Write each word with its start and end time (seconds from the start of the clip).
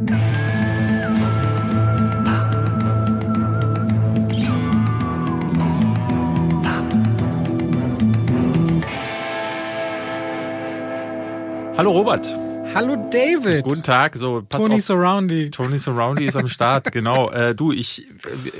Hallo 0.00 0.08
Robert. 11.92 12.34
Hallo 12.74 12.96
David. 13.10 13.62
Guten 13.62 13.82
Tag. 13.82 14.16
So, 14.16 14.42
pass 14.48 14.62
Tony 14.62 14.76
auf. 14.76 14.80
Surroundy. 14.80 15.50
Tony 15.50 15.78
Surroundy 15.78 16.24
ist 16.24 16.36
am 16.36 16.48
Start, 16.48 16.92
genau. 16.92 17.28
Äh, 17.30 17.54
du, 17.54 17.70
ich 17.70 18.00
äh, 18.00 18.04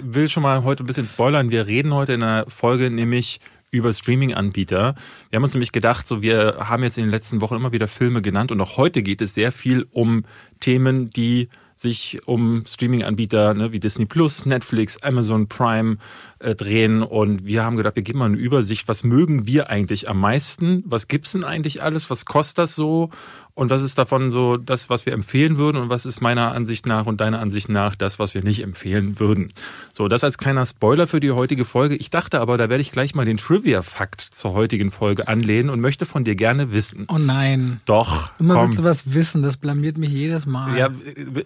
will 0.03 0.29
schon 0.29 0.43
mal 0.43 0.63
heute 0.63 0.85
ein 0.85 0.87
bisschen 0.87 1.09
spoilern. 1.09 1.51
Wir 1.51 1.67
reden 1.67 1.95
heute 1.95 2.13
in 2.13 2.21
der 2.21 2.45
Folge 2.49 2.91
nämlich 2.91 3.41
über 3.71 3.93
Streaming-Anbieter. 3.93 4.95
Wir 5.30 5.37
haben 5.37 5.45
uns 5.45 5.55
nämlich 5.55 5.73
gedacht, 5.73 6.07
so 6.07 6.23
wir 6.23 6.57
haben 6.61 6.82
jetzt 6.82 6.98
in 6.98 7.05
den 7.05 7.11
letzten 7.11 7.41
Wochen 7.41 7.57
immer 7.57 7.73
wieder 7.73 7.89
Filme 7.89 8.23
genannt 8.23 8.52
und 8.52 8.61
auch 8.61 8.77
heute 8.77 9.02
geht 9.02 9.23
es 9.23 9.34
sehr 9.34 9.52
viel 9.52 9.87
um 9.93 10.25
Themen, 10.61 11.11
die 11.11 11.48
sich 11.80 12.20
um 12.27 12.64
Streaming-Anbieter 12.66 13.55
ne, 13.55 13.73
wie 13.73 13.80
Disney 13.80 14.05
Plus, 14.05 14.45
Netflix, 14.45 14.98
Amazon 14.98 15.48
Prime 15.48 15.97
äh, 16.41 16.55
drehen. 16.55 17.03
Und 17.03 17.45
wir 17.45 17.62
haben 17.62 17.77
gedacht, 17.77 17.97
wir 17.97 18.03
geben 18.03 18.19
mal 18.19 18.27
eine 18.27 18.37
Übersicht, 18.37 18.89
was 18.89 19.05
mögen 19.05 19.47
wir 19.47 19.71
eigentlich 19.71 20.09
am 20.09 20.21
meisten? 20.21 20.83
Was 20.87 21.07
gibt's 21.07 21.33
denn 21.33 21.45
eigentlich 21.45 21.83
alles? 21.83 22.11
Was 22.11 22.25
kostet 22.25 22.59
das 22.59 22.75
so? 22.75 23.11
Und 23.55 23.69
was 23.69 23.83
ist 23.83 23.98
davon 23.98 24.31
so 24.31 24.57
das, 24.57 24.89
was 24.89 25.05
wir 25.07 25.12
empfehlen 25.12 25.59
würden? 25.59 25.77
Und 25.77 25.91
was 25.91 26.07
ist 26.07 26.23
meiner 26.23 26.53
Ansicht 26.53 26.87
nach 26.87 27.07
und 27.07 27.21
deiner 27.21 27.41
Ansicht 27.41 27.69
nach 27.69 27.95
das, 27.95 28.19
was 28.19 28.33
wir 28.33 28.43
nicht 28.43 28.62
empfehlen 28.62 29.21
würden? 29.21 29.53
So, 29.93 30.09
das 30.09 30.25
als 30.25 30.39
kleiner 30.39 30.65
Spoiler 30.65 31.07
für 31.07 31.21
die 31.21 31.33
heutige 31.33 31.65
Folge. 31.65 31.97
Ich 31.97 32.11
dachte 32.11 32.41
aber, 32.41 32.57
da 32.57 32.70
werde 32.70 32.81
ich 32.81 32.93
gleich 32.93 33.15
mal 33.15 33.27
den 33.27 33.37
Trivia-Fakt 33.37 34.20
zur 34.20 34.55
heutigen 34.55 34.91
Folge 34.91 35.29
anlehnen 35.29 35.69
und 35.69 35.81
möchte 35.81 36.07
von 36.07 36.25
dir 36.25 36.37
gerne 36.37 36.73
wissen. 36.73 37.05
Oh 37.09 37.19
nein. 37.19 37.81
Doch. 37.84 38.31
Immer 38.39 38.55
komm. 38.55 38.67
willst 38.69 38.79
du 38.79 38.84
was 38.84 39.12
wissen, 39.12 39.43
das 39.43 39.57
blamiert 39.57 39.98
mich 39.98 40.11
jedes 40.11 40.47
Mal. 40.47 40.79
Ja, 40.79 40.89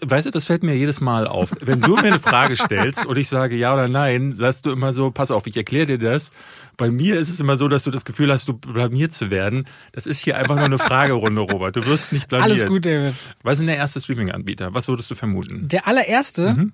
weißt 0.02 0.27
du, 0.27 0.30
das 0.30 0.45
fällt 0.45 0.63
mir 0.63 0.77
jedes 0.77 1.01
Mal 1.01 1.27
auf. 1.27 1.51
Wenn 1.61 1.80
du 1.80 1.97
mir 1.97 2.05
eine 2.05 2.21
Frage 2.21 2.55
stellst 2.57 3.07
und 3.07 3.16
ich 3.16 3.29
sage 3.29 3.57
ja 3.57 3.74
oder 3.74 3.88
nein, 3.88 4.35
sagst 4.35 4.66
du 4.66 4.71
immer 4.71 4.84
so, 4.93 5.10
pass 5.10 5.30
auf, 5.30 5.46
ich 5.46 5.57
erkläre 5.57 5.87
dir 5.87 5.99
das. 5.99 6.30
Bei 6.77 6.90
mir 6.90 7.18
ist 7.18 7.29
es 7.29 7.40
immer 7.40 7.57
so, 7.57 7.68
dass 7.68 7.85
du 7.85 7.90
das 7.90 8.04
Gefühl 8.04 8.32
hast, 8.32 8.49
du 8.49 8.54
blamiert 8.54 9.15
zu 9.15 9.30
werden. 9.30 9.66
Das 9.93 10.07
ist 10.07 10.18
hier 10.21 10.37
einfach 10.37 10.57
nur 10.57 10.65
eine 10.65 10.79
Fragerunde, 10.79 11.40
Robert. 11.52 11.77
Du 11.77 11.87
wirst 11.87 12.13
nicht 12.13 12.29
blamiert. 12.29 12.51
Alles 12.51 12.66
gut, 12.66 12.87
David. 12.87 13.15
Was 13.43 13.55
ist 13.55 13.59
denn 13.60 13.68
der 13.68 13.77
erste 13.77 14.01
Streaming-Anbieter? 14.01 14.74
Was 14.74 14.88
würdest 14.88 15.10
du 15.10 15.15
vermuten? 15.15 15.68
Der 15.68 15.87
allererste? 15.87 16.55
Mhm. 16.55 16.73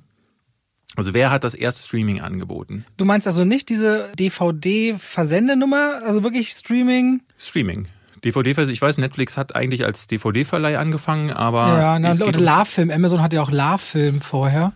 Also 0.97 1.15
wer 1.15 1.31
hat 1.31 1.45
das 1.45 1.55
erste 1.55 1.87
Streaming 1.87 2.21
angeboten? 2.21 2.85
Du 2.97 3.05
meinst 3.05 3.27
also 3.27 3.45
nicht 3.45 3.69
diese 3.69 4.11
DVD-Versendenummer, 4.19 6.03
also 6.05 6.25
wirklich 6.25 6.51
Streaming? 6.51 7.23
Streaming. 7.39 7.87
DVD, 8.25 8.51
ich 8.65 8.83
weiß, 8.83 8.99
Netflix 8.99 9.37
hat 9.37 9.55
eigentlich 9.55 9.85
als 9.85 10.07
DVD-Verleih 10.07 10.79
angefangen, 10.79 11.31
aber. 11.31 11.79
Ja, 11.79 11.99
na, 11.99 12.11
oder 12.13 12.41
LaFilm. 12.41 12.91
Amazon 12.91 13.23
hatte 13.23 13.37
ja 13.37 13.43
auch 13.43 13.51
LaFilm 13.51 14.21
vorher. 14.21 14.73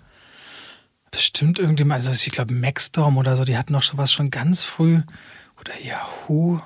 Bestimmt 1.15 1.61
irgendjemand, 1.61 2.05
also 2.05 2.11
ich 2.11 2.33
glaube 2.33 2.55
Maxdom 2.55 3.17
oder 3.17 3.37
so, 3.37 3.45
die 3.45 3.57
hatten 3.57 3.73
noch 3.73 3.83
schon 3.83 3.99
was 3.99 4.13
schon 4.13 4.31
ganz 4.31 4.63
früh. 4.63 5.01
Oder 5.61 5.73
Yahoo. 5.81 6.61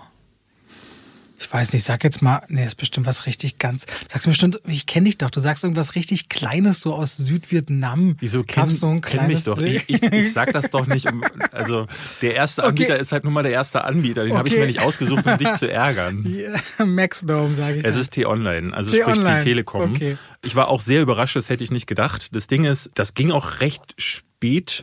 Ich 1.39 1.53
weiß 1.53 1.75
nicht, 1.75 1.85
sag 1.85 2.03
jetzt 2.03 2.23
mal, 2.23 2.43
nee, 2.49 2.65
ist 2.65 2.77
bestimmt 2.77 3.07
was 3.07 3.27
richtig 3.27 3.59
ganz. 3.59 3.85
Sagst 4.09 4.25
du 4.25 4.31
bestimmt, 4.31 4.61
ich 4.67 4.87
kenne 4.87 5.05
dich 5.05 5.19
doch, 5.19 5.31
du 5.31 5.39
sagst 5.39 5.63
irgendwas 5.65 5.95
richtig 5.95 6.31
Kleines, 6.31 6.81
so 6.81 6.95
aus 6.95 7.17
Südvietnam. 7.17 8.17
Wieso 8.19 8.43
kenn, 8.43 8.71
so 8.71 8.89
ein 8.89 9.03
kenn 9.03 9.27
mich 9.27 9.45
doch? 9.45 9.61
Ich, 9.61 9.87
ich, 9.87 10.03
ich, 10.03 10.33
sag 10.33 10.53
das 10.55 10.71
doch 10.71 10.87
nicht. 10.87 11.13
Um, 11.13 11.23
also 11.53 11.87
der 12.23 12.35
erste 12.35 12.65
Anbieter 12.65 12.95
okay. 12.95 13.03
ist 13.03 13.13
halt 13.13 13.25
nun 13.25 13.35
mal 13.35 13.43
der 13.43 13.53
erste 13.53 13.85
Anbieter. 13.85 14.25
Den 14.25 14.33
okay. 14.33 14.39
habe 14.39 14.49
ich 14.49 14.57
mir 14.57 14.67
nicht 14.67 14.81
ausgesucht, 14.81 15.27
um 15.27 15.37
dich 15.37 15.55
zu 15.55 15.71
ärgern. 15.71 16.25
Yeah. 16.39 16.87
Maxdome, 16.87 17.55
sage 17.55 17.79
ich. 17.79 17.85
Es 17.85 17.95
ist 17.95 18.13
T-Online, 18.13 18.75
also 18.75 18.97
sprich 18.97 19.19
die 19.19 19.39
Telekom. 19.45 19.95
Okay. 19.95 20.17
Ich 20.43 20.57
war 20.57 20.69
auch 20.69 20.81
sehr 20.81 21.03
überrascht, 21.03 21.37
das 21.37 21.51
hätte 21.51 21.63
ich 21.63 21.71
nicht 21.71 21.87
gedacht. 21.87 22.35
Das 22.35 22.47
Ding 22.47 22.65
ist, 22.65 22.91
das 22.95 23.15
ging 23.15 23.31
auch 23.31 23.61
recht 23.61 23.95
spät 23.97 24.28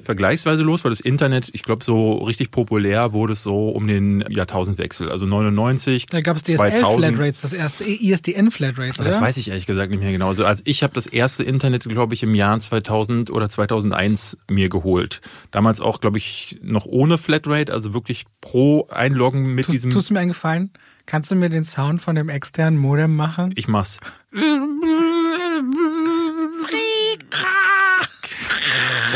vergleichsweise 0.04 0.64
los, 0.64 0.84
weil 0.84 0.90
das 0.90 1.00
Internet, 1.00 1.50
ich 1.54 1.64
glaube, 1.64 1.84
so 1.84 2.16
richtig 2.16 2.52
populär 2.52 3.14
wurde 3.14 3.34
es 3.34 3.44
so 3.44 3.70
um 3.70 3.88
den 3.88 4.24
Jahrtausendwechsel, 4.30 5.10
also 5.10 5.26
99. 5.26 6.08
Da 6.08 6.20
gab 6.22 6.36
es 6.36 6.44
DSL-Flatrates, 6.44 7.42
das 7.42 7.54
erste 7.54 7.86
ISDN-Flatrates, 7.86 8.98
Das 8.98 9.22
weiß 9.22 9.38
ich 9.38 9.50
ehrlich 9.50 9.66
gesagt 9.66 9.92
nicht 9.92 10.02
mehr 10.02 10.12
genau. 10.12 10.28
Also 10.28 10.46
als 10.46 10.62
ich 10.66 10.84
habe 10.84 10.94
das 10.94 11.06
erste 11.06 11.44
Internet, 11.44 11.84
glaube 11.84 12.14
ich, 12.14 12.24
im 12.24 12.36
Jahr 12.36 12.60
2000 12.60 13.32
oder 13.32 13.50
2001 13.50 14.38
mir 14.50 14.68
geholt. 14.70 15.22
Damals 15.52 15.80
auch, 15.80 16.02
glaube 16.02 16.18
ich, 16.18 16.60
noch 16.62 16.86
ohne 16.86 17.18
Flatrate, 17.18 17.72
also 17.72 17.94
wirklich 17.94 18.26
pro 18.42 18.88
Einloggen 18.90 19.56
mit 19.56 19.68
tust, 19.68 19.76
diesem... 19.76 19.92
Tust 19.92 20.10
du 20.10 20.16
mir 20.16 20.20
einen 20.20 20.30
Gefallen? 20.30 20.72
Kannst 21.06 21.32
du 21.32 21.36
mir 21.36 21.50
den 21.50 21.64
Sound 21.64 22.02
von 22.02 22.16
dem 22.16 22.30
externen 22.30 22.78
Modem 22.80 23.16
machen? 23.16 23.54
Ich 23.56 23.68
mach's. 23.68 24.00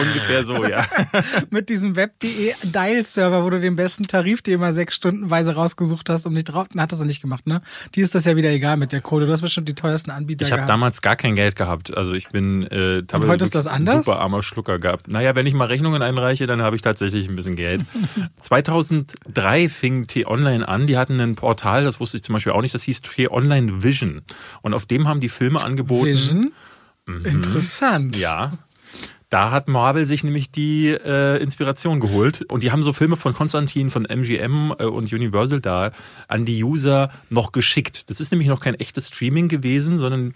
Ungefähr 0.01 0.45
so, 0.45 0.65
ja. 0.65 0.85
Mit 1.49 1.69
diesem 1.69 1.95
Web.de 1.95 2.53
Dial-Server, 2.63 3.43
wo 3.43 3.49
du 3.49 3.59
den 3.59 3.75
besten 3.75 4.03
Tarif 4.03 4.41
dir 4.41 4.55
immer 4.55 4.73
sechs 4.73 4.95
Stundenweise 4.95 5.55
rausgesucht 5.55 6.09
hast, 6.09 6.25
um 6.25 6.33
nicht 6.33 6.45
drauf. 6.45 6.67
Na, 6.73 6.83
hattest 6.83 7.01
du 7.01 7.05
nicht 7.05 7.21
gemacht, 7.21 7.47
ne? 7.47 7.61
Die 7.95 8.01
ist 8.01 8.15
das 8.15 8.25
ja 8.25 8.35
wieder 8.35 8.49
egal 8.49 8.77
mit 8.77 8.91
der 8.91 9.01
Kohle. 9.01 9.25
Du 9.25 9.31
hast 9.31 9.41
bestimmt 9.41 9.67
die 9.67 9.75
teuersten 9.75 10.11
Anbieter 10.11 10.45
Ich 10.45 10.51
habe 10.51 10.65
damals 10.65 11.01
gar 11.01 11.15
kein 11.15 11.35
Geld 11.35 11.55
gehabt. 11.55 11.95
Also 11.95 12.13
ich 12.13 12.29
bin 12.29 12.63
äh, 12.67 13.03
Und 13.11 13.27
heute 13.27 13.45
ist 13.45 13.55
das 13.55 13.67
anders? 13.67 14.05
super 14.05 14.19
armer 14.19 14.41
Schlucker 14.43 14.79
gehabt. 14.79 15.07
Naja, 15.07 15.35
wenn 15.35 15.45
ich 15.45 15.53
mal 15.53 15.65
Rechnungen 15.65 16.01
einreiche, 16.01 16.47
dann 16.47 16.61
habe 16.61 16.75
ich 16.75 16.81
tatsächlich 16.81 17.27
ein 17.27 17.35
bisschen 17.35 17.55
Geld. 17.55 17.81
2003 18.39 19.69
fing 19.69 20.07
T-Online 20.07 20.67
an. 20.67 20.87
Die 20.87 20.97
hatten 20.97 21.19
ein 21.19 21.35
Portal, 21.35 21.83
das 21.83 21.99
wusste 21.99 22.17
ich 22.17 22.23
zum 22.23 22.33
Beispiel 22.33 22.53
auch 22.53 22.61
nicht, 22.61 22.73
das 22.73 22.83
hieß 22.83 23.01
T-Online 23.01 23.83
Vision. 23.83 24.21
Und 24.61 24.73
auf 24.73 24.85
dem 24.85 25.07
haben 25.07 25.19
die 25.19 25.29
Filme 25.29 25.63
angeboten. 25.63 26.05
Vision? 26.05 26.51
Mhm. 27.05 27.25
Interessant. 27.25 28.17
Ja. 28.17 28.53
Da 29.29 29.51
hat 29.51 29.67
Marvel 29.67 30.05
sich 30.07 30.23
nämlich 30.23 30.51
die 30.51 30.87
äh, 30.89 31.41
Inspiration 31.41 31.99
geholt 31.99 32.41
und 32.49 32.63
die 32.63 32.71
haben 32.71 32.81
so 32.81 32.93
Filme 32.93 33.15
von 33.15 33.33
Konstantin, 33.33 33.91
von 33.91 34.05
MGM 34.05 34.73
äh, 34.79 34.85
und 34.85 35.13
Universal 35.13 35.61
da 35.61 35.91
an 36.27 36.45
die 36.45 36.63
User 36.63 37.11
noch 37.29 37.51
geschickt. 37.51 38.09
Das 38.09 38.19
ist 38.19 38.31
nämlich 38.31 38.47
noch 38.47 38.59
kein 38.59 38.73
echtes 38.75 39.07
Streaming 39.07 39.47
gewesen, 39.47 39.99
sondern 39.99 40.33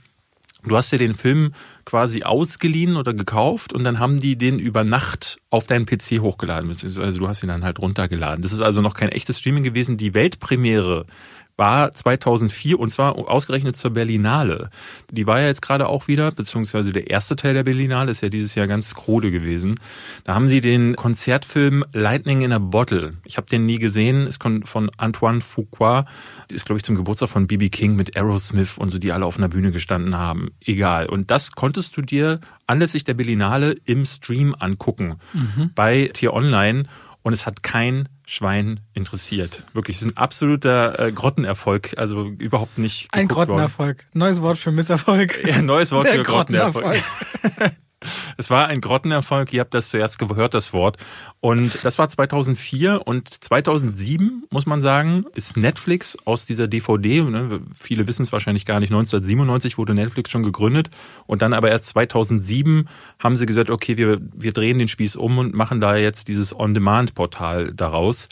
du 0.63 0.77
hast 0.77 0.91
ja 0.91 0.99
den 0.99 1.15
Film 1.15 1.53
quasi 1.85 2.21
ausgeliehen 2.21 2.95
oder 2.95 3.15
gekauft 3.15 3.73
und 3.73 3.83
dann 3.83 3.97
haben 3.97 4.19
die 4.19 4.35
den 4.35 4.59
über 4.59 4.83
Nacht 4.83 5.37
auf 5.49 5.65
deinen 5.65 5.87
PC 5.87 6.19
hochgeladen, 6.21 6.69
beziehungsweise 6.69 7.17
du 7.17 7.27
hast 7.27 7.41
ihn 7.41 7.49
dann 7.49 7.63
halt 7.63 7.79
runtergeladen. 7.79 8.43
Das 8.43 8.53
ist 8.53 8.61
also 8.61 8.81
noch 8.81 8.93
kein 8.93 9.09
echtes 9.09 9.39
Streaming 9.39 9.63
gewesen. 9.63 9.97
Die 9.97 10.13
Weltpremiere 10.13 11.07
war 11.55 11.91
2004 11.91 12.79
und 12.79 12.89
zwar 12.89 13.17
ausgerechnet 13.17 13.77
zur 13.77 13.91
Berlinale. 13.91 14.69
Die 15.11 15.27
war 15.27 15.39
ja 15.39 15.47
jetzt 15.47 15.61
gerade 15.61 15.87
auch 15.87 16.07
wieder, 16.07 16.31
beziehungsweise 16.31 16.91
der 16.91 17.09
erste 17.09 17.35
Teil 17.35 17.53
der 17.53 17.63
Berlinale 17.63 18.11
ist 18.11 18.21
ja 18.21 18.29
dieses 18.29 18.55
Jahr 18.55 18.67
ganz 18.67 18.95
krude 18.95 19.31
gewesen. 19.31 19.75
Da 20.23 20.33
haben 20.33 20.49
sie 20.49 20.61
den 20.61 20.95
Konzertfilm 20.95 21.85
Lightning 21.93 22.41
in 22.41 22.51
a 22.51 22.59
Bottle. 22.59 23.13
Ich 23.23 23.37
habe 23.37 23.47
den 23.47 23.65
nie 23.65 23.77
gesehen, 23.77 24.25
ist 24.25 24.41
von 24.65 24.91
Antoine 24.97 25.41
Fuqua. 25.41 26.05
Die 26.49 26.55
ist, 26.55 26.65
glaube 26.65 26.77
ich, 26.77 26.83
zum 26.83 26.95
Geburtstag 26.95 27.29
von 27.29 27.47
B.B. 27.47 27.69
King 27.69 27.95
mit 27.95 28.15
Aerosmith 28.15 28.77
und 28.77 28.89
so, 28.89 28.97
die 28.97 29.11
alle 29.11 29.25
auf 29.25 29.37
einer 29.37 29.49
Bühne 29.49 29.71
gestanden 29.71 30.17
haben. 30.17 30.49
Egal. 30.65 31.07
Und 31.07 31.31
das 31.31 31.51
konntest 31.51 31.95
du 31.97 32.01
dir 32.01 32.39
anlässlich 32.67 33.03
der 33.03 33.13
Berlinale 33.13 33.75
im 33.85 34.05
Stream 34.05 34.55
angucken. 34.57 35.15
Mhm. 35.33 35.71
Bei 35.75 36.09
Tier 36.13 36.33
Online 36.33 36.85
und 37.21 37.33
es 37.33 37.45
hat 37.45 37.63
kein 37.63 38.09
Schwein 38.25 38.79
interessiert. 38.93 39.63
Wirklich, 39.73 39.97
es 39.97 40.01
ist 40.03 40.11
ein 40.11 40.17
absoluter 40.17 40.99
äh, 40.99 41.11
Grottenerfolg, 41.11 41.97
also 41.97 42.25
überhaupt 42.25 42.77
nicht. 42.77 43.09
Ein 43.13 43.27
Grottenerfolg. 43.27 44.05
Worden. 44.05 44.19
Neues 44.19 44.41
Wort 44.41 44.57
für 44.57 44.71
Misserfolg. 44.71 45.45
Ja, 45.45 45.61
neues 45.61 45.91
Wort 45.91 46.05
Der 46.05 46.15
für 46.15 46.23
Grottenerfolg. 46.23 46.85
Grottenerfolg. 46.85 47.73
Es 48.37 48.49
war 48.49 48.67
ein 48.67 48.81
Grottenerfolg, 48.81 49.53
ihr 49.53 49.61
habt 49.61 49.73
das 49.73 49.89
zuerst 49.89 50.19
gehört, 50.19 50.53
das 50.53 50.73
Wort. 50.73 50.97
Und 51.39 51.79
das 51.83 51.99
war 51.99 52.09
2004 52.09 53.05
und 53.05 53.29
2007, 53.29 54.43
muss 54.49 54.65
man 54.65 54.81
sagen, 54.81 55.25
ist 55.35 55.57
Netflix 55.57 56.17
aus 56.25 56.45
dieser 56.45 56.67
DVD, 56.67 57.21
ne, 57.21 57.59
viele 57.77 58.07
wissen 58.07 58.23
es 58.23 58.31
wahrscheinlich 58.31 58.65
gar 58.65 58.79
nicht, 58.79 58.91
1997 58.91 59.77
wurde 59.77 59.93
Netflix 59.93 60.31
schon 60.31 60.43
gegründet. 60.43 60.89
Und 61.27 61.41
dann 61.41 61.53
aber 61.53 61.69
erst 61.69 61.87
2007 61.87 62.87
haben 63.19 63.37
sie 63.37 63.45
gesagt, 63.45 63.69
okay, 63.69 63.97
wir, 63.97 64.19
wir 64.33 64.53
drehen 64.53 64.79
den 64.79 64.87
Spieß 64.87 65.15
um 65.15 65.37
und 65.37 65.53
machen 65.53 65.81
da 65.81 65.95
jetzt 65.95 66.27
dieses 66.27 66.57
On-Demand-Portal 66.57 67.73
daraus 67.73 68.29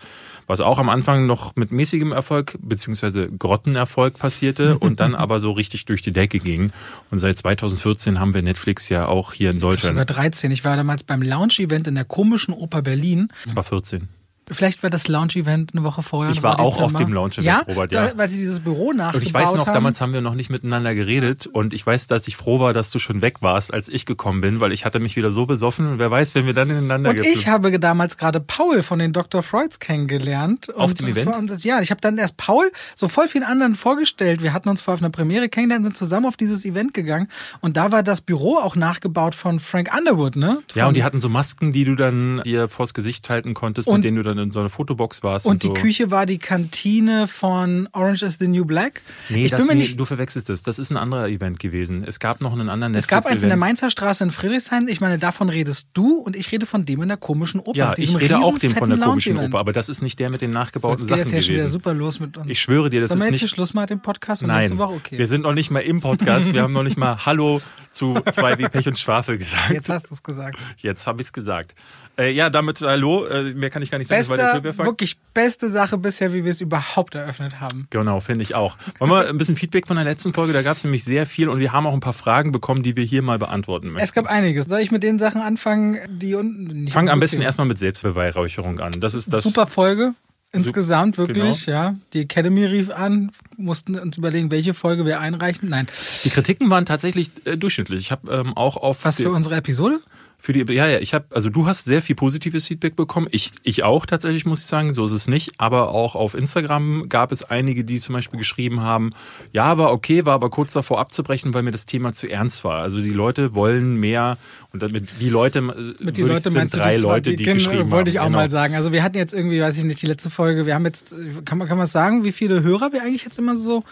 was 0.52 0.62
auch 0.62 0.80
am 0.80 0.90
Anfang 0.90 1.26
noch 1.26 1.56
mit 1.56 1.72
mäßigem 1.72 2.12
Erfolg 2.12 2.58
beziehungsweise 2.62 3.30
Grottenerfolg 3.30 4.20
passierte 4.20 4.78
und 4.80 5.00
dann 5.00 5.16
aber 5.16 5.40
so 5.40 5.52
richtig 5.52 5.86
durch 5.86 6.02
die 6.02 6.12
Decke 6.12 6.40
ging. 6.40 6.72
Und 7.10 7.18
seit 7.18 7.38
2014 7.38 8.20
haben 8.20 8.34
wir 8.34 8.42
Netflix 8.42 8.90
ja 8.90 9.08
auch 9.08 9.34
hier 9.34 9.50
in 9.50 9.60
Deutschland. 9.60 9.96
Sogar 9.96 10.06
13. 10.06 10.52
Ich 10.52 10.64
war 10.66 10.76
damals 10.76 11.04
beim 11.04 11.22
Launch-Event 11.22 11.88
in 11.88 11.96
der 11.96 12.06
komischen 12.06 12.54
Oper 12.54 12.82
Berlin. 12.82 13.30
Es 13.46 13.56
war 13.56 13.64
14. 13.64 14.10
Vielleicht 14.52 14.84
war 14.84 14.90
das 14.90 15.08
Launch-Event 15.08 15.72
eine 15.74 15.84
Woche 15.84 16.02
vorher. 16.04 16.32
Ich 16.32 16.44
war 16.44 16.60
auch 16.60 16.78
Dezember. 16.78 16.86
auf 17.00 17.04
dem 17.06 17.14
Launch-Event, 17.14 17.46
ja? 17.46 17.60
Robert, 17.68 17.94
ja. 17.94 18.08
Da, 18.08 18.18
weil 18.18 18.30
sie 18.30 18.38
dieses 18.40 18.60
Büro 18.60 18.92
nachgebaut 18.94 19.16
Und 19.22 19.28
ich 19.28 19.34
weiß 19.34 19.54
noch, 19.56 19.68
haben. 19.68 19.74
damals 19.74 20.02
haben 20.02 20.14
wir 20.14 20.22
noch 20.22 20.36
nicht 20.36 20.50
miteinander 20.50 20.94
geredet 20.96 21.48
und 21.48 21.74
ich 21.74 21.86
weiß, 21.86 22.08
dass 22.08 22.28
ich 22.28 22.36
froh 22.38 22.60
war, 22.60 22.74
dass 22.74 22.90
du 22.92 23.00
schon 23.00 23.22
weg 23.22 23.42
warst, 23.42 23.74
als 23.74 23.90
ich 23.90 24.06
gekommen 24.06 24.42
bin, 24.42 24.60
weil 24.60 24.72
ich 24.72 24.86
hatte 24.86 25.00
mich 25.00 25.16
wieder 25.16 25.32
so 25.32 25.46
besoffen 25.46 25.88
und 25.88 26.00
wer 26.00 26.12
weiß, 26.12 26.36
wenn 26.36 26.46
wir 26.46 26.54
dann 26.54 26.70
ineinander 26.70 27.12
Und 27.12 27.16
ge- 27.22 27.28
ich 27.32 27.48
habe 27.48 27.80
damals 27.80 28.18
gerade 28.18 28.40
Paul 28.40 28.84
von 28.84 29.00
den 29.00 29.14
Dr. 29.14 29.42
Freuds 29.44 29.80
kennengelernt. 29.80 30.74
Auf 30.76 30.94
dem 30.94 31.08
Event? 31.08 31.28
War, 31.28 31.42
das, 31.44 31.64
ja, 31.64 31.80
ich 31.82 31.92
habe 31.92 32.02
dann 32.02 32.18
erst 32.18 32.38
Paul 32.38 32.72
so 32.96 33.08
voll 33.08 33.28
vielen 33.28 33.44
anderen 33.44 33.76
vorgestellt. 33.76 34.42
Wir 34.44 34.54
hatten 34.54 34.70
uns 34.70 34.82
vor 34.82 34.94
auf 34.96 35.02
einer 35.02 35.10
Premiere 35.10 35.48
kennengelernt, 35.50 35.86
sind 35.86 35.98
zusammen 35.98 36.26
auf 36.26 36.38
dieses 36.38 36.66
Event 36.66 36.94
gegangen. 36.94 37.28
Und 37.62 37.78
da 37.78 37.92
war 37.92 38.04
das 38.04 38.22
Büro 38.22 38.58
auch 38.58 38.76
nachgebaut 38.76 39.36
von 39.36 39.60
Frank 39.60 39.90
Underwood, 39.98 40.36
ne? 40.36 40.60
Ja, 40.74 40.84
Von- 40.84 40.90
und 40.90 40.98
die 40.98 41.04
hatten 41.04 41.20
so 41.20 41.30
Masken, 41.30 41.72
die 41.72 41.86
du 41.86 41.96
dann 41.96 42.42
dir 42.44 42.68
vors 42.68 42.94
Gesicht 42.94 43.30
halten 43.30 43.54
konntest, 43.54 43.88
Und- 43.88 43.96
mit 43.98 44.04
denen 44.06 44.18
du 44.18 44.24
dann 44.24 44.38
in 44.42 44.52
so 44.52 44.60
einer 44.60 44.70
Fotobox 44.70 45.24
warst. 45.24 45.46
und 45.46 45.52
Und, 45.54 45.64
die 45.64 45.68
so. 45.68 45.74
Küche 45.74 46.12
war 46.12 46.26
die 46.26 46.38
Kantine 46.38 47.28
von 47.28 47.88
Orange 47.94 48.24
is 48.24 48.38
the 48.40 48.48
New 48.48 48.66
Black. 48.66 49.02
Nee, 49.30 49.46
ich 49.46 49.52
das, 49.52 49.60
bin 49.60 49.68
mir 49.68 49.74
nee 49.76 49.80
nicht. 49.82 50.00
du 50.00 50.06
verwechselst 50.06 50.50
es. 50.50 50.64
Das 50.64 50.80
ist 50.80 50.92
ein 50.92 50.98
anderer 50.98 51.28
Event 51.28 51.60
gewesen. 51.60 52.04
Es 52.06 52.20
gab 52.20 52.42
noch 52.42 52.54
einen 52.54 52.70
anderen 52.70 52.96
Es 52.96 53.08
gab 53.08 53.26
eins 53.26 53.44
in 53.44 53.50
der. 53.50 53.58
Mainzer 53.58 53.90
Straße 53.92 54.24
in 54.24 54.32
Friedrichshain. 54.32 54.88
Ich 54.88 55.02
meine, 55.02 55.20
davon 55.20 55.50
redest 55.50 55.90
du 55.94 56.16
und 56.18 56.36
ich 56.36 56.52
rede 56.52 56.66
von 56.66 56.86
dem 56.86 57.02
in 57.02 57.08
der 57.10 57.18
komischen 57.18 57.60
Oper. 57.60 57.78
Ja, 57.78 57.94
ich 57.98 58.18
rede 58.20 58.40
auch 58.40 58.58
dem 58.58 58.72
von 58.76 58.90
der 58.90 59.00
komischen. 59.00 59.38
Oper, 59.38 59.60
aber 59.60 59.72
das 59.74 59.88
ist 59.90 60.02
nicht 60.02 60.18
der 60.20 60.30
mit 60.30 60.42
den 60.42 60.52
So, 60.52 60.58
nachgebauten 60.60 61.08
jetzt 61.08 61.10
geht 61.10 61.18
Sachen 61.18 61.22
es 61.22 61.32
ja 61.32 61.42
schon 61.42 61.56
wieder 61.56 61.68
super 61.68 61.94
los 61.94 62.20
mit 62.20 62.38
uns. 62.38 62.50
Ich 62.50 62.60
schwöre 62.60 62.90
dir, 62.90 63.02
das 63.02 63.10
Sollen 63.10 63.22
wir 63.22 63.26
ist 63.28 63.32
jetzt 63.34 63.40
hier 63.40 63.46
nicht. 63.46 63.56
Schluss 63.56 63.74
mit 63.74 63.90
dem 63.90 64.02
Podcast 64.02 64.42
und 64.42 64.48
Nein, 64.48 64.60
nächste 64.60 64.78
Woche? 64.78 64.94
Okay. 64.94 65.18
wir 65.18 65.28
sind 65.28 65.42
noch 65.44 65.54
nicht 65.54 65.70
mal 65.72 65.80
im 65.80 66.02
Podcast. 66.02 66.54
Wir 66.54 66.64
haben 66.64 66.74
noch 66.74 66.84
nicht 66.84 66.98
mal 66.98 67.26
Hallo 67.26 67.62
zu 67.92 68.20
zwei 68.32 68.58
wie 68.58 68.64
Pech 68.70 68.88
und 68.88 68.98
Schwafel 68.98 69.38
gesagt. 69.38 69.70
Jetzt 69.70 69.90
hast 69.90 70.10
du 70.10 70.14
es 70.16 70.24
gesagt. 70.24 70.58
Jetzt 70.78 71.06
habe 71.08 71.22
ich 71.22 71.28
es 71.28 71.34
gesagt. 71.34 71.76
Äh, 72.22 72.32
ja, 72.32 72.50
damit 72.50 72.82
Hallo. 72.82 73.26
Äh, 73.26 73.54
mehr 73.54 73.70
kann 73.70 73.82
ich 73.82 73.90
gar 73.90 73.98
nicht 73.98 74.08
sagen, 74.08 74.28
Beste, 74.28 74.78
wirklich 74.78 75.18
beste 75.34 75.70
Sache 75.70 75.98
bisher, 75.98 76.34
wie 76.34 76.44
wir 76.44 76.52
es 76.52 76.62
überhaupt 76.62 77.16
eröffnet 77.16 77.60
haben. 77.60 77.88
Genau, 77.90 78.20
finde 78.20 78.44
ich 78.44 78.54
auch. 78.54 78.78
Wollen 79.00 79.12
wir 79.12 79.28
ein 79.28 79.38
bisschen 79.38 79.56
Feedback 79.56 79.88
von 79.88 79.96
der 79.96 80.06
letzten 80.06 80.32
Folge? 80.34 80.54
Da 80.54 80.62
gab 80.62 80.78
es 80.78 80.84
nämlich 80.84 81.04
sehr 81.04 81.26
viel 81.26 81.50
und 81.50 81.60
wir 81.60 81.72
haben 81.72 81.88
auch 81.88 81.94
ein 81.94 82.00
paar 82.00 82.14
Fragen 82.14 82.52
bekommen, 82.52 82.84
die 82.84 82.96
wir 82.96 83.04
hier 83.04 83.24
mal 83.24 83.40
beantworten 83.40 83.88
möchten. 83.88 84.04
Es 84.04 84.14
gab 84.14 84.28
einiges. 84.28 84.66
Soll 84.66 84.82
ich 84.82 84.92
mit 84.92 85.02
den 85.02 85.18
Sachen 85.18 85.42
anfangen, 85.42 85.98
die 86.10 86.36
unten 86.36 86.84
nicht 86.84 86.94
Fang 86.94 87.10
am 87.10 87.20
besten 87.20 87.38
gehen? 87.38 87.46
erstmal 87.46 87.68
mit 87.68 87.80
Selbstbeweihräucherung 87.80 88.80
an. 88.80 88.94
Das 89.00 89.16
ist 89.16 89.34
das. 89.34 89.44
Super 89.44 89.66
Folge. 89.66 90.14
Insgesamt 90.54 91.18
wirklich, 91.18 91.66
genau. 91.66 91.78
ja. 91.78 91.96
Die 92.14 92.22
Academy 92.22 92.66
rief 92.66 92.90
an, 92.90 93.32
mussten 93.56 93.98
uns 93.98 94.18
überlegen, 94.18 94.52
welche 94.52 94.74
Folge 94.74 95.06
wir 95.06 95.22
einreichen. 95.22 95.70
Nein. 95.70 95.88
Die 96.26 96.30
Kritiken 96.30 96.70
waren 96.70 96.86
tatsächlich 96.86 97.32
äh, 97.46 97.56
durchschnittlich. 97.56 98.02
Ich 98.02 98.12
habe 98.12 98.30
ähm, 98.32 98.58
auch 98.58 98.76
auf 98.76 99.06
Was 99.06 99.16
für 99.16 99.32
unsere 99.32 99.56
Episode? 99.56 100.02
Für 100.44 100.54
die, 100.54 100.62
ja, 100.74 100.88
ja, 100.88 100.98
ich 100.98 101.14
habe, 101.14 101.26
also 101.30 101.52
du 101.52 101.68
hast 101.68 101.86
sehr 101.86 102.02
viel 102.02 102.16
positives 102.16 102.68
Feedback 102.68 102.96
bekommen. 102.96 103.28
Ich, 103.30 103.52
ich 103.62 103.84
auch 103.84 104.08
tatsächlich, 104.08 104.44
muss 104.48 104.62
ich 104.62 104.66
sagen. 104.66 104.92
So 104.92 105.06
ist 105.06 105.12
es 105.12 105.28
nicht. 105.28 105.52
Aber 105.60 105.90
auch 105.92 106.16
auf 106.16 106.34
Instagram 106.34 107.10
gab 107.10 107.32
es 107.32 107.44
einige, 107.44 107.84
die 107.84 108.00
zum 108.00 108.14
Beispiel 108.14 108.40
geschrieben 108.40 108.82
haben, 108.82 109.12
ja, 109.54 109.78
war 109.78 109.92
okay, 109.94 110.26
war 110.26 110.34
aber 110.34 110.50
kurz 110.50 110.74
davor 110.74 111.00
abzubrechen, 111.00 111.54
weil 111.54 111.62
mir 111.62 111.70
das 111.70 111.86
Thema 111.86 112.12
zu 112.14 112.28
ernst 112.28 112.64
war. 112.64 112.82
Also 112.82 113.02
die 113.02 113.12
Leute 113.12 113.54
wollen 113.54 113.98
mehr 114.00 114.40
und 114.74 114.82
damit 114.82 115.10
die 115.20 115.30
Leute, 115.30 115.60
äh, 115.60 116.04
Mit 116.04 116.18
die 116.18 116.24
Leute 116.24 116.50
ich, 116.50 116.56
meinst 116.56 116.72
sind 116.72 116.80
du 116.80 116.84
drei 116.88 116.96
die 116.96 117.02
zwei- 117.04 117.08
Leute, 117.08 117.36
die, 117.36 117.44
genau, 117.44 117.54
geschrieben 117.58 117.92
Wollte 117.92 118.10
ich 118.10 118.20
auch 118.20 118.24
haben. 118.26 118.32
mal 118.32 118.40
Genau. 118.48 118.52
sagen. 118.52 118.74
Also 118.74 118.92
wir 118.92 119.04
hatten 119.04 119.18
jetzt 119.20 119.34
irgendwie, 119.36 119.62
weiß 119.62 119.78
ich 119.78 119.84
nicht, 119.84 120.02
die 120.02 120.08
letzte 120.08 120.32
Folge, 120.32 120.66
wir 120.66 120.74
haben 120.74 120.86
jetzt, 120.86 121.14
kann 121.46 121.60
man, 121.60 121.68
kann 121.68 121.78
man 121.78 121.86
sagen, 121.86 122.24
wie 122.24 122.32
viele 122.32 122.64
Hörer 122.64 122.92
wir 122.94 123.04
eigentlich 123.04 123.26
jetzt 123.26 123.38
immer 123.38 123.56
so, 123.56 123.84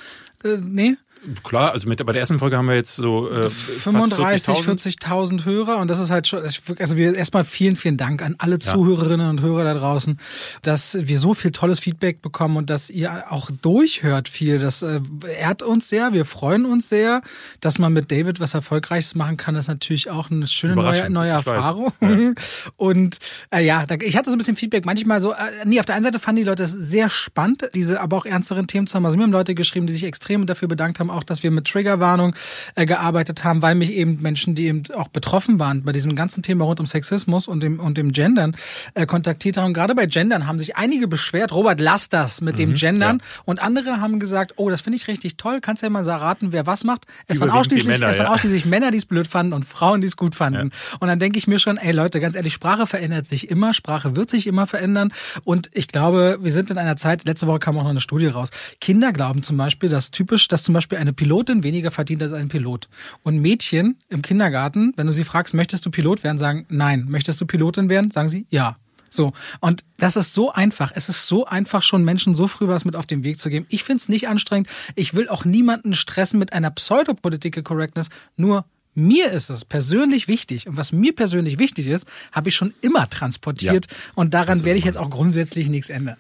äh, 0.43 0.57
nee? 0.67 0.95
Klar, 1.44 1.71
also 1.71 1.88
mit 1.88 2.06
bei 2.06 2.12
der 2.12 2.21
ersten 2.21 2.39
Folge 2.39 2.57
haben 2.57 2.68
wir 2.68 2.75
jetzt 2.75 2.95
so 2.95 3.30
äh, 3.30 3.50
35, 3.50 4.44
fast 4.44 4.62
40.000. 4.68 5.00
40.000 5.00 5.45
Hörer 5.45 5.77
und 5.77 5.89
das 5.89 6.00
ist 6.00 6.10
halt 6.10 6.27
schon, 6.27 6.42
also 6.42 6.98
wir 6.98 7.16
erstmal 7.16 7.44
vielen, 7.44 7.75
vielen 7.75 7.98
Dank 7.98 8.21
an 8.21 8.36
alle 8.38 8.60
Zuhörerinnen 8.60 9.30
und 9.30 9.42
Hörer 9.42 9.63
da 9.63 9.74
draußen, 9.74 10.19
dass 10.62 10.98
wir 11.01 11.19
so 11.19 11.33
viel 11.33 11.51
tolles 11.51 11.80
Feedback 11.80 12.21
bekommen 12.21 12.57
und 12.57 12.69
dass 12.69 12.89
ihr 12.89 13.31
auch 13.31 13.50
durchhört 13.62 14.30
viel. 14.30 14.60
Das 14.60 14.81
äh, 14.81 15.01
ehrt 15.39 15.62
uns 15.62 15.89
sehr, 15.89 16.13
wir 16.13 16.25
freuen 16.25 16.66
uns 16.66 16.89
sehr, 16.89 17.21
dass 17.60 17.80
man 17.80 17.94
mit 17.94 18.12
David 18.12 18.39
was 18.39 18.54
Erfolgreiches 18.54 19.16
machen 19.16 19.38
kann, 19.38 19.56
ist 19.56 19.68
natürlich 19.68 20.10
auch 20.10 20.31
eine 20.31 20.48
schöne 20.48 20.75
neue, 20.75 21.10
neue. 21.10 21.30
Erfahrung. 21.30 21.94
Und 22.77 23.19
äh, 23.51 23.63
ja, 23.63 23.86
ich 24.01 24.18
hatte 24.18 24.30
so 24.30 24.36
ein 24.36 24.38
bisschen 24.38 24.56
Feedback, 24.56 24.86
manchmal 24.86 25.21
so, 25.21 25.33
äh, 25.33 25.36
nee, 25.66 25.80
auf 25.80 25.86
der 25.86 25.95
einen 25.95 26.04
Seite 26.04 26.19
fanden 26.19 26.42
die 26.42 26.48
Leute 26.48 26.63
es 26.63 26.71
sehr 26.71 27.10
spannend, 27.10 27.69
diese 27.75 28.01
aber 28.01 28.18
auch 28.18 28.25
ernsteren 28.25 28.68
Themen 28.68 28.88
zu 28.88 28.95
haben. 28.95 29.06
Also 29.06 29.18
mir 29.18 29.24
haben 29.24 29.31
Leute 29.31 29.56
geschrieben, 29.56 29.88
die 29.88 29.94
sich 29.94 30.04
extrem 30.04 30.45
dafür 30.45 30.68
bedankt 30.68 31.00
haben, 31.00 31.08
auch 31.09 31.23
dass 31.23 31.44
wir 31.44 31.51
mit 31.51 31.67
Triggerwarnung 31.67 32.35
äh, 32.75 32.85
gearbeitet 32.85 33.44
haben, 33.44 33.61
weil 33.61 33.75
mich 33.75 33.91
eben 33.94 34.21
Menschen, 34.21 34.56
die 34.56 34.67
eben 34.67 34.83
auch 34.95 35.07
betroffen 35.07 35.59
waren 35.59 35.83
bei 35.83 35.91
diesem 35.91 36.15
ganzen 36.15 36.44
Thema 36.44 36.65
rund 36.65 36.79
um 36.79 36.85
Sexismus 36.85 37.47
und 37.47 37.63
dem, 37.63 37.79
und 37.79 37.97
dem 37.97 38.11
Gendern, 38.11 38.56
äh, 38.94 39.06
kontaktiert 39.06 39.57
haben. 39.57 39.67
Und 39.67 39.73
gerade 39.73 39.95
bei 39.95 40.06
Gendern 40.06 40.47
haben 40.47 40.59
sich 40.59 40.77
einige 40.77 41.07
beschwert, 41.07 41.51
Robert, 41.51 41.79
lass 41.79 42.09
das 42.09 42.41
mit 42.41 42.59
dem 42.59 42.73
Gendern. 42.73 43.17
Mhm, 43.17 43.21
ja. 43.21 43.44
Und 43.45 43.61
andere 43.61 44.01
haben 44.01 44.19
gesagt, 44.19 44.53
oh, 44.57 44.69
das 44.69 44.81
finde 44.81 44.97
ich 44.97 45.07
richtig 45.07 45.38
toll, 45.38 45.59
kannst 45.61 45.83
ja 45.83 45.89
mal 45.89 46.03
so 46.03 46.11
raten, 46.11 46.51
wer 46.51 46.65
was 46.65 46.83
macht. 46.83 47.06
Es 47.27 47.39
waren 47.39 47.50
Überwiegend 47.50 47.59
ausschließlich, 47.59 48.00
Männer, 48.00 48.09
es 48.09 48.17
waren 48.17 48.27
ja. 48.27 48.33
ausschließlich 48.33 48.65
Männer, 48.65 48.91
die 48.91 48.97
es 48.97 49.06
blöd 49.06 49.27
fanden 49.27 49.53
und 49.53 49.65
Frauen, 49.65 50.01
die 50.01 50.07
es 50.07 50.17
gut 50.17 50.35
fanden. 50.35 50.71
Und 51.00 51.07
dann 51.07 51.19
denke 51.19 51.38
ich 51.38 51.47
mir 51.47 51.59
schon, 51.59 51.77
ey 51.77 51.91
Leute, 51.91 52.19
ganz 52.19 52.35
ehrlich, 52.35 52.53
Sprache 52.53 52.88
verändert 52.88 53.25
sich 53.25 53.50
immer, 53.50 53.73
Sprache 53.73 54.15
wird 54.15 54.29
sich 54.29 54.47
immer 54.47 54.67
verändern. 54.67 55.13
Und 55.44 55.69
ich 55.73 55.88
glaube, 55.88 56.39
wir 56.41 56.51
sind 56.51 56.71
in 56.71 56.77
einer 56.77 56.95
Zeit, 56.95 57.25
letzte 57.25 57.47
Woche 57.47 57.59
kam 57.59 57.77
auch 57.77 57.83
noch 57.83 57.89
eine 57.89 58.01
Studie 58.01 58.27
raus. 58.27 58.50
Kinder 58.81 59.13
glauben 59.13 59.44
zum 59.44 59.57
Beispiel, 59.57 59.89
dass 59.89 60.11
typisch, 60.11 60.47
dass 60.47 60.63
zum 60.63 60.73
Beispiel 60.73 60.97
eine 60.99 61.13
Pilotin 61.13 61.63
weniger 61.63 61.91
verdient 61.91 62.21
als 62.21 62.33
ein 62.33 62.49
Pilot. 62.49 62.87
Und 63.23 63.39
Mädchen 63.39 63.97
im 64.09 64.21
Kindergarten, 64.21 64.93
wenn 64.95 65.07
du 65.07 65.13
sie 65.13 65.23
fragst, 65.23 65.53
möchtest 65.53 65.85
du 65.85 65.91
Pilot 65.91 66.23
werden, 66.23 66.37
sagen 66.37 66.65
nein. 66.69 67.05
Möchtest 67.07 67.41
du 67.41 67.45
Pilotin 67.45 67.89
werden, 67.89 68.11
sagen 68.11 68.29
sie 68.29 68.45
ja. 68.49 68.77
So, 69.09 69.33
und 69.59 69.83
das 69.97 70.15
ist 70.15 70.33
so 70.33 70.51
einfach. 70.51 70.91
Es 70.93 71.09
ist 71.09 71.27
so 71.27 71.45
einfach, 71.45 71.81
schon 71.81 72.03
Menschen 72.05 72.35
so 72.35 72.47
früh 72.47 72.67
was 72.67 72.85
mit 72.85 72.95
auf 72.95 73.07
den 73.07 73.23
Weg 73.23 73.39
zu 73.39 73.49
geben. 73.49 73.65
Ich 73.69 73.83
finde 73.83 74.01
es 74.01 74.09
nicht 74.09 74.27
anstrengend. 74.27 74.69
Ich 74.95 75.15
will 75.15 75.27
auch 75.29 75.45
niemanden 75.45 75.93
stressen 75.93 76.39
mit 76.39 76.53
einer 76.53 76.69
Pseudopolitical 76.69 77.63
Correctness. 77.63 78.09
Nur 78.37 78.65
mir 78.95 79.31
ist 79.31 79.49
es 79.49 79.65
persönlich 79.65 80.27
wichtig. 80.27 80.67
Und 80.67 80.77
was 80.77 80.91
mir 80.91 81.13
persönlich 81.13 81.57
wichtig 81.59 81.87
ist, 81.87 82.05
habe 82.31 82.49
ich 82.49 82.55
schon 82.55 82.73
immer 82.81 83.09
transportiert. 83.09 83.87
Ja. 83.89 83.97
Und 84.15 84.33
daran 84.33 84.63
werde 84.63 84.77
ich 84.77 84.85
jetzt 84.85 84.97
auch 84.97 85.09
grundsätzlich 85.09 85.69
nichts 85.69 85.89
ändern. 85.89 86.17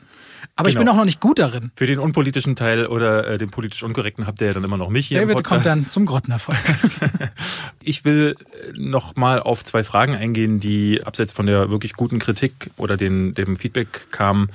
Aber 0.55 0.69
ich 0.69 0.75
Genau. 0.75 0.85
bin 0.85 0.89
auch 0.93 0.97
noch 0.97 1.05
nicht 1.05 1.19
gut 1.19 1.39
darin. 1.39 1.71
Für 1.75 1.87
den 1.87 1.99
unpolitischen 1.99 2.55
Teil 2.55 2.85
oder 2.87 3.27
äh, 3.27 3.37
den 3.37 3.49
politisch 3.49 3.83
unkorrekten 3.83 4.27
habt 4.27 4.41
ihr 4.41 4.47
ja 4.47 4.53
dann 4.53 4.63
immer 4.63 4.77
noch 4.77 4.89
mich 4.89 5.07
hier 5.07 5.19
David 5.21 5.43
kommt 5.43 5.65
dann 5.65 5.87
zum 5.87 6.05
Grottenerfolg. 6.05 6.57
Ich 7.81 8.05
will 8.05 8.35
noch 8.75 9.15
mal 9.15 9.39
auf 9.39 9.63
zwei 9.63 9.83
Fragen 9.83 10.13
eingehen, 10.13 10.59
die 10.59 11.01
abseits 11.03 11.31
von 11.31 11.45
der 11.45 11.69
wirklich 11.69 11.93
guten 11.93 12.19
Kritik 12.19 12.69
oder 12.77 12.97
den, 12.97 13.33
dem 13.33 13.55
Feedback 13.55 14.11
kamen. 14.11 14.49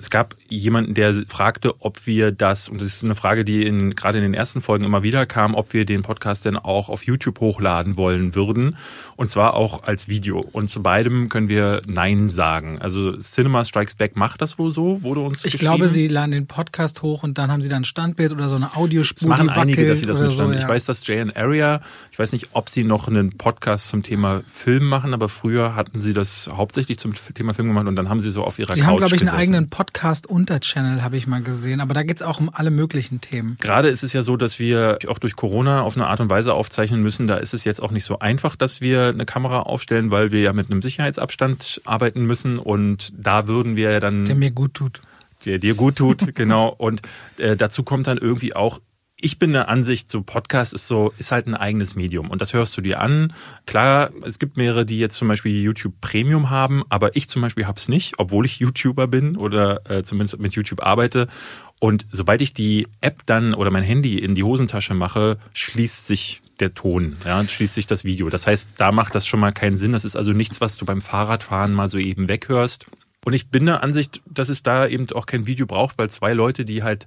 Es 0.00 0.08
gab 0.08 0.34
jemanden, 0.48 0.94
der 0.94 1.12
fragte, 1.28 1.74
ob 1.80 2.06
wir 2.06 2.32
das, 2.32 2.68
und 2.68 2.80
das 2.80 2.88
ist 2.88 3.04
eine 3.04 3.14
Frage, 3.14 3.44
die 3.44 3.66
in, 3.66 3.90
gerade 3.90 4.18
in 4.18 4.24
den 4.24 4.34
ersten 4.34 4.62
Folgen 4.62 4.84
immer 4.84 5.02
wieder 5.02 5.26
kam, 5.26 5.54
ob 5.54 5.74
wir 5.74 5.84
den 5.84 6.02
Podcast 6.02 6.46
denn 6.46 6.56
auch 6.56 6.88
auf 6.88 7.04
YouTube 7.04 7.38
hochladen 7.40 7.98
wollen 7.98 8.34
würden. 8.34 8.76
Und 9.16 9.30
zwar 9.30 9.54
auch 9.54 9.82
als 9.82 10.08
Video. 10.08 10.40
Und 10.40 10.70
zu 10.70 10.82
beidem 10.82 11.28
können 11.28 11.50
wir 11.50 11.82
Nein 11.86 12.30
sagen. 12.30 12.78
Also 12.80 13.16
Cinema 13.18 13.64
Strikes 13.66 13.94
Back 13.94 14.16
macht 14.16 14.40
das 14.40 14.58
wohl 14.58 14.70
so, 14.70 15.02
wurde 15.02 15.20
uns 15.20 15.44
Ich 15.44 15.58
glaube, 15.58 15.88
sie 15.88 16.06
laden 16.06 16.30
den 16.30 16.46
Podcast 16.46 17.02
hoch 17.02 17.22
und 17.22 17.36
dann 17.36 17.52
haben 17.52 17.60
sie 17.60 17.68
dann 17.68 17.82
ein 17.82 17.84
Standbild 17.84 18.32
oder 18.32 18.48
so 18.48 18.56
eine 18.56 18.76
Audiospur. 18.76 19.28
Das 19.28 19.38
machen 19.38 19.50
die 19.52 19.60
einige, 19.60 19.86
dass 19.86 20.00
sie 20.00 20.06
das 20.06 20.18
mitstanden. 20.18 20.54
So, 20.54 20.58
ja. 20.58 20.64
Ich 20.64 20.68
weiß, 20.68 20.86
dass 20.86 21.06
JN 21.06 21.30
Area, 21.36 21.82
ich 22.10 22.18
weiß 22.18 22.32
nicht, 22.32 22.48
ob 22.52 22.70
sie 22.70 22.84
noch 22.84 23.08
einen 23.08 23.36
Podcast 23.36 23.88
zum 23.88 24.02
Thema 24.02 24.42
Film 24.46 24.84
machen, 24.84 25.12
aber 25.12 25.28
früher 25.28 25.74
hatten 25.74 26.00
sie 26.00 26.14
das 26.14 26.48
hauptsächlich 26.50 26.98
zum 26.98 27.12
Thema 27.34 27.52
Film 27.52 27.68
gemacht 27.68 27.86
und 27.86 27.96
dann 27.96 28.08
haben 28.08 28.20
sie 28.20 28.30
so 28.30 28.44
auf 28.44 28.58
ihrer 28.58 28.72
Sie 28.72 28.80
Couch 28.80 28.88
haben, 28.88 28.96
glaube 28.96 29.16
ich, 29.16 29.20
einen 29.20 29.30
gesessen. 29.30 29.54
eigenen 29.54 29.70
Podcast-Unter-Channel, 29.92 31.02
habe 31.02 31.16
ich 31.16 31.26
mal 31.26 31.42
gesehen. 31.42 31.80
Aber 31.80 31.94
da 31.94 32.02
geht's 32.02 32.22
auch 32.22 32.40
um 32.40 32.50
alle 32.52 32.70
möglichen 32.70 33.20
Themen. 33.20 33.56
Gerade 33.60 33.88
ist 33.88 34.02
es 34.02 34.12
ja 34.12 34.22
so, 34.22 34.36
dass 34.36 34.58
wir 34.58 34.98
auch 35.08 35.18
durch 35.18 35.36
Corona 35.36 35.82
auf 35.82 35.96
eine 35.96 36.06
Art 36.06 36.20
und 36.20 36.30
Weise 36.30 36.54
aufzeichnen 36.54 37.02
müssen. 37.02 37.26
Da 37.26 37.36
ist 37.36 37.54
es 37.54 37.64
jetzt 37.64 37.82
auch 37.82 37.90
nicht 37.90 38.04
so 38.04 38.18
einfach, 38.18 38.56
dass 38.56 38.80
wir 38.80 39.08
eine 39.08 39.26
Kamera 39.26 39.60
aufstellen, 39.60 40.10
weil 40.10 40.30
wir 40.32 40.40
ja 40.40 40.52
mit 40.52 40.70
einem 40.70 40.82
Sicherheitsabstand 40.82 41.80
arbeiten 41.84 42.24
müssen 42.24 42.58
und 42.58 43.12
da 43.16 43.46
würden 43.46 43.76
wir 43.76 43.90
ja 43.90 44.00
dann 44.00 44.24
Der 44.24 44.36
mir 44.36 44.50
gut 44.50 44.74
tut. 44.74 45.00
der 45.44 45.58
dir 45.58 45.74
gut 45.74 45.96
tut, 45.96 46.34
genau. 46.34 46.68
Und 46.68 47.02
äh, 47.38 47.56
dazu 47.56 47.82
kommt 47.82 48.06
dann 48.06 48.18
irgendwie 48.18 48.54
auch, 48.54 48.80
ich 49.22 49.38
bin 49.38 49.52
der 49.52 49.68
Ansicht, 49.68 50.10
so 50.10 50.22
Podcast 50.22 50.72
ist 50.72 50.86
so, 50.86 51.12
ist 51.18 51.32
halt 51.32 51.46
ein 51.46 51.54
eigenes 51.54 51.94
Medium. 51.94 52.30
Und 52.30 52.40
das 52.40 52.52
hörst 52.52 52.76
du 52.76 52.80
dir 52.80 53.00
an. 53.00 53.32
Klar, 53.66 54.10
es 54.24 54.38
gibt 54.38 54.56
mehrere, 54.56 54.86
die 54.86 54.98
jetzt 54.98 55.16
zum 55.16 55.28
Beispiel 55.28 55.60
YouTube 55.60 55.94
Premium 56.00 56.50
haben, 56.50 56.82
aber 56.88 57.16
ich 57.16 57.28
zum 57.28 57.42
Beispiel 57.42 57.66
hab's 57.66 57.88
nicht, 57.88 58.14
obwohl 58.18 58.46
ich 58.46 58.58
YouTuber 58.58 59.06
bin 59.06 59.36
oder 59.36 59.88
äh, 59.90 60.02
zumindest 60.02 60.38
mit 60.38 60.52
YouTube 60.54 60.82
arbeite. 60.82 61.28
Und 61.78 62.06
sobald 62.10 62.42
ich 62.42 62.52
die 62.52 62.88
App 63.00 63.22
dann 63.26 63.54
oder 63.54 63.70
mein 63.70 63.82
Handy 63.82 64.18
in 64.18 64.34
die 64.34 64.44
Hosentasche 64.44 64.94
mache, 64.94 65.38
schließt 65.54 66.06
sich 66.06 66.42
der 66.60 66.74
Ton, 66.74 67.16
ja, 67.24 67.42
schließt 67.46 67.74
sich 67.74 67.86
das 67.86 68.04
Video. 68.04 68.28
Das 68.28 68.46
heißt, 68.46 68.74
da 68.76 68.92
macht 68.92 69.14
das 69.14 69.26
schon 69.26 69.40
mal 69.40 69.52
keinen 69.52 69.78
Sinn. 69.78 69.92
Das 69.92 70.04
ist 70.04 70.16
also 70.16 70.32
nichts, 70.32 70.60
was 70.60 70.76
du 70.76 70.84
beim 70.84 71.00
Fahrradfahren 71.00 71.72
mal 71.72 71.88
so 71.88 71.98
eben 71.98 72.28
weghörst. 72.28 72.86
Und 73.24 73.32
ich 73.32 73.48
bin 73.48 73.66
der 73.66 73.82
Ansicht, 73.82 74.22
dass 74.26 74.48
es 74.48 74.62
da 74.62 74.86
eben 74.86 75.10
auch 75.12 75.26
kein 75.26 75.46
Video 75.46 75.66
braucht, 75.66 75.98
weil 75.98 76.10
zwei 76.10 76.32
Leute, 76.32 76.64
die 76.64 76.82
halt 76.82 77.06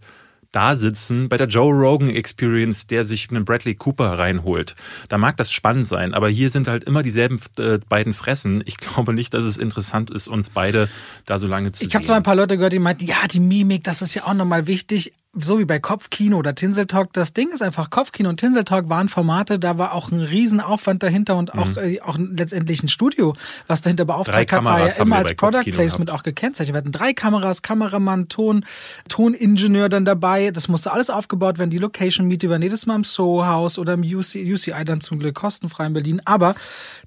da 0.53 0.75
sitzen 0.75 1.27
bei 1.27 1.37
der 1.37 1.47
Joe 1.47 1.73
Rogan 1.73 2.09
Experience, 2.09 2.87
der 2.87 3.03
sich 3.03 3.29
einen 3.29 3.43
Bradley 3.43 3.75
Cooper 3.75 4.17
reinholt. 4.17 4.75
Da 5.09 5.17
mag 5.17 5.35
das 5.35 5.51
spannend 5.51 5.87
sein, 5.87 6.13
aber 6.13 6.29
hier 6.29 6.49
sind 6.49 6.67
halt 6.67 6.83
immer 6.83 7.03
dieselben 7.03 7.39
äh, 7.57 7.79
beiden 7.89 8.13
Fressen. 8.13 8.63
Ich 8.65 8.77
glaube 8.77 9.13
nicht, 9.13 9.33
dass 9.33 9.43
es 9.43 9.57
interessant 9.57 10.11
ist, 10.11 10.27
uns 10.27 10.51
beide 10.51 10.89
da 11.25 11.39
so 11.39 11.47
lange 11.47 11.71
zu 11.71 11.77
ich 11.77 11.79
sehen. 11.79 11.87
Ich 11.89 11.95
habe 11.95 12.05
zwar 12.05 12.15
ein 12.17 12.23
paar 12.23 12.35
Leute 12.35 12.55
gehört, 12.55 12.73
die 12.73 12.79
meinten, 12.79 13.05
ja, 13.05 13.27
die 13.29 13.39
Mimik, 13.39 13.83
das 13.83 14.01
ist 14.01 14.13
ja 14.13 14.23
auch 14.25 14.35
nochmal 14.35 14.67
wichtig 14.67 15.13
so 15.35 15.57
wie 15.57 15.65
bei 15.65 15.79
Kopfkino 15.79 16.37
oder 16.37 16.53
Tinseltalk, 16.53 17.11
das 17.13 17.33
Ding 17.33 17.49
ist 17.49 17.63
einfach, 17.63 17.89
Kopfkino 17.89 18.29
und 18.29 18.39
Tinseltalk 18.39 18.89
waren 18.89 19.09
Formate, 19.09 19.57
da 19.57 19.79
war 19.79 19.93
auch 19.93 20.11
ein 20.11 20.19
Riesenaufwand 20.19 21.01
dahinter 21.01 21.37
und 21.37 21.55
auch, 21.55 21.65
mhm. 21.65 21.77
äh, 21.77 22.01
auch 22.01 22.17
letztendlich 22.19 22.83
ein 22.83 22.87
Studio, 22.87 23.33
was 23.67 23.81
dahinter 23.81 24.05
beauftragt 24.05 24.51
hat, 24.51 24.63
war 24.63 24.87
ja 24.87 24.93
immer 24.95 25.17
als 25.17 25.33
Product 25.33 25.63
Placement 25.63 26.11
auch 26.11 26.21
gekennzeichnet. 26.21 26.75
Wir 26.75 26.77
hatten 26.77 26.91
drei 26.91 27.13
Kameras, 27.13 27.63
Kameramann, 27.63 28.29
Ton, 28.29 28.63
Toningenieur 29.09 29.89
dann 29.89 30.05
dabei. 30.05 30.51
Das 30.51 30.67
musste 30.67 30.91
alles 30.91 31.09
aufgebaut 31.09 31.57
werden. 31.57 31.71
Die 31.71 31.79
Location 31.79 32.27
Miete 32.27 32.49
war 32.49 32.61
jedes 32.61 32.85
Mal 32.85 32.95
im 32.95 33.03
Soho-Haus 33.03 33.79
oder 33.79 33.93
im 33.93 34.01
UC, 34.03 34.35
UCI 34.35 34.85
dann 34.85 35.01
zum 35.01 35.17
Glück 35.17 35.35
kostenfrei 35.35 35.87
in 35.87 35.93
Berlin. 35.93 36.21
Aber 36.25 36.53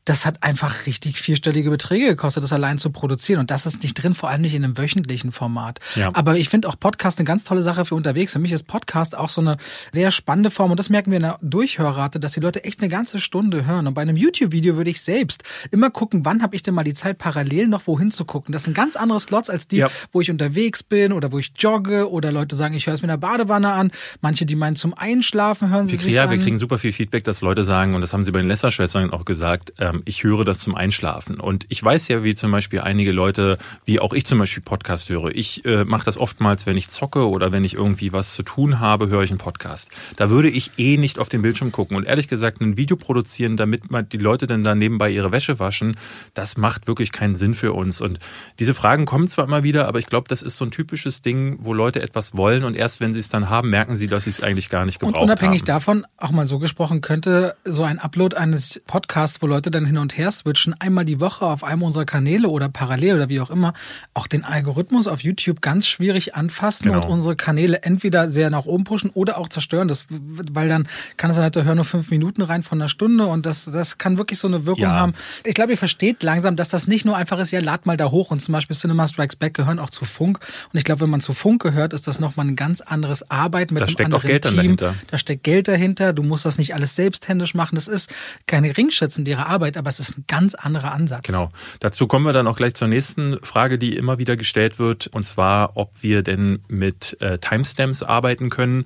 das 0.07 0.25
hat 0.25 0.43
einfach 0.45 0.87
richtig 0.87 1.21
vierstellige 1.21 1.69
Beträge 1.69 2.07
gekostet, 2.07 2.45
das 2.45 2.53
allein 2.53 2.79
zu 2.79 2.91
produzieren. 2.91 3.41
Und 3.41 3.51
das 3.51 3.67
ist 3.67 3.83
nicht 3.83 4.01
drin, 4.01 4.15
vor 4.15 4.31
allem 4.31 4.41
nicht 4.41 4.55
in 4.55 4.63
einem 4.63 4.79
wöchentlichen 4.79 5.33
Format. 5.33 5.81
Ja. 5.97 6.11
Aber 6.15 6.37
ich 6.37 6.49
finde 6.49 6.69
auch 6.69 6.79
Podcast 6.79 7.19
eine 7.19 7.27
ganz 7.27 7.43
tolle 7.43 7.61
Sache 7.61 7.85
für 7.85 7.97
unterwegs. 7.97 8.33
Für 8.33 8.39
mich 8.39 8.53
ist 8.53 8.69
Podcast 8.69 9.17
auch 9.17 9.29
so 9.29 9.41
eine 9.41 9.57
sehr 9.91 10.13
spannende 10.13 10.53
Form. 10.53 10.71
Und 10.71 10.79
das 10.79 10.91
merken 10.91 11.11
wir 11.11 11.17
in 11.17 11.25
der 11.25 11.39
Durchhörrate, 11.43 12.21
dass 12.21 12.33
die 12.33 12.41
Leute 12.41 12.63
echt 12.63 12.81
eine 12.81 12.89
ganze 12.89 13.19
Stunde 13.19 13.67
hören. 13.67 13.89
Und 13.89 13.95
bei 13.95 14.03
einem 14.03 14.17
YouTube-Video 14.17 14.77
würde 14.77 14.91
ich 14.91 15.01
selbst 15.01 15.43
immer 15.73 15.91
gucken, 15.91 16.25
wann 16.25 16.41
habe 16.41 16.55
ich 16.55 16.63
denn 16.63 16.75
mal 16.75 16.85
die 16.85 16.95
Zeit, 16.95 17.19
parallel 17.19 17.67
noch 17.67 17.89
wohin 17.89 18.13
zu 18.13 18.25
gucken. 18.25 18.53
Das 18.53 18.63
sind 18.63 18.75
ganz 18.75 18.95
andere 18.95 19.19
Slots 19.19 19.51
als 19.51 19.67
die, 19.67 19.79
ja. 19.79 19.91
wo 20.13 20.21
ich 20.21 20.31
unterwegs 20.31 20.85
bin 20.85 21.13
oder 21.13 21.33
wo 21.33 21.41
ich 21.41 21.51
jogge 21.59 22.09
oder 22.09 22.31
Leute 22.31 22.55
sagen, 22.55 22.75
ich 22.75 22.87
höre 22.87 22.95
es 22.95 23.03
mir 23.03 23.07
in 23.07 23.21
der 23.21 23.27
Badewanne 23.27 23.73
an. 23.73 23.91
Manche, 24.21 24.47
die 24.47 24.55
meinen 24.55 24.77
zum 24.77 24.95
Einschlafen 24.95 25.71
hören 25.71 25.89
sie 25.89 25.95
wir, 25.95 26.05
sich 26.05 26.15
ja, 26.15 26.25
an. 26.25 26.31
wir 26.31 26.39
kriegen 26.39 26.61
super 26.61 26.79
viel 26.79 26.93
Feedback, 26.93 27.25
dass 27.25 27.41
Leute 27.41 27.65
sagen, 27.65 27.97
und 27.97 28.03
das 28.03 28.13
haben 28.13 28.25
sie 28.25 28.31
bei 28.31 28.39
den 28.39 28.49
Lesser-Schwestern 28.49 29.11
auch 29.11 29.25
gesagt, 29.25 29.73
ähm, 29.79 29.96
ich 30.05 30.25
höre 30.25 30.45
das 30.45 30.59
zum 30.59 30.75
Einschlafen. 30.75 31.41
Und 31.41 31.67
ich 31.69 31.83
weiß 31.83 32.09
ja, 32.09 32.23
wie 32.23 32.35
zum 32.35 32.53
Beispiel 32.53 32.81
einige 32.81 33.13
Leute, 33.13 33.59
wie 33.85 34.01
auch 34.01 34.13
ich 34.13 34.27
zum 34.27 34.39
Beispiel 34.39 34.63
Podcast 34.63 35.09
höre. 35.09 35.35
Ich 35.35 35.65
äh, 35.65 35.85
mache 35.85 36.05
das 36.05 36.19
oftmals, 36.19 36.67
wenn 36.67 36.77
ich 36.77 36.89
zocke 36.89 37.29
oder 37.29 37.53
wenn 37.53 37.65
ich 37.65 37.75
irgendwie 37.75 38.13
was 38.13 38.35
zu 38.35 38.43
tun 38.43 38.81
habe, 38.81 39.09
höre 39.09 39.23
ich 39.23 39.31
einen 39.31 39.39
Podcast. 39.39 39.91
Da 40.17 40.31
würde 40.31 40.49
ich 40.49 40.73
eh 40.79 40.97
nicht 40.97 41.19
auf 41.19 41.29
den 41.29 41.43
Bildschirm 41.43 41.73
gucken. 41.73 41.97
Und 41.97 42.05
ehrlich 42.05 42.29
gesagt, 42.29 42.61
ein 42.61 42.77
Video 42.77 42.97
produzieren, 42.97 43.57
damit 43.57 43.91
man 43.91 44.09
die 44.09 44.19
Leute 44.19 44.47
dann 44.47 44.65
da 44.65 44.75
nebenbei 44.75 45.11
ihre 45.11 45.33
Wäsche 45.33 45.59
waschen, 45.59 45.97
das 46.35 46.57
macht 46.57 46.87
wirklich 46.87 47.13
keinen 47.13 47.35
Sinn 47.35 47.55
für 47.55 47.73
uns. 47.73 48.01
Und 48.01 48.19
diese 48.59 48.75
Fragen 48.75 49.07
kommen 49.07 49.29
zwar 49.29 49.47
immer 49.47 49.63
wieder, 49.63 49.89
aber 49.89 49.99
ich 49.99 50.07
glaube, 50.07 50.29
das 50.29 50.43
ist 50.43 50.57
so 50.57 50.65
ein 50.65 50.71
typisches 50.71 51.23
Ding, 51.23 51.59
wo 51.61 51.73
Leute 51.73 52.03
etwas 52.03 52.37
wollen 52.37 52.65
und 52.65 52.77
erst 52.77 53.01
wenn 53.01 53.15
sie 53.15 53.21
es 53.21 53.29
dann 53.29 53.49
haben, 53.49 53.71
merken 53.71 53.97
sie, 53.97 54.07
dass 54.07 54.25
sie 54.25 54.31
es 54.31 54.43
eigentlich 54.43 54.69
gar 54.69 54.85
nicht 54.85 54.99
gebraucht 54.99 55.15
haben. 55.15 55.23
Und 55.23 55.31
unabhängig 55.31 55.63
haben. 55.63 55.67
davon, 55.67 56.07
auch 56.19 56.31
mal 56.31 56.47
so 56.47 56.59
gesprochen, 56.59 57.01
könnte 57.01 57.57
so 57.65 57.85
ein 57.85 57.99
Upload 57.99 58.37
eines 58.37 58.83
Podcasts, 58.87 59.41
wo 59.41 59.47
Leute 59.47 59.71
dann 59.71 59.86
hin 59.87 59.99
und 59.99 60.17
her 60.19 60.31
switchen, 60.31 60.75
einmal 60.79 61.05
die 61.05 61.21
Woche 61.21 61.47
auf 61.47 61.65
einem 61.65 61.83
unserer 61.83 62.05
Kanäle 62.05 62.49
oder 62.49 62.69
parallel 62.69 63.17
oder 63.17 63.29
wie 63.29 63.41
auch 63.41 63.51
immer, 63.51 63.73
auch 64.15 64.27
den 64.27 64.45
Algorithmus 64.45 65.07
auf 65.07 65.23
YouTube 65.23 65.61
ganz 65.61 65.87
schwierig 65.87 66.35
anfassen 66.35 66.87
genau. 66.87 66.99
und 66.99 67.11
unsere 67.11 67.37
Kanäle 67.37 67.83
entweder 67.83 68.31
sehr 68.31 68.51
nach 68.51 68.67
oben 68.67 68.85
pushen 68.85 69.11
oder 69.11 69.39
auch 69.39 69.49
zerstören. 69.49 69.89
Das, 69.89 70.07
weil 70.11 70.69
dann 70.69 70.89
kann 71.17 71.31
es 71.31 71.37
dann 71.37 71.45
halt, 71.45 71.57
da 71.57 71.63
hören 71.63 71.77
nur 71.77 71.85
fünf 71.85 72.11
Minuten 72.11 72.43
rein 72.43 72.63
von 72.63 72.81
einer 72.81 72.89
Stunde 72.89 73.27
und 73.27 73.47
das, 73.47 73.65
das 73.65 73.99
kann 73.99 74.19
wirklich 74.19 74.39
so 74.39 74.49
eine 74.49 74.67
Wirkung 74.67 74.83
ja. 74.83 74.91
haben. 74.91 75.15
Ich 75.45 75.55
glaube, 75.55 75.73
ihr 75.73 75.79
versteht 75.79 76.23
langsam, 76.23 76.57
dass 76.57 76.69
das 76.69 76.87
nicht 76.87 77.05
nur 77.05 77.17
einfach 77.17 77.39
ist, 77.39 77.51
ja, 77.51 77.61
lad 77.61 77.87
mal 77.87 77.97
da 77.97 78.11
hoch 78.11 78.31
und 78.31 78.41
zum 78.41 78.53
Beispiel 78.53 78.77
Cinema 78.77 79.07
Strikes 79.07 79.37
Back 79.37 79.55
gehören 79.55 79.79
auch 79.79 79.91
zu 79.91 80.05
Funk. 80.05 80.41
Und 80.73 80.79
ich 80.79 80.85
glaube, 80.85 81.03
wenn 81.03 81.11
man 81.11 81.21
zu 81.21 81.35
Funk 81.35 81.63
gehört, 81.63 81.93
ist 81.93 82.07
das 82.07 82.21
nochmal 82.21 82.47
ein 82.47 82.57
ganz 82.57 82.81
anderes 82.81 83.31
Arbeiten 83.31 83.75
mit 83.75 83.83
da 83.83 83.87
einem 83.87 84.15
anderen 84.15 84.27
Geld 84.27 84.45
Team. 84.45 84.57
Dahinter. 84.57 84.95
Da 85.09 85.19
steckt 85.19 85.45
Geld 85.45 85.69
dahinter. 85.69 86.13
Du 86.13 86.23
musst 86.23 86.45
das 86.45 86.59
nicht 86.59 86.75
alles 86.75 86.97
selbsthändisch 86.97 87.55
machen. 87.55 87.75
Das 87.75 87.89
ist 87.89 88.13
keine 88.47 88.69
geringschätzendere 88.69 89.47
Arbeit, 89.47 89.76
aber 89.77 89.89
es 89.89 90.01
ist 90.01 90.19
ein 90.19 90.25
ganz 90.27 90.55
anderer 90.55 90.93
Ansatz. 90.93 91.27
Genau. 91.27 91.51
Dazu 91.81 92.07
kommen 92.07 92.25
wir 92.25 92.33
dann 92.33 92.47
auch 92.47 92.57
gleich 92.57 92.75
zur 92.75 92.89
nächsten 92.89 93.39
Frage, 93.43 93.79
die 93.79 93.97
immer 93.97 94.19
wieder 94.19 94.37
gestellt 94.37 94.79
wird, 94.79 95.07
und 95.09 95.25
zwar, 95.25 95.77
ob 95.77 96.03
wir 96.03 96.23
denn 96.23 96.61
mit 96.69 97.17
äh, 97.21 97.39
Timestamps 97.39 98.03
arbeiten 98.03 98.51
können. 98.51 98.85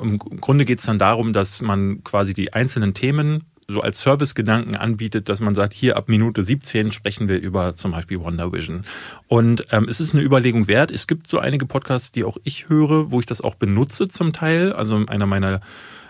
Im 0.00 0.18
Grunde 0.18 0.64
geht 0.64 0.80
es 0.80 0.86
dann 0.86 0.98
darum, 0.98 1.32
dass 1.32 1.60
man 1.60 2.02
quasi 2.04 2.34
die 2.34 2.52
einzelnen 2.52 2.94
Themen 2.94 3.44
so 3.70 3.80
als 3.80 4.00
Servicegedanken 4.00 4.76
anbietet, 4.76 5.28
dass 5.28 5.40
man 5.40 5.54
sagt, 5.54 5.72
hier 5.72 5.96
ab 5.96 6.08
Minute 6.08 6.42
17 6.42 6.92
sprechen 6.92 7.28
wir 7.28 7.40
über 7.40 7.76
zum 7.76 7.92
Beispiel 7.92 8.20
Wonder 8.20 8.52
Vision. 8.52 8.84
Und 9.28 9.66
ähm, 9.70 9.86
es 9.88 10.00
ist 10.00 10.14
eine 10.14 10.22
Überlegung 10.22 10.68
wert. 10.68 10.90
Es 10.90 11.06
gibt 11.06 11.28
so 11.28 11.38
einige 11.38 11.66
Podcasts, 11.66 12.12
die 12.12 12.24
auch 12.24 12.36
ich 12.44 12.68
höre, 12.68 13.10
wo 13.10 13.20
ich 13.20 13.26
das 13.26 13.40
auch 13.40 13.54
benutze 13.54 14.08
zum 14.08 14.32
Teil. 14.32 14.72
Also 14.72 15.04
einer 15.06 15.26
meiner 15.26 15.60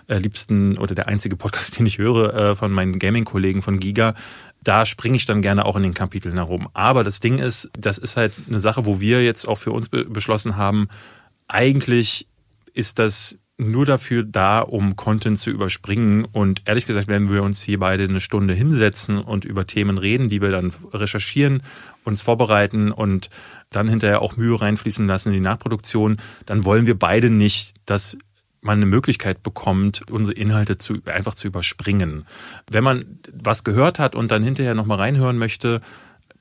äh, 0.07 0.17
liebsten 0.17 0.77
oder 0.77 0.95
der 0.95 1.07
einzige 1.07 1.35
Podcast, 1.35 1.77
den 1.79 1.85
ich 1.85 1.97
höre 1.97 2.33
äh, 2.33 2.55
von 2.55 2.71
meinen 2.71 2.99
Gaming-Kollegen 2.99 3.61
von 3.61 3.79
Giga, 3.79 4.15
da 4.63 4.85
springe 4.85 5.15
ich 5.15 5.25
dann 5.25 5.41
gerne 5.41 5.65
auch 5.65 5.75
in 5.75 5.83
den 5.83 5.93
Kapiteln 5.93 6.35
herum. 6.35 6.69
Aber 6.73 7.03
das 7.03 7.19
Ding 7.19 7.39
ist, 7.39 7.71
das 7.77 7.97
ist 7.97 8.17
halt 8.17 8.33
eine 8.47 8.59
Sache, 8.59 8.85
wo 8.85 8.99
wir 8.99 9.23
jetzt 9.23 9.47
auch 9.47 9.57
für 9.57 9.71
uns 9.71 9.89
be 9.89 10.05
beschlossen 10.05 10.55
haben, 10.55 10.87
eigentlich 11.47 12.27
ist 12.73 12.99
das 12.99 13.37
nur 13.61 13.85
dafür 13.85 14.23
da, 14.23 14.59
um 14.59 14.95
Content 14.95 15.39
zu 15.39 15.51
überspringen. 15.51 16.25
Und 16.25 16.63
ehrlich 16.65 16.87
gesagt, 16.87 17.07
wenn 17.07 17.29
wir 17.29 17.43
uns 17.43 17.61
hier 17.61 17.79
beide 17.79 18.03
eine 18.03 18.19
Stunde 18.19 18.53
hinsetzen 18.53 19.19
und 19.19 19.45
über 19.45 19.67
Themen 19.67 19.97
reden, 19.97 20.29
die 20.29 20.41
wir 20.41 20.51
dann 20.51 20.73
recherchieren, 20.91 21.61
uns 22.03 22.21
vorbereiten 22.23 22.91
und 22.91 23.29
dann 23.69 23.87
hinterher 23.87 24.21
auch 24.21 24.35
Mühe 24.35 24.59
reinfließen 24.59 25.05
lassen 25.05 25.29
in 25.29 25.35
die 25.35 25.39
Nachproduktion, 25.41 26.17
dann 26.45 26.65
wollen 26.65 26.87
wir 26.87 26.97
beide 26.97 27.29
nicht, 27.29 27.75
dass 27.85 28.17
man 28.61 28.77
eine 28.77 28.85
Möglichkeit 28.85 29.43
bekommt, 29.43 30.03
unsere 30.09 30.37
Inhalte 30.37 30.77
zu, 30.77 30.99
einfach 31.05 31.33
zu 31.33 31.47
überspringen. 31.47 32.25
Wenn 32.69 32.83
man 32.83 33.19
was 33.33 33.63
gehört 33.63 33.99
hat 33.99 34.15
und 34.15 34.31
dann 34.31 34.43
hinterher 34.43 34.75
nochmal 34.75 34.97
reinhören 34.97 35.37
möchte, 35.37 35.81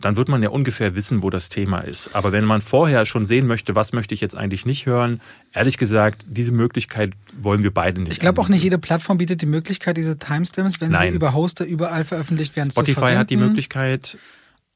dann 0.00 0.16
wird 0.16 0.28
man 0.28 0.42
ja 0.42 0.48
ungefähr 0.48 0.94
wissen, 0.94 1.22
wo 1.22 1.30
das 1.30 1.48
Thema 1.48 1.80
ist. 1.80 2.14
Aber 2.14 2.32
wenn 2.32 2.44
man 2.44 2.60
vorher 2.60 3.04
schon 3.04 3.26
sehen 3.26 3.46
möchte, 3.46 3.74
was 3.74 3.92
möchte 3.92 4.14
ich 4.14 4.20
jetzt 4.20 4.36
eigentlich 4.36 4.64
nicht 4.64 4.86
hören, 4.86 5.20
ehrlich 5.52 5.78
gesagt, 5.78 6.24
diese 6.26 6.52
Möglichkeit 6.52 7.12
wollen 7.38 7.62
wir 7.62 7.72
beide 7.72 8.00
nicht. 8.00 8.12
Ich 8.12 8.20
glaube 8.20 8.40
auch 8.40 8.48
nicht 8.48 8.62
jede 8.62 8.78
Plattform 8.78 9.18
bietet 9.18 9.42
die 9.42 9.46
Möglichkeit, 9.46 9.96
diese 9.96 10.18
Timestamps, 10.18 10.80
wenn 10.80 10.92
Nein. 10.92 11.10
sie 11.10 11.16
über 11.16 11.34
Hoster 11.34 11.66
überall 11.66 12.04
veröffentlicht 12.04 12.56
werden, 12.56 12.70
Spotify 12.70 13.14
hat 13.14 13.30
die 13.30 13.36
Möglichkeit. 13.36 14.16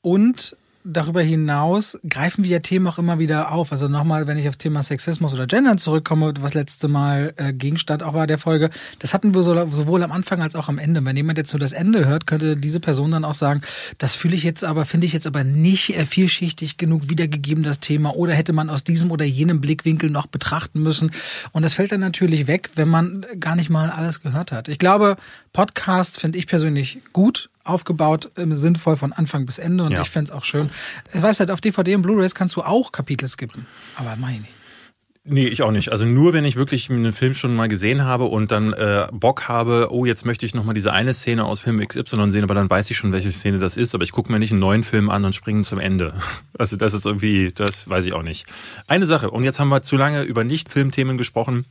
Und 0.03 0.57
darüber 0.85 1.23
hinaus 1.23 1.99
greifen 2.09 2.45
wir 2.45 2.51
ja 2.51 2.59
Themen 2.59 2.87
auch 2.87 2.99
immer 2.99 3.19
wieder 3.19 3.51
auf. 3.53 3.73
Also 3.73 3.89
nochmal, 3.89 4.27
wenn 4.27 4.37
ich 4.37 4.49
auf 4.49 4.57
Thema 4.57 4.83
Sexismus 4.83 5.33
oder 5.33 5.47
Gendern 5.47 5.79
zurückkomme, 5.79 6.35
was 6.41 6.55
letzte 6.55 6.89
Mal 6.89 7.33
äh, 7.37 7.53
Gegenstand 7.55 8.03
auch 8.03 8.13
war 8.13 8.27
der 8.27 8.39
Folge, 8.39 8.69
das 8.99 9.15
hatten 9.15 9.35
wir 9.35 9.43
so, 9.43 9.71
sowohl 9.71 10.03
am 10.03 10.13
Anfang 10.13 10.43
als 10.43 10.55
auch 10.55 10.69
am 10.69 10.79
Ende. 10.79 11.05
Wenn 11.05 11.17
jemand 11.17 11.39
jetzt 11.39 11.53
nur 11.53 11.61
das 11.61 11.73
Ende 11.73 12.05
hört, 12.07 12.27
könnte 12.27 12.57
diese 12.57 12.81
Person 12.81 13.13
dann 13.13 13.25
auch 13.25 13.35
sagen, 13.35 13.63
das 13.99 14.15
fühle 14.15 14.37
ich 14.37 14.43
jetzt 14.43 14.63
aber, 14.63 14.85
finde 14.85 15.07
ich 15.07 15.15
jetzt 15.15 15.27
aber 15.27 15.43
nicht 15.43 15.97
äh, 15.97 16.05
vielschichtig 16.05 16.77
genug 16.77 17.09
wiedergegeben, 17.09 17.65
das 17.65 17.81
Thema, 17.81 18.15
oder 18.15 18.35
hätte 18.35 18.53
man 18.53 18.69
aus 18.69 18.85
diesem 18.85 19.11
oder 19.11 19.25
jenem 19.25 19.61
Blickwinkel 19.61 20.11
noch 20.11 20.27
betrachten 20.27 20.83
müssen. 20.83 21.11
Und 21.53 21.63
das 21.63 21.73
fällt 21.73 21.93
dann 21.93 22.01
natürlich 22.01 22.47
weg, 22.47 22.71
wenn 22.75 22.89
man 22.89 23.25
gar 23.41 23.57
nicht 23.57 23.71
mal 23.71 23.89
alles 23.91 24.21
gehört 24.21 24.53
hat. 24.53 24.69
Ich 24.69 24.79
glaube, 24.79 25.17
Podcast 25.55 26.21
finde 26.21 26.37
ich 26.37 26.47
persönlich 26.47 26.99
gut, 27.13 27.49
aufgebaut, 27.65 28.31
sinnvoll 28.37 28.97
von 28.97 29.13
Anfang 29.13 29.47
bis 29.47 29.59
Ende 29.59 29.85
und 29.85 29.93
ja. 29.93 30.03
ich 30.03 30.11
fände 30.11 30.31
es 30.31 30.37
auch 30.37 30.45
schön. 30.45 30.71
Ich 31.13 31.23
weiß 31.23 31.41
halt, 31.41 31.51
auf 31.51 31.61
DVD 31.61 31.97
und 31.97 32.03
Blu-rays 32.03 32.35
kannst 32.35 32.57
du 32.57 32.63
auch 32.63 32.93
Kapitel 32.93 33.29
skippen, 33.29 33.67
aber 33.97 34.17
meine. 34.17 34.45
Nee, 35.27 35.47
ich 35.47 35.63
auch 35.63 35.71
nicht. 35.71 35.91
Also 35.91 36.05
nur 36.05 36.35
wenn 36.35 36.45
ich 36.45 36.57
wirklich 36.57 36.91
einen 36.91 37.15
Film 37.15 37.33
schon 37.33 37.57
mal 37.57 37.67
gesehen 37.67 38.05
habe 38.05 38.27
und 38.27 38.53
dann 38.53 38.75
äh, 38.75 39.07
Bock 39.11 39.49
habe, 39.49 39.89
oh, 39.91 40.05
jetzt 40.05 40.27
möchte 40.27 40.45
ich 40.45 40.53
nochmal 40.53 40.75
diese 40.75 40.93
eine 40.93 41.15
Szene 41.15 41.47
aus 41.47 41.61
Film 41.61 41.79
XY 41.81 42.31
sehen, 42.31 42.45
aber 42.45 42.53
dann 42.53 42.69
weiß 42.69 42.91
ich 42.91 42.99
schon, 42.99 43.11
welche 43.11 43.33
Szene 43.33 43.59
das 43.59 43.79
ist, 43.79 43.95
aber 43.95 44.05
ich 44.05 44.13
gucke 44.13 44.31
mir 44.31 44.39
nicht 44.39 44.51
einen 44.51 44.61
neuen 44.61 44.85
Film 44.85 45.09
an 45.09 45.25
und 45.25 45.35
springe 45.35 45.63
zum 45.63 45.79
Ende. 45.79 46.13
Also 46.57 46.77
das 46.77 46.95
ist 46.95 47.05
irgendwie, 47.05 47.51
das 47.53 47.89
weiß 47.89 48.05
ich 48.05 48.13
auch 48.13 48.23
nicht. 48.23 48.47
Eine 48.87 49.09
Sache, 49.09 49.31
und 49.31 49.43
jetzt 49.43 49.59
haben 49.59 49.71
wir 49.71 49.83
zu 49.83 49.97
lange 49.97 50.23
über 50.23 50.45
Nicht-Filmthemen 50.45 51.19
gesprochen. 51.19 51.65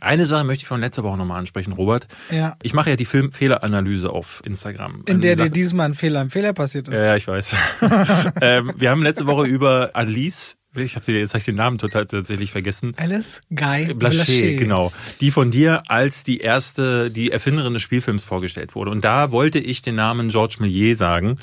Eine 0.00 0.26
Sache 0.26 0.44
möchte 0.44 0.62
ich 0.62 0.68
von 0.68 0.80
letzter 0.80 1.02
Woche 1.02 1.16
nochmal 1.16 1.38
ansprechen, 1.38 1.72
Robert. 1.72 2.06
Ja. 2.30 2.56
Ich 2.62 2.74
mache 2.74 2.90
ja 2.90 2.96
die 2.96 3.04
Filmfehleranalyse 3.04 4.10
auf 4.10 4.42
Instagram. 4.44 5.02
In 5.06 5.20
der 5.20 5.36
dir 5.36 5.50
diesmal 5.50 5.86
ein 5.86 5.94
Fehler 5.94 6.20
im 6.20 6.30
Fehler 6.30 6.52
passiert 6.52 6.88
ist. 6.88 6.94
Ja, 6.94 7.16
ich 7.16 7.26
weiß. 7.26 7.54
ähm, 8.40 8.72
wir 8.76 8.90
haben 8.90 9.02
letzte 9.02 9.26
Woche 9.26 9.46
über 9.46 9.90
Alice 9.94 10.58
ich 10.82 10.96
habe 10.96 11.10
jetzt 11.12 11.34
hab 11.34 11.40
ich 11.40 11.44
den 11.44 11.56
Namen 11.56 11.78
total 11.78 12.06
tatsächlich 12.06 12.50
vergessen. 12.50 12.94
Alice 12.96 13.42
Guy 13.50 13.92
Blaché, 13.92 14.56
genau. 14.56 14.92
Die 15.20 15.30
von 15.30 15.50
dir 15.50 15.82
als 15.88 16.24
die 16.24 16.38
erste, 16.38 17.10
die 17.10 17.30
Erfinderin 17.30 17.72
des 17.72 17.82
Spielfilms 17.82 18.24
vorgestellt 18.24 18.74
wurde. 18.74 18.90
Und 18.90 19.04
da 19.04 19.30
wollte 19.32 19.58
ich 19.58 19.82
den 19.82 19.94
Namen 19.94 20.28
George 20.28 20.56
Millier 20.60 20.96
sagen, 20.96 21.38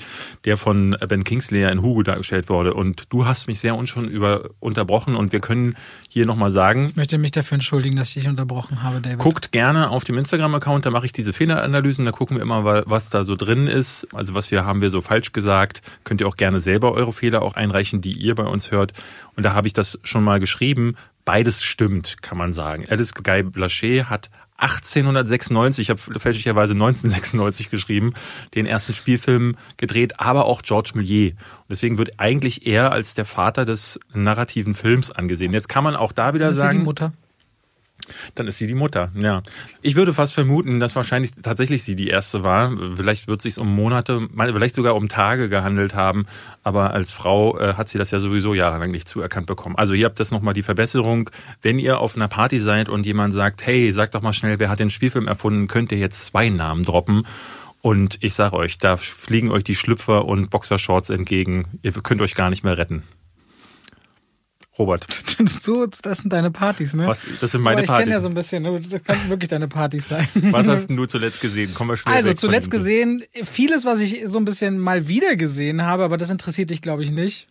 der 0.46 0.58
von 0.58 0.96
Ben 1.08 1.24
Kingsley 1.24 1.70
in 1.72 1.82
Hugo 1.82 2.04
dargestellt 2.04 2.50
wurde. 2.50 2.74
Und 2.74 3.06
du 3.10 3.26
hast 3.26 3.48
mich 3.48 3.60
sehr 3.60 3.76
unschön 3.76 4.06
über 4.06 4.50
unterbrochen 4.60 5.16
und 5.16 5.32
wir 5.32 5.40
können 5.40 5.76
hier 6.10 6.26
nochmal 6.26 6.52
sagen. 6.52 6.88
Ich 6.90 6.96
möchte 6.96 7.18
mich 7.18 7.32
dafür 7.32 7.56
entschuldigen, 7.56 7.96
dass 7.96 8.10
ich 8.10 8.16
dich 8.16 8.28
unterbrochen 8.28 8.84
habe, 8.84 9.02
David. 9.02 9.20
Guckt 9.20 9.52
gerne 9.52 9.90
auf 9.90 10.04
dem 10.04 10.18
Instagram-Account, 10.18 10.86
da 10.86 10.92
mache 10.92 11.06
ich 11.06 11.12
diese 11.12 11.34
Fehleranalysen, 11.34 12.06
da 12.06 12.12
gucken 12.12 12.38
wir 12.38 12.42
immer, 12.42 12.86
was 12.86 13.10
da 13.10 13.24
so 13.24 13.36
drin 13.36 13.68
ist. 13.68 14.08
Also 14.14 14.34
was 14.34 14.52
wir 14.52 14.66
haben 14.66 14.82
wir 14.82 14.90
so 14.90 15.02
falsch 15.02 15.32
gesagt. 15.34 15.82
Könnt 16.04 16.22
ihr 16.22 16.28
auch 16.28 16.38
gerne 16.38 16.60
selber 16.60 16.94
eure 16.94 17.14
Fehler 17.14 17.42
auch 17.42 17.54
einreichen, 17.54 18.02
die 18.02 18.14
ihr 18.14 18.36
bei 18.36 18.46
uns 18.46 18.72
hört. 18.72 18.94
Und 19.36 19.44
da 19.44 19.54
habe 19.54 19.68
ich 19.68 19.74
das 19.74 20.00
schon 20.04 20.24
mal 20.24 20.40
geschrieben. 20.40 20.96
beides 21.26 21.64
stimmt, 21.64 22.22
kann 22.22 22.38
man 22.38 22.54
sagen. 22.54 22.86
Alice 22.88 23.14
Guy 23.16 23.42
Blaché 23.42 24.06
hat 24.06 24.30
1896, 24.58 25.82
ich 25.82 25.90
habe 25.90 26.20
fälschlicherweise 26.20 26.74
1996 26.74 27.70
geschrieben, 27.70 28.14
den 28.54 28.66
ersten 28.66 28.94
Spielfilm 28.94 29.56
gedreht, 29.78 30.20
aber 30.20 30.46
auch 30.46 30.62
Georges 30.62 30.94
Méliès. 30.94 31.32
Und 31.32 31.70
deswegen 31.70 31.98
wird 31.98 32.20
eigentlich 32.20 32.66
er 32.66 32.92
als 32.92 33.16
der 33.16 33.26
Vater 33.26 33.66
des 33.66 34.00
narrativen 34.14 34.74
Films 34.74 35.12
angesehen. 35.12 35.52
Jetzt 35.52 35.68
kann 35.68 35.84
man 35.84 35.96
auch 35.96 36.14
da 36.14 36.34
wieder 36.34 36.54
sagen, 36.54 36.80
die 36.80 36.84
Mutter. 36.86 37.14
Dann 38.36 38.48
ist 38.48 38.58
sie 38.58 38.68
die 38.68 38.76
Mutter. 38.76 39.12
Ja, 39.16 39.44
ich 39.82 39.96
würde 39.96 40.14
fast 40.14 40.34
vermuten, 40.34 40.80
dass 40.80 40.96
wahrscheinlich 40.96 41.32
tatsächlich 41.42 41.84
sie 41.84 41.96
die 41.96 42.08
erste 42.08 42.44
war. 42.44 42.72
Vielleicht 42.96 43.28
wird 43.28 43.40
es 43.40 43.56
sich 43.56 43.62
um 43.62 43.74
Monate, 43.74 44.28
vielleicht 44.36 44.76
sogar 44.76 44.96
um 44.96 45.08
Tage 45.08 45.50
gehandelt 45.50 45.96
haben. 45.96 46.26
Aber 46.64 46.92
als 46.92 47.14
Frau 47.14 47.58
äh, 47.60 47.74
hat 47.74 47.90
sie 47.90 47.98
das 47.98 48.12
ja 48.12 48.20
sowieso 48.20 48.54
jahrelang 48.54 48.92
nicht 48.92 49.08
zuerkannt 49.08 49.48
bekommen. 49.48 49.76
Also 49.76 49.94
hier 49.94 50.06
habt 50.06 50.20
das 50.20 50.32
nochmal 50.32 50.54
die 50.54 50.64
Verbesserung. 50.64 51.30
Wenn 51.62 51.80
ihr 51.80 52.00
auf 52.00 52.16
einer 52.16 52.28
Party 52.28 52.60
seid 52.60 52.90
und 52.90 53.06
jemand 53.06 53.34
sagt, 53.34 53.66
hey, 53.66 53.92
sag 53.92 54.12
doch 54.12 54.22
mal 54.22 54.34
schnell, 54.34 54.60
wer 54.60 54.70
hat 54.70 54.80
den 54.80 54.90
Spielfilm 54.90 55.28
erfunden, 55.28 55.68
könnt 55.68 55.92
ihr 55.92 55.98
jetzt 55.98 56.26
zwei 56.26 56.50
Namen 56.50 56.84
droppen. 56.84 57.24
Und 57.82 58.18
ich 58.22 58.34
sage 58.34 58.56
euch, 58.56 58.80
da 58.80 58.98
fliegen 58.98 59.52
euch 59.52 59.64
die 59.64 59.76
Schlüpfer 59.76 60.26
und 60.26 60.50
Boxershorts 60.50 61.12
entgegen. 61.12 61.80
Ihr 61.84 61.92
könnt 61.92 62.22
euch 62.22 62.34
gar 62.34 62.50
nicht 62.50 62.64
mehr 62.64 62.80
retten. 62.80 63.04
Robert, 64.78 65.08
So, 65.62 65.86
das 65.86 66.18
sind 66.20 66.34
deine 66.34 66.52
Partys, 66.52 66.94
ne? 66.94 67.08
was, 67.08 67.26
das 67.40 67.52
sind 67.52 67.62
meine 67.62 67.78
Aber 67.78 67.84
ich 67.84 67.88
kenne 67.88 67.98
Partys. 67.98 68.14
ja 68.14 68.20
so 68.20 68.30
ein 68.30 68.34
bisschen, 68.36 68.64
ne? 68.64 68.80
das 68.82 69.04
kann 69.04 69.30
wirklich 69.30 69.50
deine 69.50 69.68
Partys 69.68 70.10
sein. 70.10 70.28
Was 70.52 70.68
hast 70.68 70.88
denn 70.88 70.98
du 70.98 71.06
zuletzt 71.06 71.40
gesehen? 71.42 71.74
Kommen 71.74 71.92
wir 71.92 71.98
schnell 71.98 72.14
Also 72.14 72.34
zuletzt 72.34 72.72
gesehen, 72.72 73.24
vieles, 73.46 73.86
was 73.86 74.00
ich 74.02 74.24
so 74.28 74.38
ein 74.38 74.46
bisschen 74.46 74.78
mal 74.80 75.08
wieder 75.08 75.36
gesehen 75.36 75.82
habe, 75.84 76.04
aber 76.04 76.18
das 76.18 76.30
interessiert 76.30 76.70
dich, 76.70 76.82
glaube 76.82 77.04
ich, 77.04 77.12
nicht. 77.12 77.48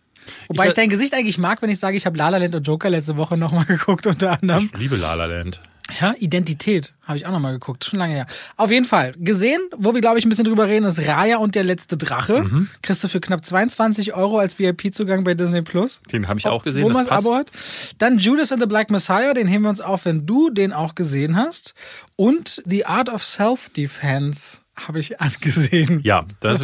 Wobei 0.47 0.63
Ich 0.65 0.69
ich, 0.69 0.73
dein 0.75 0.89
Gesicht 0.89 1.13
eigentlich 1.13 1.37
mag, 1.37 1.61
wenn 1.61 1.69
ich 1.69 1.79
sage, 1.79 1.97
ich 1.97 2.05
habe 2.05 2.17
La 2.17 2.29
La 2.29 2.37
Land 2.37 2.55
und 2.55 2.65
Joker 2.67 2.89
letzte 2.89 3.17
Woche 3.17 3.37
nochmal 3.37 3.65
geguckt, 3.67 4.07
unter 4.07 4.39
anderem. 4.41 4.69
Ich 4.73 4.79
liebe 4.79 4.95
La 4.95 5.13
La 5.15 5.25
Land. 5.25 5.59
Ja, 5.99 6.13
Identität 6.17 6.93
habe 7.03 7.17
ich 7.17 7.25
auch 7.25 7.31
nochmal 7.31 7.53
geguckt, 7.53 7.85
schon 7.85 7.99
lange 7.99 8.13
her. 8.13 8.27
Auf 8.57 8.71
jeden 8.71 8.85
Fall, 8.85 9.13
gesehen, 9.17 9.59
wo 9.77 9.93
wir, 9.93 10.01
glaube 10.01 10.17
ich, 10.17 10.25
ein 10.25 10.29
bisschen 10.29 10.45
drüber 10.45 10.67
reden, 10.67 10.85
ist 10.85 11.05
Raya 11.05 11.37
und 11.37 11.55
der 11.55 11.63
letzte 11.63 11.97
Drache. 11.97 12.43
Mhm. 12.43 12.69
Kriegst 12.81 13.03
du 13.03 13.07
für 13.07 13.21
knapp 13.21 13.45
22 13.45 14.13
Euro 14.13 14.39
als 14.39 14.57
VIP-Zugang 14.57 15.23
bei 15.23 15.33
Disney 15.33 15.61
Plus. 15.61 16.01
Den 16.11 16.27
habe 16.27 16.39
ich 16.39 16.47
auch 16.47 16.63
gesehen. 16.63 16.83
Wo 16.83 16.89
das 16.89 17.07
passt. 17.07 17.25
Abo 17.25 17.35
hat. 17.35 17.51
Dann 17.97 18.17
Judas 18.17 18.51
and 18.51 18.61
the 18.61 18.67
Black 18.67 18.89
Messiah, 18.89 19.33
den 19.33 19.47
heben 19.47 19.63
wir 19.63 19.69
uns 19.69 19.81
auf, 19.81 20.05
wenn 20.05 20.25
du 20.25 20.49
den 20.49 20.73
auch 20.73 20.95
gesehen 20.95 21.35
hast. 21.35 21.75
Und 22.15 22.63
The 22.65 22.85
Art 22.85 23.09
of 23.09 23.23
Self-Defense 23.23 24.57
habe 24.75 24.99
ich 24.99 25.21
angesehen. 25.21 25.99
Ja, 26.03 26.25
das, 26.39 26.61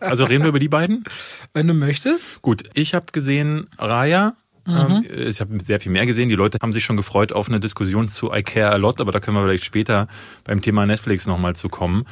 also 0.00 0.24
reden 0.24 0.44
wir 0.44 0.48
über 0.48 0.58
die 0.58 0.68
beiden. 0.68 1.04
Wenn 1.52 1.66
du 1.66 1.74
möchtest. 1.74 2.42
Gut, 2.42 2.64
ich 2.74 2.94
habe 2.94 3.06
gesehen 3.12 3.68
Raya. 3.78 4.34
Mhm. 4.66 5.04
Ähm, 5.08 5.28
Ich 5.28 5.40
habe 5.40 5.58
sehr 5.62 5.80
viel 5.80 5.92
mehr 5.92 6.06
gesehen. 6.06 6.28
Die 6.28 6.34
Leute 6.34 6.58
haben 6.62 6.72
sich 6.72 6.84
schon 6.84 6.96
gefreut 6.96 7.32
auf 7.32 7.48
eine 7.48 7.60
Diskussion 7.60 8.08
zu 8.08 8.32
I 8.32 8.42
Care 8.42 8.72
a 8.72 8.76
Lot, 8.76 9.00
aber 9.00 9.12
da 9.12 9.20
können 9.20 9.36
wir 9.36 9.42
vielleicht 9.44 9.64
später 9.64 10.08
beim 10.44 10.60
Thema 10.62 10.86
Netflix 10.86 11.26
nochmal 11.26 11.54
zu 11.56 11.68
kommen. 11.68 12.06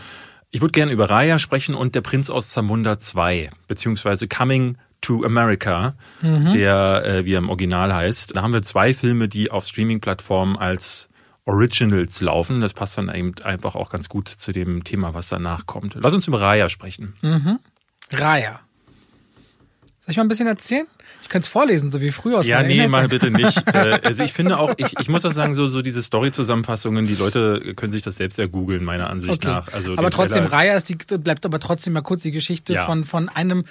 Ich 0.50 0.61
würde 0.61 0.73
gerne 0.73 0.92
über 0.92 1.09
Raya 1.09 1.38
sprechen 1.38 1.75
und 1.75 1.94
Der 1.94 2.02
Prinz 2.02 2.28
aus 2.28 2.50
Zamunda 2.50 2.99
2, 2.99 3.50
beziehungsweise 3.68 4.28
Coming 4.28 4.76
to 5.00 5.25
America, 5.25 5.94
der, 6.23 7.02
äh, 7.04 7.25
wie 7.25 7.32
er 7.35 7.38
im 7.38 7.49
Original 7.49 7.92
heißt. 7.92 8.37
Da 8.37 8.42
haben 8.42 8.52
wir 8.52 8.62
zwei 8.62 8.94
Filme, 8.94 9.28
die 9.28 9.50
auf 9.50 9.64
Streaming-Plattformen 9.64 10.56
als 10.56 11.09
Originals 11.44 12.21
laufen. 12.21 12.61
Das 12.61 12.73
passt 12.73 12.99
dann 12.99 13.12
eben 13.12 13.35
einfach 13.42 13.75
auch 13.75 13.90
ganz 13.90 14.09
gut 14.09 14.28
zu 14.28 14.52
dem 14.52 14.85
Thema, 14.85 15.12
was 15.14 15.28
danach 15.28 15.66
kommt. 15.66 15.97
Lass 16.00 16.14
uns 16.14 16.28
über 16.28 16.40
Raya 16.40 16.68
sprechen. 16.68 17.14
Raya. 18.12 18.61
Soll 20.00 20.11
ich 20.11 20.16
mal 20.16 20.25
ein 20.25 20.28
bisschen 20.28 20.47
erzählen? 20.47 20.87
Ich 21.32 21.34
könnte 21.34 21.46
es 21.46 21.50
vorlesen, 21.52 21.90
so 21.90 22.02
wie 22.02 22.10
früher 22.10 22.40
aus 22.40 22.46
Ja, 22.46 22.62
nee, 22.62 22.86
mal 22.88 23.08
bitte 23.08 23.30
nicht. 23.30 23.62
Äh, 23.72 24.00
Also 24.04 24.22
ich 24.22 24.34
finde 24.34 24.58
auch, 24.58 24.74
ich, 24.76 24.98
ich 25.00 25.08
muss 25.08 25.24
auch 25.24 25.32
sagen, 25.32 25.54
so, 25.54 25.66
so 25.68 25.80
diese 25.80 26.02
Story-Zusammenfassungen, 26.02 27.06
die 27.06 27.14
Leute 27.14 27.72
können 27.74 27.90
sich 27.90 28.02
das 28.02 28.16
selbst 28.16 28.38
ja 28.38 28.44
googeln, 28.44 28.84
meiner 28.84 29.08
Ansicht 29.08 29.32
Okay. 29.42 29.48
nach. 29.48 29.72
Also 29.72 29.94
aber 29.96 30.10
trotzdem, 30.10 30.44
Raya 30.44 30.74
ist 30.76 30.90
die, 30.90 30.96
bleibt 31.16 31.46
aber 31.46 31.58
trotzdem 31.58 31.94
mal 31.94 32.02
kurz 32.02 32.20
die 32.20 32.32
Geschichte 32.32 32.74
Ja. 32.74 32.84
von, 32.84 33.06
von 33.06 33.30
einem 33.30 33.64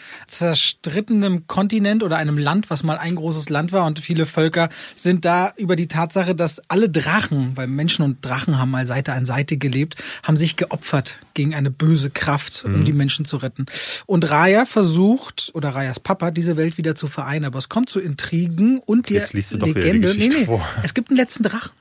zerstrittenen 0.56 1.46
Kontinent 1.48 2.02
oder 2.04 2.18
einem 2.18 2.38
Land, 2.40 2.70
was 2.72 2.82
mal 2.82 2.98
ein 2.98 3.16
großes 3.16 3.50
Land 3.50 3.72
war 3.72 3.86
und 3.86 4.00
viele 4.00 4.26
Völker 4.26 4.70
sind 4.96 5.24
da 5.24 5.54
über 5.58 5.76
die 5.76 5.88
Tatsache, 5.88 6.34
dass 6.34 6.62
alle 6.68 6.90
Drachen, 6.90 7.52
weil 7.56 7.68
Menschen 7.68 8.04
und 8.04 8.26
Drachen 8.26 8.58
haben 8.58 8.72
mal 8.72 8.86
Seite 8.88 9.14
an 9.14 9.26
Seite 9.26 9.58
gelebt, 9.58 9.96
haben 10.24 10.36
sich 10.38 10.56
geopfert 10.56 11.18
gegen 11.36 11.54
eine 11.54 11.70
böse 11.70 12.10
Kraft, 12.10 12.64
Mhm. 12.66 12.76
um 12.76 12.84
die 12.86 12.94
Menschen 12.94 13.26
zu 13.26 13.38
retten. 13.38 13.68
Und 14.08 14.30
Raya 14.30 14.66
versucht, 14.66 15.52
oder 15.54 15.70
Rayas 15.70 16.00
Papa, 16.00 16.32
diese 16.32 16.58
Welt 16.58 16.78
wieder 16.78 16.96
zu 16.96 17.08
vereinen, 17.08 17.46
aber 17.52 17.60
es 17.60 17.68
kommt 17.70 17.90
zu 17.90 18.00
Intrigen 18.00 18.80
und 18.80 19.10
die 19.10 19.16
Jetzt 19.16 19.34
liest 19.34 19.54
du 19.54 19.58
doch 19.58 19.68
wieder 19.68 19.82
die 19.82 19.88
Legende. 19.88 20.16
Geschichte 20.16 20.46
vor. 20.46 20.66
Es 20.84 20.94
gibt 20.94 21.10
einen 21.10 21.18
letzten 21.18 21.44
Drachen. 21.44 21.72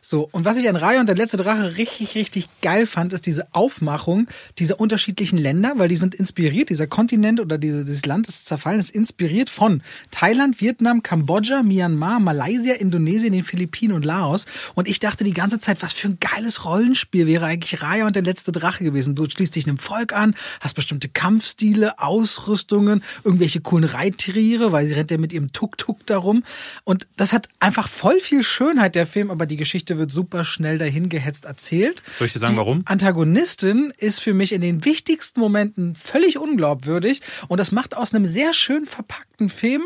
So, 0.00 0.28
und 0.32 0.44
was 0.44 0.56
ich 0.56 0.68
an 0.68 0.76
Raya 0.76 1.00
und 1.00 1.08
der 1.08 1.16
letzte 1.16 1.36
Drache 1.36 1.76
richtig, 1.76 2.14
richtig 2.14 2.48
geil 2.62 2.86
fand, 2.86 3.12
ist 3.12 3.26
diese 3.26 3.54
Aufmachung 3.54 4.28
dieser 4.58 4.80
unterschiedlichen 4.80 5.38
Länder, 5.38 5.74
weil 5.76 5.88
die 5.88 5.96
sind 5.96 6.14
inspiriert, 6.14 6.70
dieser 6.70 6.86
Kontinent 6.86 7.40
oder 7.40 7.58
diese, 7.58 7.84
dieses 7.84 8.06
Land 8.06 8.28
ist 8.28 8.46
zerfallen, 8.46 8.78
ist 8.78 8.90
inspiriert 8.90 9.50
von 9.50 9.82
Thailand, 10.10 10.60
Vietnam, 10.60 11.02
Kambodscha, 11.02 11.62
Myanmar, 11.62 12.20
Malaysia, 12.20 12.74
Indonesien, 12.74 13.32
den 13.32 13.44
Philippinen 13.44 13.94
und 13.94 14.04
Laos. 14.04 14.46
Und 14.74 14.88
ich 14.88 15.00
dachte 15.00 15.24
die 15.24 15.34
ganze 15.34 15.58
Zeit, 15.58 15.82
was 15.82 15.92
für 15.92 16.08
ein 16.08 16.18
geiles 16.20 16.64
Rollenspiel 16.64 17.26
wäre 17.26 17.46
eigentlich 17.46 17.82
Raya 17.82 18.06
und 18.06 18.16
der 18.16 18.22
letzte 18.22 18.52
Drache 18.52 18.84
gewesen. 18.84 19.14
Du 19.14 19.28
schließt 19.28 19.54
dich 19.54 19.66
einem 19.66 19.78
Volk 19.78 20.12
an, 20.12 20.34
hast 20.60 20.74
bestimmte 20.74 21.08
Kampfstile, 21.08 21.98
Ausrüstungen, 21.98 23.02
irgendwelche 23.24 23.60
coolen 23.60 23.84
Reittiere, 23.84 24.72
weil 24.72 24.86
sie 24.86 24.94
rennt 24.94 25.10
ja 25.10 25.18
mit 25.18 25.32
ihrem 25.32 25.52
Tuk-Tuk 25.52 26.06
darum. 26.06 26.44
Und 26.84 27.06
das 27.16 27.32
hat 27.32 27.48
einfach 27.60 27.88
voll 27.88 28.20
viel 28.20 28.42
Schönheit, 28.42 28.94
der 28.94 29.06
Film, 29.06 29.30
aber 29.30 29.46
die 29.46 29.56
Geschichte 29.56 29.87
wird 29.96 30.10
super 30.10 30.44
schnell 30.44 30.76
dahin 30.76 31.08
gehetzt 31.08 31.46
erzählt. 31.46 32.02
Soll 32.18 32.26
ich 32.26 32.34
dir 32.34 32.40
sagen, 32.40 32.52
die 32.54 32.58
warum? 32.58 32.82
Antagonistin 32.84 33.92
ist 33.96 34.20
für 34.20 34.34
mich 34.34 34.52
in 34.52 34.60
den 34.60 34.84
wichtigsten 34.84 35.40
Momenten 35.40 35.94
völlig 35.94 36.36
unglaubwürdig 36.36 37.22
und 37.48 37.58
das 37.58 37.72
macht 37.72 37.96
aus 37.96 38.12
einem 38.12 38.26
sehr 38.26 38.52
schön 38.52 38.84
verpackten 38.84 39.48
Film 39.48 39.82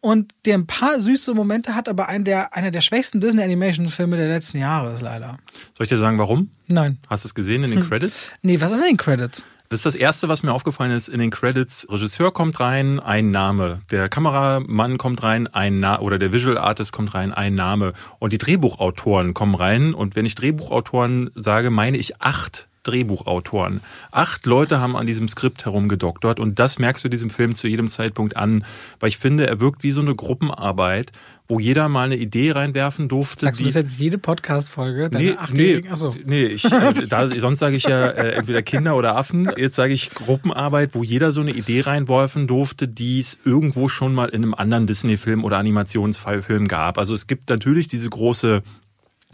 und 0.00 0.32
der 0.44 0.54
ein 0.54 0.66
paar 0.66 1.00
süße 1.00 1.34
Momente 1.34 1.74
hat, 1.74 1.88
aber 1.88 2.08
ein 2.08 2.24
der, 2.24 2.54
einer 2.54 2.70
der 2.70 2.80
schwächsten 2.82 3.20
Disney-Animation-Filme 3.20 4.16
der 4.16 4.28
letzten 4.28 4.58
Jahre 4.58 4.92
ist 4.92 5.00
leider. 5.02 5.38
Soll 5.76 5.84
ich 5.84 5.88
dir 5.88 5.98
sagen, 5.98 6.18
warum? 6.18 6.50
Nein. 6.66 6.98
Hast 7.08 7.24
du 7.24 7.28
es 7.28 7.34
gesehen 7.34 7.62
in 7.64 7.72
Hm. 7.72 7.80
den 7.80 7.88
Credits? 7.88 8.28
Nee, 8.42 8.60
was 8.60 8.70
ist 8.70 8.80
in 8.80 8.88
den 8.88 8.96
Credits? 8.96 9.44
Das 9.74 9.80
ist 9.80 9.86
das 9.86 9.96
Erste, 9.96 10.28
was 10.28 10.44
mir 10.44 10.52
aufgefallen 10.52 10.92
ist 10.92 11.08
in 11.08 11.18
den 11.18 11.32
Credits. 11.32 11.88
Regisseur 11.90 12.32
kommt 12.32 12.60
rein, 12.60 13.00
ein 13.00 13.32
Name. 13.32 13.80
Der 13.90 14.08
Kameramann 14.08 14.98
kommt 14.98 15.24
rein, 15.24 15.48
ein 15.48 15.80
Na 15.80 15.98
oder 15.98 16.20
der 16.20 16.32
Visual 16.32 16.58
Artist 16.58 16.92
kommt 16.92 17.12
rein, 17.12 17.32
ein 17.32 17.56
Name. 17.56 17.92
Und 18.20 18.32
die 18.32 18.38
Drehbuchautoren 18.38 19.34
kommen 19.34 19.56
rein. 19.56 19.92
Und 19.92 20.14
wenn 20.14 20.26
ich 20.26 20.36
Drehbuchautoren 20.36 21.30
sage, 21.34 21.70
meine 21.70 21.96
ich 21.96 22.22
acht 22.22 22.68
Drehbuchautoren. 22.84 23.80
Acht 24.10 24.46
Leute 24.46 24.80
haben 24.80 24.96
an 24.96 25.06
diesem 25.06 25.28
Skript 25.28 25.64
herumgedoktert 25.64 26.40
und 26.40 26.58
das 26.58 26.78
merkst 26.78 27.04
du 27.04 27.08
diesem 27.08 27.30
Film 27.30 27.54
zu 27.54 27.68
jedem 27.68 27.88
Zeitpunkt 27.88 28.36
an, 28.36 28.64
weil 29.00 29.08
ich 29.08 29.18
finde, 29.18 29.46
er 29.46 29.60
wirkt 29.60 29.82
wie 29.82 29.90
so 29.90 30.00
eine 30.00 30.14
Gruppenarbeit, 30.14 31.12
wo 31.46 31.60
jeder 31.60 31.88
mal 31.88 32.04
eine 32.04 32.16
Idee 32.16 32.52
reinwerfen 32.52 33.08
durfte. 33.08 33.44
Sagst 33.44 33.60
du 33.60 33.64
das 33.64 33.74
jetzt 33.74 33.98
jede 33.98 34.16
Podcast-Folge? 34.16 35.10
Nee, 35.12 35.36
nee? 35.52 35.84
Achso. 35.90 36.14
nee 36.24 36.46
ich, 36.46 36.64
äh, 36.64 37.06
da, 37.08 37.28
sonst 37.28 37.58
sage 37.58 37.76
ich 37.76 37.84
ja 37.84 38.08
äh, 38.08 38.32
entweder 38.32 38.62
Kinder 38.62 38.96
oder 38.96 39.16
Affen. 39.16 39.50
Jetzt 39.56 39.76
sage 39.76 39.92
ich 39.92 40.10
Gruppenarbeit, 40.10 40.94
wo 40.94 41.02
jeder 41.02 41.32
so 41.32 41.42
eine 41.42 41.50
Idee 41.50 41.82
reinwerfen 41.82 42.46
durfte, 42.46 42.88
die 42.88 43.20
es 43.20 43.38
irgendwo 43.44 43.88
schon 43.88 44.14
mal 44.14 44.30
in 44.30 44.42
einem 44.42 44.54
anderen 44.54 44.86
Disney-Film 44.86 45.44
oder 45.44 45.58
Animationsfilm 45.58 46.66
gab. 46.66 46.96
Also 46.96 47.12
es 47.12 47.26
gibt 47.26 47.50
natürlich 47.50 47.88
diese 47.88 48.08
große 48.08 48.62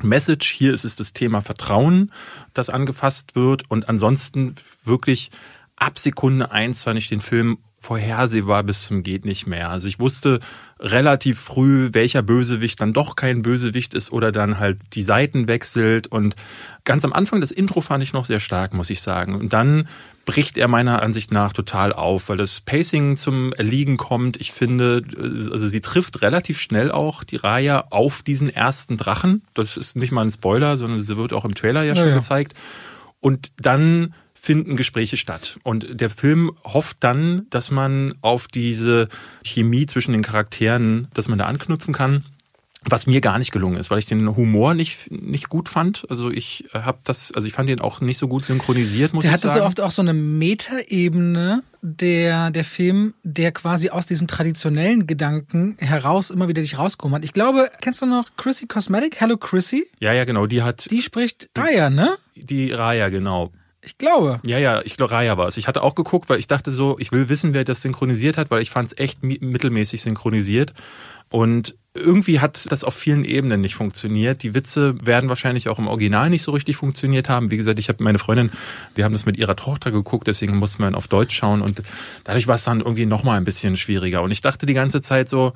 Message. 0.03 0.53
Hier 0.53 0.73
ist 0.73 0.85
es 0.85 0.97
das 0.97 1.13
Thema 1.13 1.41
Vertrauen, 1.41 2.13
das 2.55 2.71
angefasst 2.71 3.35
wird. 3.35 3.71
Und 3.71 3.89
ansonsten 3.89 4.55
wirklich 4.85 5.31
ab 5.77 5.99
Sekunde 5.99 6.51
eins 6.51 6.83
fand 6.83 6.99
ich 6.99 7.09
den 7.09 7.21
Film 7.21 7.59
vorhersehbar 7.83 8.63
bis 8.63 8.83
zum 8.83 9.03
geht 9.03 9.25
nicht 9.25 9.47
mehr. 9.47 9.71
Also 9.71 9.89
ich 9.89 9.99
wusste 9.99 10.39
relativ 10.79 11.41
früh, 11.41 11.89
welcher 11.93 12.23
Bösewicht 12.23 12.79
dann 12.81 12.93
doch 12.93 13.17
kein 13.17 13.41
Bösewicht 13.41 13.95
ist 13.95 14.13
oder 14.13 14.33
dann 14.33 14.59
halt 14.59 14.79
die 14.93 15.03
Seiten 15.03 15.49
wechselt. 15.49 16.07
Und 16.07 16.37
ganz 16.85 17.07
am 17.07 17.15
Anfang 17.15 17.41
das 17.41 17.51
Intro 17.51 17.81
fand 17.81 18.03
ich 18.03 18.13
noch 18.13 18.27
sehr 18.27 18.39
stark, 18.39 18.75
muss 18.75 18.91
ich 18.91 19.01
sagen. 19.01 19.35
Und 19.35 19.55
dann 19.55 19.89
bricht 20.27 20.59
er 20.59 20.69
meiner 20.69 21.01
Ansicht 21.01 21.33
nach 21.33 21.55
total 21.55 21.95
auf, 21.95 22.29
weil 22.29 22.37
das 22.37 22.61
Pacing 22.61 23.17
zum 23.17 23.55
Erliegen 23.55 23.97
kommt. 23.97 24.37
Ich 24.37 24.53
finde, 24.53 25.03
also 25.51 25.67
sie 25.67 25.81
trifft 25.81 26.21
relativ 26.21 26.61
schnell 26.61 26.93
auch 26.93 27.25
die 27.25 27.37
Raya 27.37 27.87
auf 27.89 28.23
diesen 28.23 28.51
ersten 28.51 28.99
Drachen. 28.99 29.43
Das 29.55 29.79
ist 29.79 29.97
nicht 29.97 30.13
mal 30.13 30.27
ein 30.27 30.31
Spoiler, 30.31 30.77
sondern 30.77 31.03
sie 31.03 31.17
wird 31.17 31.33
auch 31.33 31.47
im 31.47 31.55
Trailer 31.55 31.83
ja 31.83 31.97
schon 31.97 32.11
ja. 32.11 32.15
gezeigt. 32.15 32.53
Und 33.21 33.53
dann 33.57 34.15
finden 34.41 34.77
Gespräche 34.77 35.17
statt. 35.19 35.59
Und 35.65 35.87
der 36.01 36.09
Film 36.09 36.53
hofft 36.65 36.97
dann, 37.01 37.47
dass 37.51 37.71
man 37.71 38.15
auf 38.23 38.47
diese 38.49 39.09
Chemie 39.45 39.85
zwischen 39.87 40.13
den 40.13 40.23
Charakteren, 40.23 41.09
dass 41.13 41.29
man 41.29 41.39
da 41.39 41.45
anknüpfen 41.45 41.93
kann. 41.93 42.25
was 42.85 43.07
mir 43.07 43.21
gar 43.21 43.39
nicht 43.39 43.53
gelungen 43.53 43.77
ist, 43.77 43.91
weil 43.91 43.99
ich 43.99 44.07
den 44.07 44.37
Humor 44.37 44.73
nicht 44.73 45.11
nicht 45.11 45.51
gut 45.51 45.69
fand. 45.69 46.07
Also 46.09 46.31
ich 46.31 46.65
habe 46.73 46.99
das, 47.05 47.31
also 47.33 47.47
ich 47.47 47.53
fand 47.53 47.69
den 47.69 47.81
auch 47.81 48.01
nicht 48.01 48.17
so 48.17 48.27
gut 48.27 48.47
synchronisiert, 48.47 49.13
muss 49.13 49.25
der 49.25 49.35
ich 49.35 49.41
sagen. 49.41 49.55
Der 49.55 49.65
hatte 49.65 49.77
so 49.77 49.83
oft 49.83 49.87
auch 49.87 49.91
so 49.91 50.01
eine 50.01 50.15
Metaebene, 50.15 51.63
der 51.83 52.51
der 52.51 52.65
Film, 52.65 53.13
der 53.23 53.53
quasi 53.53 53.91
aus 53.91 54.07
diesem 54.07 54.27
traditionellen 54.27 55.07
Gedanken 55.07 55.77
heraus 55.79 56.31
immer 56.31 56.49
wieder 56.49 56.63
dich 56.63 56.79
rausgekommen 56.79 57.17
hat. 57.17 57.25
Ich 57.25 57.35
glaube, 57.35 57.71
kennst 57.83 58.01
du 58.01 58.07
noch 58.07 58.31
Chrissy 58.39 58.67
Cosmetic? 58.67 59.21
Hello 59.21 59.37
Chrissy? 59.37 59.85
Ja, 59.99 60.15
ja, 60.15 60.25
genau. 60.25 60.47
Die 60.47 60.63
hat. 60.63 60.91
Die 60.91 61.03
spricht 61.03 61.51
Raya, 61.57 61.91
ne? 61.91 62.17
Die 62.35 62.73
Raya, 62.73 63.11
genau. 63.11 63.53
Ich 63.83 63.97
glaube. 63.97 64.41
Ja, 64.45 64.59
ja, 64.59 64.83
ich 64.83 64.97
glaube, 64.97 65.13
Raya 65.13 65.39
war 65.39 65.49
es. 65.49 65.57
Ich 65.57 65.67
hatte 65.67 65.83
auch 65.83 65.95
geguckt, 65.95 66.29
weil 66.29 66.39
ich 66.39 66.47
dachte 66.47 66.71
so, 66.71 66.99
ich 66.99 67.13
will 67.13 67.29
wissen, 67.29 67.55
wer 67.55 67.65
das 67.65 67.81
synchronisiert 67.81 68.37
hat, 68.37 68.51
weil 68.51 68.61
ich 68.61 68.71
fand 68.71 68.89
es 68.89 68.99
echt 68.99 69.23
mittelmäßig 69.23 70.03
synchronisiert. 70.03 70.75
Und 71.31 71.77
irgendwie 71.95 72.41
hat 72.41 72.71
das 72.71 72.85
auf 72.85 72.95
vielen 72.95 73.25
Ebenen 73.25 73.61
nicht 73.61 73.75
funktioniert. 73.75 74.43
Die 74.43 74.55
Witze 74.55 74.95
werden 75.05 75.29
wahrscheinlich 75.29 75.69
auch 75.69 75.79
im 75.79 75.89
Original 75.89 76.29
nicht 76.29 76.43
so 76.43 76.53
richtig 76.53 76.77
funktioniert 76.77 77.29
haben. 77.29 77.51
Wie 77.51 77.57
gesagt, 77.57 77.79
ich 77.79 77.89
habe 77.89 78.03
meine 78.03 78.19
Freundin, 78.19 78.51
wir 78.95 79.05
haben 79.05 79.13
das 79.13 79.27
mit 79.27 79.39
ihrer 79.39 79.57
Tochter 79.57 79.91
geguckt, 79.91 80.27
deswegen 80.27 80.57
mussten 80.57 80.83
wir 80.83 80.97
auf 80.97 81.09
Deutsch 81.09 81.35
schauen 81.35 81.63
und 81.63 81.83
dadurch 82.25 82.47
war 82.49 82.57
es 82.57 82.65
dann 82.65 82.81
irgendwie 82.81 83.07
nochmal 83.07 83.39
ein 83.39 83.45
bisschen 83.45 83.77
schwieriger. 83.77 84.23
Und 84.23 84.31
ich 84.31 84.41
dachte 84.41 84.67
die 84.67 84.75
ganze 84.75 85.01
Zeit 85.01 85.29
so, 85.29 85.53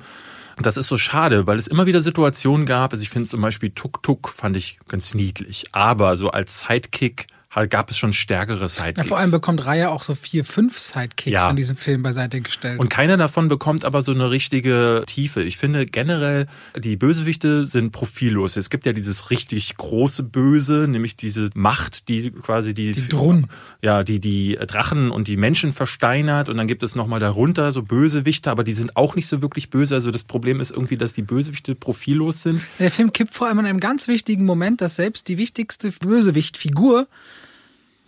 das 0.61 0.77
ist 0.77 0.87
so 0.87 0.97
schade, 0.97 1.47
weil 1.47 1.57
es 1.57 1.67
immer 1.67 1.85
wieder 1.85 2.01
Situationen 2.01 2.65
gab. 2.65 2.93
Also 2.93 3.01
ich 3.01 3.09
finde 3.09 3.29
zum 3.29 3.41
Beispiel 3.41 3.71
Tuk 3.71 4.01
Tuk 4.01 4.29
fand 4.29 4.55
ich 4.55 4.79
ganz 4.87 5.13
niedlich. 5.13 5.65
Aber 5.73 6.15
so 6.15 6.31
als 6.31 6.61
Sidekick 6.61 7.27
gab 7.63 7.89
es 7.89 7.97
schon 7.97 8.11
stärkere 8.11 8.67
Sidekicks. 8.67 8.97
Ja, 8.97 9.03
vor 9.05 9.17
allem 9.17 9.31
bekommt 9.31 9.65
Raya 9.65 9.89
auch 9.89 10.03
so 10.03 10.13
vier, 10.13 10.43
fünf 10.43 10.77
Sidekicks 10.77 11.33
ja. 11.33 11.49
in 11.49 11.55
diesem 11.55 11.77
Film 11.77 12.03
beiseite 12.03 12.41
gestellt. 12.41 12.79
Und 12.79 12.89
keiner 12.89 13.15
davon 13.15 13.47
bekommt 13.47 13.85
aber 13.85 14.01
so 14.01 14.11
eine 14.11 14.29
richtige 14.29 15.03
Tiefe. 15.07 15.41
Ich 15.41 15.57
finde 15.57 15.85
generell, 15.85 16.47
die 16.77 16.97
Bösewichte 16.97 17.63
sind 17.63 17.91
profillos. 17.91 18.57
Es 18.57 18.69
gibt 18.69 18.85
ja 18.85 18.91
dieses 18.91 19.29
richtig 19.29 19.77
große 19.77 20.23
Böse, 20.23 20.87
nämlich 20.87 21.15
diese 21.15 21.49
Macht, 21.55 22.09
die 22.09 22.31
quasi 22.31 22.73
die... 22.73 22.91
Die 22.91 23.07
Drun. 23.07 23.47
Ja, 23.81 24.03
die 24.03 24.19
die 24.19 24.57
Drachen 24.67 25.11
und 25.11 25.27
die 25.27 25.37
Menschen 25.37 25.71
versteinert. 25.71 26.49
Und 26.49 26.57
dann 26.57 26.67
gibt 26.67 26.83
es 26.83 26.95
nochmal 26.95 27.19
darunter 27.19 27.71
so 27.71 27.83
Bösewichte, 27.83 28.51
aber 28.51 28.63
die 28.63 28.73
sind 28.73 28.97
auch 28.97 29.15
nicht 29.15 29.27
so 29.27 29.41
wirklich 29.41 29.69
böse. 29.69 29.95
Also 29.95 30.11
das 30.11 30.23
Problem 30.23 30.59
ist 30.59 30.71
irgendwie, 30.71 30.97
dass 30.97 31.13
die 31.13 31.21
Bösewichte 31.21 31.75
profillos 31.75 32.41
sind. 32.41 32.61
Der 32.79 32.91
Film 32.91 33.13
kippt 33.13 33.33
vor 33.33 33.47
allem 33.47 33.59
an 33.59 33.65
einem 33.65 33.79
ganz 33.79 34.07
wichtigen 34.07 34.45
Moment, 34.45 34.81
dass 34.81 34.95
selbst 34.95 35.27
die 35.27 35.37
wichtigste 35.37 35.91
Bösewichtfigur 35.91 37.07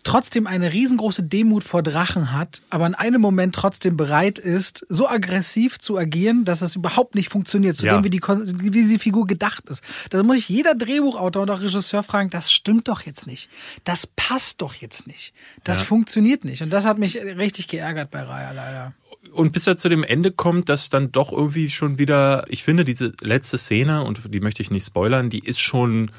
trotzdem 0.04 0.48
eine 0.48 0.72
riesengroße 0.72 1.24
Demut 1.24 1.64
vor 1.64 1.84
Drachen 1.84 2.34
hat, 2.34 2.62
aber 2.70 2.88
in 2.88 2.96
einem 2.96 3.22
Moment 3.22 3.56
trotzdem 3.56 3.98
bereit 3.98 4.40
ist, 4.40 4.86
so 4.90 5.08
aggressiv 5.08 5.80
zu 5.80 5.98
agieren, 5.98 6.46
dass 6.46 6.62
es 6.62 6.76
überhaupt 6.76 7.16
nicht 7.16 7.30
funktioniert, 7.30 7.76
zu 7.76 7.86
ja. 7.86 7.98
dem, 7.98 8.04
wie 8.04 8.10
die, 8.10 8.22
wie 8.22 8.70
die 8.70 9.00
Figur 9.00 9.28
gedacht 9.28 9.70
ist. 9.70 9.84
Da 10.10 10.24
muss 10.24 10.38
ich 10.38 10.50
jeder 10.50 10.76
Drehbuchautor 10.76 11.44
und 11.44 11.50
auch 11.50 11.62
Regisseur 11.62 12.04
fragen, 12.04 12.30
das 12.30 12.52
stimmt 12.52 12.88
doch 12.88 13.02
jetzt 13.02 13.28
nicht. 13.28 13.50
Das 13.84 14.08
passt 14.08 14.62
doch 14.62 14.76
jetzt 14.76 15.08
nicht. 15.08 15.34
Das 15.64 15.80
ja. 15.80 15.86
funktioniert 15.86 16.46
nicht. 16.46 16.62
Und 16.62 16.72
das 16.72 16.86
hat 16.86 16.98
mich 16.98 17.18
richtig 17.18 17.68
geärgert 17.68 18.12
bei 18.12 18.22
Raya 18.22 18.52
leider 18.52 18.94
und 19.34 19.52
bis 19.52 19.68
er 19.68 19.78
zu 19.78 19.90
dem 19.90 20.04
Ende 20.04 20.32
kommt, 20.32 20.70
dass 20.70 20.90
dann 20.90 21.12
doch 21.12 21.32
irgendwie 21.32 21.70
schon 21.70 22.00
wieder, 22.00 22.46
ich 22.50 22.64
finde, 22.64 22.84
diese 22.86 23.12
letzte 23.22 23.58
Szene, 23.58 24.04
und 24.04 24.34
die 24.34 24.40
möchte 24.40 24.62
ich 24.62 24.72
nicht 24.72 24.86
spoilern, 24.86 25.30
die 25.30 25.40
ist 25.40 25.60
schon 25.60 26.12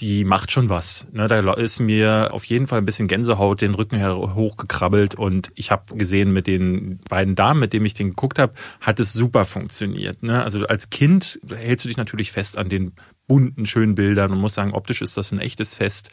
die 0.00 0.24
macht 0.24 0.50
schon 0.50 0.68
was. 0.68 1.06
Ne, 1.12 1.28
da 1.28 1.52
ist 1.54 1.78
mir 1.78 2.30
auf 2.32 2.44
jeden 2.44 2.66
Fall 2.66 2.78
ein 2.78 2.84
bisschen 2.84 3.06
Gänsehaut 3.06 3.60
den 3.60 3.74
Rücken 3.74 4.04
hochgekrabbelt 4.04 5.14
und 5.14 5.52
ich 5.54 5.70
habe 5.70 5.96
gesehen, 5.96 6.32
mit 6.32 6.46
den 6.46 6.98
beiden 7.08 7.34
Damen, 7.34 7.60
mit 7.60 7.72
denen 7.72 7.86
ich 7.86 7.94
den 7.94 8.10
geguckt 8.10 8.38
habe, 8.38 8.54
hat 8.80 8.98
es 8.98 9.12
super 9.12 9.44
funktioniert. 9.44 10.22
Ne? 10.22 10.42
Also 10.42 10.66
als 10.66 10.90
Kind 10.90 11.40
hältst 11.48 11.84
du 11.84 11.88
dich 11.88 11.96
natürlich 11.96 12.32
fest 12.32 12.58
an 12.58 12.68
den 12.68 12.92
bunten, 13.26 13.66
schönen 13.66 13.94
Bildern 13.94 14.32
und 14.32 14.38
muss 14.38 14.54
sagen, 14.54 14.74
optisch 14.74 15.00
ist 15.00 15.16
das 15.16 15.32
ein 15.32 15.38
echtes 15.38 15.74
Fest. 15.74 16.10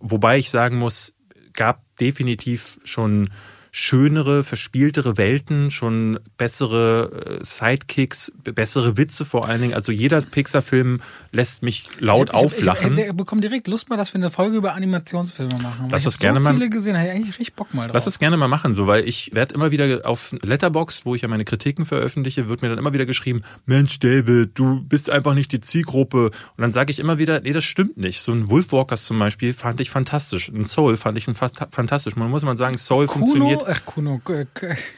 Wobei 0.00 0.38
ich 0.38 0.50
sagen 0.50 0.78
muss, 0.78 1.14
gab 1.52 1.82
definitiv 1.98 2.80
schon 2.84 3.30
schönere, 3.70 4.44
verspieltere 4.44 5.16
Welten, 5.16 5.70
schon 5.70 6.18
bessere 6.36 7.38
äh, 7.40 7.44
Sidekicks, 7.44 8.32
bessere 8.44 8.96
Witze 8.96 9.24
vor 9.24 9.46
allen 9.48 9.60
Dingen. 9.60 9.74
Also 9.74 9.92
jeder 9.92 10.20
Pixar-Film 10.20 11.00
lässt 11.32 11.62
mich 11.62 11.88
laut 11.98 12.28
ich, 12.28 12.34
ich, 12.34 12.40
auflachen. 12.40 12.92
Ich, 12.94 13.00
ich, 13.00 13.10
ich 13.10 13.16
bekomme 13.16 13.40
direkt 13.40 13.68
Lust 13.68 13.88
mal, 13.88 13.96
dass 13.96 14.12
wir 14.14 14.18
eine 14.18 14.30
Folge 14.30 14.56
über 14.56 14.74
Animationsfilme 14.74 15.58
machen. 15.62 15.88
Lass 15.90 16.04
das 16.04 16.18
gerne 16.18 16.38
so 16.38 16.44
mal. 16.44 16.54
viele 16.54 16.70
gesehen, 16.70 16.96
habe 16.96 17.06
ich 17.06 17.12
eigentlich 17.12 17.38
richtig 17.38 17.54
Bock 17.54 17.74
mal 17.74 17.86
drauf. 17.86 17.94
Lass 17.94 18.04
das 18.04 18.18
gerne 18.18 18.36
mal 18.36 18.48
machen, 18.48 18.74
so, 18.74 18.86
weil 18.86 19.06
ich 19.06 19.34
werde 19.34 19.54
immer 19.54 19.70
wieder 19.70 20.00
auf 20.04 20.34
Letterbox, 20.42 21.04
wo 21.04 21.14
ich 21.14 21.22
ja 21.22 21.28
meine 21.28 21.44
Kritiken 21.44 21.86
veröffentliche, 21.86 22.48
wird 22.48 22.62
mir 22.62 22.68
dann 22.68 22.78
immer 22.78 22.92
wieder 22.92 23.06
geschrieben, 23.06 23.42
Mensch, 23.66 23.98
David, 23.98 24.50
du 24.54 24.82
bist 24.82 25.10
einfach 25.10 25.34
nicht 25.34 25.52
die 25.52 25.60
Zielgruppe. 25.60 26.26
Und 26.26 26.32
dann 26.58 26.72
sage 26.72 26.90
ich 26.90 26.98
immer 26.98 27.18
wieder, 27.18 27.40
nee, 27.40 27.52
das 27.52 27.64
stimmt 27.64 27.96
nicht. 27.96 28.20
So 28.20 28.32
ein 28.32 28.50
Wolfwalkers 28.50 29.04
zum 29.04 29.18
Beispiel 29.18 29.52
fand 29.52 29.80
ich 29.80 29.90
fantastisch. 29.90 30.48
Ein 30.48 30.64
Soul 30.64 30.96
fand 30.96 31.18
ich 31.18 31.24
fantastisch. 31.24 32.16
Man 32.16 32.30
muss 32.30 32.42
man 32.42 32.56
sagen, 32.56 32.78
Soul 32.78 33.06
Kuno, 33.06 33.26
funktioniert. 33.26 33.62
Ach, 33.70 33.84
Kuno. 33.84 34.20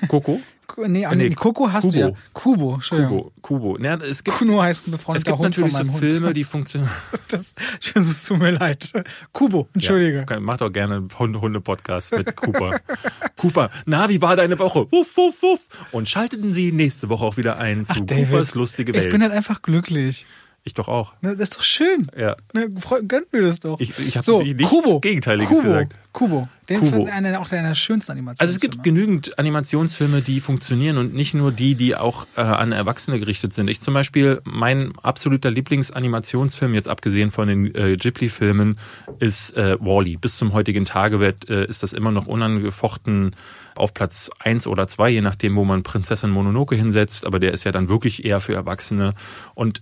Coco? 0.09 0.41
Nee, 0.77 1.07
nee, 1.07 1.15
nee, 1.17 1.31
Coco 1.31 1.71
hast 1.73 1.85
Kubo. 1.85 1.93
du 1.93 1.99
ja. 1.99 2.11
Kubo, 2.33 2.81
Kubo, 2.89 3.33
Kubo. 3.43 3.79
Ja, 3.79 3.97
es 3.97 4.23
gibt, 4.23 4.37
Kuno 4.37 4.63
heißt 4.63 4.87
ein 4.87 4.93
befreundeter 4.93 5.19
Es 5.19 5.25
gibt 5.25 5.39
Hund 5.39 5.57
natürlich 5.59 5.75
so 5.75 5.99
Filme, 5.99 6.27
Hund. 6.29 6.37
die 6.37 6.45
funktionieren. 6.45 6.91
Das, 7.29 7.55
es 7.95 8.25
tut 8.25 8.39
mir 8.39 8.51
leid. 8.53 8.93
Kubo, 9.33 9.69
entschuldige. 9.75 10.27
Ja, 10.29 10.41
mach 10.41 10.57
doch 10.59 10.71
gerne 10.71 10.97
einen 10.97 11.41
Hunde-Podcast 11.41 12.13
mit 12.13 12.35
Cooper. 12.37 12.81
Cooper, 13.37 13.71
na, 13.87 14.09
wie 14.09 14.21
war 14.21 14.37
deine 14.37 14.59
Woche? 14.59 14.87
Wuff, 14.91 15.17
wuff, 15.17 15.43
wuff. 15.43 15.67
Und 15.93 16.09
schalteten 16.09 16.53
Sie 16.53 16.73
nächste 16.73 17.09
Woche 17.09 17.25
auch 17.25 17.37
wieder 17.37 17.59
ein 17.59 17.85
zu 17.85 17.95
Ach, 17.97 18.07
Coopers 18.07 18.55
lustige 18.55 18.93
Welt. 18.95 19.05
Ich 19.05 19.11
bin 19.11 19.23
halt 19.23 19.33
einfach 19.33 19.63
glücklich. 19.63 20.27
Ich 20.63 20.75
doch 20.75 20.89
auch. 20.89 21.15
Na, 21.23 21.33
das 21.33 21.49
ist 21.49 21.57
doch 21.57 21.63
schön. 21.63 22.09
Ja. 22.19 22.37
Na, 22.53 22.67
gönnt 22.67 23.33
mir 23.33 23.43
das 23.43 23.61
doch. 23.61 23.81
Ich, 23.81 23.99
ich 23.99 24.17
habe 24.17 24.27
so, 24.27 24.43
nichts 24.43 24.69
Kubo. 24.69 25.01
Gegenteiliges 25.01 25.49
Kubo. 25.49 25.63
gesagt. 25.63 25.97
Kubo. 26.13 26.49
Den 26.69 26.81
Kubo. 26.81 27.07
Eine, 27.07 27.41
auch 27.41 27.51
einer 27.51 27.75
schönsten 27.75 28.13
Animationsfilme. 28.13 28.41
Also 28.41 28.53
es 28.53 28.61
gibt 28.61 28.83
genügend 28.83 29.39
Animationsfilme, 29.39 30.21
die 30.21 30.41
funktionieren 30.41 30.99
und 30.99 31.15
nicht 31.15 31.33
nur 31.33 31.51
die, 31.51 31.77
die 31.77 31.97
auch 31.97 32.27
äh, 32.37 32.43
an 32.43 32.73
Erwachsene 32.73 33.19
gerichtet 33.19 33.55
sind. 33.55 33.69
Ich 33.69 33.81
zum 33.81 33.95
Beispiel, 33.95 34.43
mein 34.45 34.93
absoluter 35.03 35.51
Lieblingsanimationsfilm, 35.51 36.75
jetzt 36.75 36.89
abgesehen 36.89 37.31
von 37.31 37.49
den 37.49 37.75
äh, 37.75 37.97
Ghibli-Filmen, 37.97 38.79
ist 39.19 39.57
äh, 39.57 39.79
Wally. 39.81 40.17
-E. 40.17 40.21
Bis 40.21 40.37
zum 40.37 40.53
heutigen 40.53 40.85
Tage 40.85 41.21
wird, 41.21 41.49
äh, 41.49 41.65
ist 41.65 41.83
das 41.83 41.95
immer 41.95 42.11
noch 42.11 42.27
unangefochten 42.27 43.35
auf 43.77 43.95
Platz 43.95 44.31
eins 44.39 44.67
oder 44.67 44.87
zwei, 44.87 45.09
je 45.09 45.23
nachdem, 45.23 45.57
wo 45.57 45.65
man 45.65 45.83
Prinzessin 45.83 46.31
Mononoke 46.31 46.77
hinsetzt. 46.77 47.25
Aber 47.25 47.39
der 47.39 47.53
ist 47.53 47.65
ja 47.65 47.73
dann 47.73 47.89
wirklich 47.89 48.25
eher 48.25 48.41
für 48.41 48.55
Erwachsene. 48.55 49.15
Und 49.55 49.81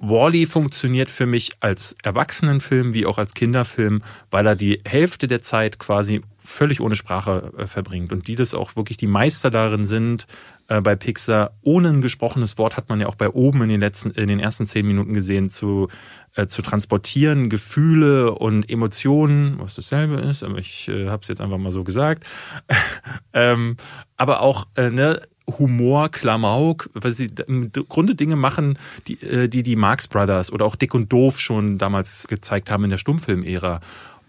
Wally 0.00 0.46
funktioniert 0.46 1.10
für 1.10 1.26
mich 1.26 1.52
als 1.60 1.94
Erwachsenenfilm 2.02 2.94
wie 2.94 3.06
auch 3.06 3.18
als 3.18 3.34
Kinderfilm, 3.34 4.02
weil 4.30 4.46
er 4.46 4.56
die 4.56 4.80
Hälfte 4.86 5.28
der 5.28 5.42
Zeit 5.42 5.78
quasi 5.78 6.22
völlig 6.38 6.80
ohne 6.80 6.96
Sprache 6.96 7.52
äh, 7.56 7.66
verbringt 7.66 8.12
und 8.12 8.26
die 8.26 8.34
das 8.34 8.54
auch 8.54 8.76
wirklich 8.76 8.96
die 8.96 9.06
Meister 9.06 9.50
darin 9.50 9.86
sind 9.86 10.26
äh, 10.68 10.80
bei 10.80 10.96
Pixar. 10.96 11.50
Ohne 11.62 11.88
ein 11.90 12.00
gesprochenes 12.00 12.58
Wort 12.58 12.76
hat 12.76 12.88
man 12.88 13.00
ja 13.00 13.06
auch 13.06 13.16
bei 13.16 13.28
oben 13.28 13.62
in 13.62 13.68
den 13.68 13.80
letzten, 13.80 14.12
in 14.12 14.28
den 14.28 14.40
ersten 14.40 14.64
zehn 14.64 14.86
Minuten 14.86 15.14
gesehen 15.14 15.50
zu 15.50 15.88
äh, 16.34 16.46
zu 16.46 16.62
transportieren, 16.62 17.50
Gefühle 17.50 18.32
und 18.32 18.70
Emotionen, 18.70 19.58
was 19.58 19.74
dasselbe 19.74 20.16
ist, 20.16 20.42
aber 20.42 20.58
ich 20.58 20.88
äh, 20.88 21.08
habe 21.08 21.22
es 21.22 21.28
jetzt 21.28 21.40
einfach 21.40 21.58
mal 21.58 21.72
so 21.72 21.84
gesagt. 21.84 22.24
ähm, 23.32 23.76
aber 24.16 24.40
auch 24.40 24.68
äh, 24.76 24.90
ne 24.90 25.20
Humor, 25.58 26.10
Klamauk, 26.10 26.90
weil 26.94 27.12
sie 27.12 27.30
im 27.46 27.72
Grunde 27.72 28.14
Dinge 28.14 28.36
machen, 28.36 28.78
die, 29.06 29.14
äh, 29.22 29.48
die 29.48 29.62
die 29.62 29.76
Marx 29.76 30.08
Brothers 30.08 30.52
oder 30.52 30.64
auch 30.64 30.76
Dick 30.76 30.94
und 30.94 31.12
Doof 31.12 31.40
schon 31.40 31.78
damals 31.78 32.26
gezeigt 32.28 32.70
haben 32.70 32.84
in 32.84 32.90
der 32.90 32.98
Stummfilmära. 32.98 33.80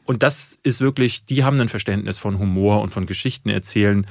Und 0.06 0.24
das 0.24 0.58
ist 0.64 0.82
wirklich, 0.82 1.26
die 1.26 1.44
haben 1.44 1.60
ein 1.60 1.68
Verständnis 1.68 2.18
von 2.18 2.40
Humor 2.40 2.82
und 2.82 2.90
von 2.90 3.06
Geschichten 3.06 3.50
erzählen. 3.50 4.08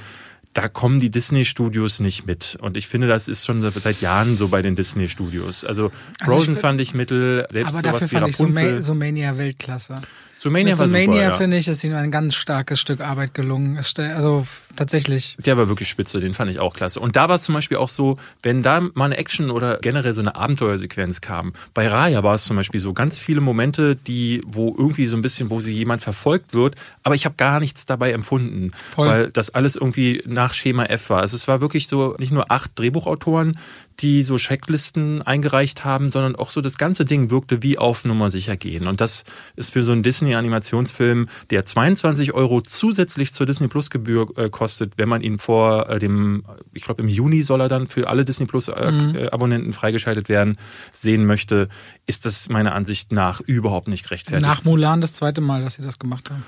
Da 0.53 0.67
kommen 0.67 0.99
die 0.99 1.09
Disney-Studios 1.09 1.99
nicht 1.99 2.25
mit. 2.25 2.57
Und 2.61 2.77
ich 2.77 2.87
finde, 2.87 3.07
das 3.07 3.27
ist 3.27 3.45
schon 3.45 3.61
seit 3.61 4.01
Jahren 4.01 4.37
so 4.37 4.47
bei 4.47 4.61
den 4.61 4.75
Disney-Studios. 4.75 5.65
Also, 5.65 5.91
also 6.19 6.31
Frozen 6.31 6.51
also 6.51 6.61
fand 6.61 6.81
ich 6.81 6.93
mittel, 6.93 7.45
selbst 7.49 7.73
aber 7.73 7.81
sowas 7.81 7.99
dafür 8.01 8.07
wie 8.27 8.31
fand 8.31 8.39
Rapunzel. 8.39 8.77
Ich 8.79 8.85
Sumania 8.85 9.37
Weltklasse. 9.37 9.95
Sumania 10.39 10.79
war 10.79 10.87
Sumania 10.87 11.05
super, 11.05 11.21
ja. 11.21 11.31
finde 11.33 11.57
ich, 11.57 11.67
ist 11.67 11.83
ihnen 11.83 11.95
ein 11.95 12.11
ganz 12.11 12.33
starkes 12.33 12.79
Stück 12.79 13.01
Arbeit 13.01 13.33
gelungen. 13.33 13.77
Also 13.97 14.47
tatsächlich. 14.77 15.35
Der 15.45 15.57
war 15.57 15.67
wirklich 15.67 15.89
spitze, 15.89 16.21
den 16.21 16.33
fand 16.33 16.49
ich 16.49 16.59
auch 16.59 16.73
klasse. 16.73 17.01
Und 17.01 17.17
da 17.17 17.27
war 17.27 17.35
es 17.35 17.43
zum 17.43 17.55
Beispiel 17.55 17.75
auch 17.75 17.89
so, 17.89 18.17
wenn 18.41 18.63
da 18.63 18.79
mal 18.79 19.05
eine 19.05 19.17
Action 19.17 19.51
oder 19.51 19.79
generell 19.79 20.13
so 20.13 20.21
eine 20.21 20.37
Abenteuersequenz 20.37 21.19
kam. 21.19 21.51
Bei 21.73 21.89
Raya 21.89 22.23
war 22.23 22.35
es 22.35 22.45
zum 22.45 22.55
Beispiel 22.55 22.79
so 22.79 22.93
ganz 22.93 23.19
viele 23.19 23.41
Momente, 23.41 23.97
die, 23.97 24.41
wo 24.47 24.73
irgendwie 24.77 25.07
so 25.07 25.17
ein 25.17 25.21
bisschen, 25.21 25.49
wo 25.49 25.59
sie 25.59 25.73
jemand 25.73 26.01
verfolgt 26.01 26.53
wird, 26.53 26.75
aber 27.03 27.15
ich 27.15 27.25
habe 27.25 27.35
gar 27.35 27.59
nichts 27.59 27.85
dabei 27.85 28.13
empfunden, 28.13 28.71
Voll. 28.95 29.07
weil 29.09 29.29
das 29.31 29.49
alles 29.49 29.75
irgendwie 29.75 30.23
nach 30.25 30.53
Schema 30.53 30.85
F 30.85 31.09
war. 31.09 31.19
Also 31.19 31.35
es 31.35 31.49
war 31.49 31.59
wirklich 31.59 31.89
so 31.89 32.15
nicht 32.17 32.31
nur 32.31 32.49
acht 32.49 32.71
Drehbuchautoren, 32.79 33.57
die 34.01 34.23
so 34.23 34.37
Checklisten 34.37 35.21
eingereicht 35.21 35.85
haben, 35.85 36.09
sondern 36.09 36.35
auch 36.35 36.49
so 36.49 36.61
das 36.61 36.77
ganze 36.77 37.05
Ding 37.05 37.29
wirkte 37.29 37.61
wie 37.63 37.77
auf 37.77 38.05
Nummer 38.05 38.31
sicher 38.31 38.57
gehen. 38.57 38.87
Und 38.87 39.01
das 39.01 39.23
ist 39.55 39.71
für 39.71 39.83
so 39.83 39.91
einen 39.91 40.03
Disney-Animationsfilm, 40.03 41.27
der 41.49 41.65
22 41.65 42.33
Euro 42.33 42.61
zusätzlich 42.61 43.33
zur 43.33 43.45
Disney 43.45 43.67
Plus 43.67 43.89
Gebühr 43.89 44.27
äh, 44.37 44.49
kostet, 44.49 44.97
wenn 44.97 45.09
man 45.09 45.21
ihn 45.21 45.37
vor 45.37 45.89
äh, 45.89 45.99
dem, 45.99 46.43
ich 46.73 46.83
glaube 46.83 47.01
im 47.01 47.07
Juni 47.07 47.43
soll 47.43 47.61
er 47.61 47.69
dann 47.69 47.87
für 47.87 48.07
alle 48.09 48.25
Disney 48.25 48.45
Plus 48.45 48.67
äh, 48.67 48.91
mhm. 48.91 49.29
Abonnenten 49.31 49.73
freigeschaltet 49.73 50.29
werden, 50.29 50.57
sehen 50.91 51.25
möchte, 51.25 51.69
ist 52.07 52.25
das 52.25 52.49
meiner 52.49 52.73
Ansicht 52.73 53.11
nach 53.11 53.41
überhaupt 53.41 53.87
nicht 53.87 54.03
gerechtfertigt. 54.03 54.47
Nach 54.47 54.63
Mulan 54.63 55.01
das 55.01 55.13
zweite 55.13 55.41
Mal, 55.41 55.61
dass 55.61 55.75
sie 55.75 55.81
das 55.81 55.99
gemacht 55.99 56.29
haben. 56.29 56.43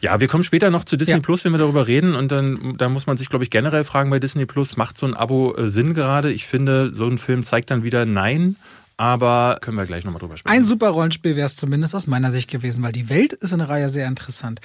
Ja, 0.00 0.20
wir 0.20 0.28
kommen 0.28 0.44
später 0.44 0.70
noch 0.70 0.84
zu 0.84 0.96
Disney 0.96 1.14
ja. 1.14 1.20
Plus, 1.20 1.44
wenn 1.44 1.52
wir 1.52 1.58
darüber 1.58 1.86
reden. 1.86 2.14
Und 2.14 2.30
dann 2.30 2.76
da 2.76 2.88
muss 2.88 3.06
man 3.06 3.16
sich, 3.16 3.28
glaube 3.28 3.44
ich, 3.44 3.50
generell 3.50 3.84
fragen 3.84 4.10
bei 4.10 4.18
Disney 4.18 4.46
Plus, 4.46 4.76
macht 4.76 4.98
so 4.98 5.06
ein 5.06 5.14
Abo 5.14 5.54
äh, 5.56 5.68
Sinn 5.68 5.94
gerade? 5.94 6.32
Ich 6.32 6.46
finde, 6.46 6.94
so 6.94 7.06
ein 7.06 7.18
Film 7.18 7.44
zeigt 7.44 7.70
dann 7.70 7.84
wieder 7.84 8.04
Nein. 8.04 8.56
Aber 8.98 9.58
können 9.60 9.76
wir 9.76 9.84
gleich 9.84 10.04
nochmal 10.04 10.20
drüber 10.20 10.36
sprechen. 10.36 10.56
Ein 10.56 10.66
super 10.66 10.88
Rollenspiel 10.88 11.36
wäre 11.36 11.46
es 11.46 11.56
zumindest 11.56 11.94
aus 11.94 12.06
meiner 12.06 12.30
Sicht 12.30 12.50
gewesen, 12.50 12.82
weil 12.82 12.92
die 12.92 13.10
Welt 13.10 13.34
ist 13.34 13.52
in 13.52 13.58
der 13.58 13.68
Reihe 13.68 13.90
sehr 13.90 14.06
interessant. 14.06 14.60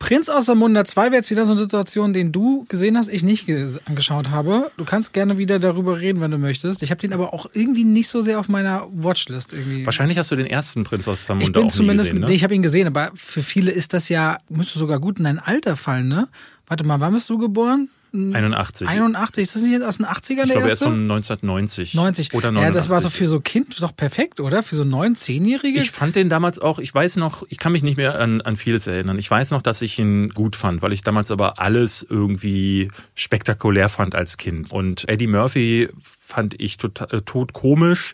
Prinz 0.00 0.30
aus 0.30 0.46
der 0.46 0.54
Munda 0.54 0.84
2 0.84 1.04
wäre 1.04 1.16
jetzt 1.16 1.30
wieder 1.30 1.44
so 1.44 1.52
eine 1.52 1.60
Situation, 1.60 2.14
den 2.14 2.32
du 2.32 2.64
gesehen 2.68 2.96
hast, 2.96 3.08
ich 3.08 3.22
nicht 3.22 3.46
angeschaut 3.84 4.30
habe. 4.30 4.72
Du 4.78 4.86
kannst 4.86 5.12
gerne 5.12 5.36
wieder 5.36 5.58
darüber 5.58 6.00
reden, 6.00 6.22
wenn 6.22 6.30
du 6.30 6.38
möchtest. 6.38 6.82
Ich 6.82 6.90
habe 6.90 6.98
den 6.98 7.12
aber 7.12 7.34
auch 7.34 7.46
irgendwie 7.52 7.84
nicht 7.84 8.08
so 8.08 8.22
sehr 8.22 8.40
auf 8.40 8.48
meiner 8.48 8.88
Watchlist 8.90 9.52
irgendwie. 9.52 9.84
Wahrscheinlich 9.84 10.16
hast 10.16 10.30
du 10.30 10.36
den 10.36 10.46
ersten 10.46 10.84
Prinz 10.84 11.06
aus 11.06 11.26
der 11.26 11.36
Munda 11.36 11.46
ich 11.46 11.52
bin 11.52 11.64
auch 11.64 11.68
zumindest, 11.68 12.08
gesehen, 12.08 12.22
ne? 12.22 12.26
nee, 12.26 12.34
ich 12.34 12.42
habe 12.42 12.54
ihn 12.54 12.62
gesehen, 12.62 12.86
aber 12.86 13.12
für 13.14 13.42
viele 13.42 13.70
ist 13.70 13.92
das 13.92 14.08
ja, 14.08 14.38
müsste 14.48 14.78
sogar 14.78 14.98
gut 15.00 15.18
in 15.18 15.24
dein 15.24 15.38
Alter 15.38 15.76
fallen, 15.76 16.08
ne? 16.08 16.28
Warte 16.66 16.84
mal, 16.84 16.98
wann 16.98 17.12
bist 17.12 17.28
du 17.28 17.36
geboren? 17.36 17.90
81. 18.12 18.88
81, 18.88 19.42
ist 19.42 19.54
das 19.54 19.62
nicht 19.62 19.82
aus 19.82 19.98
den 19.98 20.06
80ern 20.06 20.20
ich 20.20 20.26
der 20.26 20.44
glaube, 20.44 20.52
erste? 20.52 20.66
er 20.66 20.72
ist 20.72 20.82
von 20.82 21.02
1990. 21.02 21.94
90. 21.94 22.34
Oder 22.34 22.50
89. 22.50 22.62
Ja, 22.62 22.70
das 22.72 22.88
war 22.88 23.00
doch 23.00 23.12
für 23.12 23.26
so 23.26 23.40
Kind 23.40 23.80
doch 23.80 23.94
perfekt, 23.94 24.40
oder? 24.40 24.62
Für 24.62 24.76
so 24.76 24.84
neun, 24.84 25.16
zehnjährige? 25.16 25.80
Ich 25.80 25.90
fand 25.90 26.16
den 26.16 26.28
damals 26.28 26.58
auch, 26.58 26.78
ich 26.78 26.94
weiß 26.94 27.16
noch, 27.16 27.44
ich 27.48 27.58
kann 27.58 27.72
mich 27.72 27.82
nicht 27.82 27.96
mehr 27.96 28.18
an, 28.18 28.40
an 28.40 28.56
vieles 28.56 28.86
erinnern. 28.86 29.18
Ich 29.18 29.30
weiß 29.30 29.52
noch, 29.52 29.62
dass 29.62 29.82
ich 29.82 29.98
ihn 29.98 30.30
gut 30.30 30.56
fand, 30.56 30.82
weil 30.82 30.92
ich 30.92 31.02
damals 31.02 31.30
aber 31.30 31.58
alles 31.58 32.06
irgendwie 32.08 32.90
spektakulär 33.14 33.88
fand 33.88 34.14
als 34.14 34.36
Kind. 34.36 34.72
Und 34.72 35.08
Eddie 35.08 35.26
Murphy 35.26 35.88
fand 36.18 36.60
ich 36.60 36.78
total, 36.78 37.08
äh, 37.12 37.20
tot 37.22 37.52
komisch 37.52 38.12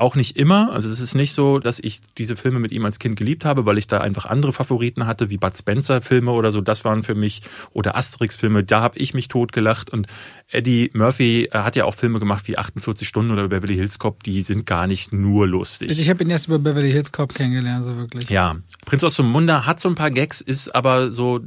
auch 0.00 0.16
nicht 0.16 0.36
immer. 0.36 0.72
Also 0.72 0.88
es 0.88 1.00
ist 1.00 1.14
nicht 1.14 1.32
so, 1.32 1.58
dass 1.58 1.78
ich 1.78 2.00
diese 2.16 2.36
Filme 2.36 2.58
mit 2.58 2.72
ihm 2.72 2.84
als 2.84 2.98
Kind 2.98 3.16
geliebt 3.16 3.44
habe, 3.44 3.66
weil 3.66 3.78
ich 3.78 3.86
da 3.86 3.98
einfach 3.98 4.24
andere 4.24 4.52
Favoriten 4.52 5.06
hatte, 5.06 5.30
wie 5.30 5.36
Bud 5.36 5.56
Spencer 5.56 6.00
Filme 6.00 6.32
oder 6.32 6.52
so. 6.52 6.60
Das 6.60 6.84
waren 6.84 7.02
für 7.02 7.14
mich 7.14 7.42
oder 7.72 7.96
Asterix 7.96 8.36
Filme. 8.36 8.64
Da 8.64 8.80
habe 8.80 8.98
ich 8.98 9.14
mich 9.14 9.28
totgelacht. 9.28 9.90
Und 9.90 10.06
Eddie 10.48 10.90
Murphy 10.94 11.48
hat 11.52 11.76
ja 11.76 11.84
auch 11.84 11.94
Filme 11.94 12.18
gemacht 12.18 12.48
wie 12.48 12.56
48 12.56 13.06
Stunden 13.06 13.30
oder 13.30 13.48
Beverly 13.48 13.74
Hills 13.74 13.98
Cop. 13.98 14.22
Die 14.22 14.42
sind 14.42 14.64
gar 14.64 14.86
nicht 14.86 15.12
nur 15.12 15.46
lustig. 15.46 15.90
Ich 15.90 16.08
habe 16.08 16.24
ihn 16.24 16.30
erst 16.30 16.46
über 16.46 16.58
Beverly 16.58 16.90
Hills 16.90 17.12
Cop 17.12 17.34
kennengelernt, 17.34 17.84
so 17.84 17.96
wirklich. 17.96 18.28
Ja, 18.30 18.56
Prinz 18.86 19.04
aus 19.04 19.16
dem 19.16 19.26
Munde 19.26 19.66
hat 19.66 19.80
so 19.80 19.88
ein 19.88 19.94
paar 19.94 20.10
Gags, 20.10 20.40
ist 20.40 20.74
aber 20.74 21.12
so 21.12 21.40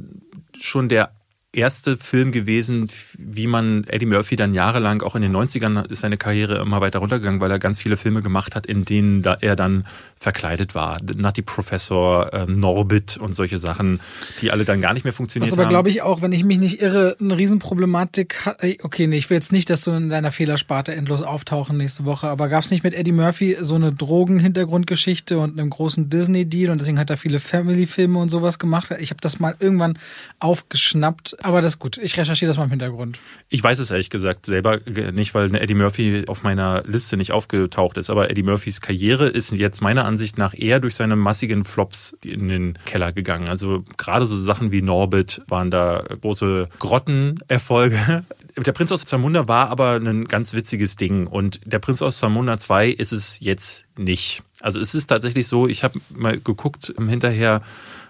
schon 0.58 0.88
der 0.88 1.10
erste 1.56 1.96
Film 1.96 2.32
gewesen, 2.32 2.88
wie 3.18 3.46
man 3.46 3.84
Eddie 3.84 4.06
Murphy 4.06 4.36
dann 4.36 4.54
jahrelang, 4.54 5.02
auch 5.02 5.14
in 5.14 5.22
den 5.22 5.34
90ern 5.34 5.88
ist 5.90 6.00
seine 6.00 6.16
Karriere 6.16 6.58
immer 6.58 6.80
weiter 6.80 6.98
runtergegangen, 6.98 7.40
weil 7.40 7.50
er 7.50 7.58
ganz 7.58 7.80
viele 7.80 7.96
Filme 7.96 8.22
gemacht 8.22 8.54
hat, 8.54 8.66
in 8.66 8.84
denen 8.84 9.24
er 9.24 9.56
dann 9.56 9.84
verkleidet 10.16 10.74
war. 10.74 10.98
Nutty 11.02 11.42
Professor, 11.42 12.32
äh, 12.32 12.46
Norbit 12.46 13.16
und 13.16 13.34
solche 13.34 13.58
Sachen, 13.58 14.00
die 14.40 14.50
alle 14.50 14.64
dann 14.64 14.80
gar 14.80 14.94
nicht 14.94 15.04
mehr 15.04 15.12
funktioniert 15.12 15.50
haben. 15.50 15.58
Was 15.58 15.64
aber, 15.64 15.68
glaube 15.68 15.88
ich, 15.88 16.02
auch, 16.02 16.22
wenn 16.22 16.32
ich 16.32 16.44
mich 16.44 16.58
nicht 16.58 16.80
irre, 16.80 17.16
eine 17.20 17.36
Riesenproblematik 17.36 18.46
hat. 18.46 18.62
Okay, 18.82 19.06
nee, 19.06 19.16
ich 19.16 19.30
will 19.30 19.36
jetzt 19.36 19.52
nicht, 19.52 19.70
dass 19.70 19.82
du 19.82 19.92
in 19.92 20.08
deiner 20.08 20.32
Fehlersparte 20.32 20.94
endlos 20.94 21.22
auftauchen 21.22 21.76
nächste 21.76 22.04
Woche, 22.04 22.28
aber 22.28 22.48
gab 22.48 22.64
es 22.64 22.70
nicht 22.70 22.84
mit 22.84 22.94
Eddie 22.94 23.12
Murphy 23.12 23.56
so 23.60 23.74
eine 23.74 23.92
Drogen-Hintergrundgeschichte 23.92 25.38
und 25.38 25.58
einem 25.58 25.70
großen 25.70 26.10
Disney-Deal 26.10 26.70
und 26.70 26.80
deswegen 26.80 26.98
hat 26.98 27.10
er 27.10 27.16
viele 27.16 27.40
Family-Filme 27.40 28.18
und 28.18 28.30
sowas 28.30 28.58
gemacht? 28.58 28.94
Ich 28.98 29.10
habe 29.10 29.20
das 29.20 29.40
mal 29.40 29.54
irgendwann 29.58 29.98
aufgeschnappt 30.40 31.43
aber 31.44 31.60
das 31.60 31.74
ist 31.74 31.78
gut. 31.78 31.98
Ich 31.98 32.16
recherchiere 32.16 32.48
das 32.48 32.56
mal 32.56 32.64
im 32.64 32.70
Hintergrund. 32.70 33.20
Ich 33.50 33.62
weiß 33.62 33.78
es 33.78 33.90
ehrlich 33.90 34.08
gesagt 34.08 34.46
selber 34.46 34.80
nicht, 35.12 35.34
weil 35.34 35.54
Eddie 35.54 35.74
Murphy 35.74 36.24
auf 36.26 36.42
meiner 36.42 36.82
Liste 36.84 37.16
nicht 37.16 37.32
aufgetaucht 37.32 37.98
ist. 37.98 38.08
Aber 38.08 38.30
Eddie 38.30 38.42
Murphys 38.42 38.80
Karriere 38.80 39.28
ist 39.28 39.52
jetzt 39.52 39.82
meiner 39.82 40.06
Ansicht 40.06 40.38
nach 40.38 40.54
eher 40.56 40.80
durch 40.80 40.94
seine 40.94 41.16
massigen 41.16 41.64
Flops 41.64 42.16
in 42.24 42.48
den 42.48 42.78
Keller 42.86 43.12
gegangen. 43.12 43.48
Also 43.48 43.84
gerade 43.98 44.26
so 44.26 44.40
Sachen 44.40 44.72
wie 44.72 44.80
Norbit 44.80 45.42
waren 45.46 45.70
da 45.70 46.02
große 46.20 46.68
Grottenerfolge. 46.78 48.24
Der 48.56 48.72
Prinz 48.72 48.92
aus 48.92 49.04
Zamunda 49.04 49.46
war 49.46 49.68
aber 49.68 49.96
ein 49.96 50.24
ganz 50.26 50.54
witziges 50.54 50.96
Ding. 50.96 51.26
Und 51.26 51.60
der 51.64 51.78
Prinz 51.78 52.00
aus 52.00 52.18
Zamunda 52.18 52.56
2 52.56 52.88
ist 52.88 53.12
es 53.12 53.40
jetzt 53.40 53.84
nicht. 53.98 54.42
Also 54.60 54.80
es 54.80 54.94
ist 54.94 55.08
tatsächlich 55.08 55.46
so, 55.46 55.68
ich 55.68 55.84
habe 55.84 56.00
mal 56.14 56.38
geguckt 56.38 56.94
hinterher, 56.96 57.60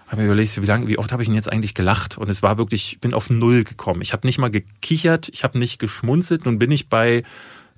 habe 0.07 0.21
mir 0.21 0.27
überlegt, 0.27 0.61
wie 0.61 0.65
lange, 0.65 0.87
wie 0.87 0.97
oft 0.97 1.11
habe 1.11 1.23
ich 1.23 1.29
ihn 1.29 1.35
jetzt 1.35 1.51
eigentlich 1.51 1.73
gelacht? 1.73 2.17
Und 2.17 2.29
es 2.29 2.43
war 2.43 2.57
wirklich, 2.57 2.93
ich 2.93 2.99
bin 2.99 3.13
auf 3.13 3.29
null 3.29 3.63
gekommen. 3.63 4.01
Ich 4.01 4.13
habe 4.13 4.27
nicht 4.27 4.37
mal 4.37 4.51
gekichert, 4.51 5.29
ich 5.29 5.43
habe 5.43 5.57
nicht 5.57 5.79
geschmunzelt. 5.79 6.45
Nun 6.45 6.59
bin 6.59 6.71
ich 6.71 6.89
bei 6.89 7.23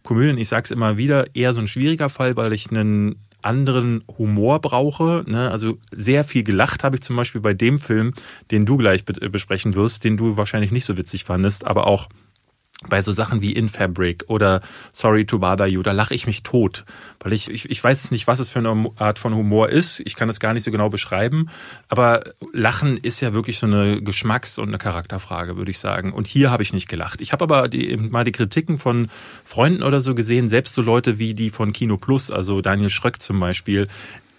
Komödien, 0.03 0.37
ich 0.37 0.49
sage 0.49 0.63
es 0.65 0.71
immer 0.71 0.97
wieder, 0.97 1.35
eher 1.35 1.53
so 1.53 1.61
ein 1.61 1.67
schwieriger 1.67 2.09
Fall, 2.09 2.35
weil 2.35 2.53
ich 2.53 2.69
einen 2.69 3.15
anderen 3.41 4.03
Humor 4.17 4.59
brauche. 4.59 5.23
Ne? 5.25 5.49
Also 5.51 5.77
sehr 5.91 6.23
viel 6.23 6.43
gelacht 6.43 6.83
habe 6.83 6.97
ich 6.97 7.01
zum 7.01 7.15
Beispiel 7.15 7.41
bei 7.41 7.53
dem 7.53 7.79
Film, 7.79 8.13
den 8.51 8.65
du 8.65 8.77
gleich 8.77 9.05
besprechen 9.05 9.75
wirst, 9.75 10.03
den 10.03 10.17
du 10.17 10.37
wahrscheinlich 10.37 10.71
nicht 10.71 10.85
so 10.85 10.97
witzig 10.97 11.23
fandest, 11.23 11.65
aber 11.65 11.87
auch 11.87 12.09
bei 12.87 13.01
so 13.01 13.11
Sachen 13.11 13.41
wie 13.41 13.53
In 13.53 13.69
Fabric 13.69 14.25
oder 14.27 14.61
Sorry 14.93 15.25
to 15.25 15.39
Bother 15.39 15.65
You, 15.65 15.81
da 15.81 15.93
lache 15.93 16.13
ich 16.13 16.27
mich 16.27 16.43
tot, 16.43 16.85
weil 17.19 17.33
ich, 17.33 17.49
ich, 17.49 17.69
ich 17.69 17.83
weiß 17.83 18.11
nicht, 18.11 18.27
was 18.27 18.39
es 18.39 18.51
für 18.51 18.59
eine 18.59 18.91
Art 18.97 19.17
von 19.17 19.33
Humor 19.33 19.69
ist. 19.69 19.99
Ich 20.01 20.15
kann 20.15 20.29
es 20.29 20.39
gar 20.39 20.53
nicht 20.53 20.63
so 20.63 20.69
genau 20.69 20.89
beschreiben, 20.89 21.49
aber 21.89 22.23
Lachen 22.53 22.97
ist 22.97 23.19
ja 23.21 23.33
wirklich 23.33 23.57
so 23.57 23.65
eine 23.65 24.01
Geschmacks- 24.03 24.59
und 24.59 24.67
eine 24.67 24.77
Charakterfrage, 24.77 25.57
würde 25.57 25.71
ich 25.71 25.79
sagen. 25.79 26.13
Und 26.13 26.27
hier 26.27 26.51
habe 26.51 26.61
ich 26.61 26.71
nicht 26.71 26.87
gelacht. 26.87 27.19
Ich 27.19 27.33
habe 27.33 27.43
aber 27.45 27.67
die, 27.67 27.97
mal 27.97 28.23
die 28.23 28.31
Kritiken 28.31 28.77
von 28.77 29.09
Freunden 29.43 29.81
oder 29.81 29.99
so 29.99 30.13
gesehen, 30.13 30.47
selbst 30.47 30.75
so 30.75 30.83
Leute 30.83 31.17
wie 31.17 31.33
die 31.33 31.49
von 31.49 31.73
Kino 31.73 31.97
Plus, 31.97 32.29
also 32.29 32.61
Daniel 32.61 32.89
Schröck 32.89 33.21
zum 33.23 33.39
Beispiel, 33.39 33.87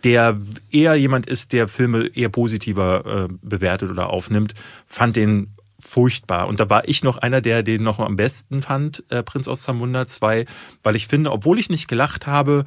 der 0.05 0.40
eher 0.70 0.94
jemand 0.94 1.27
ist, 1.27 1.53
der 1.53 1.66
Filme 1.66 2.07
eher 2.07 2.29
positiver 2.29 3.27
äh, 3.29 3.35
bewertet 3.42 3.90
oder 3.90 4.11
aufnimmt, 4.11 4.55
fand 4.87 5.16
den 5.16 5.55
furchtbar. 5.80 6.48
Und 6.48 6.60
da 6.60 6.68
war 6.68 6.88
ich 6.88 7.04
noch 7.04 7.16
einer, 7.18 7.40
der 7.40 7.62
den 7.62 7.82
noch 7.82 8.00
am 8.00 8.16
besten 8.16 8.62
fand, 8.62 9.04
äh, 9.10 9.22
Prinz 9.22 9.48
aus 9.48 9.62
Zamunda 9.62 10.06
2, 10.06 10.44
weil 10.82 10.96
ich 10.96 11.06
finde, 11.06 11.30
obwohl 11.32 11.58
ich 11.58 11.70
nicht 11.70 11.88
gelacht 11.88 12.26
habe, 12.26 12.64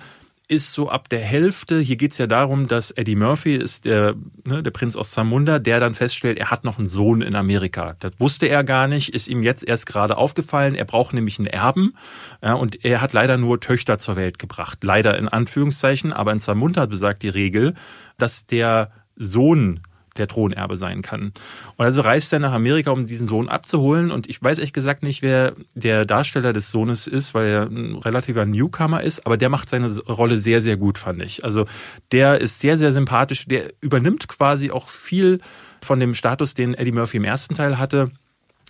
ist 0.52 0.74
so 0.74 0.89
ab 0.89 1.08
der 1.08 1.21
Hälfte, 1.21 1.80
hier 1.80 1.95
geht's 1.95 2.17
ja 2.17 2.28
darum, 2.28 2.67
dass 2.67 2.91
Eddie 2.91 3.15
Murphy 3.15 3.56
ist 3.56 3.86
der, 3.86 4.15
ne, 4.45 4.62
der 4.62 4.71
Prinz 4.71 4.97
aus 4.97 5.12
Zamunda, 5.12 5.60
der 5.60 5.80
dann 5.80 5.93
feststellt, 5.93 6.38
er 6.38 6.52
hat 6.52 6.65
noch 6.65 6.78
einen 6.78 6.89
Sohn 6.89 7.21
in 7.21 7.36
Amerika. 7.36 7.95
Das 8.00 8.12
wusste 8.19 8.47
er 8.47 8.65
gar 8.65 8.89
nicht, 8.89 9.13
ist 9.13 9.30
ihm 9.30 9.43
jetzt 9.43 9.65
erst 9.65 9.86
gerade 9.86 10.17
aufgefallen. 10.17 10.76
Er 10.76 10.84
braucht 10.84 11.13
nämlich 11.13 11.39
einen 11.39 11.47
Erben 11.47 11.95
ja, 12.43 12.54
und 12.54 12.84
er 12.84 13.00
hat 13.00 13.13
leider 13.13 13.38
nur 13.38 13.62
Töchter 13.62 13.97
zur 13.97 14.17
Welt 14.17 14.39
gebracht. 14.39 14.80
Leider 14.84 15.17
in 15.17 15.30
Anführungszeichen, 15.30 16.12
aber 16.12 16.34
in 16.34 16.41
Zamunda 16.41 16.86
besagt 16.86 17.24
die 17.24 17.30
Regel, 17.30 17.74
dass 18.17 18.45
der 18.45 18.91
Sohn 19.15 19.80
der 20.22 20.28
Thronerbe 20.28 20.78
sein 20.78 21.02
kann. 21.02 21.34
Und 21.76 21.86
also 21.86 22.02
reist 22.02 22.32
er 22.32 22.40
nach 22.40 22.54
Amerika, 22.54 22.92
um 22.92 23.06
diesen 23.06 23.28
Sohn 23.28 23.50
abzuholen. 23.50 24.12
Und 24.12 24.30
ich 24.30 24.42
weiß 24.42 24.60
ehrlich 24.60 24.74
gesagt 24.74 25.04
nicht, 25.04 25.22
wer 25.22 25.54
der 25.76 26.06
Darsteller 26.06 26.54
des 26.54 26.72
Sohnes 26.72 27.08
ist, 27.08 27.34
weil 27.34 27.50
er 27.50 27.64
ein 27.64 27.96
relativer 27.96 28.46
Newcomer 28.46 29.02
ist, 29.02 29.26
aber 29.26 29.38
der 29.38 29.50
macht 29.50 29.70
seine 29.70 29.92
Rolle 30.02 30.38
sehr, 30.38 30.62
sehr 30.62 30.78
gut, 30.78 30.98
fand 30.98 31.22
ich. 31.22 31.44
Also 31.44 31.66
der 32.12 32.40
ist 32.40 32.60
sehr, 32.60 32.78
sehr 32.78 32.94
sympathisch. 32.94 33.46
Der 33.48 33.66
übernimmt 33.82 34.28
quasi 34.28 34.72
auch 34.72 34.90
viel 34.90 35.40
von 35.84 36.00
dem 36.00 36.14
Status, 36.14 36.54
den 36.54 36.76
Eddie 36.76 36.92
Murphy 36.92 37.18
im 37.18 37.24
ersten 37.24 37.56
Teil 37.56 37.80
hatte 37.80 38.12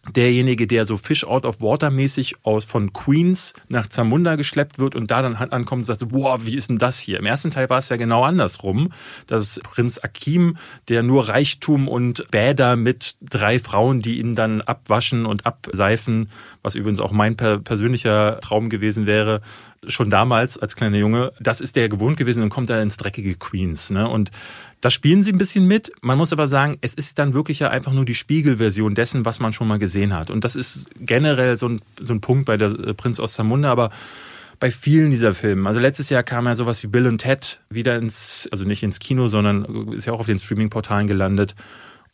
derjenige, 0.10 0.66
der 0.66 0.86
so 0.86 0.98
Fish 0.98 1.24
out 1.24 1.46
of 1.46 1.62
water 1.62 1.92
mäßig 1.92 2.36
aus 2.44 2.66
von 2.66 2.92
Queens 2.92 3.54
nach 3.70 3.88
Zamunda 3.88 4.36
geschleppt 4.36 4.80
wird 4.80 4.96
und 4.96 5.12
da 5.12 5.22
dann 5.22 5.36
ankommt 5.36 5.82
und 5.82 5.86
sagt, 5.86 6.10
boah, 6.10 6.44
wie 6.46 6.56
ist 6.56 6.70
denn 6.70 6.80
das 6.80 7.00
hier? 7.00 7.20
Im 7.20 7.26
ersten 7.26 7.52
Teil 7.52 7.70
war 7.70 7.78
es 7.78 7.90
ja 7.90 7.98
genau 7.98 8.24
andersrum, 8.24 8.92
dass 9.28 9.60
Prinz 9.60 10.00
Akim, 10.00 10.58
der 10.88 11.04
nur 11.04 11.30
Reichtum 11.30 11.88
und 11.88 12.26
Bäder 12.32 12.76
mit 12.76 13.16
drei 13.22 13.60
Frauen, 13.60 14.02
die 14.02 14.20
ihn 14.20 14.36
dann 14.36 14.62
abwaschen 14.62 15.26
und 15.26 15.46
abseifen, 15.46 16.30
was 16.64 16.76
übrigens 16.76 17.00
auch 17.00 17.12
mein 17.12 17.36
persönlicher 17.36 18.40
Traum 18.42 18.70
gewesen 18.70 19.06
wäre, 19.06 19.42
schon 19.88 20.10
damals 20.10 20.58
als 20.58 20.76
kleiner 20.76 20.98
Junge, 20.98 21.34
das 21.39 21.62
ist 21.62 21.76
der 21.76 21.89
gewohnt 21.89 22.17
gewesen 22.17 22.44
und 22.44 22.50
kommt 22.50 22.70
da 22.70 22.82
ins 22.82 22.98
dreckige 22.98 23.36
Queens. 23.36 23.89
Ne? 23.89 24.08
Und 24.08 24.32
da 24.80 24.89
spielen 24.89 25.24
sie 25.24 25.32
ein 25.32 25.38
bisschen 25.38 25.65
mit. 25.67 25.91
Man 26.02 26.17
muss 26.17 26.34
aber 26.34 26.48
sagen, 26.48 26.78
es 26.82 26.94
ist 26.94 27.20
dann 27.20 27.34
wirklich 27.34 27.60
ja 27.60 27.70
einfach 27.70 27.91
nur 27.91 28.06
die 28.06 28.15
Spiegelversion 28.15 28.96
dessen, 28.96 29.26
was 29.26 29.39
man 29.39 29.54
schon 29.54 29.67
mal 29.67 29.80
gesehen 29.80 30.13
hat. 30.13 30.30
Und 30.30 30.44
das 30.44 30.56
ist 30.56 30.88
generell 31.00 31.58
so 31.58 31.70
ein, 31.70 31.82
so 32.00 32.13
ein 32.13 32.22
Punkt 32.22 32.46
bei 32.46 32.58
der 32.58 32.70
äh, 32.70 32.94
Prinz 32.94 33.20
aus 33.20 33.34
Zamunda, 33.34 33.72
aber 33.72 33.89
bei 34.60 34.70
vielen 34.70 35.10
dieser 35.10 35.34
Filme. 35.34 35.67
Also 35.67 35.80
letztes 35.80 36.10
Jahr 36.10 36.22
kam 36.22 36.46
ja 36.46 36.56
sowas 36.56 36.84
wie 36.84 36.88
Bill 36.88 37.08
und 37.08 37.17
Ted 37.17 37.60
wieder 37.70 37.96
ins, 37.96 38.48
also 38.52 38.63
nicht 38.63 38.84
ins 38.84 39.00
Kino, 39.00 39.28
sondern 39.28 39.91
ist 39.94 40.06
ja 40.06 40.13
auch 40.13 40.20
auf 40.20 40.28
den 40.28 40.38
Streaming-Portalen 40.38 41.08
gelandet. 41.08 41.56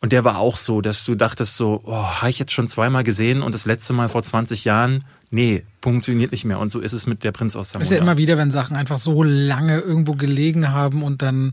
Und 0.00 0.12
der 0.12 0.24
war 0.24 0.38
auch 0.38 0.56
so, 0.56 0.80
dass 0.80 1.04
du 1.04 1.14
dachtest 1.14 1.56
so, 1.56 1.82
oh, 1.84 1.92
habe 1.92 2.30
ich 2.30 2.38
jetzt 2.38 2.52
schon 2.52 2.68
zweimal 2.68 3.02
gesehen 3.02 3.42
und 3.42 3.52
das 3.52 3.66
letzte 3.66 3.92
Mal 3.92 4.08
vor 4.08 4.22
20 4.22 4.64
Jahren, 4.64 5.04
nee, 5.30 5.64
funktioniert 5.80 6.32
nicht 6.32 6.44
mehr. 6.44 6.58
Und 6.58 6.70
so 6.70 6.80
ist 6.80 6.92
es 6.92 7.06
mit 7.06 7.22
der 7.22 7.30
Prinz 7.30 7.54
aus 7.54 7.70
Samunda. 7.70 7.84
Ist 7.84 7.90
ja 7.96 7.98
immer 8.02 8.16
wieder, 8.16 8.36
wenn 8.36 8.50
Sachen 8.50 8.76
einfach 8.76 8.98
so 8.98 9.22
lange 9.22 9.78
irgendwo 9.78 10.14
gelegen 10.14 10.72
haben 10.72 11.02
und 11.04 11.22
dann 11.22 11.52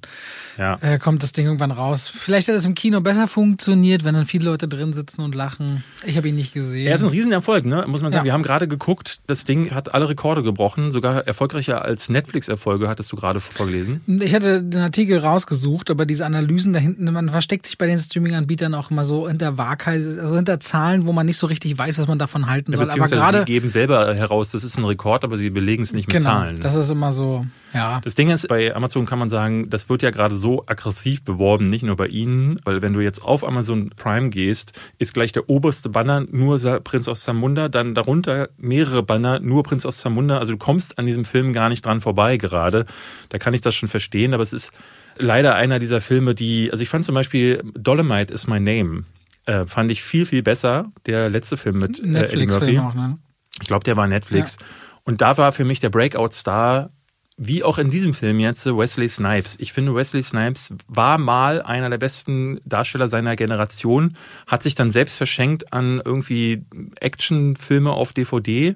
Ja. 0.57 0.77
äh, 0.81 0.97
kommt 0.97 1.21
das 1.21 1.31
Ding 1.31 1.45
irgendwann 1.45 1.69
raus. 1.71 2.11
Vielleicht 2.13 2.47
hat 2.47 2.55
es 2.55 2.65
im 2.65 2.73
Kino 2.73 3.01
besser 3.01 3.27
funktioniert, 3.27 4.03
wenn 4.03 4.15
dann 4.15 4.25
viele 4.25 4.45
Leute 4.45 4.67
drin 4.67 4.93
sitzen 4.93 5.21
und 5.21 5.35
lachen. 5.35 5.83
Ich 6.07 6.17
habe 6.17 6.27
ihn 6.27 6.35
nicht 6.35 6.53
gesehen. 6.53 6.88
Er 6.88 6.95
ist 6.95 7.03
ein 7.03 7.09
Riesenerfolg, 7.09 7.65
ne? 7.65 7.85
muss 7.88 8.01
man 8.01 8.11
sagen. 8.11 8.21
Ja. 8.21 8.29
Wir 8.29 8.33
haben 8.33 8.41
gerade 8.41 8.67
geguckt, 8.67 9.19
das 9.27 9.43
Ding 9.43 9.71
hat 9.75 9.93
alle 9.93 10.09
Rekorde 10.09 10.41
gebrochen, 10.41 10.91
sogar 10.91 11.27
erfolgreicher 11.27 11.85
als 11.85 12.09
Netflix-Erfolge, 12.09 12.89
hattest 12.89 13.11
du 13.11 13.15
gerade 13.17 13.39
vorgelesen. 13.39 14.01
Ich 14.21 14.33
hatte 14.33 14.63
den 14.63 14.81
Artikel 14.81 15.19
rausgesucht, 15.19 15.91
aber 15.91 16.07
diese 16.07 16.25
Analysen 16.25 16.73
da 16.73 16.79
hinten, 16.79 17.05
man 17.13 17.29
versteckt 17.29 17.67
sich 17.67 17.77
bei 17.77 17.85
den 17.85 17.99
Streaming-Anbietern 17.99 18.73
auch 18.73 18.89
immer 18.89 19.05
so 19.05 19.27
hinter 19.29 19.57
Wahrheit, 19.59 20.01
also 20.19 20.35
hinter 20.35 20.59
Zahlen, 20.59 21.05
wo 21.05 21.13
man 21.13 21.27
nicht 21.27 21.38
so 21.38 21.45
richtig 21.45 21.77
weiß, 21.77 21.99
was 21.99 22.07
man 22.07 22.17
davon 22.17 22.47
halten 22.47 22.73
soll. 22.73 22.89
Aber 22.89 23.07
gerade 23.07 23.45
geben 23.65 23.71
selber 23.71 24.13
heraus, 24.13 24.51
das 24.51 24.63
ist 24.63 24.78
ein 24.78 24.86
Rekord, 24.86 25.23
aber 25.23 25.38
sie 25.38 25.49
belegen 25.49 25.84
es 25.84 25.93
nicht 25.93 26.08
mit 26.08 26.17
genau, 26.17 26.30
Zahlen. 26.30 26.60
das 26.62 26.75
ist 26.75 26.91
immer 26.91 27.12
so, 27.12 27.45
ja. 27.73 27.99
Das 28.04 28.15
Ding 28.15 28.30
ist, 28.30 28.47
bei 28.47 28.75
Amazon 28.75 29.06
kann 29.06 29.19
man 29.19 29.30
sagen, 29.30 29.69
das 29.69 29.89
wird 29.89 30.04
ja 30.04 30.12
gerade 30.12 30.36
so 30.36 30.63
aggressiv 30.67 31.23
beworben, 31.23 31.65
nicht 31.65 31.84
nur 31.84 31.95
bei 31.95 32.08
ihnen, 32.08 32.60
weil 32.63 32.82
wenn 32.82 32.93
du 32.93 33.01
jetzt 33.01 33.21
auf 33.21 33.45
Amazon 33.45 33.89
Prime 33.95 34.30
gehst, 34.30 34.80
ist 34.99 35.13
gleich 35.13 35.32
der 35.32 35.49
oberste 35.49 35.89
Banner 35.89 36.25
nur 36.30 36.60
Prinz 36.82 37.08
aus 37.08 37.21
Zamunda, 37.21 37.69
dann 37.69 37.95
darunter 37.95 38.49
mehrere 38.58 39.04
Banner 39.04 39.39
nur 39.39 39.63
Prinz 39.63 39.86
aus 39.86 39.97
Zamunda. 39.97 40.38
Also 40.38 40.54
du 40.54 40.58
kommst 40.58 40.99
an 40.99 41.06
diesem 41.06 41.25
Film 41.25 41.54
gar 41.54 41.69
nicht 41.69 41.86
dran 41.86 42.01
vorbei 42.01 42.38
gerade. 42.38 42.86
Da 43.30 43.38
kann 43.38 43.54
ich 43.54 43.62
das 43.62 43.75
schon 43.75 43.89
verstehen, 43.89 44.34
aber 44.34 44.43
es 44.43 44.54
ist 44.54 44.71
leider 45.17 45.56
einer 45.56 45.80
dieser 45.80 46.01
Filme, 46.01 46.36
die, 46.36 46.69
also 46.71 46.82
ich 46.82 46.89
fand 46.89 47.06
zum 47.06 47.15
Beispiel 47.15 47.62
Dolomite 47.73 48.34
is 48.34 48.47
my 48.47 48.60
name. 48.60 49.04
Äh, 49.45 49.65
fand 49.67 49.91
ich 49.91 50.01
viel, 50.01 50.25
viel 50.25 50.41
besser. 50.41 50.91
Der 51.06 51.30
letzte 51.30 51.56
Film 51.56 51.78
mit 51.78 51.99
äh, 51.99 52.01
Eddie 52.01 52.08
Murphy. 52.08 52.38
Netflix-Film 52.38 52.80
auch, 52.80 52.93
ne? 52.95 53.19
Ich 53.62 53.68
glaube, 53.68 53.84
der 53.84 53.98
war 53.98 54.08
Netflix. 54.08 54.58
Und 55.04 55.22
da 55.22 55.38
war 55.38 55.52
für 55.52 55.65
mich 55.65 55.80
der 55.80 55.89
Breakout-Star, 55.89 56.89
wie 57.38 57.63
auch 57.63 57.78
in 57.78 57.89
diesem 57.89 58.13
Film 58.13 58.39
jetzt, 58.39 58.65
Wesley 58.65 59.10
Snipes. 59.10 59.58
Ich 59.60 59.74
finde, 59.74 59.94
Wesley 59.94 60.24
Snipes 60.24 60.74
war 60.88 61.18
mal 61.18 61.62
einer 61.62 61.89
der 61.89 61.98
besten 61.98 62.60
Darsteller 62.65 63.08
seiner 63.08 63.36
Generation, 63.36 64.13
hat 64.48 64.63
sich 64.63 64.76
dann 64.76 64.91
selbst 64.91 65.18
verschenkt 65.18 65.74
an 65.74 66.02
irgendwie 66.04 66.65
Actionfilme 67.00 67.91
auf 67.91 68.13
DVD. 68.13 68.76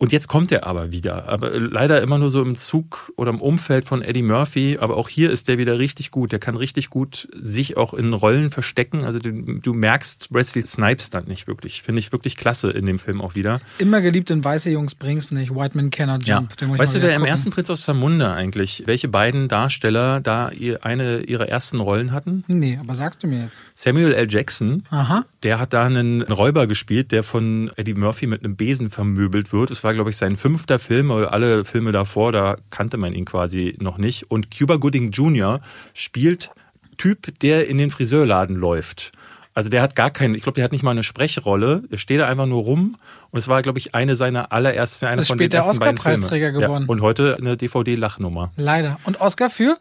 Und 0.00 0.12
jetzt 0.12 0.28
kommt 0.28 0.52
er 0.52 0.64
aber 0.64 0.92
wieder. 0.92 1.28
Aber 1.28 1.58
leider 1.58 2.00
immer 2.02 2.18
nur 2.18 2.30
so 2.30 2.40
im 2.40 2.56
Zug 2.56 3.10
oder 3.16 3.30
im 3.30 3.40
Umfeld 3.40 3.84
von 3.84 4.00
Eddie 4.00 4.22
Murphy. 4.22 4.78
Aber 4.80 4.96
auch 4.96 5.08
hier 5.08 5.28
ist 5.30 5.48
der 5.48 5.58
wieder 5.58 5.80
richtig 5.80 6.12
gut. 6.12 6.30
Der 6.30 6.38
kann 6.38 6.56
richtig 6.56 6.88
gut 6.88 7.28
sich 7.34 7.76
auch 7.76 7.94
in 7.94 8.12
Rollen 8.12 8.50
verstecken. 8.52 9.04
Also 9.04 9.18
du, 9.18 9.32
du 9.32 9.74
merkst 9.74 10.32
Wesley 10.32 10.64
Snipes 10.64 11.10
dann 11.10 11.24
nicht 11.24 11.48
wirklich. 11.48 11.82
Finde 11.82 11.98
ich 11.98 12.12
wirklich 12.12 12.36
klasse 12.36 12.70
in 12.70 12.86
dem 12.86 13.00
Film 13.00 13.20
auch 13.20 13.34
wieder. 13.34 13.60
Immer 13.78 14.00
geliebt 14.00 14.30
in 14.30 14.44
Weiße 14.44 14.70
Jungs 14.70 14.94
bring's 14.94 15.32
nicht. 15.32 15.52
White 15.52 15.76
Man 15.76 15.90
Cannot 15.90 16.24
Ja. 16.26 16.36
Jump. 16.38 16.52
Ich 16.60 16.78
Weißt 16.78 16.94
du, 16.94 16.98
wer 16.98 17.02
wieder 17.08 17.14
im 17.14 17.22
gucken. 17.22 17.30
ersten 17.30 17.50
Prinz 17.50 17.68
aus 17.70 17.82
Zamunda 17.82 18.34
eigentlich, 18.34 18.84
welche 18.86 19.08
beiden 19.08 19.48
Darsteller 19.48 20.20
da 20.20 20.52
eine 20.80 21.22
ihrer 21.22 21.48
ersten 21.48 21.80
Rollen 21.80 22.12
hatten? 22.12 22.44
Nee, 22.46 22.78
aber 22.80 22.94
sagst 22.94 23.24
du 23.24 23.26
mir 23.26 23.42
jetzt. 23.44 23.56
Samuel 23.74 24.12
L. 24.12 24.26
Jackson, 24.30 24.84
Aha. 24.90 25.24
der 25.42 25.58
hat 25.58 25.72
da 25.72 25.86
einen 25.86 26.22
Räuber 26.22 26.66
gespielt, 26.68 27.10
der 27.10 27.24
von 27.24 27.70
Eddie 27.76 27.94
Murphy 27.94 28.26
mit 28.28 28.44
einem 28.44 28.54
Besen 28.54 28.90
vermöbelt 28.90 29.52
wird. 29.52 29.70
Es 29.72 29.82
war, 29.84 29.87
glaube 29.92 30.10
ich, 30.10 30.16
sein 30.16 30.36
fünfter 30.36 30.78
Film, 30.78 31.10
alle 31.10 31.64
Filme 31.64 31.92
davor, 31.92 32.32
da 32.32 32.56
kannte 32.70 32.96
man 32.96 33.12
ihn 33.12 33.24
quasi 33.24 33.76
noch 33.80 33.98
nicht. 33.98 34.30
Und 34.30 34.56
Cuba 34.56 34.76
Gooding 34.76 35.10
Jr. 35.10 35.60
spielt 35.94 36.50
Typ, 36.96 37.38
der 37.40 37.68
in 37.68 37.78
den 37.78 37.90
Friseurladen 37.90 38.56
läuft. 38.56 39.12
Also 39.54 39.70
der 39.70 39.82
hat 39.82 39.96
gar 39.96 40.10
keinen, 40.10 40.34
ich 40.34 40.42
glaube, 40.42 40.54
der 40.54 40.64
hat 40.64 40.72
nicht 40.72 40.84
mal 40.84 40.92
eine 40.92 41.02
Sprechrolle. 41.02 41.82
Der 41.90 41.96
steht 41.96 42.20
da 42.20 42.28
einfach 42.28 42.46
nur 42.46 42.62
rum. 42.62 42.96
Und 43.30 43.38
es 43.38 43.48
war, 43.48 43.60
glaube 43.62 43.78
ich, 43.78 43.94
eine 43.94 44.14
seiner 44.14 44.52
allerersten, 44.52 45.06
eine 45.06 45.22
Ist 45.22 45.28
von 45.28 45.38
den 45.38 45.46
später 45.46 45.66
ersten 45.66 45.80
beiden 45.80 45.96
Filmen. 45.96 46.16
Oscar-Preisträger 46.18 46.52
geworden. 46.52 46.84
Ja, 46.84 46.88
und 46.88 47.00
heute 47.00 47.36
eine 47.38 47.56
DVD-Lachnummer. 47.56 48.52
Leider. 48.56 49.00
Und 49.04 49.20
Oscar 49.20 49.50
für? 49.50 49.78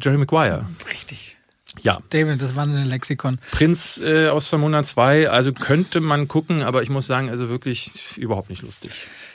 Jerry 0.00 0.18
Maguire. 0.18 0.66
Richtig. 0.90 1.35
Ja. 1.82 1.98
David, 2.10 2.40
das 2.40 2.56
war 2.56 2.64
ein 2.64 2.86
Lexikon. 2.86 3.38
Prinz 3.52 4.00
äh, 4.04 4.28
aus 4.28 4.48
Vermona 4.48 4.82
2, 4.82 5.30
also 5.30 5.52
könnte 5.52 6.00
man 6.00 6.28
gucken, 6.28 6.62
aber 6.62 6.82
ich 6.82 6.88
muss 6.88 7.06
sagen, 7.06 7.30
also 7.30 7.48
wirklich 7.48 8.16
überhaupt 8.16 8.50
nicht 8.50 8.62
lustig. 8.62 8.90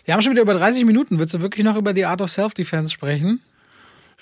Wir 0.06 0.14
haben 0.14 0.22
schon 0.22 0.32
wieder 0.32 0.42
über 0.42 0.56
30 0.56 0.86
Minuten. 0.86 1.20
Willst 1.20 1.34
du 1.34 1.42
wirklich 1.42 1.64
noch 1.64 1.78
über 1.78 1.94
die 1.94 2.06
Art 2.06 2.22
of 2.22 2.32
Self-Defense 2.32 2.92
sprechen? 2.92 3.42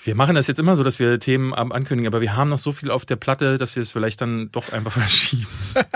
Wir 0.02 0.14
machen 0.14 0.34
das 0.34 0.46
jetzt 0.46 0.58
immer 0.58 0.76
so, 0.76 0.82
dass 0.82 0.98
wir 0.98 1.20
Themen 1.20 1.52
ankündigen, 1.52 2.06
aber 2.06 2.22
wir 2.22 2.34
haben 2.34 2.48
noch 2.48 2.58
so 2.58 2.72
viel 2.72 2.90
auf 2.90 3.04
der 3.04 3.16
Platte, 3.16 3.58
dass 3.58 3.76
wir 3.76 3.82
es 3.82 3.92
vielleicht 3.92 4.20
dann 4.22 4.50
doch 4.50 4.72
einfach 4.72 4.92
verschieben. 4.98 5.46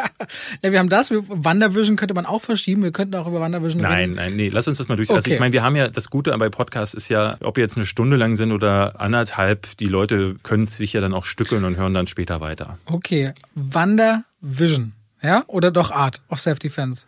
Ja, 0.63 0.73
wir 0.73 0.79
haben 0.79 0.89
das. 0.89 1.11
Wandervision 1.11 1.97
könnte 1.97 2.15
man 2.15 2.25
auch 2.27 2.41
verschieben. 2.41 2.83
Wir 2.83 2.93
könnten 2.93 3.15
auch 3.17 3.27
über 3.27 3.41
Wandervision 3.41 3.83
Nein, 3.83 3.93
reden. 4.11 4.15
nein, 4.15 4.37
nee, 4.37 4.49
lass 4.49 4.67
uns 4.69 4.79
das 4.79 4.89
mal 4.89 4.97
durch. 4.97 5.11
Also 5.11 5.25
Okay. 5.25 5.35
ich 5.35 5.41
meine, 5.41 5.53
wir 5.53 5.63
haben 5.63 5.77
ja, 5.77 5.89
das 5.89 6.09
Gute 6.11 6.37
bei 6.39 6.49
Podcasts 6.49 6.95
ist 6.95 7.09
ja, 7.09 7.37
ob 7.41 7.57
wir 7.57 7.63
jetzt 7.63 7.77
eine 7.77 7.85
Stunde 7.87 8.17
lang 8.17 8.37
sind 8.37 8.53
oder 8.53 9.01
anderthalb, 9.01 9.77
die 9.79 9.87
Leute 9.87 10.37
können 10.43 10.65
es 10.65 10.77
sich 10.79 10.93
ja 10.95 11.01
dann 11.03 11.13
auch 11.13 11.25
stückeln 11.25 11.65
und 11.65 11.77
hören 11.77 11.93
dann 11.95 12.07
später 12.07 12.41
weiter. 12.41 12.79
Okay. 12.87 13.33
Wandervision. 13.55 14.93
Ja? 15.23 15.45
Oder 15.47 15.71
doch 15.71 15.91
Art 15.91 16.23
of 16.29 16.41
Self-Defense? 16.41 17.07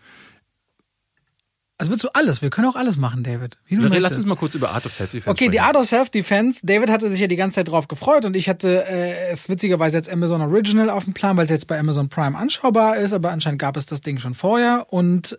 Also 1.78 1.90
willst 1.92 2.04
du 2.04 2.08
alles? 2.14 2.40
Wir 2.40 2.48
können 2.48 2.66
auch 2.68 2.76
alles 2.76 2.96
machen, 2.96 3.22
David. 3.22 3.58
Wie 3.66 3.76
du 3.76 3.82
Lass 3.82 3.90
möchtest. 3.90 4.16
uns 4.16 4.24
mal 4.26 4.36
kurz 4.36 4.54
über 4.54 4.70
Art 4.70 4.86
of 4.86 4.94
Self-Defense 4.94 5.30
Okay, 5.30 5.50
die. 5.50 5.60
Art 5.60 5.76
of 5.76 5.84
Self-Defense. 5.86 6.60
David 6.64 6.88
hatte 6.88 7.10
sich 7.10 7.20
ja 7.20 7.26
die 7.26 7.36
ganze 7.36 7.56
Zeit 7.56 7.68
drauf 7.68 7.86
gefreut 7.86 8.24
und 8.24 8.34
ich 8.34 8.48
hatte 8.48 8.86
äh, 8.86 9.30
es 9.30 9.50
witzigerweise 9.50 9.98
jetzt 9.98 10.08
Amazon 10.10 10.40
Original 10.40 10.88
auf 10.88 11.04
dem 11.04 11.12
Plan, 11.12 11.36
weil 11.36 11.44
es 11.44 11.50
jetzt 11.50 11.66
bei 11.66 11.78
Amazon 11.78 12.08
Prime 12.08 12.36
anschaubar 12.36 12.96
ist, 12.96 13.12
aber 13.12 13.30
anscheinend 13.30 13.60
gab 13.60 13.76
es 13.76 13.84
das 13.84 14.00
Ding 14.00 14.18
schon 14.18 14.32
vorher 14.34 14.86
und 14.90 15.38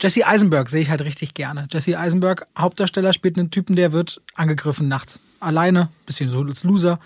Jesse 0.00 0.26
Eisenberg 0.26 0.68
sehe 0.68 0.82
ich 0.82 0.90
halt 0.90 1.02
richtig 1.02 1.34
gerne. 1.34 1.68
Jesse 1.70 1.98
Eisenberg, 1.98 2.46
Hauptdarsteller, 2.56 3.12
spielt 3.12 3.38
einen 3.38 3.50
Typen, 3.50 3.76
der 3.76 3.92
wird 3.92 4.20
angegriffen 4.34 4.88
nachts. 4.88 5.20
Alleine, 5.40 5.88
bisschen 6.06 6.28
so 6.28 6.42
als 6.42 6.64
Loser 6.64 6.98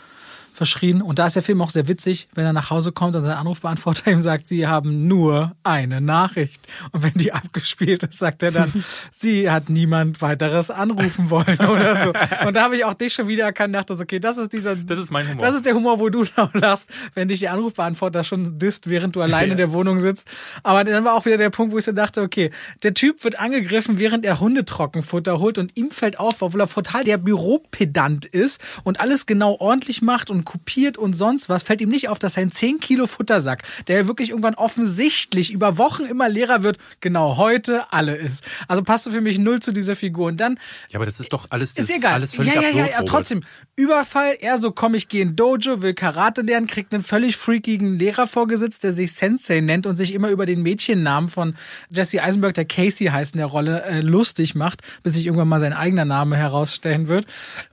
verschrien. 0.53 1.03
Und 1.03 1.19
da 1.19 1.27
ist 1.27 1.37
der 1.37 1.43
Film 1.43 1.61
auch 1.63 1.71
sehr 1.71 1.89
witzig, 1.89 2.29
wenn 2.35 2.45
er 2.45 2.53
nach 2.53 2.71
Hause 2.71 2.93
kommt 2.93 3.15
und 3.15 3.23
sein 3.23 3.37
Anrufbeantworter 3.37 4.11
ihm 4.13 4.21
sagt, 4.21 4.49
sie 4.49 4.67
haben 4.67 5.07
nur 5.07 5.53
eine 5.63 6.01
Nachricht. 6.01 6.61
Und 6.93 7.03
wenn 7.03 7.15
die 7.15 7.33
abgespielt 7.33 8.03
ist, 8.03 8.19
sagt 8.19 8.43
er 8.43 8.51
dann, 8.51 8.73
sie 9.13 9.51
hat 9.51 9.69
niemand 9.71 10.21
weiteres 10.21 10.71
anrufen 10.71 11.31
wollen 11.31 11.59
oder 11.59 11.97
so. 11.97 12.13
Und 12.47 12.55
da 12.55 12.63
habe 12.63 12.77
ich 12.77 12.85
auch 12.85 12.95
dich 12.95 13.13
schon 13.13 13.29
wieder 13.29 13.45
erkannt, 13.45 13.75
dachte 13.75 13.95
so, 13.95 14.03
okay, 14.03 14.19
das 14.19 14.39
ist 14.39 14.53
dieser, 14.53 14.77
Das 14.77 14.99
ist 14.99 15.11
mein 15.11 15.29
Humor. 15.29 15.45
das 15.45 15.55
ist 15.55 15.67
der 15.67 15.75
Humor, 15.75 15.99
wo 15.99 16.09
du 16.09 16.25
lachst, 16.55 16.91
wenn 17.15 17.29
dich 17.29 17.41
der 17.41 17.53
Anrufbeantworter 17.53 18.25
schon 18.25 18.59
disst, 18.59 18.89
während 18.89 19.17
du 19.17 19.21
allein 19.21 19.51
in 19.51 19.57
der 19.57 19.73
Wohnung 19.73 19.99
sitzt. 19.99 20.27
Aber 20.63 20.85
dann 20.85 21.05
war 21.05 21.15
auch 21.15 21.25
wieder 21.25 21.37
der 21.37 21.51
Punkt, 21.51 21.73
wo 21.73 21.79
ich 21.79 21.85
so 21.85 21.93
dachte, 21.93 22.23
okay, 22.23 22.51
der 22.83 22.95
Typ 22.95 23.25
wird 23.25 23.39
angegriffen, 23.39 23.99
während 23.99 24.25
er 24.25 24.41
Hundetrockenfutter 24.41 25.39
holt 25.39 25.59
und 25.59 25.77
ihm 25.77 25.91
fällt 25.91 26.19
auf, 26.19 26.43
obwohl 26.43 26.61
er 26.61 26.69
total 26.69 27.05
der 27.05 27.19
Büropedant 27.19 28.27
ist 28.27 28.61
und 28.85 29.01
alles 29.01 29.27
genau 29.27 29.57
ordentlich 29.59 30.03
macht 30.03 30.31
und 30.31 30.40
kopiert 30.45 30.99
und 30.99 31.15
sonst 31.15 31.49
was, 31.49 31.63
fällt 31.63 31.81
ihm 31.81 31.89
nicht 31.89 32.09
auf, 32.09 32.19
dass 32.19 32.35
sein 32.35 32.51
10 32.51 32.81
Kilo 32.81 33.07
Futtersack, 33.07 33.63
der 33.89 34.07
wirklich 34.09 34.31
irgendwann 34.31 34.55
offensichtlich 34.55 35.53
über 35.53 35.79
Wochen 35.79 36.05
immer 36.05 36.29
leerer 36.29 36.63
wird, 36.63 36.79
genau 37.01 37.37
heute 37.37 37.93
alle 37.93 38.17
ist. 38.17 38.45
Also 38.69 38.83
passt 38.83 39.07
du 39.07 39.11
für 39.11 39.21
mich 39.21 39.39
null 39.39 39.61
zu 39.61 39.73
dieser 39.73 39.97
Figur. 39.97 40.29
Und 40.29 40.39
dann 40.39 40.59
Ja, 40.91 40.99
aber 40.99 41.07
das 41.07 41.21
ist 41.21 41.33
doch 41.33 41.47
alles, 41.51 41.75
das 41.75 41.89
ist 41.89 41.99
egal. 41.99 42.15
alles 42.15 42.35
völlig 42.35 42.55
ja, 42.55 42.61
ja, 42.61 42.69
absurd. 42.69 42.89
ja, 42.89 42.93
ja, 42.99 43.03
trotzdem. 43.03 43.41
Überfall, 43.77 44.37
er 44.41 44.59
so, 44.59 44.73
komm, 44.73 44.95
ich 44.95 45.09
gehe 45.09 45.23
in 45.23 45.37
Dojo, 45.37 45.83
will 45.83 45.95
Karate 45.95 46.43
lernen, 46.43 46.67
kriegt 46.67 46.93
einen 46.93 47.03
völlig 47.03 47.37
freakigen 47.37 47.99
Lehrer 47.99 48.27
vorgesetzt, 48.27 48.83
der 48.83 48.93
sich 48.93 49.13
Sensei 49.13 49.61
nennt 49.61 49.87
und 49.87 49.97
sich 49.97 50.13
immer 50.15 50.29
über 50.31 50.47
den 50.47 50.63
Mädchennamen 50.63 51.31
von 51.31 51.55
Jesse 51.91 52.23
Eisenberg, 52.23 52.55
der 52.55 52.65
Casey 52.65 53.07
heißt 53.07 53.35
in 53.35 53.39
der 53.39 53.47
Rolle, 53.47 53.83
äh, 53.85 54.01
lustig 54.01 54.55
macht, 54.55 54.83
bis 55.03 55.15
sich 55.15 55.27
irgendwann 55.27 55.49
mal 55.49 55.61
sein 55.61 55.73
eigener 55.73 56.05
Name 56.05 56.37
herausstellen 56.37 57.09
wird. 57.09 57.27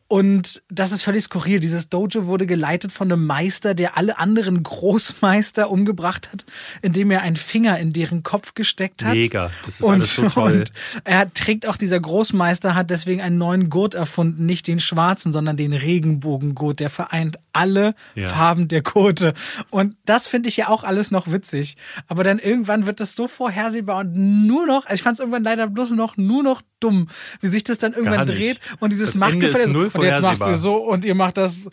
Und 0.10 0.64
das 0.70 0.94
ist 0.94 1.02
völlig 1.02 1.24
skurril. 1.24 1.60
Dieses 1.60 1.90
Dojo 1.90 2.28
wurde 2.28 2.48
geleitet 2.48 2.94
von 2.94 3.12
einem 3.12 3.26
Meister, 3.26 3.74
der 3.74 3.98
alle 3.98 4.18
anderen 4.18 4.64
Großmeister 4.64 5.70
umgebracht 5.70 6.32
hat, 6.32 6.46
indem 6.82 7.12
er 7.12 7.24
einen 7.24 7.36
Finger 7.36 7.78
in 7.78 7.92
deren 7.92 8.24
Kopf 8.24 8.54
gesteckt 8.54 9.04
hat. 9.04 9.14
Mega. 9.14 9.52
Das 9.66 9.82
ist 9.82 9.86
alles 9.86 10.16
so 10.16 10.30
toll. 10.30 10.60
Und 10.60 10.72
er 11.04 11.34
trägt 11.34 11.68
auch 11.68 11.76
dieser 11.76 12.00
Großmeister 12.00 12.74
hat 12.74 12.90
deswegen 12.90 13.22
einen 13.22 13.38
neuen 13.38 13.70
Gurt 13.70 13.96
erfunden, 13.96 14.46
nicht 14.46 14.68
den 14.68 14.80
schwarzen, 14.80 15.34
sondern 15.34 15.58
den 15.58 15.74
Regenbogengurt. 15.74 16.80
Der 16.80 16.90
vereint 16.90 17.38
alle 17.52 17.94
Ja. 18.16 18.30
Farben 18.30 18.70
der 18.70 18.84
Gurte. 18.84 19.34
Und 19.72 19.96
das 20.06 20.28
finde 20.28 20.48
ich 20.48 20.56
ja 20.56 20.70
auch 20.70 20.86
alles 20.86 21.12
noch 21.12 21.30
witzig. 21.32 21.76
Aber 22.08 22.24
dann 22.24 22.40
irgendwann 22.40 22.86
wird 22.86 23.02
das 23.02 23.16
so 23.16 23.28
vorhersehbar 23.28 24.00
und 24.00 24.16
nur 24.48 24.66
noch, 24.66 24.86
also 24.86 24.96
ich 24.96 25.04
fand 25.04 25.16
es 25.16 25.20
irgendwann 25.20 25.44
leider 25.44 25.68
bloß 25.68 25.92
noch 25.92 26.16
nur 26.16 26.44
noch 26.44 26.62
dumm, 26.80 27.08
wie 27.42 27.48
sich 27.48 27.64
das 27.64 27.78
dann 27.78 27.94
irgendwann 27.94 28.26
dreht 28.26 28.60
und 28.80 28.94
dieses 28.94 29.16
Machtgefälle. 29.16 29.78
Und 29.78 30.04
jetzt 30.04 30.22
machst 30.22 30.42
du 30.42 30.56
so 30.56 30.76
und 30.76 31.06
ihr 31.06 31.16
macht 31.16 31.38
das. 31.38 31.70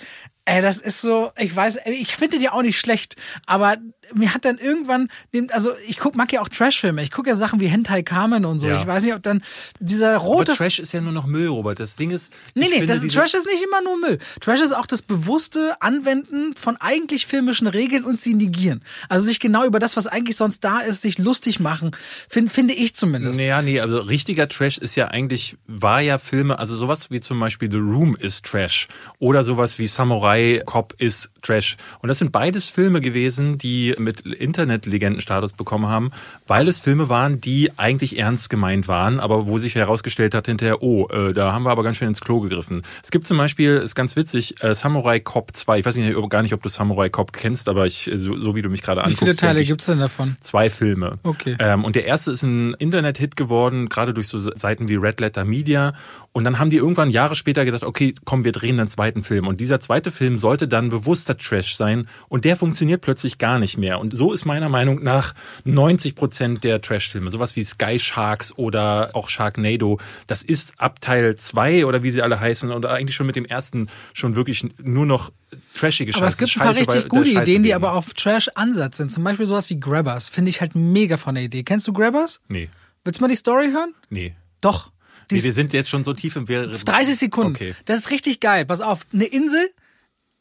Ey, 0.46 0.60
das 0.60 0.76
ist 0.76 1.00
so, 1.00 1.30
ich 1.38 1.56
weiß, 1.56 1.78
ich 1.86 2.16
finde 2.16 2.38
die 2.38 2.50
auch 2.50 2.60
nicht 2.60 2.78
schlecht, 2.78 3.16
aber 3.46 3.78
mir 4.14 4.34
hat 4.34 4.44
dann 4.44 4.58
irgendwann, 4.58 5.08
also 5.50 5.72
ich 5.86 5.98
guck, 5.98 6.16
mag 6.16 6.32
ja 6.32 6.40
auch 6.40 6.48
Trashfilme, 6.48 7.02
ich 7.02 7.10
gucke 7.10 7.30
ja 7.30 7.34
Sachen 7.34 7.60
wie 7.60 7.66
Hentai 7.66 8.02
Kamen 8.02 8.44
und 8.44 8.60
so. 8.60 8.68
Ja. 8.68 8.80
Ich 8.80 8.86
weiß 8.86 9.04
nicht, 9.04 9.14
ob 9.14 9.22
dann 9.22 9.42
dieser 9.80 10.16
rote. 10.16 10.52
Aber 10.52 10.56
Trash 10.56 10.78
ist 10.78 10.92
ja 10.92 11.00
nur 11.00 11.12
noch 11.12 11.26
Müll, 11.26 11.48
Robert. 11.48 11.80
Das 11.80 11.96
Ding 11.96 12.10
ist. 12.10 12.32
Nee, 12.54 12.68
nee, 12.70 12.86
das 12.86 13.00
Trash 13.06 13.34
ist 13.34 13.46
nicht 13.46 13.62
immer 13.62 13.82
nur 13.82 13.98
Müll. 13.98 14.18
Trash 14.40 14.60
ist 14.60 14.72
auch 14.72 14.86
das 14.86 15.02
bewusste 15.02 15.80
Anwenden 15.80 16.54
von 16.56 16.76
eigentlich 16.78 17.26
filmischen 17.26 17.66
Regeln 17.66 18.04
und 18.04 18.20
sie 18.20 18.34
negieren. 18.34 18.82
Also 19.08 19.26
sich 19.26 19.40
genau 19.40 19.64
über 19.64 19.78
das, 19.78 19.96
was 19.96 20.06
eigentlich 20.06 20.36
sonst 20.36 20.64
da 20.64 20.80
ist, 20.80 21.02
sich 21.02 21.18
lustig 21.18 21.60
machen, 21.60 21.92
find, 22.28 22.52
finde 22.52 22.74
ich 22.74 22.94
zumindest. 22.94 23.38
Naja, 23.38 23.62
nee, 23.62 23.80
also 23.80 23.98
richtiger 24.00 24.48
Trash 24.48 24.78
ist 24.78 24.96
ja 24.96 25.08
eigentlich, 25.08 25.56
war 25.66 26.00
ja 26.00 26.18
Filme, 26.18 26.58
also 26.58 26.74
sowas 26.76 27.10
wie 27.10 27.20
zum 27.20 27.40
Beispiel 27.40 27.70
The 27.70 27.78
Room 27.78 28.16
ist 28.16 28.44
Trash 28.46 28.88
oder 29.18 29.44
sowas 29.44 29.78
wie 29.78 29.86
Samurai 29.86 30.14
Samurai 30.14 30.62
Cop 30.64 30.94
ist 30.98 31.30
Trash. 31.42 31.76
Und 32.00 32.08
das 32.08 32.18
sind 32.18 32.30
beides 32.30 32.68
Filme 32.68 33.00
gewesen, 33.00 33.58
die 33.58 33.93
mit 33.98 34.20
Internet-Legendenstatus 34.20 35.52
bekommen 35.52 35.88
haben, 35.88 36.10
weil 36.46 36.68
es 36.68 36.80
Filme 36.80 37.08
waren, 37.08 37.40
die 37.40 37.70
eigentlich 37.76 38.18
ernst 38.18 38.50
gemeint 38.50 38.88
waren, 38.88 39.20
aber 39.20 39.46
wo 39.46 39.58
sich 39.58 39.74
herausgestellt 39.74 40.34
hat 40.34 40.46
hinterher, 40.46 40.82
oh, 40.82 41.08
äh, 41.08 41.32
da 41.32 41.52
haben 41.52 41.64
wir 41.64 41.70
aber 41.70 41.82
ganz 41.82 41.96
schön 41.96 42.08
ins 42.08 42.20
Klo 42.20 42.40
gegriffen. 42.40 42.82
Es 43.02 43.10
gibt 43.10 43.26
zum 43.26 43.36
Beispiel, 43.36 43.76
ist 43.76 43.94
ganz 43.94 44.16
witzig, 44.16 44.62
äh, 44.62 44.74
Samurai 44.74 45.20
Cop 45.20 45.54
2. 45.54 45.78
Ich 45.78 45.86
weiß 45.86 45.96
nicht, 45.96 46.30
gar 46.30 46.42
nicht, 46.42 46.54
ob 46.54 46.62
du 46.62 46.68
Samurai 46.68 47.08
Cop 47.08 47.32
kennst, 47.32 47.68
aber 47.68 47.86
ich, 47.86 48.10
so, 48.14 48.38
so 48.38 48.54
wie 48.54 48.62
du 48.62 48.68
mich 48.68 48.82
gerade 48.82 49.02
anguckst. 49.02 49.20
Wie 49.20 49.24
viele 49.26 49.36
Teile 49.36 49.62
gibt's 49.64 49.86
denn 49.86 49.98
davon? 49.98 50.36
Zwei 50.40 50.70
Filme. 50.70 51.18
Okay. 51.22 51.56
Ähm, 51.58 51.84
und 51.84 51.96
der 51.96 52.04
erste 52.06 52.30
ist 52.30 52.42
ein 52.42 52.74
Internet-Hit 52.74 53.36
geworden, 53.36 53.88
gerade 53.88 54.14
durch 54.14 54.28
so 54.28 54.38
Seiten 54.38 54.88
wie 54.88 54.96
Red 54.96 55.20
Letter 55.20 55.44
Media. 55.44 55.94
Und 56.32 56.44
dann 56.44 56.58
haben 56.58 56.70
die 56.70 56.76
irgendwann 56.76 57.10
Jahre 57.10 57.36
später 57.36 57.64
gedacht, 57.64 57.84
okay, 57.84 58.14
komm, 58.24 58.44
wir 58.44 58.52
drehen 58.52 58.80
einen 58.80 58.88
zweiten 58.88 59.22
Film. 59.22 59.46
Und 59.46 59.60
dieser 59.60 59.80
zweite 59.80 60.10
Film 60.10 60.38
sollte 60.38 60.66
dann 60.66 60.88
bewusster 60.88 61.36
Trash 61.36 61.76
sein. 61.76 62.08
Und 62.28 62.44
der 62.44 62.56
funktioniert 62.56 63.02
plötzlich 63.02 63.38
gar 63.38 63.58
nicht 63.58 63.78
mehr. 63.78 63.83
Und 63.92 64.16
so 64.16 64.32
ist 64.32 64.44
meiner 64.44 64.68
Meinung 64.68 65.02
nach 65.02 65.34
90 65.64 66.14
Prozent 66.14 66.64
der 66.64 66.80
Trash-Filme. 66.80 67.30
Sowas 67.30 67.56
wie 67.56 67.64
Sky 67.64 67.98
Sharks 67.98 68.56
oder 68.56 69.10
auch 69.12 69.28
Sharknado. 69.28 70.00
Das 70.26 70.42
ist 70.42 70.74
ab 70.78 71.00
Teil 71.00 71.34
2 71.34 71.86
oder 71.86 72.02
wie 72.02 72.10
sie 72.10 72.22
alle 72.22 72.40
heißen. 72.40 72.70
Und 72.70 72.86
eigentlich 72.86 73.14
schon 73.14 73.26
mit 73.26 73.36
dem 73.36 73.44
ersten 73.44 73.88
schon 74.12 74.36
wirklich 74.36 74.66
nur 74.82 75.06
noch 75.06 75.30
trashige 75.74 76.12
Scheiße. 76.12 76.22
Aber 76.22 76.28
es 76.28 76.38
gibt 76.38 76.56
ein 76.56 76.60
paar 76.60 76.76
richtig 76.76 77.08
gute 77.08 77.30
Ideen, 77.30 77.62
die 77.62 77.74
aber 77.74 77.92
auf 77.92 78.14
Trash-Ansatz 78.14 78.96
sind. 78.96 79.12
Zum 79.12 79.24
Beispiel 79.24 79.46
sowas 79.46 79.68
wie 79.70 79.78
Grabbers. 79.78 80.28
Finde 80.28 80.48
ich 80.48 80.60
halt 80.60 80.74
mega 80.74 81.16
von 81.16 81.34
der 81.34 81.44
Idee. 81.44 81.62
Kennst 81.62 81.86
du 81.86 81.92
Grabbers? 81.92 82.40
Nee. 82.48 82.70
Willst 83.04 83.20
du 83.20 83.24
mal 83.24 83.28
die 83.28 83.36
Story 83.36 83.70
hören? 83.70 83.94
Nee. 84.08 84.34
Doch. 84.60 84.90
Nee, 85.30 85.42
wir 85.42 85.52
sind 85.52 85.72
jetzt 85.72 85.88
schon 85.88 86.04
so 86.04 86.12
tief 86.12 86.36
im 86.36 86.48
Wäre. 86.48 86.68
30 86.68 87.16
Sekunden. 87.16 87.54
Okay. 87.54 87.74
Das 87.86 87.98
ist 87.98 88.10
richtig 88.10 88.40
geil. 88.40 88.64
Pass 88.64 88.80
auf. 88.80 89.06
Eine 89.12 89.24
Insel 89.24 89.68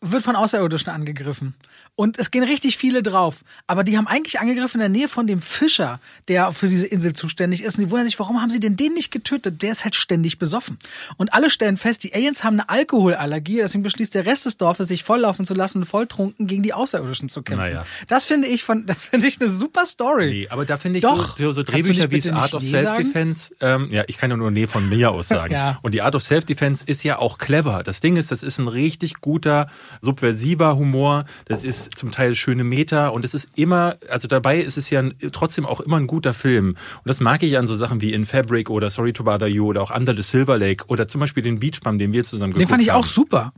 wird 0.02 0.24
von 0.24 0.36
Außerirdischen 0.36 0.92
angegriffen. 0.92 1.56
Und 1.96 2.18
es 2.18 2.32
gehen 2.32 2.44
richtig 2.44 2.78
viele 2.78 3.04
drauf. 3.04 3.44
Aber 3.68 3.84
die 3.84 3.98
haben 3.98 4.08
eigentlich 4.08 4.40
angegriffen 4.40 4.78
in 4.78 4.80
der 4.80 4.90
Nähe 4.90 5.08
von 5.08 5.28
dem 5.28 5.44
Fischer, 5.44 6.00
der 6.28 6.52
für 6.52 6.68
diese 6.68 6.88
Insel 6.88 7.14
zuständig 7.14 7.62
ist. 7.62 7.78
Und 7.78 7.84
die 7.86 7.92
wundern 7.92 8.08
sich, 8.08 8.18
warum 8.18 8.42
haben 8.42 8.50
sie 8.50 8.60
denn 8.60 8.76
den 8.76 8.94
nicht 8.94 9.12
getötet? 9.12 9.62
Der 9.62 9.72
ist 9.72 9.84
halt 9.84 9.94
ständig 9.96 10.40
besoffen. 10.40 10.80
Und 11.18 11.34
alle 11.36 11.52
stellen 11.52 11.78
fest, 11.78 12.04
die 12.04 12.16
Aliens 12.16 12.44
haben 12.44 12.60
eine 12.60 12.68
Alkoholallergie. 12.70 13.58
Deswegen 13.58 13.84
beschließt 13.84 14.16
der 14.16 14.26
Rest 14.26 14.48
des 14.48 14.58
Dorfes, 14.58 14.88
sich 14.88 15.04
volllaufen 15.04 15.46
zu 15.46 15.54
lassen 15.54 15.80
und 15.80 15.86
volltrunken 15.86 16.48
gegen 16.48 16.64
die 16.64 16.74
Außerirdischen 16.74 17.30
zu 17.30 17.44
kämpfen. 17.44 17.64
Naja. 17.64 17.86
Das 18.08 18.26
finde 18.26 18.48
ich 18.48 18.64
von, 18.64 18.88
das 18.88 19.04
finde 19.04 19.28
ich 19.28 19.40
eine 19.40 19.50
super 19.50 19.86
Story. 19.86 20.30
Nee, 20.32 20.48
aber 20.50 20.66
da 20.66 20.78
finde 20.78 20.98
ich 20.98 21.04
Doch. 21.04 21.38
so, 21.38 21.52
so 21.52 21.62
Drehbücher 21.62 22.10
wie 22.10 22.28
Art 22.32 22.56
of 22.56 22.64
Self-Defense. 22.64 23.54
Ähm, 23.62 23.90
ja, 23.92 24.04
ich 24.08 24.18
kann 24.18 24.32
ja 24.32 24.38
nur 24.38 24.50
Nee 24.50 24.66
von 24.66 24.90
mir 24.90 25.12
aus 25.12 25.28
sagen. 25.30 25.54
ja. 25.54 25.78
Und 25.84 25.94
die 25.94 26.02
Art 26.02 26.16
of 26.16 26.24
Self-Defense 26.24 26.84
ist 26.88 27.04
ja 27.04 27.20
auch 27.20 27.38
clever. 27.38 27.84
Das 27.84 28.00
Ding 28.00 28.16
ist, 28.16 28.32
das 28.32 28.42
ist 28.42 28.58
ein 28.58 28.68
richtig 28.68 29.22
guter, 29.22 29.68
subversiver 30.02 30.76
Humor. 30.76 31.26
Das 31.46 31.64
ist 31.64 31.83
zum 31.90 32.12
Teil 32.12 32.36
schöne 32.36 32.64
Meter 32.64 33.14
und 33.14 33.26
es 33.26 33.34
ist 33.34 33.58
immer, 33.58 33.98
also 34.10 34.28
dabei 34.28 34.60
ist 34.60 34.78
es 34.78 34.90
ja 34.90 35.04
trotzdem 35.32 35.66
auch 35.66 35.80
immer 35.80 35.98
ein 35.98 36.08
guter 36.08 36.34
Film. 36.34 36.70
Und 36.70 37.06
das 37.06 37.20
mag 37.20 37.44
ich 37.44 37.58
an 37.58 37.68
so 37.68 37.76
Sachen 37.76 38.02
wie 38.02 38.14
In 38.14 38.26
Fabric 38.26 38.70
oder 38.70 38.90
Sorry 38.90 39.14
to 39.14 39.24
Bother 39.24 39.48
You 39.48 39.68
oder 39.68 39.82
auch 39.82 39.96
Under 39.96 40.16
the 40.16 40.24
Silver 40.24 40.58
Lake 40.58 40.86
oder 40.88 41.08
zum 41.08 41.22
Beispiel 41.22 41.44
den 41.44 41.60
Beach 41.60 41.80
Bum, 41.82 41.98
den 41.98 42.14
wir 42.14 42.24
zusammen 42.24 42.54
geguckt 42.54 42.64
haben. 42.64 42.68
Den 42.68 42.70
fand 42.70 42.82
ich 42.82 42.90
haben. 42.90 43.02
auch 43.02 43.06
super. 43.06 43.54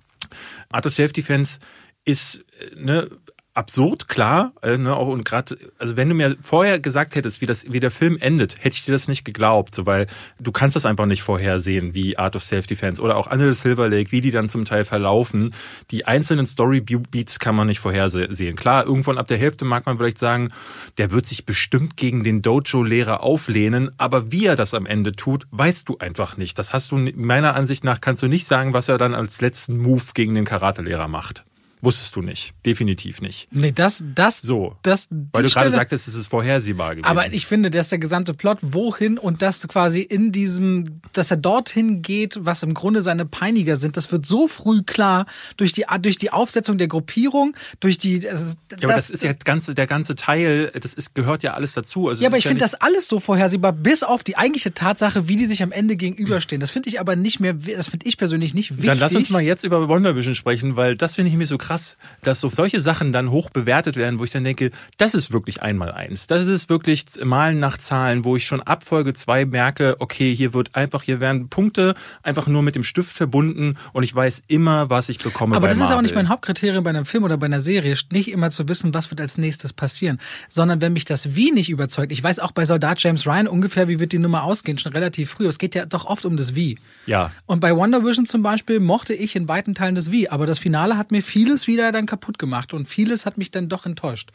Art 0.69 0.85
of 0.85 0.93
Self-Defense 0.93 1.59
ist, 2.05 2.45
ne, 2.75 3.09
absurd, 3.55 4.07
klar. 4.07 4.53
Äh, 4.61 4.77
ne, 4.77 4.95
und 4.95 5.25
gerade, 5.25 5.57
also 5.79 5.97
wenn 5.97 6.09
du 6.09 6.15
mir 6.15 6.35
vorher 6.41 6.79
gesagt 6.79 7.15
hättest, 7.15 7.41
wie 7.41 7.45
das, 7.45 7.71
wie 7.71 7.79
der 7.79 7.89
Film 7.89 8.17
endet, 8.19 8.57
hätte 8.63 8.75
ich 8.75 8.85
dir 8.85 8.91
das 8.91 9.07
nicht 9.07 9.23
geglaubt, 9.23 9.73
so 9.73 9.85
weil 9.85 10.07
du 10.39 10.51
kannst 10.51 10.75
das 10.75 10.85
einfach 10.85 11.05
nicht 11.05 11.23
vorhersehen, 11.23 11.93
wie 11.95 12.17
Art 12.17 12.35
of 12.35 12.43
Self-Defense 12.43 13.01
oder 13.01 13.15
auch 13.15 13.31
Under 13.31 13.53
Silver 13.53 13.89
Lake, 13.89 14.11
wie 14.11 14.21
die 14.21 14.31
dann 14.31 14.49
zum 14.49 14.65
Teil 14.65 14.85
verlaufen. 14.85 15.53
Die 15.91 16.05
einzelnen 16.05 16.45
Story-Beats 16.45 17.39
kann 17.39 17.55
man 17.55 17.67
nicht 17.67 17.79
vorhersehen. 17.79 18.55
Klar, 18.55 18.85
irgendwann 18.85 19.17
ab 19.17 19.27
der 19.27 19.37
Hälfte 19.37 19.65
mag 19.65 19.85
man 19.85 19.97
vielleicht 19.97 20.19
sagen, 20.19 20.49
der 20.97 21.11
wird 21.11 21.25
sich 21.25 21.45
bestimmt 21.45 21.97
gegen 21.97 22.23
den 22.23 22.41
Dojo-Lehrer 22.41 23.23
auflehnen, 23.23 23.91
aber 23.97 24.31
wie 24.31 24.45
er 24.45 24.55
das 24.55 24.73
am 24.73 24.85
Ende 24.85 25.13
tut, 25.13 25.47
weißt 25.51 25.87
du 25.87 25.97
einfach 25.97 26.37
nicht. 26.37 26.59
Das 26.59 26.73
hast 26.73 26.91
du 26.91 26.97
meiner 26.97 27.55
Ansicht 27.55 27.83
nach 27.83 28.01
kannst 28.01 28.21
du 28.21 28.27
nicht 28.27 28.47
sagen, 28.47 28.73
was 28.73 28.89
er 28.89 28.97
dann 28.97 29.15
als 29.15 29.39
letzten 29.39 29.77
Move 29.77 30.03
gegen 30.13 30.35
den 30.35 30.45
Karate-Lehrer 30.45 31.07
macht. 31.07 31.43
Wusstest 31.85 32.15
du 32.15 32.23
nicht. 32.23 32.55
Definitiv 32.65 33.21
nicht. 33.21 33.47
Nee, 33.51 33.71
das, 33.71 34.03
das, 34.15 34.39
so. 34.39 34.75
Das, 34.81 35.07
Weil 35.11 35.43
du 35.43 35.49
gerade 35.49 35.69
sagtest, 35.69 36.07
es 36.07 36.15
ist 36.15 36.27
vorhersehbar 36.27 36.95
gewesen. 36.95 37.05
Aber 37.05 37.31
ich 37.31 37.45
finde, 37.45 37.69
dass 37.69 37.89
der 37.89 37.99
gesamte 37.99 38.33
Plot 38.33 38.57
wohin 38.61 39.19
und 39.19 39.43
das 39.43 39.67
quasi 39.67 40.01
in 40.01 40.31
diesem, 40.31 40.99
dass 41.13 41.29
er 41.29 41.37
dorthin 41.37 42.01
geht, 42.01 42.39
was 42.41 42.63
im 42.63 42.73
Grunde 42.73 43.03
seine 43.03 43.27
Peiniger 43.27 43.75
sind, 43.75 43.97
das 43.97 44.11
wird 44.11 44.25
so 44.25 44.47
früh 44.47 44.81
klar 44.81 45.27
durch 45.57 45.73
die, 45.73 45.85
durch 46.01 46.17
die 46.17 46.31
Aufsetzung 46.31 46.79
der 46.79 46.87
Gruppierung, 46.87 47.55
durch 47.79 47.99
die, 47.99 48.19
das, 48.19 48.57
ja, 48.71 48.77
aber 48.77 48.93
das, 48.93 49.07
das 49.07 49.09
ist 49.11 49.23
ja 49.23 49.33
ganze, 49.33 49.75
der 49.75 49.85
ganze 49.85 50.15
Teil, 50.15 50.71
das 50.81 50.95
ist, 50.95 51.13
gehört 51.13 51.43
ja 51.43 51.53
alles 51.53 51.73
dazu. 51.73 52.09
Also 52.09 52.23
ja, 52.23 52.29
aber 52.29 52.39
ich 52.39 52.45
ja 52.45 52.49
finde 52.49 52.63
das 52.63 52.73
alles 52.73 53.07
so 53.07 53.19
vorhersehbar, 53.19 53.73
bis 53.73 54.01
auf 54.01 54.23
die 54.23 54.37
eigentliche 54.37 54.73
Tatsache, 54.73 55.27
wie 55.27 55.35
die 55.35 55.45
sich 55.45 55.61
am 55.61 55.71
Ende 55.71 55.97
gegenüberstehen. 55.97 56.59
Das 56.59 56.71
finde 56.71 56.89
ich 56.89 56.99
aber 56.99 57.15
nicht 57.15 57.39
mehr, 57.39 57.53
das 57.53 57.89
finde 57.89 58.07
ich 58.07 58.17
persönlich 58.17 58.55
nicht 58.55 58.71
wichtig. 58.71 58.87
Dann 58.87 58.97
lass 58.97 59.13
uns 59.13 59.29
mal 59.29 59.43
jetzt 59.43 59.63
über 59.63 59.87
Wonder 59.87 60.15
Vision 60.15 60.33
sprechen, 60.33 60.75
weil 60.75 60.97
das 60.97 61.13
finde 61.13 61.29
ich 61.29 61.37
mir 61.37 61.45
so 61.45 61.59
krass 61.59 61.74
krass, 61.75 61.97
dass 62.23 62.39
so 62.39 62.49
solche 62.49 62.79
Sachen 62.79 63.11
dann 63.11 63.31
hoch 63.31 63.49
bewertet 63.49 63.95
werden, 63.95 64.19
wo 64.19 64.23
ich 64.23 64.31
dann 64.31 64.43
denke, 64.43 64.71
das 64.97 65.13
ist 65.13 65.31
wirklich 65.31 65.61
einmal 65.61 65.91
eins. 65.91 66.27
Das 66.27 66.47
ist 66.47 66.69
wirklich 66.69 67.05
Malen 67.23 67.59
nach 67.59 67.77
Zahlen, 67.77 68.23
wo 68.23 68.35
ich 68.35 68.45
schon 68.45 68.61
ab 68.61 68.83
Folge 68.83 69.13
zwei 69.13 69.45
merke, 69.45 69.97
okay, 69.99 70.33
hier 70.33 70.53
wird 70.53 70.75
einfach, 70.75 71.03
hier 71.03 71.19
werden 71.19 71.49
Punkte 71.49 71.95
einfach 72.23 72.47
nur 72.47 72.63
mit 72.63 72.75
dem 72.75 72.83
Stift 72.83 73.11
verbunden 73.11 73.77
und 73.93 74.03
ich 74.03 74.15
weiß 74.15 74.43
immer, 74.47 74.89
was 74.89 75.09
ich 75.09 75.19
bekomme. 75.19 75.55
Aber 75.55 75.67
das 75.67 75.77
Marvel. 75.77 75.91
ist 75.91 75.97
auch 75.97 76.01
nicht 76.01 76.15
mein 76.15 76.29
Hauptkriterium 76.29 76.83
bei 76.83 76.89
einem 76.89 77.05
Film 77.05 77.23
oder 77.23 77.37
bei 77.37 77.45
einer 77.45 77.61
Serie, 77.61 77.95
nicht 78.11 78.31
immer 78.31 78.49
zu 78.51 78.67
wissen, 78.67 78.93
was 78.93 79.11
wird 79.11 79.21
als 79.21 79.37
nächstes 79.37 79.73
passieren, 79.73 80.19
sondern 80.49 80.81
wenn 80.81 80.93
mich 80.93 81.05
das 81.05 81.35
Wie 81.35 81.51
nicht 81.51 81.69
überzeugt, 81.69 82.11
ich 82.11 82.23
weiß 82.23 82.39
auch 82.39 82.51
bei 82.51 82.65
Soldat 82.65 83.01
James 83.01 83.27
Ryan 83.27 83.47
ungefähr, 83.47 83.87
wie 83.87 83.99
wird 83.99 84.11
die 84.11 84.19
Nummer 84.19 84.43
ausgehen, 84.43 84.77
schon 84.77 84.93
relativ 84.93 85.31
früh. 85.31 85.47
Es 85.47 85.57
geht 85.57 85.75
ja 85.75 85.85
doch 85.85 86.05
oft 86.05 86.25
um 86.25 86.37
das 86.37 86.55
Wie. 86.55 86.77
Ja. 87.05 87.31
Und 87.45 87.59
bei 87.59 87.75
Wonder 87.75 88.03
Vision 88.03 88.25
zum 88.25 88.41
Beispiel 88.41 88.79
mochte 88.79 89.13
ich 89.13 89.35
in 89.35 89.47
weiten 89.47 89.75
Teilen 89.75 89.95
das 89.95 90.11
Wie, 90.11 90.29
aber 90.29 90.45
das 90.45 90.59
Finale 90.59 90.97
hat 90.97 91.11
mir 91.11 91.21
vieles 91.55 91.67
wieder 91.67 91.91
dann 91.93 92.05
kaputt 92.05 92.37
gemacht 92.37 92.73
und 92.73 92.89
vieles 92.89 93.25
hat 93.25 93.37
mich 93.37 93.49
dann 93.49 93.69
doch 93.69 93.85
enttäuscht. 93.85 94.31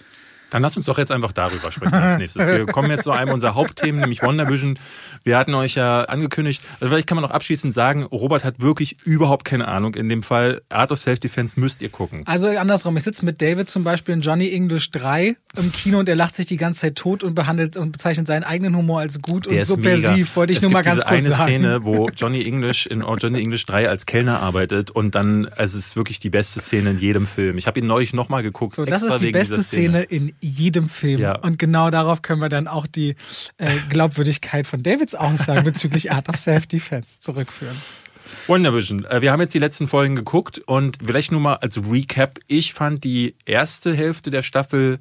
Dann 0.51 0.63
lass 0.63 0.77
uns 0.77 0.87
doch 0.87 0.99
jetzt 0.99 1.13
einfach 1.13 1.33
darüber 1.33 1.73
sprechen 1.73 1.95
als 1.95 2.19
nächstes. 2.19 2.47
Wir 2.47 2.67
kommen 2.67 2.91
jetzt 2.91 3.05
zu 3.05 3.13
einem 3.13 3.33
unserer 3.33 3.55
Hauptthemen, 3.55 4.01
nämlich 4.01 4.23
Wonder 4.23 4.49
Vision. 4.49 4.79
Wir 5.23 5.39
hatten 5.39 5.55
euch 5.55 5.75
ja 5.75 6.03
angekündigt, 6.03 6.63
also 6.81 6.91
vielleicht 6.91 7.07
kann 7.07 7.17
man 7.17 7.23
noch 7.23 7.31
abschließend 7.31 7.73
sagen, 7.73 8.05
Robert 8.05 8.45
hat 8.45 8.61
wirklich 8.61 8.97
überhaupt 9.05 9.45
keine 9.45 9.69
Ahnung. 9.69 9.95
In 9.95 10.09
dem 10.09 10.23
Fall 10.23 10.63
Art 10.69 10.93
of 10.93 10.99
Self-Defense 10.99 11.59
müsst 11.59 11.83
ihr 11.83 11.89
gucken. 11.89 12.23
Also 12.27 12.49
andersrum, 12.49 12.97
ich 12.97 13.03
sitze 13.03 13.25
mit 13.25 13.41
David 13.41 13.69
zum 13.69 13.85
Beispiel 13.85 14.15
in 14.15 14.21
Johnny 14.21 14.53
English 14.53 14.91
3 14.91 15.37
im 15.57 15.73
Kino 15.73 15.99
und 15.99 16.09
er 16.09 16.17
lacht 16.17 16.35
sich 16.35 16.47
die 16.47 16.57
ganze 16.57 16.81
Zeit 16.81 16.97
tot 16.97 17.25
und 17.25 17.35
behandelt 17.35 17.77
und 17.77 17.93
bezeichnet 17.93 18.27
seinen 18.27 18.45
eigenen 18.45 18.77
Humor 18.77 19.01
als 19.01 19.21
gut 19.21 19.51
Der 19.51 19.61
und 19.61 19.67
subversiv, 19.67 20.37
wollte 20.37 20.53
ich 20.53 20.59
es 20.59 20.63
nur 20.63 20.73
mal 20.73 20.83
ganz 20.83 21.03
kurz 21.03 21.13
eine 21.13 21.29
sagen. 21.29 21.43
Szene, 21.43 21.85
wo 21.85 22.09
Johnny 22.11 22.45
English 22.45 22.87
in 22.87 23.01
Johnny 23.01 23.41
English 23.41 23.67
3 23.67 23.89
als 23.89 24.07
Kellner 24.07 24.41
arbeitet 24.41 24.91
und 24.91 25.15
dann, 25.15 25.47
also 25.47 25.79
es 25.79 25.87
ist 25.87 25.97
wirklich 25.97 26.19
die 26.19 26.31
beste 26.31 26.61
Szene 26.61 26.91
in 26.91 26.99
jedem 26.99 27.27
Film. 27.27 27.59
Ich 27.59 27.67
habe 27.67 27.79
ihn 27.81 27.87
neulich 27.87 28.13
nochmal 28.13 28.43
geguckt. 28.43 28.77
So, 28.77 28.85
das 28.85 29.03
ist 29.03 29.21
die 29.21 29.31
beste 29.31 29.55
dieser 29.55 29.67
Szene 29.67 30.03
in 30.03 30.33
jedem 30.41 30.89
Film. 30.89 31.21
Ja. 31.21 31.39
Und 31.39 31.59
genau 31.59 31.91
darauf 31.91 32.23
können 32.23 32.41
wir 32.41 32.49
dann 32.49 32.69
auch 32.69 32.87
die 32.87 33.17
äh, 33.59 33.71
Glaubwürdigkeit 33.89 34.67
von 34.67 34.83
Davids 34.83 35.15
Aussagen 35.15 35.65
bezüglich 35.65 36.13
Art 36.13 36.29
of 36.29 36.37
Self-Defense 36.37 37.21
zurückführen. 37.21 37.77
Wonder 38.47 38.75
Vision. 38.75 39.05
Äh, 39.05 39.23
Wir 39.23 39.33
haben 39.33 39.41
jetzt 39.41 39.55
die 39.55 39.59
letzten 39.59 39.87
Folgen 39.87 40.17
geguckt 40.17 40.59
und 40.59 40.99
vielleicht 41.05 41.33
nur 41.33 41.41
mal 41.41 41.57
als 41.57 41.81
Recap. 41.89 42.39
Ich 42.47 42.75
fand 42.75 43.05
die 43.05 43.35
erste 43.45 43.95
Hälfte 43.95 44.31
der 44.31 44.43
Staffel 44.43 44.99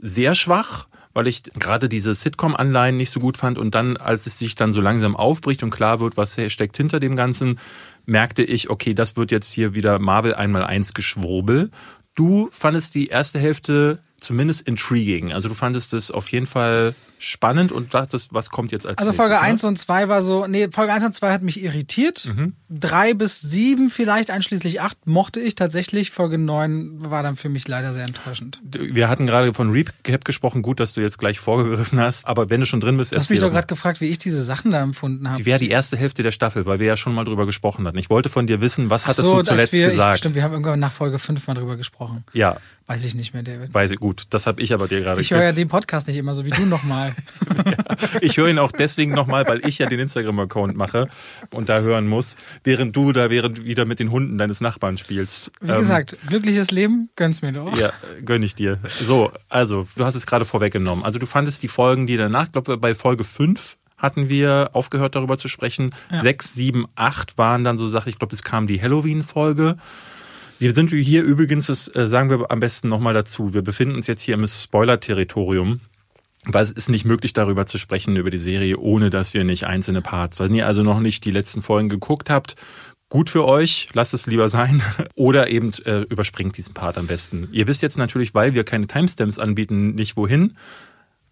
sehr 0.00 0.34
schwach, 0.34 0.88
weil 1.12 1.26
ich 1.26 1.42
gerade 1.42 1.88
diese 1.88 2.14
Sitcom-Anleihen 2.14 2.96
nicht 2.96 3.10
so 3.10 3.20
gut 3.20 3.36
fand 3.36 3.58
und 3.58 3.74
dann, 3.74 3.96
als 3.96 4.26
es 4.26 4.38
sich 4.38 4.54
dann 4.54 4.72
so 4.72 4.80
langsam 4.80 5.16
aufbricht 5.16 5.62
und 5.62 5.70
klar 5.70 6.00
wird, 6.00 6.16
was 6.16 6.38
steckt 6.48 6.76
hinter 6.76 7.00
dem 7.00 7.16
Ganzen, 7.16 7.58
merkte 8.06 8.42
ich, 8.42 8.70
okay, 8.70 8.94
das 8.94 9.16
wird 9.16 9.30
jetzt 9.30 9.52
hier 9.52 9.74
wieder 9.74 9.98
Marvel 9.98 10.34
einmal 10.34 10.64
eins 10.64 10.94
Geschwurbel. 10.94 11.70
Du 12.14 12.48
fandest 12.50 12.94
die 12.94 13.06
erste 13.06 13.38
Hälfte 13.38 14.00
zumindest 14.20 14.62
intriguing. 14.68 15.32
Also 15.32 15.48
du 15.48 15.54
fandest 15.54 15.92
es 15.94 16.10
auf 16.10 16.28
jeden 16.30 16.46
Fall 16.46 16.94
spannend 17.18 17.70
und 17.70 17.92
dachtest, 17.92 18.32
was 18.32 18.48
kommt 18.48 18.72
jetzt 18.72 18.86
als 18.86 18.96
Also 18.96 19.10
nächstes, 19.10 19.26
Folge 19.26 19.40
ne? 19.42 19.48
1 19.48 19.64
und 19.64 19.78
2 19.78 20.08
war 20.08 20.22
so, 20.22 20.46
nee, 20.46 20.68
Folge 20.72 20.92
1 20.94 21.04
und 21.04 21.12
2 21.12 21.32
hat 21.32 21.42
mich 21.42 21.62
irritiert. 21.62 22.32
Mhm. 22.34 22.54
Drei 22.70 23.12
bis 23.12 23.42
sieben, 23.42 23.90
vielleicht 23.90 24.30
einschließlich 24.30 24.80
acht, 24.80 24.96
mochte 25.06 25.38
ich 25.38 25.54
tatsächlich. 25.54 26.10
Folge 26.12 26.38
9 26.38 27.10
war 27.10 27.22
dann 27.22 27.36
für 27.36 27.50
mich 27.50 27.68
leider 27.68 27.92
sehr 27.92 28.04
enttäuschend. 28.04 28.60
Wir 28.62 29.10
hatten 29.10 29.26
gerade 29.26 29.52
von 29.52 29.70
Recap 29.70 30.24
gesprochen, 30.24 30.62
gut, 30.62 30.80
dass 30.80 30.94
du 30.94 31.02
jetzt 31.02 31.18
gleich 31.18 31.38
vorgegriffen 31.38 32.00
hast, 32.00 32.26
aber 32.26 32.48
wenn 32.48 32.60
du 32.60 32.66
schon 32.66 32.80
drin 32.80 32.96
bist, 32.96 33.12
Du 33.12 33.18
hast 33.18 33.28
mich 33.28 33.40
doch 33.40 33.50
gerade 33.50 33.66
gefragt, 33.66 34.00
wie 34.00 34.06
ich 34.06 34.18
diese 34.18 34.42
Sachen 34.42 34.70
da 34.70 34.80
empfunden 34.80 35.28
habe. 35.28 35.36
Die 35.36 35.44
wäre 35.44 35.58
die 35.58 35.68
erste 35.68 35.98
Hälfte 35.98 36.22
der 36.22 36.30
Staffel, 36.30 36.64
weil 36.64 36.78
wir 36.78 36.86
ja 36.86 36.96
schon 36.96 37.14
mal 37.14 37.24
drüber 37.24 37.44
gesprochen 37.44 37.86
hatten. 37.86 37.98
Ich 37.98 38.08
wollte 38.08 38.30
von 38.30 38.46
dir 38.46 38.62
wissen, 38.62 38.88
was 38.88 39.06
hattest 39.06 39.24
so, 39.24 39.36
du 39.36 39.42
zuletzt 39.42 39.74
wir, 39.74 39.90
gesagt? 39.90 40.14
Ich, 40.14 40.18
stimmt, 40.20 40.36
wir 40.36 40.42
haben 40.42 40.52
irgendwann 40.52 40.80
nach 40.80 40.92
Folge 40.92 41.18
5 41.18 41.46
mal 41.46 41.54
drüber 41.54 41.76
gesprochen. 41.76 42.24
ja, 42.32 42.56
Weiß 42.90 43.04
ich 43.04 43.14
nicht 43.14 43.34
mehr, 43.34 43.44
David. 43.44 43.72
weiß 43.72 43.92
ich 43.92 43.98
gut. 44.00 44.24
Das 44.30 44.48
habe 44.48 44.60
ich 44.60 44.74
aber 44.74 44.88
dir 44.88 45.00
gerade 45.00 45.20
Ich 45.20 45.30
höre 45.30 45.44
ja 45.44 45.52
den 45.52 45.68
Podcast 45.68 46.08
nicht 46.08 46.16
immer 46.16 46.34
so 46.34 46.44
wie 46.44 46.50
du 46.50 46.66
nochmal. 46.66 47.14
Ich 48.20 48.36
höre 48.36 48.48
ihn 48.48 48.58
auch 48.58 48.72
deswegen 48.72 49.12
nochmal, 49.12 49.46
weil 49.46 49.64
ich 49.66 49.78
ja 49.78 49.86
den 49.86 50.00
Instagram-Account 50.00 50.76
mache 50.76 51.08
und 51.52 51.68
da 51.68 51.80
hören 51.80 52.08
muss, 52.08 52.36
während 52.64 52.96
du 52.96 53.12
da 53.12 53.30
während 53.30 53.64
wieder 53.64 53.84
mit 53.84 54.00
den 54.00 54.10
Hunden 54.10 54.38
deines 54.38 54.60
Nachbarn 54.60 54.98
spielst. 54.98 55.52
Wie 55.60 55.70
Ähm, 55.70 55.78
gesagt, 55.78 56.16
glückliches 56.26 56.70
Leben, 56.72 57.10
gönn's 57.14 57.42
mir 57.42 57.52
doch. 57.52 57.76
Ja, 57.78 57.92
gönn 58.24 58.42
ich 58.42 58.54
dir. 58.56 58.78
So, 58.88 59.30
also, 59.48 59.86
du 59.96 60.04
hast 60.04 60.14
es 60.16 60.26
gerade 60.26 60.44
vorweggenommen. 60.44 61.04
Also, 61.04 61.18
du 61.20 61.26
fandest 61.26 61.62
die 61.62 61.68
Folgen, 61.68 62.06
die 62.08 62.16
danach, 62.16 62.46
ich 62.46 62.52
glaube, 62.52 62.76
bei 62.78 62.94
Folge 62.94 63.22
5 63.24 63.76
hatten 63.98 64.28
wir 64.28 64.70
aufgehört, 64.72 65.14
darüber 65.14 65.36
zu 65.38 65.48
sprechen. 65.48 65.94
Ja. 66.10 66.22
Sechs, 66.22 66.54
sieben, 66.54 66.86
acht 66.96 67.38
waren 67.38 67.62
dann 67.64 67.76
so 67.76 67.86
Sachen, 67.86 68.08
ich 68.08 68.18
glaube, 68.18 68.34
es 68.34 68.42
kam 68.42 68.66
die 68.66 68.80
Halloween-Folge. 68.82 69.76
Wir 70.60 70.74
sind 70.74 70.90
hier 70.90 71.22
übrigens, 71.22 71.68
das 71.68 71.88
äh, 71.96 72.06
sagen 72.06 72.28
wir 72.28 72.50
am 72.50 72.60
besten 72.60 72.90
nochmal 72.90 73.14
dazu, 73.14 73.54
wir 73.54 73.62
befinden 73.62 73.94
uns 73.94 74.06
jetzt 74.06 74.20
hier 74.20 74.34
im 74.34 74.46
Spoiler-Territorium. 74.46 75.80
Weil 76.44 76.62
es 76.62 76.70
ist 76.70 76.90
nicht 76.90 77.06
möglich, 77.06 77.32
darüber 77.32 77.64
zu 77.64 77.78
sprechen, 77.78 78.16
über 78.16 78.28
die 78.28 78.38
Serie, 78.38 78.76
ohne 78.78 79.08
dass 79.08 79.32
wir 79.32 79.44
nicht 79.44 79.66
einzelne 79.66 80.02
Parts, 80.02 80.38
wenn 80.38 80.54
ihr 80.54 80.66
also 80.66 80.82
noch 80.82 81.00
nicht 81.00 81.24
die 81.24 81.30
letzten 81.30 81.62
Folgen 81.62 81.88
geguckt 81.88 82.28
habt, 82.28 82.56
gut 83.08 83.30
für 83.30 83.46
euch, 83.46 83.88
lasst 83.94 84.12
es 84.12 84.26
lieber 84.26 84.50
sein. 84.50 84.82
Oder 85.14 85.48
eben 85.48 85.72
äh, 85.86 86.02
überspringt 86.02 86.58
diesen 86.58 86.74
Part 86.74 86.98
am 86.98 87.06
besten. 87.06 87.48
Ihr 87.52 87.66
wisst 87.66 87.80
jetzt 87.80 87.96
natürlich, 87.96 88.34
weil 88.34 88.52
wir 88.52 88.64
keine 88.64 88.86
Timestamps 88.86 89.38
anbieten, 89.38 89.94
nicht 89.94 90.18
wohin. 90.18 90.58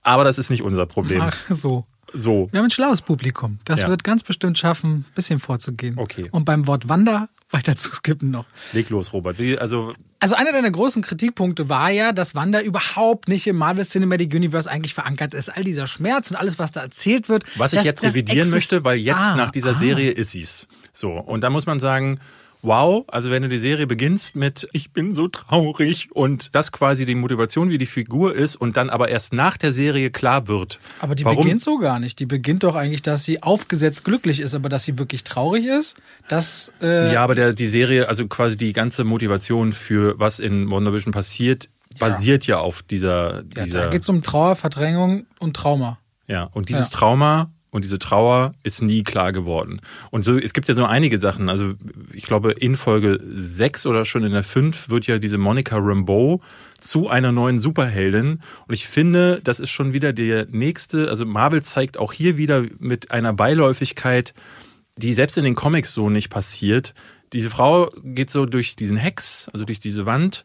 Aber 0.03 0.25
das 0.25 0.39
ist 0.39 0.49
nicht 0.49 0.63
unser 0.63 0.87
Problem. 0.87 1.21
Ach 1.21 1.37
so. 1.51 1.85
So. 2.13 2.49
Wir 2.51 2.59
haben 2.59 2.67
ein 2.67 2.71
schlaues 2.71 3.03
Publikum. 3.03 3.59
Das 3.65 3.81
Ja. 3.83 3.89
wird 3.89 4.03
ganz 4.05 4.23
bestimmt 4.23 4.59
schaffen, 4.59 5.05
ein 5.09 5.15
bisschen 5.15 5.39
vorzugehen. 5.39 5.99
Okay. 5.99 6.29
Und 6.31 6.45
beim 6.45 6.67
Wort 6.67 6.89
Wander 6.89 7.29
weiter 7.51 7.77
zu 7.77 7.91
skippen 7.95 8.31
noch. 8.31 8.45
Leg 8.73 8.91
los, 8.91 9.13
Robert. 9.13 9.39
Wie, 9.39 9.59
also, 9.59 9.95
Also 10.21 10.35
einer 10.35 10.53
deiner 10.53 10.71
großen 10.71 11.01
Kritikpunkte 11.01 11.69
war 11.69 11.91
ja, 11.91 12.13
dass 12.13 12.35
Wanda 12.35 12.61
überhaupt 12.61 13.29
nicht 13.29 13.47
im 13.47 13.57
Marvel 13.57 13.87
Cinematic 13.87 14.35
Universe 14.35 14.71
eigentlich 14.71 14.93
verankert 14.95 15.33
ist. 15.33 15.49
All 15.49 15.65
dieser 15.65 15.87
Schmerz 15.87 16.31
und 16.31 16.37
alles, 16.37 16.59
was 16.59 16.73
da 16.73 16.81
erzählt 16.83 17.29
wird. 17.29 17.45
was 17.57 17.73
ich 17.73 17.79
das- 17.79 17.87
jetzt 17.87 18.03
revidieren 18.03 18.51
möchte, 18.51 18.85
weil 18.85 18.99
jetzt 18.99 19.21
Ah, 19.21 19.37
nach 19.37 19.51
dieser 19.51 19.71
ah. 19.71 19.75
Serie 19.75 20.11
ist 20.11 20.33
sie's. 20.33 20.67
So. 20.93 21.13
Und 21.13 21.43
da 21.43 21.51
muss 21.51 21.67
man 21.67 21.79
sagen, 21.79 22.19
wow, 22.63 23.05
also 23.09 23.31
wenn 23.31 23.43
du 23.43 23.49
die 23.49 23.59
Serie 23.59 23.87
beginnst 23.87 24.37
mit 24.37 24.69
ich 24.73 24.93
bin 24.93 25.13
so 25.13 25.29
traurig 25.29 26.09
und 26.13 26.55
das 26.55 26.73
quasi 26.73 27.07
die 27.07 27.15
Motivation, 27.15 27.71
wie 27.71 27.79
die 27.79 27.87
Figur 27.87 28.35
ist 28.35 28.57
und 28.57 28.77
dann 28.77 28.91
aber 28.91 29.09
erst 29.09 29.33
nach 29.33 29.57
der 29.57 29.73
Serie 29.73 30.11
klar 30.11 30.49
wird. 30.49 30.81
Aber 31.01 31.15
die 31.15 31.25
warum, 31.25 31.45
beginnt 31.45 31.63
so 31.63 31.79
gar 31.79 31.99
nicht. 31.99 32.19
Die 32.19 32.27
beginnt 32.27 32.63
doch 32.63 32.75
eigentlich, 32.75 33.03
dass 33.03 33.25
sie 33.25 33.43
aufgesetzt 33.43 34.05
glücklich 34.05 34.41
ist, 34.41 34.55
aber 34.55 34.69
dass 34.69 34.85
sie 34.85 34.99
wirklich 34.99 35.25
traurig 35.25 35.67
ist, 35.67 35.97
das 36.29 36.73
äh, 36.83 37.13
Ja, 37.13 37.23
aber 37.23 37.35
der, 37.35 37.53
die 37.53 37.67
Serie, 37.67 38.09
also 38.09 38.27
quasi 38.27 38.57
die 38.57 38.73
ganze 38.73 39.05
Motivation 39.05 39.73
für 39.73 40.19
was 40.19 40.39
in 40.39 40.71
WandaVision 40.71 41.13
passiert, 41.13 41.69
basiert 41.99 42.47
ja 42.47 42.59
auf 42.59 42.83
dieser, 42.83 43.45
ja, 43.57 43.65
dieser 43.65 43.81
da 43.85 43.91
geht's 43.91 44.09
um 44.09 44.23
Trauer, 44.23 44.57
Verdrängung 44.57 45.27
und 45.39 45.55
Trauma. 45.57 45.99
Ja, 46.27 46.45
und 46.45 46.69
dieses 46.69 46.87
Ja. 46.87 46.99
Trauma 46.99 47.51
und 47.71 47.85
diese 47.85 47.99
Trauer 47.99 48.53
ist 48.63 48.81
nie 48.81 49.05
klar 49.05 49.33
geworden. 49.33 49.81
Und 50.11 50.25
so, 50.25 50.39
es 50.39 50.55
gibt 50.55 50.69
ja 50.69 50.75
so 50.75 50.85
einige 50.85 51.19
Sachen. 51.19 51.49
Also 51.49 51.75
ich 52.13 52.25
glaube, 52.25 52.53
in 52.53 52.77
Folge 52.77 53.21
6 53.23 53.87
oder 53.87 54.05
schon 54.05 54.25
in 54.25 54.33
der 54.33 54.43
5 54.43 54.89
wird 54.89 55.07
ja 55.07 55.19
diese 55.19 55.39
Monica 55.39 55.77
Rambeau 55.77 56.41
zu 56.79 57.09
einer 57.09 57.33
neuen 57.33 57.59
Superheldin. 57.59 58.41
Und 58.67 58.75
ich 58.75 58.87
finde, 58.87 59.41
das 59.45 59.61
ist 59.61 59.71
schon 59.71 59.93
wieder 59.93 60.13
der 60.13 60.47
nächste, 60.51 61.11
also 61.11 61.27
Marvel 61.27 61.63
zeigt 61.63 61.99
auch 61.99 62.13
hier 62.13 62.37
wieder 62.37 62.65
mit 62.79 63.11
einer 63.11 63.33
Beiläufigkeit, 63.35 64.33
die 64.97 65.13
selbst 65.13 65.37
in 65.37 65.45
den 65.45 65.55
Comics 65.55 65.93
so 65.93 66.09
nicht 66.09 66.31
passiert. 66.31 66.95
Diese 67.33 67.51
Frau 67.51 67.91
geht 68.03 68.31
so 68.31 68.47
durch 68.47 68.77
diesen 68.77 68.97
Hex, 68.97 69.51
also 69.53 69.65
durch 69.65 69.79
diese 69.79 70.07
Wand, 70.07 70.45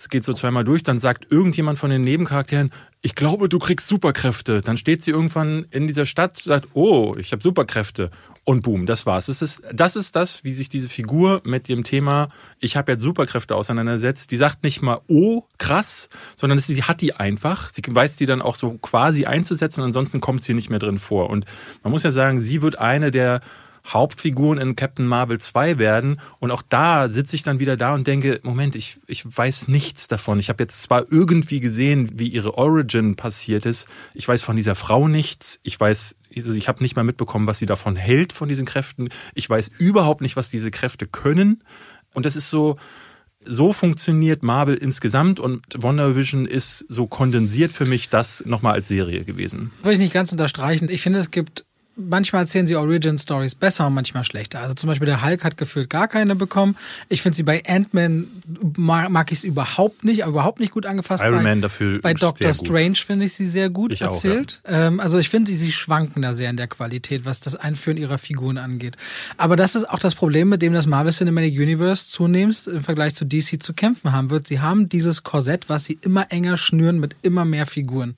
es 0.00 0.08
geht 0.08 0.24
so 0.24 0.32
zweimal 0.32 0.64
durch, 0.64 0.82
dann 0.82 0.98
sagt 0.98 1.30
irgendjemand 1.30 1.78
von 1.78 1.90
den 1.90 2.02
Nebencharakteren, 2.02 2.70
ich 3.02 3.14
glaube, 3.14 3.50
du 3.50 3.58
kriegst 3.58 3.86
Superkräfte. 3.86 4.62
Dann 4.62 4.78
steht 4.78 5.02
sie 5.02 5.10
irgendwann 5.10 5.66
in 5.70 5.86
dieser 5.86 6.06
Stadt, 6.06 6.38
sagt, 6.38 6.68
oh, 6.72 7.14
ich 7.18 7.32
habe 7.32 7.42
Superkräfte. 7.42 8.10
Und 8.44 8.62
boom, 8.62 8.86
das 8.86 9.04
war's. 9.04 9.26
Das 9.26 9.42
ist, 9.42 9.62
das 9.72 9.96
ist 9.96 10.16
das, 10.16 10.42
wie 10.42 10.54
sich 10.54 10.70
diese 10.70 10.88
Figur 10.88 11.42
mit 11.44 11.68
dem 11.68 11.84
Thema, 11.84 12.30
ich 12.60 12.78
habe 12.78 12.92
jetzt 12.92 13.02
Superkräfte 13.02 13.54
auseinandersetzt. 13.54 14.30
Die 14.30 14.36
sagt 14.36 14.64
nicht 14.64 14.80
mal, 14.80 15.00
oh, 15.06 15.42
krass, 15.58 16.08
sondern 16.34 16.58
sie 16.58 16.82
hat 16.82 17.02
die 17.02 17.14
einfach. 17.14 17.68
Sie 17.70 17.82
weiß 17.86 18.16
die 18.16 18.26
dann 18.26 18.40
auch 18.40 18.56
so 18.56 18.78
quasi 18.78 19.26
einzusetzen 19.26 19.80
und 19.80 19.88
ansonsten 19.88 20.22
kommt 20.22 20.42
sie 20.42 20.54
nicht 20.54 20.70
mehr 20.70 20.78
drin 20.78 20.98
vor. 20.98 21.28
Und 21.28 21.44
man 21.82 21.90
muss 21.90 22.04
ja 22.04 22.10
sagen, 22.10 22.40
sie 22.40 22.62
wird 22.62 22.78
eine 22.78 23.10
der 23.10 23.42
Hauptfiguren 23.86 24.58
in 24.58 24.76
Captain 24.76 25.06
Marvel 25.06 25.38
2 25.38 25.78
werden. 25.78 26.20
Und 26.38 26.50
auch 26.50 26.62
da 26.68 27.08
sitze 27.08 27.36
ich 27.36 27.42
dann 27.42 27.60
wieder 27.60 27.76
da 27.76 27.94
und 27.94 28.06
denke, 28.06 28.40
Moment, 28.42 28.74
ich, 28.74 28.98
ich 29.06 29.24
weiß 29.24 29.68
nichts 29.68 30.08
davon. 30.08 30.38
Ich 30.38 30.48
habe 30.48 30.62
jetzt 30.62 30.82
zwar 30.82 31.10
irgendwie 31.10 31.60
gesehen, 31.60 32.10
wie 32.18 32.28
ihre 32.28 32.56
Origin 32.56 33.16
passiert 33.16 33.66
ist. 33.66 33.86
Ich 34.14 34.26
weiß 34.26 34.42
von 34.42 34.56
dieser 34.56 34.74
Frau 34.74 35.08
nichts. 35.08 35.60
Ich 35.62 35.78
weiß, 35.78 36.16
also 36.36 36.54
ich 36.54 36.68
habe 36.68 36.82
nicht 36.82 36.96
mal 36.96 37.04
mitbekommen, 37.04 37.46
was 37.46 37.58
sie 37.58 37.66
davon 37.66 37.96
hält, 37.96 38.32
von 38.32 38.48
diesen 38.48 38.66
Kräften. 38.66 39.08
Ich 39.34 39.48
weiß 39.48 39.70
überhaupt 39.78 40.20
nicht, 40.20 40.36
was 40.36 40.50
diese 40.50 40.70
Kräfte 40.70 41.06
können. 41.06 41.62
Und 42.14 42.26
das 42.26 42.36
ist 42.36 42.50
so, 42.50 42.76
so 43.44 43.72
funktioniert 43.72 44.42
Marvel 44.42 44.74
insgesamt 44.74 45.40
und 45.40 45.64
WandaVision 45.78 46.46
ist 46.46 46.84
so 46.88 47.06
kondensiert 47.06 47.72
für 47.72 47.86
mich 47.86 48.10
das 48.10 48.44
nochmal 48.44 48.74
als 48.74 48.88
Serie 48.88 49.24
gewesen. 49.24 49.70
Würde 49.82 49.94
ich 49.94 49.98
nicht 49.98 50.12
ganz 50.12 50.32
unterstreichen. 50.32 50.88
Ich 50.90 51.00
finde, 51.00 51.20
es 51.20 51.30
gibt 51.30 51.64
manchmal 52.00 52.42
erzählen 52.42 52.66
sie 52.66 52.76
Origin 52.76 53.18
Stories 53.18 53.54
besser 53.54 53.86
und 53.86 53.94
manchmal 53.94 54.24
schlechter. 54.24 54.60
Also 54.60 54.74
zum 54.74 54.88
Beispiel 54.88 55.06
der 55.06 55.24
Hulk 55.24 55.44
hat 55.44 55.56
gefühlt 55.56 55.90
gar 55.90 56.08
keine 56.08 56.36
bekommen. 56.36 56.76
Ich 57.08 57.22
finde 57.22 57.36
sie 57.36 57.42
bei 57.42 57.62
Ant-Man 57.66 58.26
mag, 58.76 59.10
mag 59.10 59.32
ich 59.32 59.38
es 59.38 59.44
überhaupt 59.44 60.04
nicht, 60.04 60.22
aber 60.22 60.32
überhaupt 60.32 60.60
nicht 60.60 60.72
gut 60.72 60.86
angefasst. 60.86 61.22
Iron 61.22 61.38
bei, 61.38 61.42
Man 61.42 61.60
dafür 61.60 62.00
Bei 62.00 62.14
Doctor. 62.14 62.52
Strange 62.52 62.96
finde 62.96 63.26
ich 63.26 63.34
sie 63.34 63.46
sehr 63.46 63.70
gut 63.70 63.92
Ich 63.92 64.04
auch, 64.04 64.12
erzählt. 64.12 64.60
ähm, 64.66 65.00
also 65.00 65.18
ich 65.18 65.28
finde, 65.28 65.50
sie, 65.50 65.56
sie 65.56 65.72
schwanken 65.72 66.22
da 66.22 66.32
sehr 66.32 66.50
in 66.50 66.56
der 66.56 66.68
Qualität, 66.68 67.24
was 67.24 67.40
das 67.40 67.56
Einführen 67.56 67.96
ihrer 67.96 68.18
Figuren 68.18 68.58
angeht. 68.58 68.96
Aber 69.36 69.56
das 69.56 69.74
ist 69.74 69.88
auch 69.88 69.98
das 69.98 70.14
Problem, 70.14 70.48
mit 70.48 70.62
dem 70.62 70.72
das 70.72 70.86
Marvel 70.86 71.12
Cinematic 71.12 71.58
Universe 71.58 72.08
zunehmend 72.08 72.66
im 72.66 72.82
Vergleich 72.82 73.14
zu 73.14 73.24
DC 73.24 73.62
zu 73.62 73.72
kämpfen 73.72 74.12
haben 74.12 74.30
wird. 74.30 74.46
Sie 74.46 74.60
haben 74.60 74.88
dieses 74.88 75.22
Korsett, 75.22 75.68
was 75.68 75.84
sie 75.84 75.98
immer 76.02 76.30
enger 76.30 76.56
schnüren 76.56 76.98
mit 76.98 77.16
immer 77.22 77.44
mehr 77.44 77.66
Figuren, 77.66 78.16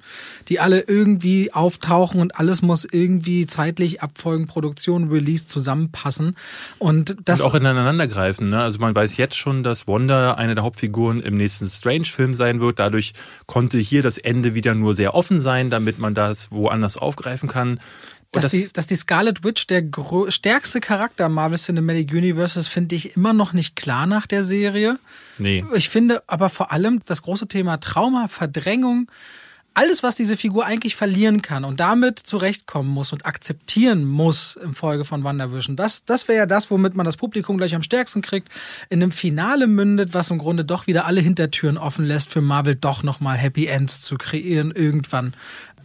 die 0.49 0.61
alle 0.61 0.81
irgendwie 0.81 1.53
auftauchen 1.53 2.21
und 2.21 2.39
alles 2.39 2.63
muss 2.63 2.85
irgendwie 2.85 3.47
zeitlich 3.73 4.03
abfolgen, 4.03 4.47
Produktion, 4.47 5.11
Release 5.11 5.47
zusammenpassen. 5.47 6.37
Und 6.79 7.17
das 7.25 7.41
und 7.41 7.47
auch 7.47 7.55
ineinander 7.55 8.07
greifen. 8.07 8.51
Ne? 8.51 8.63
Also 8.63 8.79
man 8.81 8.95
weiß 8.95 9.17
jetzt 9.17 9.37
schon, 9.37 9.63
dass 9.63 9.87
Wanda 9.87 10.35
eine 10.35 10.55
der 10.55 10.65
Hauptfiguren 10.65 11.23
im 11.23 11.37
nächsten 11.37 11.67
Strange-Film 11.67 12.35
sein 12.35 12.61
wird. 12.61 12.79
Dadurch 12.79 13.15
konnte 13.47 13.79
hier 13.79 14.03
das 14.03 14.19
Ende 14.19 14.55
wieder 14.55 14.75
nur 14.75 14.95
sehr 14.95 15.15
offen 15.15 15.41
sein, 15.41 15.71
damit 15.71 15.99
man 15.99 16.15
das 16.15 16.53
woanders 16.53 16.97
aufgreifen 16.97 17.49
kann. 17.49 17.81
Dass, 18.31 18.45
das, 18.45 18.53
die, 18.53 18.73
dass 18.73 18.87
die 18.87 18.97
Scarlet 18.97 19.45
Witch 19.45 19.67
der 19.67 19.83
stärkste 20.29 20.81
Charakter 20.81 21.27
im 21.27 21.33
Marvel 21.33 21.59
Cinematic 21.59 22.13
Universe 22.13 22.59
ist, 22.59 22.69
finde 22.69 22.97
ich 22.97 23.15
immer 23.15 23.35
noch 23.35 23.53
nicht 23.53 23.77
klar 23.77 24.07
nach 24.07 24.27
der 24.27 24.43
Serie. 24.43 24.99
nee. 25.37 25.65
Ich 25.75 25.91
finde 25.91 26.23
aber 26.27 26.49
vor 26.49 26.73
allem 26.73 27.03
das 27.05 27.23
große 27.23 27.47
Thema 27.47 27.79
Trauma, 27.79 28.29
Verdrängung, 28.29 29.11
alles, 29.75 30.03
was 30.03 30.15
diese 30.15 30.37
Figur 30.37 30.67
eigentlich 30.67 30.97
verlieren 30.97 31.43
kann 31.43 31.65
und 31.65 31.81
damit 31.81 32.19
zurechtkommen 32.19 32.91
muss 32.91 33.13
und 33.13 33.27
akzeptieren 33.27 34.05
muss 34.05 34.57
im 34.57 34.75
Folge 34.75 35.05
von 35.05 35.25
WandaVision, 35.25 35.77
das, 35.77 36.05
das 36.05 36.29
wäre 36.29 36.39
ja 36.39 36.47
das, 36.47 36.71
womit 36.71 36.95
man 36.95 37.07
das 37.07 37.17
Publikum 37.17 37.57
gleich 37.59 37.75
am 37.75 37.83
stärksten 37.83 38.23
kriegt, 38.23 38.49
in 38.91 39.03
einem 39.03 39.13
Finale 39.13 39.67
mündet, 39.67 40.15
was 40.15 40.31
im 40.31 40.39
Grunde 40.39 40.65
doch 40.65 40.87
wieder 40.87 41.07
alle 41.07 41.21
Hintertüren 41.21 41.79
offen 41.79 42.05
lässt, 42.05 42.31
für 42.31 42.41
Marvel 42.41 42.75
doch 42.75 43.03
nochmal 43.03 43.37
Happy 43.37 43.67
Ends 43.67 44.03
zu 44.03 44.17
kreieren, 44.17 44.73
irgendwann. 44.73 45.35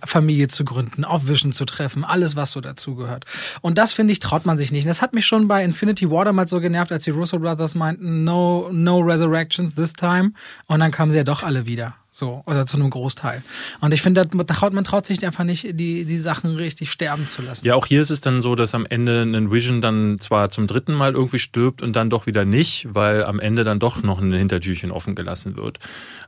Familie 0.04 0.48
zu 0.48 0.66
gründen, 0.66 1.04
auf 1.04 1.28
Vision 1.28 1.52
zu 1.52 1.66
treffen, 1.66 2.04
alles, 2.04 2.36
was 2.36 2.52
so 2.52 2.62
dazugehört. 2.62 3.26
Und 3.62 3.78
das, 3.78 3.94
finde 3.94 4.12
ich, 4.12 4.20
traut 4.20 4.46
man 4.46 4.58
sich 4.58 4.72
nicht. 4.72 4.86
Und 4.86 4.90
das 4.90 5.02
hat 5.02 5.14
mich 5.14 5.26
schon 5.26 5.48
bei 5.48 5.64
Infinity 5.64 6.10
War 6.10 6.26
damals 6.26 6.50
so 6.50 6.60
genervt, 6.60 6.92
als 6.92 7.04
die 7.04 7.12
Russo 7.12 7.40
Brothers 7.40 7.76
meinten, 7.76 8.24
no, 8.24 8.70
no 8.72 9.00
resurrections 9.00 9.76
this 9.76 9.94
time. 9.94 10.32
Und 10.68 10.80
dann 10.80 10.92
kamen 10.92 11.12
sie 11.12 11.18
ja 11.18 11.24
doch 11.24 11.44
alle 11.44 11.66
wieder. 11.66 11.96
So, 12.10 12.42
oder 12.48 12.66
zu 12.66 12.78
einem 12.78 12.90
Großteil. 12.90 13.44
Und 13.80 13.94
ich 13.94 14.02
finde, 14.02 14.28
man 14.34 14.84
traut 14.84 15.06
sich 15.06 15.24
einfach 15.24 15.44
nicht, 15.44 15.80
die, 15.80 16.04
die 16.04 16.18
Sachen 16.18 16.56
richtig 16.56 16.90
sterben 16.90 17.28
zu 17.28 17.44
lassen. 17.44 17.64
Ja, 17.64 17.76
auch 17.76 17.86
hier 17.86 18.02
ist 18.02 18.10
es 18.10 18.22
dann 18.22 18.42
so, 18.42 18.56
dass 18.56 18.74
am 18.74 18.88
Ende 18.90 19.22
ein 19.22 19.52
Vision 19.52 19.84
dann 19.84 20.20
zwar 20.20 20.50
zum 20.50 20.66
dritten 20.66 20.96
Mal 20.96 21.14
irgendwie 21.14 21.38
stirbt 21.38 21.84
und 21.84 21.96
dann 21.96 22.10
doch 22.10 22.26
wieder 22.26 22.44
nicht, 22.44 22.88
weil 22.90 23.24
am 23.24 23.40
Ende 23.40 23.64
dann 23.64 23.78
doch 23.78 24.02
noch 24.02 24.20
ein 24.20 24.34
Hintertürchen 24.34 24.90
offen 24.90 25.14
gelassen 25.14 25.56
wird. 25.58 25.78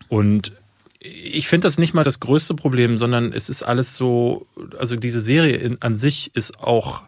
Und 0.09 0.53
Ich 0.99 1.47
finde 1.47 1.67
das 1.67 1.77
nicht 1.77 1.93
mal 1.93 2.03
das 2.03 2.19
größte 2.19 2.55
Problem, 2.55 2.97
sondern 2.97 3.31
es 3.31 3.49
ist 3.49 3.63
alles 3.63 3.95
so, 3.95 4.47
also 4.77 4.95
diese 4.95 5.21
Serie 5.21 5.55
in, 5.55 5.81
an 5.81 5.97
sich 5.97 6.31
ist 6.35 6.59
auch 6.59 7.03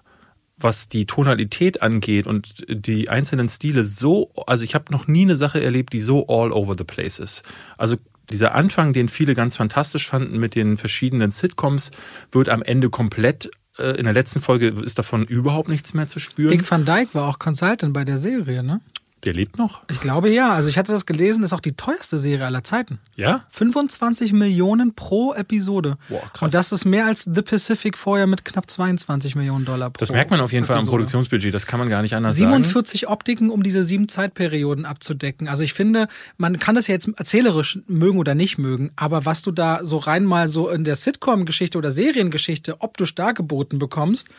was 0.64 0.88
die 0.88 1.06
Tonalität 1.06 1.82
angeht 1.82 2.28
und 2.28 2.66
die 2.70 3.10
einzelnen 3.10 3.50
Stile 3.50 3.84
so, 3.84 4.32
also 4.46 4.64
ich 4.64 4.76
habe 4.76 4.92
noch 4.92 5.08
nie 5.08 5.24
eine 5.24 5.36
Sache 5.36 5.62
erlebt, 5.62 5.94
die 5.94 6.00
so 6.00 6.28
all 6.28 6.52
over 6.52 6.76
the 6.78 6.84
place 6.84 7.20
ist. 7.20 7.44
Also 7.78 7.98
dieser 8.30 8.56
Anfang, 8.56 8.94
den 8.94 9.08
viele 9.08 9.36
ganz 9.36 9.56
fantastisch 9.56 10.08
fanden 10.08 10.40
mit 10.40 10.56
den 10.56 10.78
verschiedenen 10.78 11.32
Sitcoms, 11.32 11.92
wird 12.32 12.50
am 12.50 12.62
Ende 12.62 12.90
komplett 12.90 13.50
äh, 13.78 13.98
in 13.98 14.06
der 14.06 14.14
letzten 14.14 14.42
Folge 14.42 14.68
ist 14.68 15.00
davon 15.00 15.26
überhaupt 15.26 15.70
nichts 15.70 15.94
mehr 15.94 16.08
zu 16.08 16.20
spüren. 16.20 16.52
Dick 16.52 16.70
Van 16.70 16.86
Dyke 16.86 17.14
war 17.14 17.28
auch 17.28 17.40
Consultant 17.40 17.94
bei 17.94 18.06
der 18.06 18.18
Serie, 18.18 18.64
ne? 18.64 18.82
Der 19.24 19.34
lebt 19.34 19.60
noch? 19.60 19.84
Ich 19.92 20.02
glaube 20.02 20.30
ja. 20.32 20.54
Also 20.54 20.68
ich 20.68 20.78
hatte 20.78 20.92
das 20.92 21.06
gelesen, 21.06 21.44
ist 21.44 21.54
auch 21.54 21.60
die 21.60 21.74
teuerste 21.74 22.18
Serie 22.18 22.46
aller 22.46 22.64
Zeiten. 22.64 23.00
Ja? 23.16 23.46
25 23.50 24.34
Millionen 24.34 24.96
pro 24.96 25.34
Episode. 25.34 25.98
Boah, 26.10 26.22
krass. 26.34 26.42
Und 26.42 26.54
das 26.54 26.72
ist 26.72 26.86
mehr 26.86 27.06
als 27.06 27.30
The 27.32 27.42
Pacific 27.44 27.98
vorher 27.98 28.26
mit 28.26 28.46
knapp 28.46 28.70
22 28.70 29.36
Millionen 29.36 29.66
Dollar 29.66 29.92
pro 29.92 30.00
Das 30.00 30.12
merkt 30.12 30.32
man 30.32 30.42
auf 30.42 30.52
jeden 30.52 30.66
Fall 30.66 30.76
am 30.76 30.80
Episode. 30.80 30.98
Produktionsbudget, 30.98 31.54
das 31.54 31.68
kann 31.68 31.80
man 31.80 31.90
gar 31.90 32.02
nicht 32.02 32.16
anders 32.16 32.36
sagen. 32.36 32.52
47 32.52 33.10
Optiken, 33.10 33.52
um 33.52 33.62
diese 33.62 33.84
sieben 33.84 34.10
Zeitperioden 34.10 34.86
abzudecken. 34.86 35.48
Also 35.48 35.64
ich 35.64 35.74
finde, 35.74 36.08
man 36.38 36.58
kann 36.58 36.74
das 36.74 36.88
ja 36.88 36.96
jetzt 36.96 37.10
erzählerisch 37.16 37.80
mögen 37.88 38.18
oder 38.18 38.34
nicht 38.34 38.58
mögen, 38.58 38.92
aber 38.96 39.26
was 39.26 39.44
du 39.44 39.52
da 39.52 39.82
so 39.84 39.98
rein 39.98 40.26
mal 40.26 40.48
so 40.48 40.70
in 40.70 40.84
der 40.84 40.96
Sitcom-Geschichte 40.96 41.78
oder 41.78 41.92
Seriengeschichte 41.92 42.82
optisch 42.82 43.14
dargeboten 43.14 43.78
bekommst, 43.78 44.30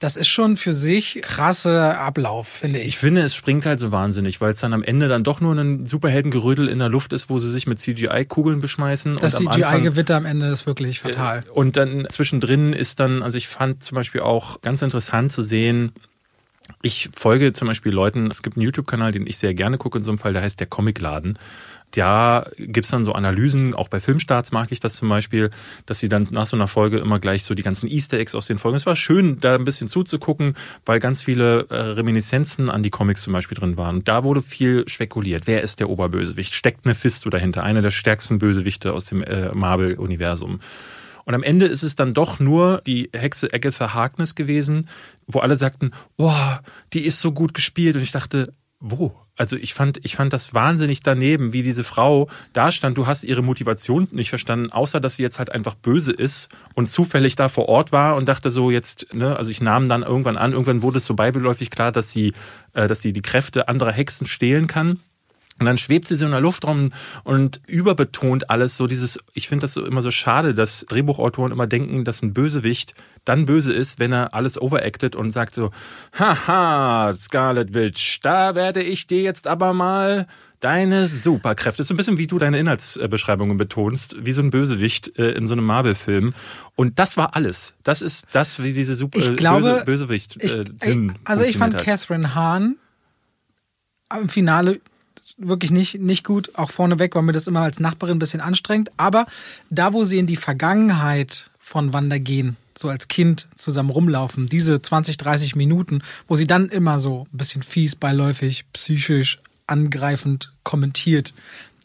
das 0.00 0.16
ist 0.16 0.28
schon 0.28 0.56
für 0.56 0.72
sich 0.72 1.20
krasse 1.20 1.98
Ablauf, 1.98 2.48
finde 2.48 2.78
ich. 2.80 2.88
Ich 2.88 2.98
finde, 2.98 3.20
es 3.20 3.34
springt 3.34 3.66
halt 3.66 3.80
so 3.80 3.92
wahnsinnig, 3.92 4.29
weil 4.38 4.52
es 4.52 4.60
dann 4.60 4.74
am 4.74 4.82
Ende 4.82 5.08
dann 5.08 5.24
doch 5.24 5.40
nur 5.40 5.54
ein 5.54 5.86
Superheldengerödel 5.86 6.68
in 6.68 6.78
der 6.78 6.90
Luft 6.90 7.14
ist, 7.14 7.30
wo 7.30 7.38
sie 7.38 7.48
sich 7.48 7.66
mit 7.66 7.78
CGI-Kugeln 7.78 8.60
beschmeißen. 8.60 9.16
Das 9.18 9.36
CGI-Gewitter 9.36 10.14
am 10.16 10.26
Ende 10.26 10.48
ist 10.48 10.66
wirklich 10.66 11.00
fatal. 11.00 11.44
Äh, 11.46 11.50
Und 11.50 11.78
dann 11.78 12.06
zwischendrin 12.10 12.74
ist 12.74 13.00
dann, 13.00 13.22
also 13.22 13.38
ich 13.38 13.48
fand 13.48 13.82
zum 13.82 13.96
Beispiel 13.96 14.20
auch 14.20 14.60
ganz 14.60 14.82
interessant 14.82 15.32
zu 15.32 15.42
sehen, 15.42 15.92
ich 16.82 17.10
folge 17.14 17.52
zum 17.52 17.68
Beispiel 17.68 17.92
Leuten, 17.92 18.30
es 18.30 18.42
gibt 18.42 18.56
einen 18.56 18.64
YouTube-Kanal, 18.64 19.12
den 19.12 19.26
ich 19.26 19.38
sehr 19.38 19.54
gerne 19.54 19.78
gucke 19.78 19.98
in 19.98 20.04
so 20.04 20.10
einem 20.10 20.18
Fall, 20.18 20.32
der 20.32 20.42
heißt 20.42 20.60
der 20.60 20.66
Comicladen. 20.66 21.38
Da 21.92 22.46
gibt's 22.56 22.90
dann 22.90 23.04
so 23.04 23.12
Analysen, 23.12 23.74
auch 23.74 23.88
bei 23.88 23.98
Filmstarts 23.98 24.52
mag 24.52 24.70
ich 24.70 24.80
das 24.80 24.94
zum 24.94 25.08
Beispiel, 25.08 25.50
dass 25.86 25.98
sie 25.98 26.08
dann 26.08 26.28
nach 26.30 26.46
so 26.46 26.56
einer 26.56 26.68
Folge 26.68 26.98
immer 26.98 27.18
gleich 27.18 27.44
so 27.44 27.54
die 27.54 27.62
ganzen 27.62 27.88
Easter 27.88 28.18
Eggs 28.18 28.34
aus 28.34 28.46
den 28.46 28.58
Folgen. 28.58 28.76
Es 28.76 28.86
war 28.86 28.94
schön, 28.94 29.40
da 29.40 29.56
ein 29.56 29.64
bisschen 29.64 29.88
zuzugucken, 29.88 30.54
weil 30.86 31.00
ganz 31.00 31.22
viele 31.22 31.66
äh, 31.68 31.74
Reminiszenzen 31.74 32.70
an 32.70 32.82
die 32.82 32.90
Comics 32.90 33.22
zum 33.22 33.32
Beispiel 33.32 33.58
drin 33.58 33.76
waren. 33.76 34.04
Da 34.04 34.22
wurde 34.24 34.42
viel 34.42 34.88
spekuliert. 34.88 35.46
Wer 35.46 35.62
ist 35.62 35.80
der 35.80 35.90
Oberbösewicht? 35.90 36.54
Steckt 36.54 36.86
Mephisto 36.86 37.28
dahinter? 37.28 37.64
Einer 37.64 37.82
der 37.82 37.90
stärksten 37.90 38.38
Bösewichte 38.38 38.92
aus 38.92 39.06
dem 39.06 39.22
äh, 39.22 39.52
Marvel-Universum. 39.52 40.60
Und 41.24 41.34
am 41.34 41.42
Ende 41.42 41.66
ist 41.66 41.82
es 41.82 41.96
dann 41.96 42.14
doch 42.14 42.40
nur 42.40 42.82
die 42.86 43.10
Hexe 43.12 43.52
Agatha 43.52 43.94
Harkness 43.94 44.34
gewesen, 44.34 44.88
wo 45.26 45.40
alle 45.40 45.56
sagten, 45.56 45.90
wow, 46.16 46.60
die 46.92 47.02
ist 47.02 47.20
so 47.20 47.32
gut 47.32 47.54
gespielt. 47.54 47.96
Und 47.96 48.02
ich 48.02 48.12
dachte, 48.12 48.52
wo? 48.80 49.14
Also 49.40 49.56
ich 49.56 49.72
fand, 49.72 50.04
ich 50.04 50.16
fand 50.16 50.34
das 50.34 50.52
wahnsinnig 50.52 51.00
daneben, 51.00 51.54
wie 51.54 51.62
diese 51.62 51.82
Frau 51.82 52.28
da 52.52 52.70
stand. 52.70 52.98
Du 52.98 53.06
hast 53.06 53.24
ihre 53.24 53.40
Motivation 53.40 54.06
nicht 54.10 54.28
verstanden, 54.28 54.70
außer 54.70 55.00
dass 55.00 55.16
sie 55.16 55.22
jetzt 55.22 55.38
halt 55.38 55.50
einfach 55.50 55.74
böse 55.74 56.12
ist 56.12 56.50
und 56.74 56.90
zufällig 56.90 57.36
da 57.36 57.48
vor 57.48 57.66
Ort 57.70 57.90
war 57.90 58.16
und 58.16 58.28
dachte 58.28 58.50
so 58.50 58.70
jetzt, 58.70 59.14
ne, 59.14 59.34
also 59.34 59.50
ich 59.50 59.62
nahm 59.62 59.88
dann 59.88 60.02
irgendwann 60.02 60.36
an, 60.36 60.52
irgendwann 60.52 60.82
wurde 60.82 60.98
es 60.98 61.06
so 61.06 61.14
beiläufig 61.14 61.70
klar, 61.70 61.90
dass 61.90 62.12
sie, 62.12 62.34
äh, 62.74 62.86
dass 62.86 63.00
sie 63.00 63.14
die 63.14 63.22
Kräfte 63.22 63.66
anderer 63.66 63.92
Hexen 63.92 64.26
stehlen 64.26 64.66
kann. 64.66 65.00
Und 65.58 65.64
dann 65.64 65.78
schwebt 65.78 66.08
sie 66.08 66.16
so 66.16 66.26
in 66.26 66.32
der 66.32 66.42
Luft 66.42 66.66
rum 66.66 66.92
und 67.24 67.62
überbetont 67.66 68.50
alles 68.50 68.76
so 68.76 68.86
dieses, 68.86 69.18
ich 69.32 69.48
finde 69.48 69.62
das 69.62 69.72
so 69.72 69.86
immer 69.86 70.02
so 70.02 70.10
schade, 70.10 70.52
dass 70.52 70.84
Drehbuchautoren 70.86 71.50
immer 71.50 71.66
denken, 71.66 72.04
dass 72.04 72.20
ein 72.20 72.34
Bösewicht 72.34 72.92
dann 73.24 73.46
böse 73.46 73.72
ist, 73.72 73.98
wenn 73.98 74.12
er 74.12 74.34
alles 74.34 74.60
overacted 74.60 75.16
und 75.16 75.30
sagt 75.30 75.54
so, 75.54 75.70
haha, 76.18 77.14
Scarlet 77.14 77.74
Witch, 77.74 78.20
da 78.20 78.54
werde 78.54 78.82
ich 78.82 79.06
dir 79.06 79.22
jetzt 79.22 79.46
aber 79.46 79.72
mal 79.72 80.26
deine 80.60 81.08
Superkräfte. 81.08 81.82
So 81.84 81.94
ein 81.94 81.96
bisschen 81.96 82.18
wie 82.18 82.26
du 82.26 82.38
deine 82.38 82.58
Inhaltsbeschreibungen 82.58 83.56
betonst, 83.56 84.16
wie 84.20 84.32
so 84.32 84.42
ein 84.42 84.50
Bösewicht 84.50 85.18
äh, 85.18 85.30
in 85.32 85.46
so 85.46 85.54
einem 85.54 85.64
Marvel-Film. 85.64 86.34
Und 86.76 86.98
das 86.98 87.16
war 87.16 87.34
alles. 87.34 87.74
Das 87.82 88.02
ist 88.02 88.26
das, 88.32 88.62
wie 88.62 88.72
diese 88.72 88.94
super 88.94 89.18
Ich 89.18 89.36
glaube, 89.36 89.62
böse, 89.62 89.84
Bösewicht 89.84 90.36
Ich, 90.40 90.52
äh, 90.52 91.08
also 91.24 91.44
ich 91.44 91.56
fand 91.56 91.74
hat. 91.74 91.84
Catherine 91.84 92.34
Hahn 92.34 92.76
im 94.18 94.28
Finale 94.28 94.80
wirklich 95.38 95.70
nicht, 95.70 96.00
nicht 96.00 96.24
gut. 96.24 96.52
Auch 96.54 96.70
vorneweg 96.70 97.14
war 97.14 97.22
mir 97.22 97.32
das 97.32 97.46
immer 97.46 97.60
als 97.60 97.80
Nachbarin 97.80 98.16
ein 98.16 98.18
bisschen 98.18 98.40
anstrengend. 98.40 98.90
Aber 98.96 99.26
da, 99.70 99.92
wo 99.92 100.04
sie 100.04 100.18
in 100.18 100.26
die 100.26 100.36
Vergangenheit 100.36 101.50
von 101.58 101.92
Wanda 101.92 102.18
gehen, 102.18 102.56
so 102.80 102.88
als 102.88 103.08
Kind 103.08 103.46
zusammen 103.56 103.90
rumlaufen, 103.90 104.46
diese 104.46 104.80
20, 104.80 105.18
30 105.18 105.54
Minuten, 105.54 106.02
wo 106.26 106.34
sie 106.34 106.46
dann 106.46 106.70
immer 106.70 106.98
so 106.98 107.26
ein 107.32 107.36
bisschen 107.36 107.62
fies, 107.62 107.94
beiläufig, 107.94 108.64
psychisch, 108.72 109.38
angreifend 109.66 110.52
kommentiert, 110.64 111.34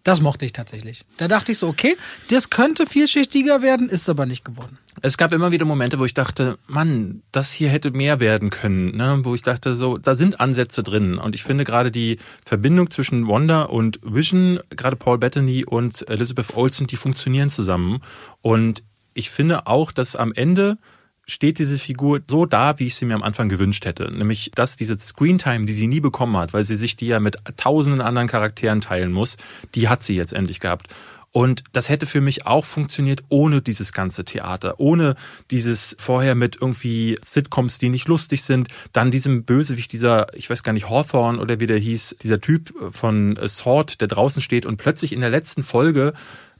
das 0.05 0.21
mochte 0.21 0.45
ich 0.45 0.53
tatsächlich. 0.53 1.03
Da 1.17 1.27
dachte 1.27 1.51
ich 1.51 1.57
so, 1.57 1.67
okay, 1.67 1.97
das 2.29 2.51
könnte 2.51 2.85
vielschichtiger 2.85 3.63
werden, 3.63 3.89
ist 3.89 4.07
aber 4.07 4.27
nicht 4.27 4.45
geworden. 4.45 4.77
Es 5.01 5.17
gab 5.17 5.33
immer 5.33 5.51
wieder 5.51 5.65
Momente, 5.65 5.97
wo 5.97 6.05
ich 6.05 6.13
dachte, 6.13 6.59
Mann, 6.67 7.23
das 7.31 7.51
hier 7.51 7.69
hätte 7.69 7.89
mehr 7.89 8.19
werden 8.19 8.51
können, 8.51 8.95
ne? 8.95 9.21
wo 9.23 9.33
ich 9.33 9.41
dachte, 9.41 9.75
so, 9.75 9.97
da 9.97 10.13
sind 10.13 10.39
Ansätze 10.39 10.83
drin. 10.83 11.17
Und 11.17 11.33
ich 11.33 11.43
finde 11.43 11.63
gerade 11.63 11.89
die 11.89 12.19
Verbindung 12.45 12.91
zwischen 12.91 13.27
Wanda 13.27 13.63
und 13.63 13.99
Vision, 14.03 14.59
gerade 14.69 14.95
Paul 14.95 15.17
Bettany 15.17 15.65
und 15.65 16.07
Elizabeth 16.07 16.55
Olsen, 16.55 16.85
die 16.85 16.97
funktionieren 16.97 17.49
zusammen. 17.49 17.99
Und 18.43 18.83
ich 19.15 19.31
finde 19.31 19.65
auch, 19.65 19.91
dass 19.91 20.15
am 20.15 20.31
Ende 20.33 20.77
steht 21.25 21.57
diese 21.57 21.79
Figur 21.79 22.21
so 22.29 22.45
da, 22.45 22.77
wie 22.77 22.85
ich 22.87 22.95
sie 22.95 23.05
mir 23.05 23.15
am 23.15 23.23
Anfang 23.23 23.49
gewünscht 23.49 23.85
hätte. 23.85 24.11
Nämlich, 24.11 24.51
dass 24.53 24.75
diese 24.75 24.97
Screentime, 24.99 25.65
die 25.65 25.73
sie 25.73 25.87
nie 25.87 25.99
bekommen 26.01 26.37
hat, 26.37 26.53
weil 26.53 26.63
sie 26.63 26.75
sich 26.75 26.95
die 26.95 27.07
ja 27.07 27.19
mit 27.19 27.37
tausenden 27.57 28.01
anderen 28.01 28.27
Charakteren 28.27 28.81
teilen 28.81 29.11
muss, 29.11 29.37
die 29.73 29.89
hat 29.89 30.03
sie 30.03 30.15
jetzt 30.15 30.33
endlich 30.33 30.59
gehabt. 30.59 30.93
Und 31.31 31.65
das 31.73 31.89
hätte 31.89 32.05
für 32.05 32.21
mich 32.21 32.45
auch 32.45 32.63
funktioniert 32.63 33.23
ohne 33.27 33.61
dieses 33.61 33.91
ganze 33.91 34.23
Theater, 34.23 34.79
ohne 34.79 35.15
dieses 35.51 35.93
vorher 35.99 36.33
mit 36.33 36.57
irgendwie 36.61 37.17
Sitcoms, 37.21 37.77
die 37.77 37.89
nicht 37.89 38.07
lustig 38.07 38.43
sind, 38.43 38.69
dann 38.93 39.11
diesem 39.11 39.43
Bösewicht, 39.43 39.91
dieser, 39.91 40.27
ich 40.33 40.49
weiß 40.49 40.63
gar 40.63 40.71
nicht, 40.71 40.89
Hawthorne 40.89 41.37
oder 41.39 41.59
wie 41.59 41.67
der 41.67 41.77
hieß, 41.77 42.15
dieser 42.21 42.39
Typ 42.39 42.73
von 42.93 43.37
Sword, 43.47 43.99
der 43.99 44.07
draußen 44.07 44.41
steht 44.41 44.65
und 44.65 44.77
plötzlich 44.77 45.11
in 45.11 45.19
der 45.19 45.29
letzten 45.29 45.63
Folge 45.63 46.13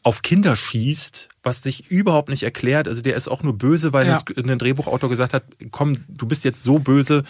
auf 0.06 0.22
Kinder 0.22 0.56
schießt, 0.56 1.30
was 1.41 1.64
sich 1.64 1.89
überhaupt 1.89 2.30
nicht 2.30 2.43
erklärt. 2.43 2.88
Also 2.88 3.01
der 3.01 3.16
ist 3.16 3.28
auch 3.28 3.41
nur 3.41 3.58
böse, 3.58 3.91
weil 3.91 4.06
Ja. 4.06 4.20
ein 4.38 4.60
Drehbuchautor 4.60 5.10
gesagt 5.10 5.34
hat, 5.34 5.43
komm, 5.72 5.97
du 6.08 6.28
bist 6.28 6.43
jetzt 6.43 6.64
so 6.64 6.78
böse, 6.78 7.24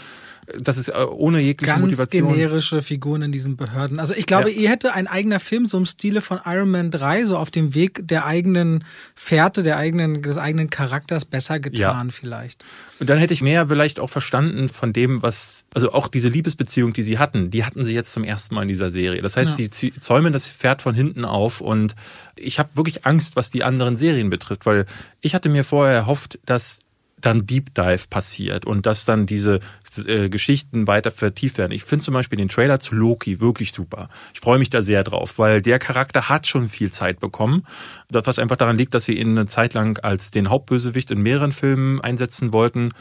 das 0.60 0.78
ist 0.78 0.90
äh, 0.90 0.94
ohne 0.94 1.40
jegliche 1.40 1.72
ganz 1.74 1.82
Motivation. 1.82 2.30
generische 2.34 2.82
Figuren 2.82 3.22
in 3.24 3.32
diesen 3.32 3.58
Behörden. 3.58 4.00
Also 4.00 4.14
ich 4.14 4.26
glaube, 4.26 4.52
Ja. 4.52 4.58
ihr 4.60 4.70
hätte 4.70 4.94
ein 4.94 5.08
eigener 5.08 5.40
Film 5.40 5.66
so 5.66 5.78
im 5.78 5.86
Stile 5.86 6.22
von 6.22 6.40
Iron 6.46 6.70
Man 6.70 6.92
3, 6.92 7.26
so 7.26 7.38
auf 7.38 7.52
dem 7.52 7.74
Weg 7.76 8.08
der 8.08 8.26
eigenen 8.26 8.84
Fährte, 9.16 9.64
der 9.64 9.78
eigenen, 9.78 10.22
des 10.22 10.38
eigenen 10.38 10.70
Charakters 10.70 11.26
besser 11.26 11.60
getan 11.60 12.12
vielleicht. 12.12 12.64
Und 13.00 13.10
dann 13.10 13.18
hätte 13.18 13.34
ich 13.34 13.42
mehr 13.42 13.68
vielleicht 13.68 14.00
auch 14.00 14.10
verstanden 14.10 14.70
von 14.70 14.94
dem, 14.94 15.22
was, 15.22 15.66
also 15.74 15.92
auch 15.92 16.08
diese 16.08 16.30
Liebesbeziehung, 16.30 16.94
die 16.94 17.04
sie 17.04 17.18
hatten, 17.20 17.50
die 17.52 17.66
hatten 17.66 17.84
sie 17.84 17.94
jetzt 17.94 18.14
zum 18.14 18.24
ersten 18.24 18.56
Mal 18.56 18.62
in 18.62 18.68
dieser 18.70 18.92
Serie. 18.92 19.22
Das 19.22 19.36
heißt, 19.38 19.60
Ja. 19.60 19.68
sie 19.72 19.92
zäumen 20.00 20.32
das 20.32 20.48
Pferd 20.48 20.82
von 20.82 20.96
hinten 20.96 21.26
auf 21.26 21.60
und 21.60 21.96
ich 22.38 22.60
habe 22.60 22.70
wirklich 22.76 23.06
Angst, 23.06 23.36
was 23.36 23.50
die 23.50 23.64
anderen 23.64 23.98
Serien 23.98 24.30
betrifft, 24.30 24.66
weil 24.66 24.86
ich 25.22 25.34
hatte 25.36 25.50
mir 25.50 25.64
vorher 25.64 25.96
erhofft, 25.96 26.40
dass 26.46 26.80
dann 27.26 27.46
Deep 27.46 27.74
Dive 27.74 28.08
passiert 28.10 28.66
und 28.66 28.86
dass 28.86 29.06
dann 29.06 29.26
diese 29.26 29.60
äh, 30.06 30.30
Geschichten 30.30 30.88
weiter 30.88 31.12
vertieft 31.12 31.58
werden. 31.58 31.72
Ich 31.72 31.84
finde 31.84 32.04
zum 32.04 32.14
Beispiel 32.14 32.38
den 32.38 32.50
Trailer 32.50 32.80
zu 32.80 32.96
Loki 32.96 33.40
wirklich 33.40 33.72
super. 33.72 34.10
Ich 34.34 34.40
freue 34.40 34.60
mich 34.60 34.70
da 34.70 34.82
sehr 34.82 35.04
drauf, 35.04 35.40
weil 35.40 35.62
der 35.62 35.80
Charakter 35.80 36.30
hat 36.30 36.48
schon 36.48 36.70
viel 36.70 36.92
Zeit 36.92 37.20
bekommen. 37.20 37.66
Das, 38.10 38.28
was 38.28 38.40
einfach 38.40 38.58
daran 38.58 38.78
liegt, 38.78 38.94
dass 38.94 39.06
sie 39.06 39.18
ihn 39.18 39.30
eine 39.30 39.48
Zeit 39.48 39.74
lang 39.74 39.98
als 40.00 40.32
den 40.32 40.50
Hauptbösewicht 40.50 41.12
in 41.12 41.22
mehreren 41.22 41.52
Filmen 41.52 42.02
einsetzen 42.02 42.54
wollten. 42.54 42.92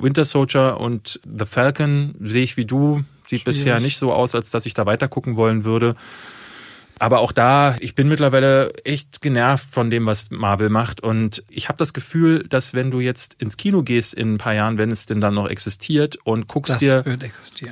Winter 0.00 0.24
Soldier 0.24 0.80
und 0.80 1.20
The 1.24 1.46
Falcon 1.46 2.14
sehe 2.20 2.42
ich 2.42 2.56
wie 2.56 2.64
du. 2.64 3.02
Sieht 3.26 3.40
Schwierig. 3.40 3.44
bisher 3.44 3.80
nicht 3.80 3.96
so 3.96 4.12
aus, 4.12 4.34
als 4.34 4.50
dass 4.50 4.66
ich 4.66 4.74
da 4.74 4.86
weiter 4.86 5.08
gucken 5.08 5.36
wollen 5.36 5.64
würde. 5.64 5.94
Aber 6.98 7.20
auch 7.20 7.32
da, 7.32 7.76
ich 7.80 7.94
bin 7.94 8.08
mittlerweile 8.08 8.72
echt 8.84 9.20
genervt 9.20 9.66
von 9.70 9.90
dem, 9.90 10.06
was 10.06 10.30
Marvel 10.30 10.68
macht. 10.68 11.00
Und 11.00 11.44
ich 11.48 11.68
habe 11.68 11.76
das 11.76 11.92
Gefühl, 11.92 12.44
dass 12.48 12.72
wenn 12.72 12.90
du 12.90 13.00
jetzt 13.00 13.34
ins 13.34 13.56
Kino 13.56 13.82
gehst 13.82 14.14
in 14.14 14.34
ein 14.34 14.38
paar 14.38 14.54
Jahren, 14.54 14.78
wenn 14.78 14.90
es 14.90 15.06
denn 15.06 15.20
dann 15.20 15.34
noch 15.34 15.48
existiert, 15.48 16.16
und 16.24 16.46
guckst 16.46 16.74
Das 16.74 16.80
dir. 16.80 17.02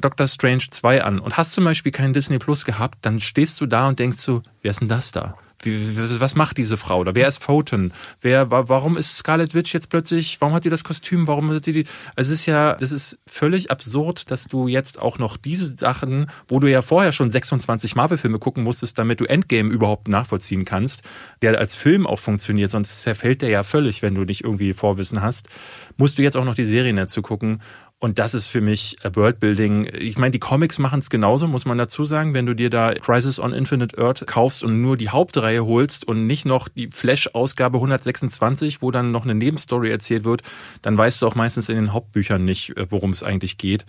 Doctor 0.01 0.27
Strange 0.27 0.65
2 0.71 1.05
an 1.05 1.19
und 1.19 1.37
hast 1.37 1.53
zum 1.53 1.65
Beispiel 1.65 1.93
keinen 1.93 2.13
Disney 2.13 2.39
Plus 2.39 2.65
gehabt, 2.65 2.99
dann 3.03 3.21
stehst 3.21 3.61
du 3.61 3.67
da 3.67 3.89
und 3.89 3.99
denkst 3.99 4.19
so, 4.19 4.43
wer 4.63 4.71
ist 4.71 4.81
denn 4.81 4.89
das 4.89 5.13
da? 5.13 5.37
Was 5.65 6.35
macht 6.35 6.59
diese 6.59 6.77
Frau 6.77 6.99
oder 6.99 7.15
wer 7.15 7.29
ist 7.29 7.43
Photon? 7.43 7.93
Wer, 8.21 8.51
warum 8.51 8.97
ist 8.97 9.17
Scarlet 9.17 9.55
Witch 9.55 9.73
jetzt 9.75 9.91
plötzlich, 9.91 10.41
warum 10.41 10.55
hat 10.55 10.65
die 10.65 10.71
das 10.71 10.85
Kostüm, 10.85 11.27
warum 11.27 11.51
hat 11.51 11.67
die 11.67 11.73
die, 11.73 11.85
also 12.17 12.33
es 12.33 12.41
ist 12.41 12.47
ja, 12.47 12.75
das 12.75 12.91
ist 12.91 13.19
völlig 13.27 13.71
absurd, 13.71 14.31
dass 14.31 14.47
du 14.47 14.67
jetzt 14.67 15.01
auch 15.01 15.19
noch 15.19 15.37
diese 15.37 15.77
Sachen, 15.77 16.27
wo 16.49 16.59
du 16.59 16.69
ja 16.69 16.83
vorher 16.83 17.13
schon 17.13 17.31
26 17.31 17.95
Marvel-Filme 17.95 18.39
gucken 18.39 18.65
musstest, 18.65 18.99
damit 18.99 19.21
du 19.21 19.25
Endgame 19.25 19.71
überhaupt 19.71 20.09
nachvollziehen 20.09 20.65
kannst, 20.65 21.03
der 21.43 21.59
als 21.59 21.75
Film 21.75 22.07
auch 22.07 22.19
funktioniert, 22.19 22.71
sonst 22.71 23.03
zerfällt 23.03 23.43
der 23.43 23.51
ja 23.51 23.63
völlig, 23.63 24.03
wenn 24.03 24.15
du 24.15 24.23
nicht 24.23 24.45
irgendwie 24.45 24.75
Vorwissen 24.75 25.23
hast, 25.23 25.49
musst 25.97 26.19
du 26.19 26.23
jetzt 26.23 26.37
auch 26.37 26.45
noch 26.45 26.55
die 26.55 26.65
Serien 26.65 26.97
dazu 26.97 27.23
gucken 27.23 27.61
und 28.03 28.19
das 28.19 28.35
ist 28.35 28.49
für 28.49 28.61
mich 28.61 28.97
äh, 29.05 29.15
Worldbuilding. 29.15 29.89
Ich 29.97 30.19
meine, 30.19 30.33
die 30.33 30.41
Comics 30.41 30.81
machen 30.81 30.99
es 30.99 31.09
genauso, 31.09 31.47
muss 31.47 31.67
man 31.67 31.79
dazu 31.79 32.05
sagen. 32.05 32.35
Wenn 32.35 32.47
du 32.47 32.55
dir 32.55 32.69
da 32.69 32.93
Crisis 32.95 33.39
on 33.39 33.53
Infinite 33.53 33.97
Earth 33.97 34.27
kaufst 34.27 34.65
und 34.65 34.83
nur 34.83 34.97
die 34.97 35.11
Hauptreihe 35.11 35.65
holst 35.65 36.09
und 36.09 36.27
nicht 36.27 36.45
noch 36.45 36.67
die 36.67 36.89
Flash-Ausgabe 36.89 37.77
126, 37.77 38.83
wo 38.83 38.91
dann 38.91 39.13
noch 39.13 39.23
eine 39.23 39.37
Nebenstory 39.37 39.89
erzählt 39.89 40.25
wird, 40.25 40.43
dann 40.83 40.99
weißt 40.99 41.23
du 41.23 41.29
auch 41.29 41.37
meistens 41.37 41.69
in 41.69 41.77
den 41.77 41.93
Hauptbüchern 41.93 42.45
nicht, 42.45 42.77
äh, 42.77 42.87
worum 42.91 43.11
es 43.11 43.23
eigentlich 43.23 43.57
geht. 43.57 43.87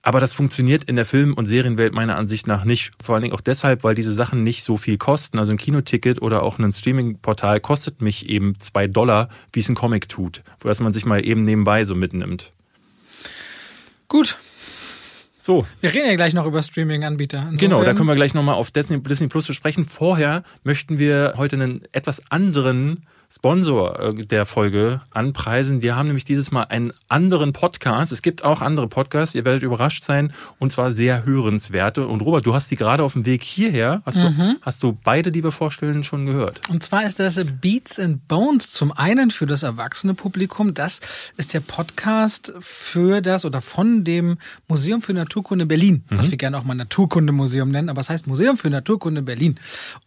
Aber 0.00 0.18
das 0.18 0.32
funktioniert 0.32 0.84
in 0.84 0.96
der 0.96 1.04
Film- 1.04 1.34
und 1.34 1.44
Serienwelt 1.44 1.92
meiner 1.92 2.16
Ansicht 2.16 2.46
nach 2.46 2.64
nicht. 2.64 2.92
Vor 3.04 3.16
allen 3.16 3.22
Dingen 3.22 3.34
auch 3.34 3.42
deshalb, 3.42 3.84
weil 3.84 3.94
diese 3.94 4.14
Sachen 4.14 4.42
nicht 4.44 4.64
so 4.64 4.78
viel 4.78 4.96
kosten. 4.96 5.38
Also 5.38 5.52
ein 5.52 5.58
Kinoticket 5.58 6.22
oder 6.22 6.42
auch 6.42 6.58
ein 6.58 6.72
Streaming-Portal 6.72 7.60
kostet 7.60 8.00
mich 8.00 8.30
eben 8.30 8.58
zwei 8.60 8.86
Dollar, 8.86 9.28
wie 9.52 9.60
es 9.60 9.68
ein 9.68 9.74
Comic 9.74 10.08
tut. 10.08 10.42
Wo 10.60 10.68
das 10.68 10.80
man 10.80 10.94
sich 10.94 11.04
mal 11.04 11.22
eben 11.22 11.44
nebenbei 11.44 11.84
so 11.84 11.94
mitnimmt. 11.94 12.54
Gut. 14.12 14.36
So. 15.38 15.66
Wir 15.80 15.94
reden 15.94 16.06
ja 16.06 16.14
gleich 16.16 16.34
noch 16.34 16.44
über 16.44 16.60
Streaming-Anbieter. 16.60 17.48
Genau, 17.52 17.82
da 17.82 17.94
können 17.94 18.08
wir 18.08 18.14
gleich 18.14 18.34
nochmal 18.34 18.56
auf 18.56 18.70
Disney, 18.70 19.02
Disney 19.02 19.28
Plus 19.28 19.46
zu 19.46 19.54
sprechen. 19.54 19.86
Vorher 19.86 20.42
möchten 20.64 20.98
wir 20.98 21.32
heute 21.38 21.56
einen 21.56 21.80
etwas 21.92 22.30
anderen 22.30 23.06
Sponsor 23.34 23.98
äh, 23.98 24.26
der 24.26 24.44
Folge 24.44 25.00
anpreisen. 25.10 25.80
Wir 25.80 25.96
haben 25.96 26.06
nämlich 26.06 26.24
dieses 26.24 26.50
Mal 26.50 26.64
einen 26.64 26.92
anderen 27.08 27.54
Podcast. 27.54 28.12
Es 28.12 28.20
gibt 28.20 28.44
auch 28.44 28.60
andere 28.60 28.88
Podcasts, 28.88 29.34
ihr 29.34 29.46
werdet 29.46 29.62
überrascht 29.62 30.04
sein, 30.04 30.32
und 30.58 30.70
zwar 30.70 30.92
sehr 30.92 31.24
hörenswerte. 31.24 32.06
Und 32.06 32.20
Robert, 32.20 32.44
du 32.44 32.54
hast 32.54 32.70
die 32.70 32.76
gerade 32.76 33.02
auf 33.02 33.14
dem 33.14 33.24
Weg 33.24 33.42
hierher, 33.42 34.02
hast, 34.04 34.18
mhm. 34.18 34.36
du, 34.36 34.56
hast 34.60 34.82
du 34.82 34.98
beide, 35.02 35.32
die 35.32 35.42
wir 35.42 35.52
vorstellen, 35.52 36.04
schon 36.04 36.26
gehört? 36.26 36.60
Und 36.68 36.82
zwar 36.82 37.06
ist 37.06 37.20
das 37.20 37.40
Beats 37.60 37.98
and 37.98 38.28
Bones 38.28 38.70
zum 38.70 38.92
einen 38.92 39.30
für 39.30 39.46
das 39.46 39.62
erwachsene 39.62 40.12
Publikum. 40.12 40.74
Das 40.74 41.00
ist 41.38 41.54
der 41.54 41.60
Podcast 41.60 42.52
für 42.60 43.22
das 43.22 43.46
oder 43.46 43.62
von 43.62 44.04
dem 44.04 44.36
Museum 44.68 45.00
für 45.00 45.14
Naturkunde 45.14 45.64
Berlin, 45.64 46.04
mhm. 46.10 46.18
was 46.18 46.30
wir 46.30 46.36
gerne 46.36 46.58
auch 46.58 46.64
mal 46.64 46.74
Naturkundemuseum 46.74 47.70
nennen, 47.70 47.88
aber 47.88 48.02
es 48.02 48.10
heißt 48.10 48.26
Museum 48.26 48.58
für 48.58 48.68
Naturkunde 48.68 49.22
Berlin. 49.22 49.58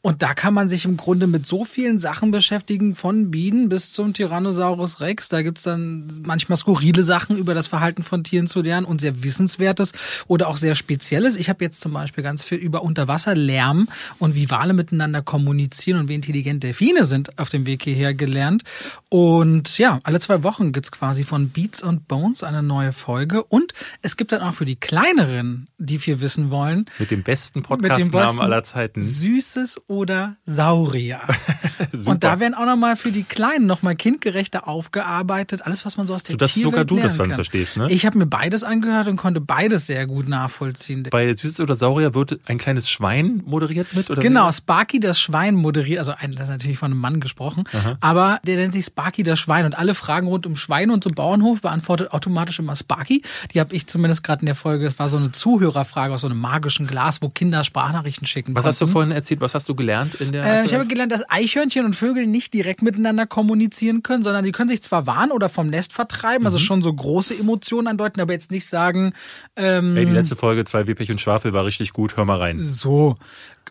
Und 0.04 0.22
da 0.22 0.36
kann 0.36 0.54
man 0.54 0.70
sich 0.70 0.86
im 0.86 0.96
Grunde 0.96 1.26
mit 1.26 1.48
so 1.48 1.66
vielen 1.66 1.98
Sachen 1.98 2.30
beschäftigen, 2.30 2.96
von 2.96 3.15
von 3.16 3.32
Bienen 3.32 3.70
bis 3.70 3.94
zum 3.94 4.14
Tyrannosaurus 4.14 5.00
Rex. 5.00 5.30
Da 5.30 5.42
gibt's 5.42 5.64
dann 5.64 6.12
manchmal 6.26 6.58
skurrile 6.58 7.02
Sachen 7.02 7.38
über 7.38 7.54
das 7.54 7.68
Verhalten 7.68 8.04
von 8.04 8.26
Tieren 8.26 8.46
zu 8.46 8.62
lernen 8.62 8.86
und 8.86 9.00
sehr 9.00 9.24
Wissenswertes 9.24 9.94
oder 10.28 10.50
auch 10.50 10.58
sehr 10.58 10.76
Spezielles. 10.76 11.38
Ich 11.38 11.48
habe 11.48 11.64
jetzt 11.64 11.80
zum 11.80 11.94
Beispiel 11.94 12.26
ganz 12.26 12.44
viel 12.44 12.58
über 12.58 12.84
Unterwasserlärm 12.84 13.88
und 14.20 14.36
wie 14.36 14.50
Wale 14.50 14.74
miteinander 14.74 15.22
kommunizieren 15.22 16.02
und 16.02 16.10
wie 16.10 16.16
intelligent 16.16 16.62
Delfine 16.64 17.06
sind 17.06 17.40
auf 17.40 17.48
dem 17.48 17.66
Weg 17.66 17.84
hierher 17.84 18.14
gelernt. 18.14 18.64
Und 19.08 19.78
ja, 19.78 20.00
alle 20.04 20.20
zwei 20.20 20.44
Wochen 20.44 20.74
gibt's 20.74 20.92
quasi 20.92 21.24
von 21.24 21.50
Beats 21.50 21.84
and 21.84 22.10
Bones 22.10 22.44
eine 22.44 22.64
neue 22.64 22.92
Folge. 22.92 23.46
Und 23.46 23.74
es 24.02 24.18
gibt 24.18 24.34
dann 24.34 24.42
auch 24.42 24.56
für 24.56 24.66
die 24.66 24.76
kleineren, 24.76 25.68
die 25.78 26.00
viel 26.00 26.20
wissen 26.20 26.52
wollen. 26.52 26.86
Mit 27.00 27.12
dem 27.12 27.24
besten 27.24 27.64
Podcastnamen 27.64 28.42
aller 28.42 28.64
Zeiten. 28.64 29.02
Süßes 29.02 29.84
oder 29.88 30.36
Saurier. 30.46 31.22
und 32.06 32.26
da 32.26 32.42
werden 32.42 32.56
auch 32.56 32.66
nochmal 32.66 32.98
für 33.06 33.12
die 33.12 33.22
Kleinen 33.22 33.68
nochmal 33.68 33.96
kindgerechter 33.96 34.68
aufgearbeitet. 34.68 35.64
Alles, 35.64 35.86
was 35.86 35.96
man 35.96 36.08
so 36.08 36.16
aus 36.16 36.24
der 36.24 36.34
so, 36.34 36.38
dass 36.38 36.54
Tierwelt 36.54 36.72
sogar 36.72 36.86
du 36.86 37.00
das 37.00 37.18
dann 37.18 37.28
kann. 37.28 37.36
verstehst, 37.36 37.78
ne? 37.78 37.92
Ich 37.92 38.04
habe 38.04 38.18
mir 38.18 38.26
beides 38.26 38.64
angehört 38.64 39.08
und 39.08 39.16
konnte 39.16 39.42
beides 39.42 39.86
sehr 39.86 40.08
gut 40.08 40.28
nachvollziehen. 40.28 41.04
Bei 41.12 41.32
Süßes 41.32 41.60
oder 41.60 41.76
Saurier 41.76 42.16
wird 42.16 42.40
ein 42.48 42.58
kleines 42.58 42.90
Schwein 42.90 43.44
moderiert 43.46 43.94
mit? 43.94 44.10
Oder 44.10 44.24
genau, 44.24 44.52
Sparky 44.52 45.00
das 45.00 45.20
Schwein 45.20 45.54
moderiert. 45.54 46.00
Also 46.00 46.14
das 46.20 46.32
ist 46.42 46.50
natürlich 46.50 46.80
von 46.80 46.94
einem 46.94 47.00
Mann 47.00 47.20
gesprochen. 47.20 47.66
Aha. 47.74 47.96
Aber 48.02 48.40
der 48.44 48.58
nennt 48.58 48.74
sich 48.74 48.86
Sparky 48.86 49.22
das 49.22 49.38
Schwein. 49.38 49.66
Und 49.66 49.78
alle 49.78 49.94
Fragen 49.94 50.26
rund 50.26 50.48
um 50.48 50.56
Schweine 50.56 50.92
und 50.92 51.04
so 51.04 51.12
Bauernhof 51.12 51.62
beantwortet 51.62 52.12
automatisch 52.12 52.58
immer 52.58 52.76
Sparky. 52.76 53.22
Die 53.54 53.60
habe 53.60 53.76
ich 53.76 53.86
zumindest 53.86 54.24
gerade 54.24 54.40
in 54.40 54.48
der 54.48 54.56
Folge, 54.56 54.86
das 54.86 54.98
war 54.98 55.10
so 55.10 55.18
eine 55.18 55.32
Zuhörerfrage 55.32 56.12
aus 56.12 56.22
so 56.22 56.28
einem 56.28 56.40
magischen 56.40 56.88
Glas, 56.88 57.22
wo 57.22 57.30
Kinder 57.30 57.64
Sprachnachrichten 57.64 58.26
schicken 58.26 58.56
Was 58.56 58.64
konnten. 58.64 58.70
hast 58.70 58.82
du 58.82 58.88
vorhin 58.88 59.12
erzählt? 59.12 59.42
Was 59.42 59.54
hast 59.54 59.70
du 59.70 59.76
gelernt 59.76 60.16
in 60.16 60.32
der? 60.32 60.64
Äh, 60.64 60.66
ich 60.66 60.74
habe 60.74 60.88
gelernt, 60.88 61.12
dass 61.12 61.22
Eichhörnchen 61.30 61.86
und 61.86 61.96
Vögel 61.96 62.26
nicht 62.26 62.52
direkt 62.56 62.82
miteinander 62.98 63.26
kommunizieren 63.26 64.04
können, 64.04 64.24
sondern 64.24 64.44
sie 64.44 64.52
können 64.52 64.70
sich 64.70 64.82
zwar 64.82 65.08
warnen 65.08 65.32
oder 65.32 65.50
vom 65.50 65.68
Nest 65.68 65.94
vertreiben, 65.94 66.46
also 66.46 66.56
mhm. 66.56 66.58
also 66.58 66.66
schon 66.66 66.84
so 66.84 66.94
große 66.94 67.38
Emotionen 67.38 67.88
andeuten, 67.88 68.22
aber 68.22 68.34
jetzt 68.34 68.52
nicht 68.52 68.66
sagen. 68.66 69.14
Ähm, 69.56 69.96
Ey, 69.98 70.06
die 70.06 70.12
letzte 70.12 70.36
Folge, 70.36 70.66
zwei 70.66 70.88
Wippich 70.88 71.12
und 71.12 71.22
Schwafel, 71.22 71.54
war 71.54 71.66
richtig 71.66 71.94
gut, 71.94 72.18
hör 72.18 72.26
mal 72.26 72.38
rein. 72.38 72.64
So. 72.64 73.16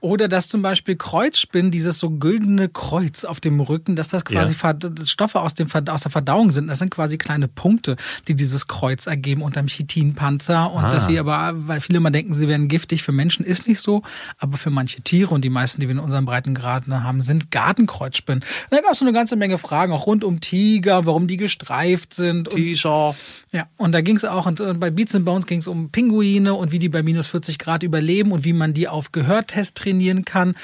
Oder 0.04 0.28
dass 0.28 0.48
zum 0.48 0.60
Beispiel 0.60 0.96
Kreuzspinnen, 0.96 1.70
dieses 1.70 1.98
so 1.98 2.10
güldene 2.10 2.68
Kreuz 2.68 3.24
auf 3.24 3.40
dem 3.40 3.58
Rücken, 3.58 3.96
dass 3.96 4.08
das 4.08 4.26
quasi 4.26 4.52
ja. 4.52 5.06
Stoffe 5.06 5.40
aus, 5.40 5.54
dem, 5.54 5.66
aus 5.88 6.02
der 6.02 6.10
Verdauung 6.10 6.50
sind. 6.50 6.66
Das 6.66 6.78
sind 6.78 6.90
quasi 6.90 7.16
kleine 7.16 7.48
Punkte, 7.48 7.96
die 8.28 8.34
dieses 8.34 8.66
Kreuz 8.66 9.06
ergeben 9.06 9.40
unterm 9.40 9.66
Chitinpanzer. 9.66 10.70
Und 10.70 10.84
ah. 10.84 10.90
dass 10.90 11.06
sie 11.06 11.18
aber, 11.18 11.52
weil 11.54 11.80
viele 11.80 11.96
immer 11.96 12.10
denken, 12.10 12.34
sie 12.34 12.48
wären 12.48 12.68
giftig 12.68 13.02
für 13.02 13.12
Menschen, 13.12 13.46
ist 13.46 13.66
nicht 13.66 13.80
so. 13.80 14.02
Aber 14.36 14.58
für 14.58 14.68
manche 14.68 15.00
Tiere 15.00 15.32
und 15.34 15.42
die 15.42 15.48
meisten, 15.48 15.80
die 15.80 15.88
wir 15.88 15.94
in 15.94 16.00
unserem 16.00 16.26
Breitengraden 16.26 17.02
haben, 17.02 17.22
sind 17.22 17.50
Gartenkreuzspinnen. 17.50 18.44
Da 18.68 18.80
gab 18.82 18.92
es 18.92 18.98
so 18.98 19.06
eine 19.06 19.14
ganze 19.14 19.36
Menge 19.36 19.56
Fragen, 19.56 19.94
auch 19.94 20.06
rund 20.06 20.22
um 20.22 20.40
Tiger, 20.40 21.06
warum 21.06 21.28
die 21.28 21.38
gestreift 21.38 22.12
sind. 22.12 22.50
Tiger. 22.50 23.16
Ja, 23.52 23.68
und 23.78 23.92
da 23.92 24.02
ging 24.02 24.16
es 24.16 24.26
auch, 24.26 24.44
und 24.44 24.80
bei 24.80 24.90
Beats 24.90 25.14
and 25.14 25.24
Bones 25.24 25.46
ging 25.46 25.60
es 25.60 25.66
um 25.66 25.88
Pinguine 25.88 26.52
und 26.52 26.72
wie 26.72 26.78
die 26.78 26.90
bei 26.90 27.02
minus 27.02 27.26
40 27.28 27.58
Grad 27.58 27.82
überleben 27.82 28.32
und 28.32 28.44
wie 28.44 28.52
man 28.52 28.74
die 28.74 28.86
auf 28.86 29.10
Gehörtest 29.10 29.78
trainiert 29.78 29.93
trainieren 29.94 30.24
kann, 30.24 30.54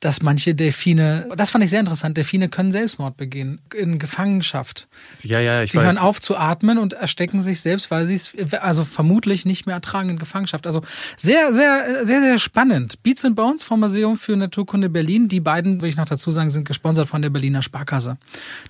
dass 0.00 0.22
manche 0.22 0.54
Delfine, 0.54 1.28
das 1.36 1.50
fand 1.50 1.64
ich 1.64 1.70
sehr 1.70 1.80
interessant, 1.80 2.16
Delfine 2.16 2.48
können 2.48 2.70
Selbstmord 2.70 3.16
begehen 3.16 3.60
in 3.74 3.98
Gefangenschaft. 3.98 4.88
Ja, 5.22 5.40
ja, 5.40 5.62
ich 5.62 5.72
die 5.72 5.78
weiß. 5.78 5.84
hören 5.84 5.98
auf 5.98 6.20
zu 6.20 6.36
atmen 6.36 6.78
und 6.78 6.92
erstecken 6.92 7.42
sich 7.42 7.60
selbst, 7.60 7.90
weil 7.90 8.06
sie 8.06 8.14
es 8.14 8.32
also 8.60 8.84
vermutlich 8.84 9.44
nicht 9.44 9.66
mehr 9.66 9.74
ertragen 9.74 10.10
in 10.10 10.18
Gefangenschaft. 10.18 10.66
Also 10.66 10.82
sehr, 11.16 11.52
sehr, 11.52 12.04
sehr, 12.04 12.22
sehr 12.22 12.38
spannend. 12.38 13.02
Beats 13.02 13.24
and 13.24 13.34
Bones 13.34 13.62
vom 13.62 13.80
Museum 13.80 14.16
für 14.16 14.36
Naturkunde 14.36 14.88
Berlin. 14.88 15.28
Die 15.28 15.40
beiden, 15.40 15.80
will 15.80 15.88
ich 15.88 15.96
noch 15.96 16.06
dazu 16.06 16.30
sagen, 16.30 16.50
sind 16.50 16.66
gesponsert 16.66 17.08
von 17.08 17.22
der 17.22 17.30
Berliner 17.30 17.62
Sparkasse. 17.62 18.18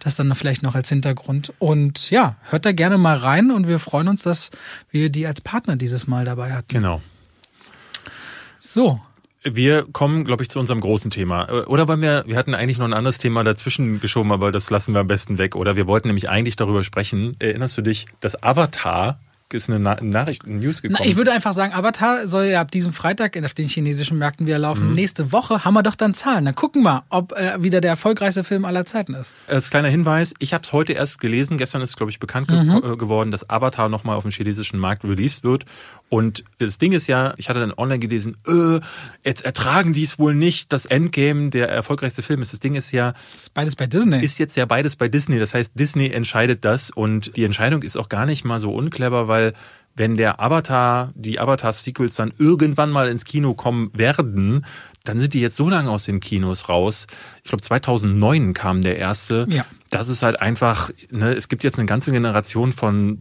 Das 0.01 0.15
dann 0.15 0.35
vielleicht 0.35 0.63
noch 0.63 0.75
als 0.75 0.89
Hintergrund. 0.89 1.53
Und 1.59 2.11
ja, 2.11 2.37
hört 2.49 2.65
da 2.65 2.73
gerne 2.73 2.97
mal 2.97 3.19
rein 3.19 3.51
und 3.51 3.69
wir 3.69 3.79
freuen 3.79 4.09
uns, 4.09 4.23
dass 4.23 4.51
wir 4.91 5.11
die 5.11 5.27
als 5.27 5.41
Partner 5.41 5.77
dieses 5.77 6.07
Mal 6.07 6.25
dabei 6.25 6.53
hatten. 6.55 6.69
Genau. 6.69 7.03
So, 8.59 9.01
wir 9.53 9.85
kommen, 9.93 10.25
glaube 10.25 10.43
ich, 10.43 10.51
zu 10.51 10.59
unserem 10.59 10.81
großen 10.81 11.11
Thema. 11.11 11.67
Oder 11.67 11.89
wollen 11.89 12.03
wir, 12.03 12.25
wir 12.27 12.37
hatten 12.37 12.55
eigentlich 12.55 12.79
noch 12.79 12.87
ein 12.87 12.93
anderes 12.93 13.19
Thema 13.19 13.45
dazwischen 13.45 14.01
geschoben, 14.01 14.33
aber 14.33 14.53
das 14.53 14.71
lassen 14.71 14.95
wir 14.95 15.01
am 15.01 15.07
besten 15.07 15.39
weg. 15.39 15.57
Oder 15.57 15.77
wir 15.77 15.87
wollten 15.87 16.09
nämlich 16.09 16.29
eigentlich 16.29 16.57
darüber 16.57 16.83
sprechen. 16.83 17.37
Erinnerst 17.39 17.77
du 17.79 17.83
dich, 17.83 18.07
dass 18.21 18.43
Avatar 18.43 19.21
ist 19.53 19.71
eine 19.71 19.79
Nachricht, 19.79 20.45
eine 20.45 20.57
News 20.57 20.83
gekommen. 20.83 20.99
Na, 21.01 21.07
ich 21.09 21.17
würde 21.17 21.33
einfach 21.33 21.53
sagen, 21.53 21.73
Avatar 21.73 22.27
soll 22.27 22.47
ja 22.47 22.61
ab 22.61 22.71
diesem 22.71 22.93
Freitag 22.93 23.37
auf 23.45 23.55
den 23.55 23.69
chinesischen 23.69 24.19
Märkten 24.19 24.47
wieder 24.47 24.59
laufen. 24.59 24.89
Mhm. 24.89 24.95
Nächste 24.95 25.31
Woche 25.31 25.65
haben 25.65 25.75
wir 25.75 25.83
doch 25.83 25.95
dann 25.95 26.15
Zahlen. 26.15 26.45
Dann 26.45 26.55
gucken 26.55 26.83
wir, 26.83 27.05
ob 27.11 27.33
er 27.33 27.63
wieder 27.63 27.81
der 27.81 27.91
erfolgreichste 27.91 28.45
Film 28.45 28.65
aller 28.65 28.87
Zeiten 28.87 29.15
ist. 29.15 29.35
Als 29.47 29.71
kleiner 29.71 29.89
Hinweis, 29.89 30.35
ich 30.39 30.53
habe 30.53 30.65
es 30.65 30.73
heute 30.73 30.95
erst 30.95 31.21
gelesen. 31.21 31.59
Gestern 31.59 31.83
ist, 31.83 31.97
glaube 31.97 32.11
ich, 32.11 32.19
bekannt 32.19 32.51
mhm. 32.51 32.81
ge 32.81 32.97
geworden, 32.97 33.31
dass 33.31 33.49
Avatar 33.49 33.89
nochmal 33.89 34.17
auf 34.17 34.25
dem 34.25 34.33
chinesischen 34.33 34.81
Markt 34.81 35.05
released 35.05 35.45
wird. 35.45 35.65
Und 36.09 36.45
das 36.59 36.79
Ding 36.79 36.93
ist 36.93 37.07
ja, 37.07 37.35
ich 37.37 37.49
hatte 37.49 37.61
dann 37.61 37.73
online 37.73 37.99
gelesen, 37.99 38.37
äh, 38.47 38.81
jetzt 39.25 39.45
ertragen 39.45 39.93
die 39.93 40.05
es 40.05 40.19
wohl 40.19 40.35
nicht, 40.35 40.73
dass 40.73 40.87
Endgame 40.87 41.51
der 41.51 41.69
erfolgreichste 41.69 42.23
Film 42.23 42.43
ist. 42.43 42.53
Das 42.53 42.61
Ding 42.61 42.75
ist 42.75 42.93
ja... 42.93 43.13
ist 43.35 43.53
beides 43.55 43.77
bei 43.77 43.87
Disney. 43.87 44.25
Ist 44.25 44.39
jetzt 44.39 44.57
ja 44.57 44.67
beides 44.67 44.97
bei 44.97 45.09
Disney. 45.09 45.39
Das 45.39 45.55
heißt, 45.55 45.73
Disney 45.75 46.11
entscheidet 46.11 46.65
das. 46.65 46.91
Und 46.91 47.37
die 47.37 47.45
Entscheidung 47.45 47.83
ist 47.83 47.97
auch 47.97 48.09
gar 48.09 48.27
nicht 48.27 48.45
mal 48.45 48.61
so 48.61 48.73
unclever, 48.73 49.29
weil 49.29 49.36
wenn 49.97 50.17
der 50.17 50.41
Avatar, 50.41 51.11
die 51.15 51.41
Avatar-Sequels 51.41 52.17
dann 52.17 52.33
irgendwann 52.39 52.91
mal 52.91 53.09
ins 53.09 53.25
Kino 53.25 53.55
kommen 53.55 53.91
werden, 53.95 54.67
dann 55.05 55.21
sind 55.21 55.35
die 55.35 55.41
jetzt 55.41 55.57
so 55.57 55.71
lange 55.71 55.91
aus 55.91 56.05
den 56.05 56.21
Kinos 56.21 56.69
raus. 56.69 57.07
Ich 57.43 57.49
glaube, 57.49 57.63
2009 57.63 58.53
kam 58.53 58.83
der 58.83 58.99
erste. 58.99 59.47
Ja. 59.49 59.65
Das 59.91 60.09
ist 60.09 60.23
halt 60.23 60.41
einfach, 60.41 60.91
ne, 61.11 61.33
es 61.33 61.49
gibt 61.49 61.65
jetzt 61.65 61.79
eine 61.79 61.87
ganze 61.87 62.13
Generation 62.13 62.73
von 62.73 63.21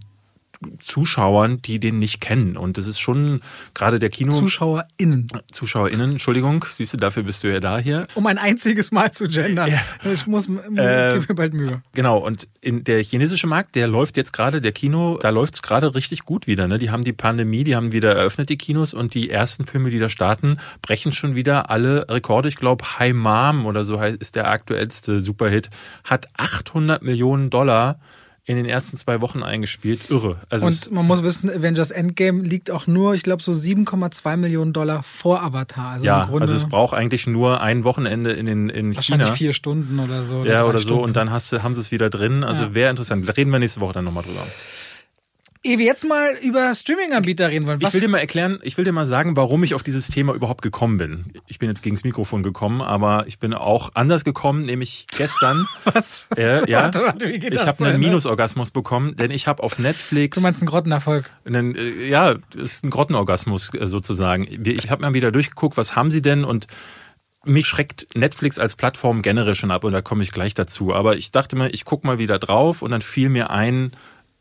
Zuschauern, 0.80 1.62
die 1.62 1.80
den 1.80 2.00
nicht 2.00 2.22
kennen. 2.22 2.58
Und 2.58 2.78
das 2.78 2.88
ist 2.88 3.00
schon 3.00 3.42
gerade 3.74 4.00
der 4.00 4.10
Kino. 4.10 4.32
ZuschauerInnen. 4.32 5.28
ZuschauerInnen, 5.52 6.12
Entschuldigung, 6.12 6.66
siehst 6.70 6.94
du, 6.94 6.98
dafür 6.98 7.24
bist 7.24 7.44
du 7.44 7.52
ja 7.52 7.60
da 7.60 7.78
hier. 7.78 8.08
Um 8.16 8.26
ein 8.28 8.38
einziges 8.38 8.92
Mal 8.92 9.12
zu 9.12 9.28
gendern. 9.28 9.70
Ja. 9.70 9.80
Ich 10.12 10.28
muss 10.28 10.48
äh, 10.48 11.18
gib 11.20 11.30
mir 11.30 11.36
bald 11.36 11.54
Mühe. 11.54 11.82
Genau, 11.94 12.18
und 12.18 12.48
in 12.62 12.84
der 12.84 13.04
chinesische 13.04 13.48
Markt, 13.48 13.76
der 13.76 13.88
läuft 13.88 14.18
jetzt 14.18 14.34
gerade, 14.34 14.62
der 14.62 14.72
Kino, 14.72 15.18
da 15.22 15.30
läuft's 15.30 15.62
gerade 15.62 15.96
richtig 15.96 16.24
gut 16.24 16.48
wieder. 16.48 16.68
Ne? 16.68 16.78
Die 16.78 16.90
haben 16.90 17.04
die 17.04 17.14
Pandemie, 17.14 17.64
die 17.64 17.76
haben 17.76 17.92
wieder 17.92 18.16
eröffnet, 18.16 18.50
die 18.50 18.58
Kinos, 18.58 18.94
und 18.94 19.14
die 19.14 19.30
ersten 19.30 19.66
Filme, 19.66 19.90
die 19.90 20.00
da 20.00 20.10
starten, 20.10 20.58
brechen 20.82 21.12
schon 21.12 21.36
wieder 21.36 21.70
alle 21.70 22.08
Rekorde. 22.10 22.50
Ich 22.50 22.56
glaube, 22.56 23.00
High 23.00 23.14
Mom 23.14 23.66
oder 23.66 23.84
so 23.84 24.02
ist 24.02 24.36
der 24.36 24.50
aktuellste 24.50 25.22
Superhit, 25.22 25.70
hat 26.04 26.28
800 26.38 27.02
Millionen 27.04 27.50
Dollar 27.50 28.00
in 28.48 28.58
den 28.58 28.66
ersten 28.68 28.96
zwei 28.96 29.22
Wochen 29.22 29.42
eingespielt. 29.42 30.10
Irre. 30.10 30.38
Also 30.50 30.68
und 30.68 30.92
man 30.92 31.08
muss 31.08 31.24
wissen, 31.24 31.50
Avengers 31.50 31.90
Endgame 31.90 32.44
liegt 32.44 32.70
auch 32.70 32.86
nur, 32.86 33.16
ich 33.16 33.24
glaube, 33.24 33.42
so 33.42 33.52
7,2 33.52 34.38
Millionen 34.38 34.72
Dollar 34.72 35.02
vor 35.02 35.42
Avatar. 35.42 35.94
Also 35.94 36.06
ja, 36.06 36.30
also 36.32 36.54
es 36.54 36.66
braucht 36.66 36.94
eigentlich 36.94 37.26
nur 37.26 37.62
ein 37.62 37.84
Wochenende 37.84 38.32
in, 38.34 38.46
den, 38.46 38.70
in 38.70 38.96
wahrscheinlich 38.96 39.28
China. 39.30 39.36
vier 39.36 39.54
Stunden 39.54 40.00
oder 40.00 40.22
so. 40.22 40.42
Oder 40.42 40.52
ja, 40.52 40.66
oder 40.66 40.78
so. 40.78 41.02
Und 41.02 41.16
dann 41.16 41.32
hast 41.32 41.52
du, 41.52 41.64
haben 41.64 41.74
sie 41.74 41.82
es 41.82 41.92
wieder 41.92 42.12
drin. 42.12 42.44
Also 42.44 42.66
ja. 42.66 42.74
wäre 42.76 42.90
interessant. 42.92 43.28
Da 43.28 43.34
reden 43.34 43.50
wir 43.52 43.58
nächste 43.58 43.82
Woche 43.82 43.94
dann 43.94 44.06
nochmal 44.06 44.24
drüber. 44.24 44.46
Ehe 45.66 45.80
wir 45.80 45.86
jetzt 45.86 46.06
mal 46.06 46.36
über 46.44 46.74
Streaming-Anbieter 46.76 47.50
reden 47.50 47.66
wollen. 47.66 47.82
Was? 47.82 47.90
Ich 47.90 47.94
will 47.96 48.02
dir 48.02 48.08
mal 48.08 48.20
erklären, 48.20 48.60
ich 48.62 48.78
will 48.78 48.86
dir 48.86 48.92
mal 48.92 49.08
sagen, 49.08 49.36
warum 49.36 49.64
ich 49.64 49.74
auf 49.74 49.82
dieses 49.82 50.10
Thema 50.10 50.34
überhaupt 50.34 50.62
gekommen 50.62 50.98
bin. 50.98 51.26
Ich 51.48 51.58
bin 51.58 51.70
jetzt 51.70 51.82
gegens 51.82 52.04
Mikrofon 52.04 52.44
gekommen, 52.44 52.82
aber 52.82 53.26
ich 53.28 53.40
bin 53.40 53.54
auch 53.54 53.90
anders 53.96 54.24
gekommen, 54.24 54.64
nämlich 54.64 55.08
gestern. 55.18 55.68
Was? 55.84 56.28
Äh, 56.38 56.70
ja, 56.70 56.82
warte, 56.84 57.00
warte, 57.00 57.30
wie 57.30 57.40
geht 57.40 57.56
ich 57.56 57.66
habe 57.66 57.84
einen 57.84 58.00
Minusorgasmus 58.00 58.70
bekommen, 58.70 59.16
denn 59.16 59.32
ich 59.32 59.48
habe 59.48 59.64
auf 59.64 59.80
Netflix. 59.80 60.38
Du 60.38 60.44
meinst 60.44 60.62
einen 60.62 60.70
Grottenerfolg? 60.70 61.32
Einen, 61.46 61.76
äh, 61.76 62.08
ja, 62.08 62.36
ist 62.56 62.84
ein 62.84 62.92
Grottenorgasmus 62.92 63.74
äh, 63.74 63.88
sozusagen. 63.88 64.46
Ich 64.66 64.92
habe 64.92 65.02
mal 65.02 65.14
wieder 65.16 65.32
durchgeguckt, 65.32 65.78
was 65.78 65.96
haben 65.96 66.12
sie 66.12 66.22
denn 66.22 66.46
und 66.46 66.68
mich 67.44 67.68
schreckt 67.68 68.08
Netflix 68.16 68.60
als 68.60 68.76
Plattform 68.76 69.22
generell 69.22 69.56
schon 69.56 69.72
ab 69.72 69.84
und 69.84 69.94
da 69.94 70.02
komme 70.02 70.24
ich 70.24 70.32
gleich 70.32 70.54
dazu. 70.54 70.94
Aber 70.94 71.18
ich 71.18 71.32
dachte 71.32 71.56
mir, 71.56 71.70
ich 71.70 71.86
guck 71.86 72.04
mal 72.04 72.18
wieder 72.18 72.40
drauf 72.40 72.82
und 72.82 72.92
dann 72.92 73.02
fiel 73.02 73.30
mir 73.30 73.50
ein 73.50 73.92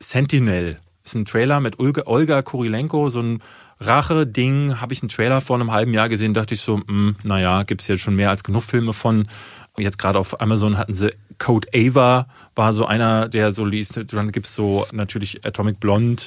Sentinel 0.01 0.79
ist 1.05 1.15
ein 1.15 1.25
Trailer 1.25 1.61
mit 1.61 1.79
Olga, 1.79 2.03
Olga 2.07 2.43
Kurilenko, 2.43 3.11
so 3.11 3.21
ein 3.21 3.43
Rache-Ding. 3.81 4.81
Habe 4.81 4.93
ich 4.93 5.03
einen 5.03 5.11
Trailer 5.11 5.41
vor 5.41 5.57
einem 5.57 5.73
halben 5.73 5.93
Jahr 5.93 6.09
gesehen, 6.09 6.35
dachte 6.35 6.55
ich 6.55 6.61
so, 6.61 6.79
mh, 6.79 6.85
hm, 6.89 7.17
naja, 7.23 7.63
gibt 7.63 7.83
es 7.83 7.89
jetzt 7.89 8.01
schon 8.01 8.17
mehr 8.17 8.31
als 8.31 8.45
genug 8.45 8.63
Filme 8.63 8.93
von. 8.93 9.29
Jetzt 9.77 9.99
gerade 9.99 10.19
auf 10.19 10.41
Amazon 10.41 10.79
hatten 10.79 10.95
sie 10.95 11.13
Code 11.39 11.69
Ava, 11.75 12.29
war 12.55 12.73
so 12.73 12.87
einer, 12.87 13.29
der 13.29 13.53
so 13.53 13.65
lief. 13.65 13.89
Dann 13.89 14.33
gibt's 14.33 14.55
so 14.55 14.87
natürlich 14.93 15.45
Atomic 15.45 15.81
Blonde 15.81 16.23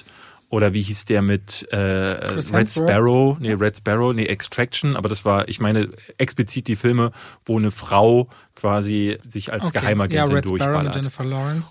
oder 0.50 0.74
wie 0.74 0.82
hieß 0.82 1.06
der 1.06 1.22
mit 1.22 1.68
äh, 1.72 1.78
Red 1.78 2.72
Sparrow? 2.72 3.38
Nee, 3.40 3.54
Red 3.54 3.78
Sparrow, 3.78 4.14
nee, 4.14 4.26
Extraction, 4.26 4.96
aber 4.96 5.10
das 5.10 5.26
war, 5.26 5.48
ich 5.50 5.60
meine, 5.60 5.90
explizit 6.18 6.68
die 6.68 6.78
Filme, 6.78 7.12
wo 7.46 7.58
eine 7.58 7.72
Frau 7.72 8.30
quasi 8.58 9.20
sich 9.24 9.54
als 9.54 9.68
okay. 9.68 9.80
Geheimagentin 9.80 10.36
ja, 10.36 10.42
durchballert. 10.42 11.00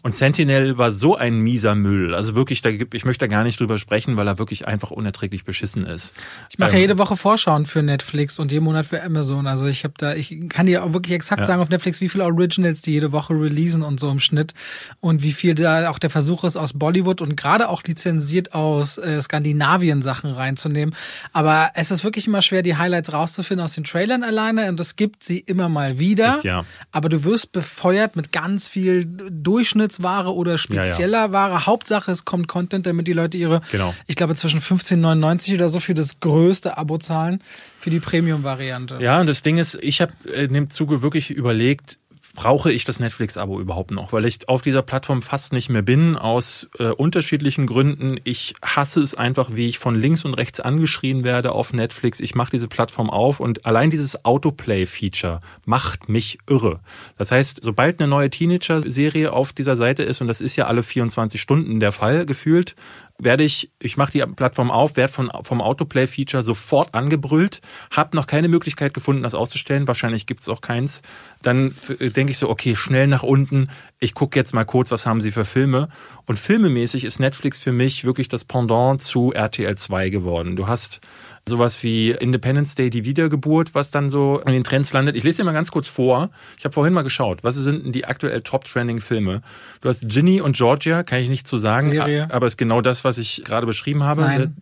Und 0.02 0.14
Sentinel 0.14 0.78
war 0.78 0.92
so 0.92 1.16
ein 1.16 1.40
mieser 1.40 1.74
Müll. 1.74 2.14
Also 2.14 2.36
wirklich, 2.36 2.62
da, 2.62 2.70
ich 2.70 3.04
möchte 3.04 3.26
da 3.26 3.26
gar 3.26 3.42
nicht 3.42 3.58
drüber 3.58 3.76
sprechen, 3.76 4.16
weil 4.16 4.28
er 4.28 4.38
wirklich 4.38 4.68
einfach 4.68 4.92
unerträglich 4.92 5.44
beschissen 5.44 5.84
ist. 5.84 6.14
Ich 6.48 6.58
mache 6.58 6.70
ähm, 6.70 6.76
ja 6.76 6.80
jede 6.82 6.98
Woche 6.98 7.16
Vorschauen 7.16 7.66
für 7.66 7.82
Netflix 7.82 8.38
und 8.38 8.52
jeden 8.52 8.64
Monat 8.64 8.86
für 8.86 9.02
Amazon. 9.02 9.48
Also 9.48 9.66
ich 9.66 9.82
habe 9.82 9.94
da, 9.98 10.14
ich 10.14 10.48
kann 10.48 10.66
dir 10.66 10.84
auch 10.84 10.92
wirklich 10.92 11.14
exakt 11.14 11.40
ja. 11.40 11.46
sagen 11.46 11.60
auf 11.60 11.70
Netflix, 11.70 12.00
wie 12.00 12.08
viele 12.08 12.24
Originals 12.24 12.82
die 12.82 12.92
jede 12.92 13.10
Woche 13.10 13.34
releasen 13.34 13.82
und 13.82 13.98
so 13.98 14.08
im 14.08 14.20
Schnitt 14.20 14.54
und 15.00 15.24
wie 15.24 15.32
viel 15.32 15.56
da 15.56 15.90
auch 15.90 15.98
der 15.98 16.10
Versuch 16.10 16.44
ist 16.44 16.56
aus 16.56 16.72
Bollywood 16.72 17.20
und 17.20 17.36
gerade 17.36 17.68
auch 17.68 17.82
lizenziert 17.82 18.54
aus 18.54 18.96
äh, 18.96 19.20
Skandinavien 19.20 20.02
Sachen 20.02 20.30
reinzunehmen. 20.30 20.94
Aber 21.32 21.72
es 21.74 21.90
ist 21.90 22.04
wirklich 22.04 22.28
immer 22.28 22.42
schwer, 22.42 22.62
die 22.62 22.76
Highlights 22.76 23.12
rauszufinden 23.12 23.64
aus 23.64 23.72
den 23.72 23.82
Trailern 23.82 24.22
alleine 24.22 24.68
und 24.68 24.78
es 24.78 24.94
gibt 24.94 25.24
sie 25.24 25.40
immer 25.40 25.68
mal 25.68 25.98
wieder. 25.98 26.28
Ist, 26.28 26.44
ja 26.44 26.64
aber 26.92 27.08
du 27.08 27.24
wirst 27.24 27.52
befeuert 27.52 28.16
mit 28.16 28.32
ganz 28.32 28.68
viel 28.68 29.04
Durchschnittsware 29.04 30.34
oder 30.34 30.58
spezieller 30.58 31.18
ja, 31.18 31.26
ja. 31.26 31.32
Ware. 31.32 31.66
Hauptsache, 31.66 32.10
es 32.10 32.24
kommt 32.24 32.48
Content, 32.48 32.86
damit 32.86 33.06
die 33.06 33.12
Leute 33.12 33.36
ihre, 33.36 33.60
genau. 33.70 33.94
ich 34.06 34.16
glaube, 34.16 34.34
zwischen 34.34 34.60
15,99 34.60 35.54
oder 35.54 35.68
so 35.68 35.80
für 35.80 35.94
das 35.94 36.20
größte 36.20 36.76
Abo 36.78 36.98
zahlen, 36.98 37.42
für 37.80 37.90
die 37.90 38.00
Premium-Variante. 38.00 38.98
Ja, 39.00 39.20
und 39.20 39.26
das 39.26 39.42
Ding 39.42 39.56
ist, 39.56 39.78
ich 39.82 40.00
habe 40.00 40.12
äh, 40.32 40.44
in 40.44 40.54
dem 40.54 40.70
Zuge 40.70 41.02
wirklich 41.02 41.30
überlegt, 41.30 41.98
brauche 42.36 42.70
ich 42.70 42.84
das 42.84 43.00
Netflix-Abo 43.00 43.58
überhaupt 43.58 43.90
noch? 43.90 44.12
Weil 44.12 44.24
ich 44.26 44.48
auf 44.48 44.62
dieser 44.62 44.82
Plattform 44.82 45.22
fast 45.22 45.52
nicht 45.52 45.68
mehr 45.68 45.82
bin, 45.82 46.16
aus 46.16 46.68
äh, 46.78 46.90
unterschiedlichen 46.90 47.66
Gründen. 47.66 48.20
Ich 48.22 48.54
hasse 48.62 49.00
es 49.00 49.14
einfach, 49.14 49.50
wie 49.54 49.68
ich 49.68 49.78
von 49.78 50.00
links 50.00 50.24
und 50.24 50.34
rechts 50.34 50.60
angeschrien 50.60 51.24
werde 51.24 51.52
auf 51.52 51.72
Netflix. 51.72 52.20
Ich 52.20 52.34
mache 52.34 52.50
diese 52.50 52.68
Plattform 52.68 53.10
auf 53.10 53.40
und 53.40 53.66
allein 53.66 53.90
dieses 53.90 54.24
Autoplay-Feature 54.24 55.40
macht 55.64 56.08
mich 56.08 56.38
irre. 56.48 56.80
Das 57.18 57.32
heißt, 57.32 57.62
sobald 57.62 58.00
eine 58.00 58.08
neue 58.08 58.30
Teenager-Serie 58.30 59.32
auf 59.32 59.52
dieser 59.52 59.74
Seite 59.74 60.02
ist, 60.02 60.20
und 60.20 60.28
das 60.28 60.40
ist 60.40 60.56
ja 60.56 60.66
alle 60.66 60.82
24 60.82 61.40
Stunden 61.40 61.80
der 61.80 61.92
Fall 61.92 62.26
gefühlt, 62.26 62.76
werde 63.18 63.44
ich, 63.44 63.70
ich 63.78 63.96
mache 63.96 64.12
die 64.12 64.20
Plattform 64.20 64.70
auf, 64.70 64.96
werde 64.96 65.12
von, 65.12 65.30
vom 65.42 65.60
Autoplay-Feature 65.60 66.42
sofort 66.42 66.94
angebrüllt, 66.94 67.60
habe 67.90 68.16
noch 68.16 68.26
keine 68.26 68.48
Möglichkeit 68.48 68.94
gefunden, 68.94 69.22
das 69.22 69.34
auszustellen, 69.34 69.88
wahrscheinlich 69.88 70.26
gibt 70.26 70.42
es 70.42 70.48
auch 70.48 70.60
keins. 70.60 71.02
Dann 71.42 71.74
äh, 71.98 72.10
denke 72.10 72.32
ich 72.32 72.38
so, 72.38 72.48
okay, 72.48 72.76
schnell 72.76 73.06
nach 73.06 73.22
unten, 73.22 73.68
ich 73.98 74.14
gucke 74.14 74.38
jetzt 74.38 74.54
mal 74.54 74.64
kurz, 74.64 74.90
was 74.90 75.06
haben 75.06 75.20
sie 75.20 75.30
für 75.30 75.44
Filme. 75.44 75.88
Und 76.26 76.38
filmemäßig 76.38 77.04
ist 77.04 77.20
Netflix 77.20 77.58
für 77.58 77.72
mich 77.72 78.04
wirklich 78.04 78.28
das 78.28 78.44
Pendant 78.44 79.00
zu 79.00 79.32
RTL 79.32 79.76
2 79.76 80.10
geworden. 80.10 80.56
Du 80.56 80.66
hast 80.66 81.00
sowas 81.48 81.82
wie 81.84 82.10
Independence 82.10 82.74
Day, 82.74 82.90
die 82.90 83.04
Wiedergeburt, 83.04 83.74
was 83.74 83.92
dann 83.92 84.10
so 84.10 84.40
in 84.44 84.52
den 84.52 84.64
Trends 84.64 84.92
landet. 84.92 85.16
Ich 85.16 85.22
lese 85.22 85.38
dir 85.38 85.44
mal 85.44 85.52
ganz 85.52 85.70
kurz 85.70 85.86
vor. 85.86 86.30
Ich 86.58 86.64
habe 86.64 86.72
vorhin 86.72 86.92
mal 86.92 87.02
geschaut, 87.02 87.44
was 87.44 87.54
sind 87.54 87.84
denn 87.84 87.92
die 87.92 88.04
aktuell 88.04 88.42
Top-Trending-Filme? 88.42 89.42
Du 89.80 89.88
hast 89.88 90.08
Ginny 90.08 90.40
und 90.40 90.56
Georgia, 90.56 91.04
kann 91.04 91.20
ich 91.20 91.28
nicht 91.28 91.46
zu 91.46 91.56
so 91.56 91.62
sagen, 91.62 91.90
Serie. 91.90 92.28
aber 92.30 92.48
ist 92.48 92.56
genau 92.56 92.80
das, 92.80 93.04
was 93.04 93.18
ich 93.18 93.42
gerade 93.44 93.66
beschrieben 93.66 94.02
habe. 94.02 94.22
Nein. 94.22 94.56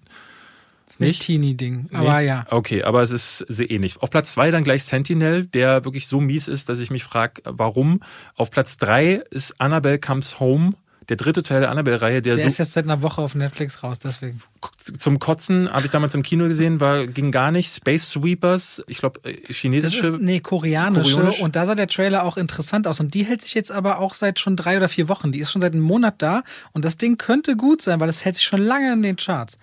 Ist 0.87 1.01
nicht 1.01 1.23
Teenie-Ding, 1.23 1.89
aber 1.95 2.21
nee. 2.21 2.27
ja. 2.27 2.45
Okay, 2.51 2.83
aber 2.83 3.01
es 3.01 3.11
ist 3.11 3.39
sehr 3.39 3.71
ähnlich. 3.71 4.03
Auf 4.03 4.11
Platz 4.11 4.33
zwei 4.33 4.51
dann 4.51 4.65
gleich 4.65 4.85
Sentinel, 4.85 5.47
der 5.47 5.87
wirklich 5.87 6.07
so 6.07 6.21
mies 6.21 6.47
ist, 6.47 6.69
dass 6.69 6.79
ich 6.79 6.91
mich 6.91 7.03
frage, 7.03 7.41
warum. 7.45 8.01
Auf 8.37 8.51
Platz 8.51 8.77
drei 8.77 9.23
ist 9.31 9.59
Annabelle 9.59 9.99
Comes 9.99 10.39
Home 10.39 10.75
der 11.09 11.17
dritte 11.17 11.43
Teil 11.43 11.61
der 11.61 11.71
Annabelle-Reihe, 11.71 12.23
der, 12.23 12.37
der 12.37 12.43
so 12.43 12.49
ist 12.49 12.59
jetzt 12.59 12.73
seit 12.73 12.85
einer 12.85 13.03
Woche 13.03 13.21
auf 13.21 13.35
Netflix 13.35 13.83
raus, 13.83 13.99
deswegen. 13.99 14.43
Zum 14.77 15.19
Kotzen 15.19 15.71
habe 15.71 15.87
ich 15.87 15.93
damals 15.93 16.15
im 16.15 16.23
Kino 16.23 16.49
gesehen, 16.49 16.81
war 16.81 17.07
ging 17.07 17.31
gar 17.33 17.51
nicht. 17.51 17.73
Space 17.75 18.11
Sweepers, 18.11 18.83
ich 18.87 18.99
glaube 18.99 19.21
äh, 19.25 19.53
chinesische. 19.53 20.03
Das 20.03 20.11
ist, 20.11 20.21
nee, 20.21 20.41
koreanische. 20.41 21.15
Koreanisch. 21.15 21.41
Und 21.41 21.57
da 21.57 21.67
sah 21.67 21.75
der 21.75 21.89
Trailer 21.89 22.25
auch 22.25 22.37
interessant 22.37 22.87
aus. 22.87 23.01
Und 23.01 23.15
die 23.15 23.25
hält 23.25 23.43
sich 23.43 23.55
jetzt 23.55 23.73
aber 23.73 23.99
auch 23.99 24.15
seit 24.15 24.39
schon 24.39 24.57
drei 24.57 24.77
oder 24.77 24.89
vier 24.89 25.09
Wochen. 25.09 25.33
Die 25.33 25.41
ist 25.41 25.53
schon 25.53 25.61
seit 25.61 25.73
einem 25.73 25.83
Monat 25.83 26.17
da. 26.19 26.43
Und 26.73 26.85
das 26.85 26.97
Ding 26.97 27.19
könnte 27.19 27.57
gut 27.57 27.83
sein, 27.83 28.01
weil 28.01 28.07
das 28.07 28.25
hält 28.25 28.37
sich 28.37 28.45
schon 28.45 28.63
lange 28.63 28.93
in 28.93 29.03
den 29.03 29.17
Charts 29.17 29.59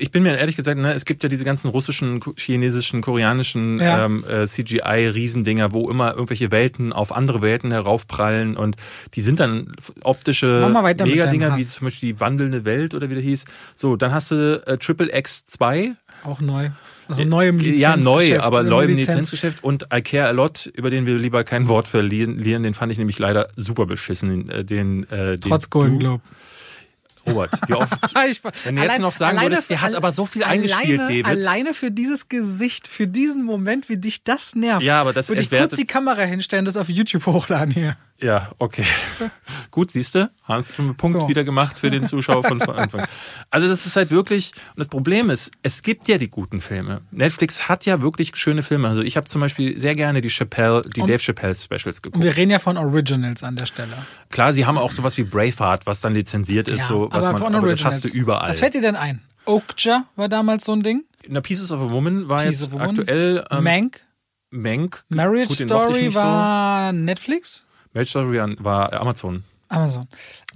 ich 0.00 0.10
bin 0.10 0.22
mir 0.22 0.36
ehrlich 0.36 0.56
gesagt, 0.56 0.78
ne, 0.78 0.92
es 0.94 1.04
gibt 1.04 1.22
ja 1.22 1.28
diese 1.28 1.44
ganzen 1.44 1.68
russischen, 1.68 2.20
chinesischen, 2.36 3.02
koreanischen 3.02 3.78
ja. 3.78 4.06
ähm, 4.06 4.24
äh, 4.28 4.46
CGI-Riesendinger, 4.46 5.72
wo 5.72 5.90
immer 5.90 6.12
irgendwelche 6.12 6.50
Welten 6.50 6.92
auf 6.92 7.14
andere 7.14 7.42
Welten 7.42 7.70
heraufprallen 7.70 8.56
und 8.56 8.76
die 9.14 9.20
sind 9.20 9.40
dann 9.40 9.74
optische 10.02 10.68
Megadinger, 11.04 11.56
wie 11.56 11.64
zum 11.64 11.86
Beispiel 11.86 12.14
die 12.14 12.20
wandelnde 12.20 12.64
Welt 12.64 12.94
oder 12.94 13.10
wie 13.10 13.14
der 13.14 13.22
hieß. 13.22 13.44
So, 13.74 13.96
dann 13.96 14.12
hast 14.12 14.30
du 14.30 14.62
äh, 14.66 14.78
Triple 14.78 15.14
X 15.16 15.44
2. 15.44 15.92
Auch 16.24 16.40
neu. 16.40 16.70
Also 17.08 17.24
neu 17.24 17.48
im 17.48 17.58
Lizenzgeschäft. 17.58 17.80
Ja, 17.80 17.96
neu, 17.96 18.38
aber 18.40 18.62
neu 18.62 18.84
im 18.84 18.96
Lizenzgeschäft. 18.96 19.64
Und 19.64 19.88
I 19.92 20.00
Care 20.00 20.28
A 20.28 20.30
Lot, 20.30 20.66
über 20.66 20.90
den 20.90 21.06
wir 21.06 21.18
lieber 21.18 21.42
kein 21.42 21.66
Wort 21.66 21.88
verlieren, 21.88 22.42
den 22.42 22.74
fand 22.74 22.92
ich 22.92 22.98
nämlich 22.98 23.18
leider 23.18 23.48
super 23.56 23.86
beschissen. 23.86 24.46
Den, 24.46 24.48
äh, 24.48 24.64
den, 24.64 25.10
äh, 25.10 25.36
Trotz 25.36 25.70
Golden 25.70 25.98
Globe. 25.98 26.22
Robert, 27.26 27.50
wie 27.66 27.74
oft, 27.74 27.92
wenn 28.64 28.76
du 28.76 28.82
jetzt 28.82 28.98
noch 28.98 29.12
sagen 29.12 29.40
würdest, 29.40 29.70
der 29.70 29.80
hat 29.80 29.94
aber 29.94 30.12
so 30.12 30.26
viel 30.26 30.42
alleine, 30.42 30.62
eingespielt, 30.62 31.00
David. 31.00 31.26
Alleine 31.26 31.74
für 31.74 31.90
dieses 31.90 32.28
Gesicht, 32.28 32.88
für 32.88 33.06
diesen 33.06 33.44
Moment, 33.44 33.88
wie 33.88 33.96
dich 33.96 34.24
das 34.24 34.54
nervt, 34.54 34.82
ja, 34.82 35.00
aber 35.00 35.12
das 35.12 35.28
würde 35.28 35.42
ich 35.42 35.50
kurz 35.50 35.76
die 35.76 35.84
Kamera 35.84 36.22
hinstellen, 36.22 36.64
das 36.64 36.76
auf 36.76 36.88
YouTube 36.88 37.26
hochladen 37.26 37.72
hier. 37.72 37.96
Ja, 38.22 38.50
okay. 38.58 38.84
Gut, 39.70 39.90
siehst 39.90 40.14
du, 40.14 40.30
hast 40.42 40.76
du 40.76 40.82
einen 40.82 40.96
Punkt 40.96 41.22
so. 41.22 41.28
wieder 41.28 41.44
gemacht 41.44 41.78
für 41.78 41.90
den 41.90 42.06
Zuschauer 42.06 42.42
von 42.42 42.60
Anfang. 42.60 43.06
Also 43.50 43.68
das 43.68 43.86
ist 43.86 43.96
halt 43.96 44.10
wirklich, 44.10 44.52
und 44.70 44.78
das 44.78 44.88
Problem 44.88 45.30
ist, 45.30 45.52
es 45.62 45.82
gibt 45.82 46.08
ja 46.08 46.18
die 46.18 46.28
guten 46.28 46.60
Filme. 46.60 47.00
Netflix 47.10 47.68
hat 47.68 47.86
ja 47.86 48.02
wirklich 48.02 48.32
schöne 48.34 48.62
Filme. 48.62 48.88
Also 48.88 49.02
ich 49.02 49.16
habe 49.16 49.26
zum 49.26 49.40
Beispiel 49.40 49.78
sehr 49.78 49.94
gerne 49.94 50.20
die 50.20 50.28
Chappelle, 50.28 50.82
die 50.82 51.00
und, 51.00 51.08
Dave 51.08 51.20
Chappelle 51.20 51.54
Specials 51.54 52.02
geguckt. 52.02 52.16
Und 52.16 52.22
wir 52.22 52.36
reden 52.36 52.50
ja 52.50 52.58
von 52.58 52.76
Originals 52.76 53.42
an 53.42 53.56
der 53.56 53.66
Stelle. 53.66 53.94
Klar, 54.30 54.52
sie 54.52 54.66
haben 54.66 54.76
auch 54.76 54.92
sowas 54.92 55.16
wie 55.16 55.24
Braveheart, 55.24 55.86
was 55.86 56.00
dann 56.00 56.14
lizenziert 56.14 56.68
ist, 56.68 56.80
ja, 56.80 56.86
so 56.86 57.08
was 57.10 57.24
aber 57.24 57.38
man, 57.38 57.54
aber 57.54 57.68
das 57.68 57.84
hast 57.84 58.04
du 58.04 58.08
überall. 58.08 58.48
Was 58.48 58.58
fällt 58.58 58.74
dir 58.74 58.82
denn 58.82 58.96
ein? 58.96 59.22
Okja 59.46 60.04
war 60.16 60.28
damals 60.28 60.64
so 60.64 60.72
ein 60.72 60.82
Ding. 60.82 61.04
Na, 61.28 61.40
Pieces 61.40 61.72
of 61.72 61.80
a 61.80 61.90
Woman 61.90 62.28
war 62.28 62.44
Pieces 62.44 62.70
jetzt 62.72 62.80
aktuell. 62.80 63.44
Ähm, 63.50 63.64
Mank. 63.64 64.00
Mank. 64.50 65.04
Marriage 65.08 65.48
Gut, 65.48 65.56
Story 65.58 66.14
war 66.14 66.92
so. 66.92 66.98
Netflix. 66.98 67.66
Marriage 67.92 68.10
Story 68.10 68.40
war 68.58 68.92
Amazon. 68.92 69.44
Amazon. 69.68 70.06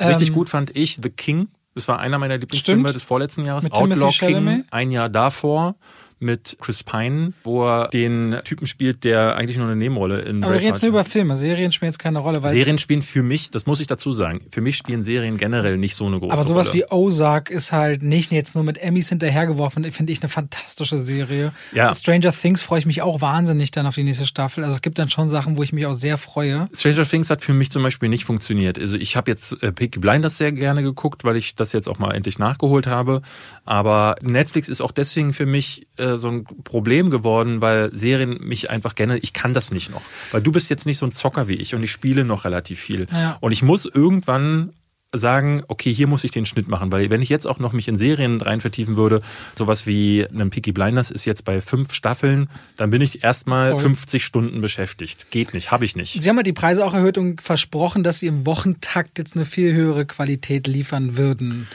Richtig 0.00 0.28
ähm, 0.28 0.34
gut 0.34 0.48
fand 0.48 0.76
ich 0.76 0.98
The 1.02 1.10
King 1.10 1.48
Das 1.74 1.88
war 1.88 1.98
einer 1.98 2.18
meiner 2.18 2.36
Lieblingsfilme 2.36 2.92
des 2.92 3.02
vorletzten 3.02 3.44
Jahres. 3.44 3.64
Mit 3.64 3.72
Outlaw? 3.72 4.10
King, 4.10 4.64
ein 4.70 4.90
Jahr 4.90 5.08
davor 5.08 5.76
mit 6.24 6.56
Chris 6.60 6.82
Pine, 6.82 7.32
wo 7.44 7.64
er 7.64 7.88
den 7.88 8.36
Typen 8.44 8.66
spielt, 8.66 9.04
der 9.04 9.36
eigentlich 9.36 9.56
nur 9.56 9.66
eine 9.66 9.76
Nebenrolle 9.76 10.20
in 10.20 10.42
Aber 10.42 10.54
wir 10.54 10.60
reden 10.60 10.64
Braveheart 10.64 10.74
jetzt 10.74 10.82
nur 10.82 10.88
über 10.88 11.04
Filme. 11.04 11.36
Serien 11.36 11.72
spielen 11.72 11.90
jetzt 11.90 11.98
keine 11.98 12.18
Rolle, 12.18 12.42
weil. 12.42 12.50
Serien 12.50 12.78
spielen 12.78 13.02
für 13.02 13.22
mich, 13.22 13.50
das 13.50 13.66
muss 13.66 13.80
ich 13.80 13.86
dazu 13.86 14.12
sagen, 14.12 14.40
für 14.50 14.60
mich 14.60 14.76
spielen 14.76 15.02
Serien 15.02 15.36
generell 15.36 15.76
nicht 15.76 15.94
so 15.94 16.06
eine 16.06 16.18
große 16.18 16.32
aber 16.32 16.44
sowas 16.44 16.68
Rolle. 16.68 16.78
wie 16.78 16.90
Ozark 16.90 17.50
ist 17.50 17.72
halt 17.72 18.02
nicht 18.02 18.32
jetzt 18.32 18.54
nur 18.54 18.64
mit 18.64 18.78
Emmys 18.78 19.08
hinterhergeworfen, 19.10 19.90
finde 19.92 20.12
ich 20.12 20.22
eine 20.22 20.28
fantastische 20.28 21.00
Serie. 21.00 21.52
Ja. 21.72 21.94
Stranger 21.94 22.32
Things 22.32 22.62
freue 22.62 22.80
ich 22.80 22.86
mich 22.86 23.02
auch 23.02 23.20
wahnsinnig 23.20 23.70
dann 23.70 23.86
auf 23.86 23.94
die 23.94 24.02
nächste 24.02 24.26
Staffel. 24.26 24.64
Also 24.64 24.74
es 24.76 24.82
gibt 24.82 24.98
dann 24.98 25.10
schon 25.10 25.28
Sachen, 25.28 25.56
wo 25.56 25.62
ich 25.62 25.72
mich 25.72 25.86
auch 25.86 25.92
sehr 25.92 26.18
freue. 26.18 26.66
Stranger 26.72 27.04
Things 27.04 27.30
hat 27.30 27.42
für 27.42 27.52
mich 27.52 27.70
zum 27.70 27.82
Beispiel 27.82 28.08
nicht 28.08 28.24
funktioniert. 28.24 28.78
Also 28.78 28.96
ich 28.96 29.16
habe 29.16 29.30
jetzt 29.30 29.62
äh, 29.62 29.72
Peaky 29.72 29.98
Blinders 29.98 30.38
sehr 30.38 30.52
gerne 30.52 30.82
geguckt, 30.82 31.24
weil 31.24 31.36
ich 31.36 31.54
das 31.54 31.72
jetzt 31.72 31.88
auch 31.88 31.98
mal 31.98 32.12
endlich 32.12 32.38
nachgeholt 32.38 32.86
habe. 32.86 33.22
Aber 33.64 34.16
Netflix 34.22 34.68
ist 34.68 34.80
auch 34.80 34.92
deswegen 34.92 35.32
für 35.32 35.46
mich 35.46 35.86
äh, 35.96 36.13
so 36.18 36.28
ein 36.28 36.44
Problem 36.44 37.10
geworden, 37.10 37.60
weil 37.60 37.94
Serien 37.94 38.38
mich 38.40 38.70
einfach 38.70 38.94
gerne, 38.94 39.18
ich 39.18 39.32
kann 39.32 39.54
das 39.54 39.70
nicht 39.70 39.90
noch. 39.90 40.02
Weil 40.32 40.42
du 40.42 40.52
bist 40.52 40.70
jetzt 40.70 40.86
nicht 40.86 40.98
so 40.98 41.06
ein 41.06 41.12
Zocker 41.12 41.48
wie 41.48 41.54
ich 41.54 41.74
und 41.74 41.82
ich 41.82 41.92
spiele 41.92 42.24
noch 42.24 42.44
relativ 42.44 42.80
viel. 42.80 43.06
Ja. 43.12 43.36
Und 43.40 43.52
ich 43.52 43.62
muss 43.62 43.86
irgendwann 43.86 44.72
sagen, 45.16 45.62
okay, 45.68 45.92
hier 45.92 46.06
muss 46.06 46.24
ich 46.24 46.30
den 46.30 46.46
Schnitt 46.46 46.68
machen, 46.68 46.92
weil 46.92 47.08
wenn 47.10 47.22
ich 47.22 47.28
jetzt 47.28 47.46
auch 47.46 47.58
noch 47.58 47.72
mich 47.72 47.88
in 47.88 47.98
Serien 47.98 48.40
rein 48.40 48.60
vertiefen 48.60 48.96
würde, 48.96 49.20
sowas 49.54 49.86
wie 49.86 50.26
ein 50.26 50.50
Peaky 50.50 50.72
Blinders 50.72 51.10
ist 51.10 51.24
jetzt 51.24 51.44
bei 51.44 51.60
fünf 51.60 51.92
Staffeln, 51.92 52.48
dann 52.76 52.90
bin 52.90 53.00
ich 53.00 53.22
erstmal 53.22 53.72
Voll. 53.72 53.80
50 53.80 54.24
Stunden 54.24 54.60
beschäftigt. 54.60 55.30
Geht 55.30 55.54
nicht, 55.54 55.70
habe 55.70 55.84
ich 55.84 55.96
nicht. 55.96 56.20
Sie 56.20 56.28
haben 56.28 56.36
halt 56.36 56.46
die 56.46 56.52
Preise 56.52 56.84
auch 56.84 56.94
erhöht 56.94 57.18
und 57.18 57.40
versprochen, 57.40 58.02
dass 58.02 58.18
sie 58.18 58.26
im 58.26 58.46
Wochentakt 58.46 59.18
jetzt 59.18 59.36
eine 59.36 59.44
viel 59.44 59.72
höhere 59.72 60.04
Qualität 60.04 60.66
liefern 60.66 61.16
würden. 61.16 61.68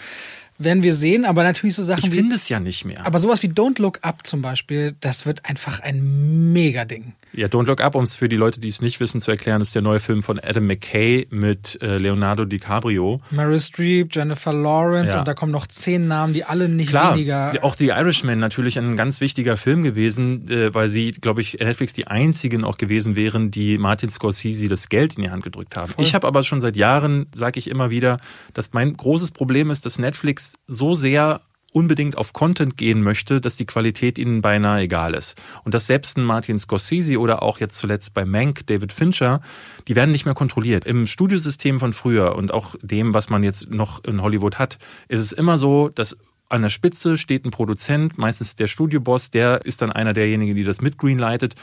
Werden 0.62 0.84
wir 0.84 0.94
sehen, 0.94 1.24
aber 1.26 1.44
natürlich 1.44 1.76
so 1.76 1.84
Sachen 1.84 2.04
Ich 2.06 2.12
wie. 2.12 2.18
finde 2.18 2.36
es 2.36 2.50
ja 2.50 2.60
nicht 2.60 2.84
mehr. 2.84 3.06
Aber 3.06 3.20
sowas 3.20 3.42
wie 3.44 3.48
Don't 3.48 3.82
Look 3.82 4.00
Up 4.02 4.28
zum 4.28 4.42
Beispiel, 4.42 4.94
das 5.00 5.26
wird 5.26 5.46
einfach 5.46 5.80
ein 5.80 6.52
Mega-Ding. 6.52 7.14
Ja, 7.32 7.48
Don't 7.48 7.66
Look 7.68 7.80
Up, 7.82 7.96
um 7.96 8.04
es 8.04 8.16
für 8.16 8.28
die 8.28 8.36
Leute, 8.36 8.60
die 8.60 8.68
es 8.68 8.82
nicht 8.82 9.00
wissen, 9.00 9.22
zu 9.22 9.32
erklären, 9.32 9.62
ist 9.62 9.74
der 9.76 9.82
neue 9.82 10.00
Film 10.00 10.24
von 10.24 10.40
Adam 10.40 10.66
McKay 10.68 11.28
mit 11.30 11.78
äh, 11.82 11.98
Leonardo 11.98 12.44
DiCaprio. 12.44 13.22
Meryl 13.32 13.60
Streep, 13.60 14.14
Jennifer 14.14 14.52
Lawrence 14.52 15.14
Ja. 15.14 15.20
und 15.20 15.28
da 15.28 15.34
kommen 15.34 15.52
noch 15.52 15.68
zehn 15.68 16.08
Namen, 16.08 16.34
die 16.34 16.44
alle 16.44 16.68
nicht 16.68 16.90
Klar, 16.90 17.16
weniger. 17.16 17.54
auch 17.62 17.76
The 17.76 17.88
Irishman 17.90 18.40
natürlich 18.40 18.78
ein 18.80 18.96
ganz 18.98 19.22
wichtiger 19.22 19.58
Film 19.58 19.84
gewesen, 19.84 20.50
äh, 20.50 20.74
weil 20.74 20.90
sie, 20.90 21.12
glaube 21.12 21.42
ich, 21.42 21.60
Netflix 21.60 21.94
die 21.94 22.08
einzigen 22.08 22.64
auch 22.64 22.78
gewesen 22.78 23.16
wären, 23.16 23.52
die 23.52 23.78
Martin 23.78 24.10
Scorsese 24.10 24.68
das 24.68 24.90
Geld 24.90 25.16
in 25.16 25.24
die 25.24 25.30
Hand 25.30 25.44
gedrückt 25.44 25.78
haben. 25.78 25.94
Ich 26.00 26.16
habe 26.16 26.28
aber 26.28 26.44
schon 26.44 26.62
seit 26.62 26.76
Jahren, 26.76 27.28
sage 27.34 27.60
ich 27.60 27.70
immer 27.70 27.92
wieder, 27.92 28.20
dass 28.54 28.74
mein 28.74 28.98
großes 28.98 29.32
Problem 29.32 29.70
ist, 29.72 29.86
dass 29.86 30.00
Netflix 30.00 30.49
so 30.68 30.96
sehr 30.96 31.42
unbedingt 31.72 32.18
auf 32.18 32.34
Content 32.34 32.78
gehen 32.78 33.02
möchte, 33.02 33.42
dass 33.42 33.56
die 33.56 33.66
Qualität 33.66 34.18
ihnen 34.18 34.42
beinahe 34.42 34.82
egal 34.82 35.14
ist. 35.14 35.40
Und 35.64 35.74
dass 35.74 35.88
selbst 35.88 36.18
ein 36.18 36.24
Martin 36.24 36.58
Scorsese 36.58 37.20
oder 37.20 37.44
auch 37.44 37.60
jetzt 37.60 37.78
zuletzt 37.78 38.14
bei 38.14 38.26
Mank 38.26 38.66
David 38.68 38.92
Fincher, 38.92 39.42
die 39.88 39.96
werden 39.96 40.12
nicht 40.12 40.26
mehr 40.26 40.34
kontrolliert. 40.34 40.86
Im 40.86 41.08
Studiosystem 41.08 41.80
von 41.80 41.94
früher 41.94 42.36
und 42.36 42.54
auch 42.54 42.76
dem, 42.82 43.14
was 43.14 43.30
man 43.30 43.44
jetzt 43.44 43.70
noch 43.70 44.04
in 44.04 44.22
Hollywood 44.22 44.58
hat, 44.58 44.80
ist 45.08 45.20
es 45.20 45.32
immer 45.32 45.58
so, 45.58 45.90
dass 45.90 46.18
an 46.50 46.64
der 46.64 46.70
Spitze 46.70 47.18
steht 47.18 47.46
ein 47.46 47.52
Produzent, 47.52 48.18
meistens 48.18 48.56
der 48.56 48.66
Studioboss, 48.66 49.30
der 49.30 49.66
ist 49.66 49.84
dann 49.84 49.92
einer 49.92 50.14
derjenigen, 50.14 50.56
die 50.56 50.64
das 50.64 50.82
mit 50.82 50.98
greenlightet. 50.98 51.56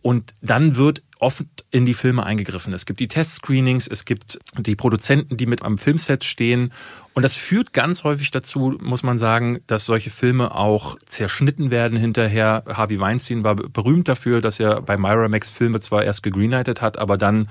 Und 0.00 0.34
dann 0.40 0.76
wird 0.76 1.02
oft 1.20 1.44
in 1.70 1.86
die 1.86 1.94
Filme 1.94 2.24
eingegriffen. 2.24 2.72
Es 2.72 2.86
gibt 2.86 3.00
die 3.00 3.08
Testscreenings, 3.08 3.88
es 3.88 4.04
gibt 4.04 4.38
die 4.56 4.76
Produzenten, 4.76 5.36
die 5.36 5.46
mit 5.46 5.62
am 5.62 5.78
Filmset 5.78 6.24
stehen. 6.24 6.72
Und 7.14 7.22
das 7.22 7.36
führt 7.36 7.72
ganz 7.72 8.04
häufig 8.04 8.30
dazu, 8.30 8.76
muss 8.80 9.02
man 9.02 9.18
sagen, 9.18 9.60
dass 9.66 9.86
solche 9.86 10.10
Filme 10.10 10.54
auch 10.54 10.96
zerschnitten 11.04 11.70
werden 11.70 11.98
hinterher. 11.98 12.62
Harvey 12.66 13.00
Weinstein 13.00 13.42
war 13.42 13.56
berühmt 13.56 14.08
dafür, 14.08 14.40
dass 14.40 14.60
er 14.60 14.80
bei 14.80 14.96
Miramax 14.96 15.50
Filme 15.50 15.80
zwar 15.80 16.04
erst 16.04 16.22
gegreenlightet 16.22 16.80
hat, 16.80 16.98
aber 16.98 17.18
dann 17.18 17.48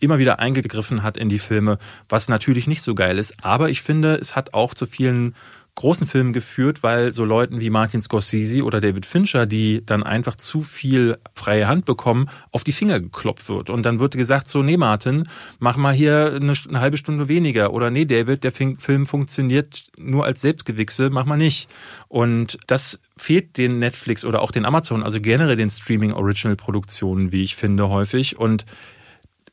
immer 0.00 0.18
wieder 0.18 0.38
eingegriffen 0.38 1.02
hat 1.02 1.16
in 1.16 1.28
die 1.28 1.38
Filme, 1.38 1.78
was 2.08 2.28
natürlich 2.28 2.66
nicht 2.66 2.82
so 2.82 2.94
geil 2.94 3.18
ist. 3.18 3.42
Aber 3.42 3.70
ich 3.70 3.80
finde, 3.80 4.16
es 4.16 4.36
hat 4.36 4.52
auch 4.52 4.74
zu 4.74 4.86
vielen 4.86 5.34
großen 5.76 6.06
Filmen 6.06 6.32
geführt, 6.32 6.82
weil 6.82 7.12
so 7.12 7.24
Leuten 7.24 7.60
wie 7.60 7.70
Martin 7.70 8.00
Scorsese 8.00 8.64
oder 8.64 8.80
David 8.80 9.06
Fincher, 9.06 9.46
die 9.46 9.84
dann 9.84 10.02
einfach 10.02 10.34
zu 10.34 10.62
viel 10.62 11.18
freie 11.34 11.68
Hand 11.68 11.84
bekommen, 11.84 12.28
auf 12.50 12.64
die 12.64 12.72
Finger 12.72 12.98
geklopft 12.98 13.48
wird. 13.48 13.70
Und 13.70 13.84
dann 13.84 14.00
wird 14.00 14.14
gesagt, 14.16 14.48
so, 14.48 14.62
nee, 14.62 14.78
Martin, 14.78 15.28
mach 15.58 15.76
mal 15.76 15.94
hier 15.94 16.32
eine, 16.34 16.54
eine 16.68 16.80
halbe 16.80 16.96
Stunde 16.96 17.28
weniger. 17.28 17.74
Oder 17.74 17.90
nee, 17.90 18.06
David, 18.06 18.42
der 18.42 18.52
Film 18.52 19.06
funktioniert 19.06 19.84
nur 19.98 20.24
als 20.24 20.40
Selbstgewichse, 20.40 21.10
mach 21.10 21.26
mal 21.26 21.36
nicht. 21.36 21.68
Und 22.08 22.58
das 22.66 22.98
fehlt 23.18 23.58
den 23.58 23.78
Netflix 23.78 24.24
oder 24.24 24.40
auch 24.40 24.50
den 24.50 24.64
Amazon, 24.64 25.02
also 25.02 25.20
generell 25.20 25.56
den 25.56 25.70
Streaming-Original-Produktionen, 25.70 27.32
wie 27.32 27.42
ich 27.42 27.54
finde, 27.54 27.90
häufig. 27.90 28.38
Und 28.38 28.64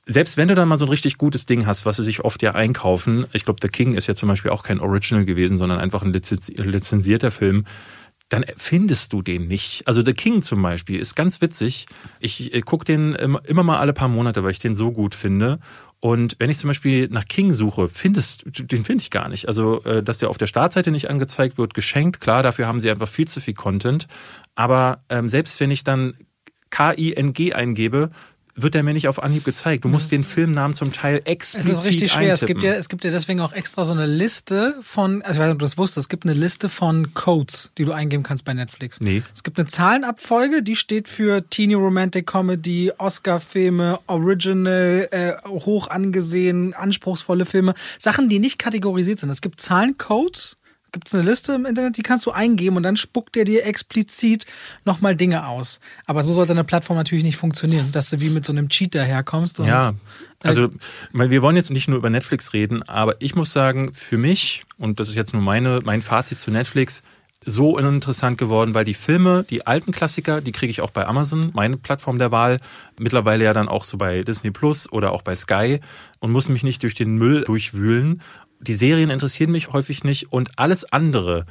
selbst 0.06 0.38
wenn 0.38 0.48
du 0.50 0.56
dann 0.56 0.68
mal 0.68 0.78
so 0.78 0.86
ein 0.86 0.90
richtig 0.90 1.18
gutes 1.18 1.46
Ding 1.46 1.66
hast, 1.66 1.86
was 1.86 1.98
sie 1.98 2.04
sich 2.04 2.22
oft 2.22 2.42
ja 2.42 2.52
einkaufen, 2.56 3.26
ich 3.34 3.46
glaube, 3.46 3.60
The 3.62 3.70
King 3.70 3.96
ist 3.96 4.08
ja 4.08 4.16
zum 4.16 4.30
Beispiel 4.30 4.52
auch 4.52 4.64
kein 4.64 4.80
Original 4.80 5.26
gewesen, 5.26 5.58
sondern 5.58 5.80
einfach 5.80 6.02
ein 6.02 6.14
lizenzi- 6.14 6.62
lizenzierter 6.62 7.32
Film, 7.32 7.66
dann 8.30 8.46
findest 8.58 9.14
du 9.14 9.22
den 9.22 9.48
nicht. 9.48 9.88
Also 9.88 10.04
The 10.04 10.14
King 10.14 10.42
zum 10.42 10.62
Beispiel 10.62 11.00
ist 11.00 11.16
ganz 11.16 11.40
witzig. 11.42 11.86
Ich 12.20 12.52
gucke 12.66 12.84
den 12.84 13.14
immer, 13.14 13.42
immer 13.46 13.64
mal 13.64 13.78
alle 13.78 13.94
paar 13.94 14.08
Monate, 14.08 14.44
weil 14.44 14.52
ich 14.52 14.60
den 14.60 14.74
so 14.74 14.92
gut 14.92 15.14
finde. 15.14 15.60
Und 16.00 16.36
wenn 16.40 16.50
ich 16.50 16.58
zum 16.58 16.70
Beispiel 16.70 17.08
nach 17.10 17.26
King 17.26 17.54
suche, 17.54 17.88
findest, 17.88 18.44
den 18.46 18.84
finde 18.84 19.04
ich 19.04 19.12
gar 19.12 19.30
nicht. 19.30 19.48
Also, 19.48 19.84
äh, 19.84 20.04
dass 20.04 20.18
der 20.18 20.30
auf 20.30 20.38
der 20.38 20.48
Startseite 20.48 20.92
nicht 20.92 21.10
angezeigt 21.10 21.58
wird, 21.58 21.74
geschenkt. 21.74 22.20
Klar, 22.20 22.44
dafür 22.44 22.68
haben 22.68 22.82
sie 22.82 22.90
einfach 22.90 23.08
viel 23.08 23.28
zu 23.28 23.40
viel 23.40 23.54
Content. 23.54 24.08
Aber 24.56 25.04
ähm, 25.10 25.30
selbst 25.30 25.60
wenn 25.60 25.72
ich 25.72 25.84
dann 25.84 26.16
K-I-N-G 26.72 27.54
eingebe, 27.54 28.10
wird 28.56 28.74
der 28.76 28.84
mir 28.84 28.94
nicht 28.94 29.08
auf 29.08 29.22
Anhieb 29.22 29.44
gezeigt. 29.44 29.84
Du 29.84 29.90
musst 29.90 30.12
den 30.12 30.24
Filmnamen 30.24 30.76
zum 30.76 30.94
Teil 30.94 31.22
Es 31.26 31.32
explizit 31.32 31.72
ist 31.72 31.86
richtig 31.86 32.12
schwer. 32.12 32.34
Es 32.34 32.44
eintippen. 32.44 32.62
gibt, 32.62 32.74
ja, 32.74 32.78
es 32.78 32.90
gibt 32.90 33.04
ja 33.04 33.12
deswegen 33.12 33.40
auch 33.40 33.54
extra 33.54 33.84
so 33.86 33.92
eine 33.92 34.06
Liste 34.06 34.76
von, 34.84 35.22
also 35.24 35.38
ich 35.38 35.40
weiß 35.40 35.48
nicht, 35.48 35.54
ob 35.54 35.60
du 35.60 35.66
das 35.66 35.78
wusstest, 35.78 36.06
es 36.06 36.10
gibt 36.10 36.26
eine 36.26 36.34
Liste 36.34 36.70
von 36.70 37.14
Codes, 37.14 37.72
die 37.78 37.86
du 37.86 37.92
eingeben 37.92 38.24
kannst 38.24 38.46
bei 38.46 38.54
Netflix. 38.54 39.00
Nee. 39.02 39.24
Es 39.34 39.44
gibt 39.44 39.60
eine 39.60 39.68
Zahlenabfolge, 39.68 40.62
die 40.62 40.76
steht 40.76 41.08
für 41.08 41.48
Teeny 41.50 41.74
Romantic 41.74 42.28
Comedy, 42.28 42.92
Oscar-Filme, 42.98 44.00
Original, 44.08 45.08
äh, 45.12 45.34
hoch 45.48 45.88
angesehen, 45.88 46.74
anspruchsvolle 46.74 47.46
Filme, 47.46 47.74
Sachen, 48.00 48.30
die 48.30 48.40
nicht 48.40 48.60
kategorisiert 48.60 49.20
sind. 49.20 49.30
Es 49.30 49.42
gibt 49.42 49.62
Zahlencodes, 49.62 50.58
gibt 50.94 51.08
es 51.08 51.14
eine 51.14 51.24
Liste 51.30 51.54
im 51.54 51.66
Internet, 51.66 51.98
die 51.98 52.04
kannst 52.04 52.26
du 52.26 52.32
eingeben 52.32 52.78
und 52.78 52.84
dann 52.84 52.96
spuckt 52.96 53.36
er 53.36 53.44
dir 53.44 53.66
explizit 53.66 54.46
nochmal 54.86 55.16
Dinge 55.16 55.48
aus. 55.48 55.82
Aber 56.06 56.24
so 56.24 56.32
sollte 56.32 56.54
eine 56.54 56.64
Plattform 56.64 56.96
natürlich 56.96 57.24
nicht 57.26 57.38
funktionieren, 57.38 57.92
dass 57.92 58.10
du 58.10 58.22
wie 58.22 58.30
mit 58.30 58.46
so 58.46 58.54
einem 58.54 58.70
Cheat 58.70 58.96
daherkommst. 58.96 59.60
Und, 59.60 59.68
Ja, 59.68 59.96
also 60.44 60.70
weil 61.12 61.30
wir 61.30 61.42
wollen 61.42 61.56
jetzt 61.56 61.72
nicht 61.72 61.88
nur 61.88 61.98
über 61.98 62.10
Netflix 62.10 62.54
reden, 62.54 62.84
aber 62.84 63.16
ich 63.20 63.36
muss 63.36 63.52
sagen, 63.52 63.92
für 63.94 64.18
mich, 64.18 64.64
und 64.78 65.00
das 65.00 65.10
ist 65.10 65.16
jetzt 65.16 65.34
nur 65.34 65.42
meine, 65.42 65.82
mein 65.84 66.02
Fazit 66.02 66.40
zu 66.40 66.52
Netflix, 66.52 67.04
so 67.46 67.72
uninteressant 67.78 68.38
geworden, 68.38 68.74
weil 68.74 68.86
die 68.86 68.94
Filme, 68.94 69.44
die 69.50 69.68
alten 69.68 69.92
Klassiker, 69.92 70.42
die 70.42 70.52
kriege 70.52 70.72
ich 70.72 70.82
auch 70.82 70.92
bei 70.92 71.06
Amazon, 71.06 71.52
meine 71.54 71.78
Plattform 71.78 72.20
der 72.20 72.32
Wahl, 72.32 72.60
mittlerweile 72.98 73.44
ja 73.44 73.54
dann 73.54 73.68
auch 73.68 73.84
so 73.84 73.98
bei 73.98 74.24
Disney 74.24 74.52
Plus 74.52 74.92
oder 74.92 75.12
auch 75.12 75.22
bei 75.22 75.36
Sky 75.36 75.80
und 76.20 76.32
muss 76.32 76.50
mich 76.50 76.64
nicht 76.64 76.84
durch 76.84 76.96
den 76.96 77.18
Müll 77.18 77.44
durchwühlen. 77.44 78.22
Die 78.64 78.74
Serien 78.74 79.10
interessieren 79.10 79.52
mich 79.52 79.74
häufig 79.74 80.04
nicht 80.04 80.32
und 80.32 80.58
alles 80.58 80.92
andere, 80.92 81.46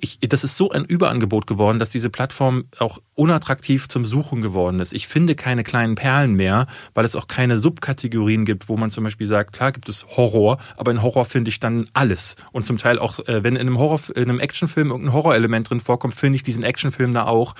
ich, 0.00 0.18
das 0.20 0.44
ist 0.44 0.56
so 0.56 0.70
ein 0.70 0.84
Überangebot 0.84 1.46
geworden, 1.46 1.78
dass 1.78 1.90
diese 1.90 2.10
Plattform 2.10 2.64
auch 2.78 3.00
unattraktiv 3.14 3.88
zum 3.88 4.04
Suchen 4.04 4.42
geworden 4.42 4.80
ist. 4.80 4.92
Ich 4.92 5.06
finde 5.06 5.34
keine 5.34 5.64
kleinen 5.64 5.94
Perlen 5.94 6.34
mehr, 6.34 6.66
weil 6.94 7.04
es 7.04 7.16
auch 7.16 7.28
keine 7.28 7.58
Subkategorien 7.58 8.44
gibt, 8.44 8.68
wo 8.68 8.76
man 8.76 8.90
zum 8.90 9.04
Beispiel 9.04 9.26
sagt, 9.26 9.52
klar 9.52 9.72
gibt 9.72 9.88
es 9.88 10.06
Horror, 10.16 10.58
aber 10.76 10.90
in 10.90 11.02
Horror 11.02 11.24
finde 11.24 11.48
ich 11.48 11.60
dann 11.60 11.88
alles. 11.94 12.36
Und 12.52 12.64
zum 12.64 12.78
Teil 12.78 12.98
auch, 12.98 13.18
äh, 13.20 13.42
wenn 13.44 13.56
in 13.56 13.62
einem 13.62 13.78
Horror, 13.78 14.00
in 14.14 14.24
einem 14.24 14.40
Actionfilm 14.40 14.90
irgendein 14.90 15.14
Horrorelement 15.14 15.70
drin 15.70 15.80
vorkommt, 15.80 16.14
finde 16.14 16.36
ich 16.36 16.42
diesen 16.42 16.64
Actionfilm 16.64 17.14
da 17.14 17.24
auch. 17.24 17.54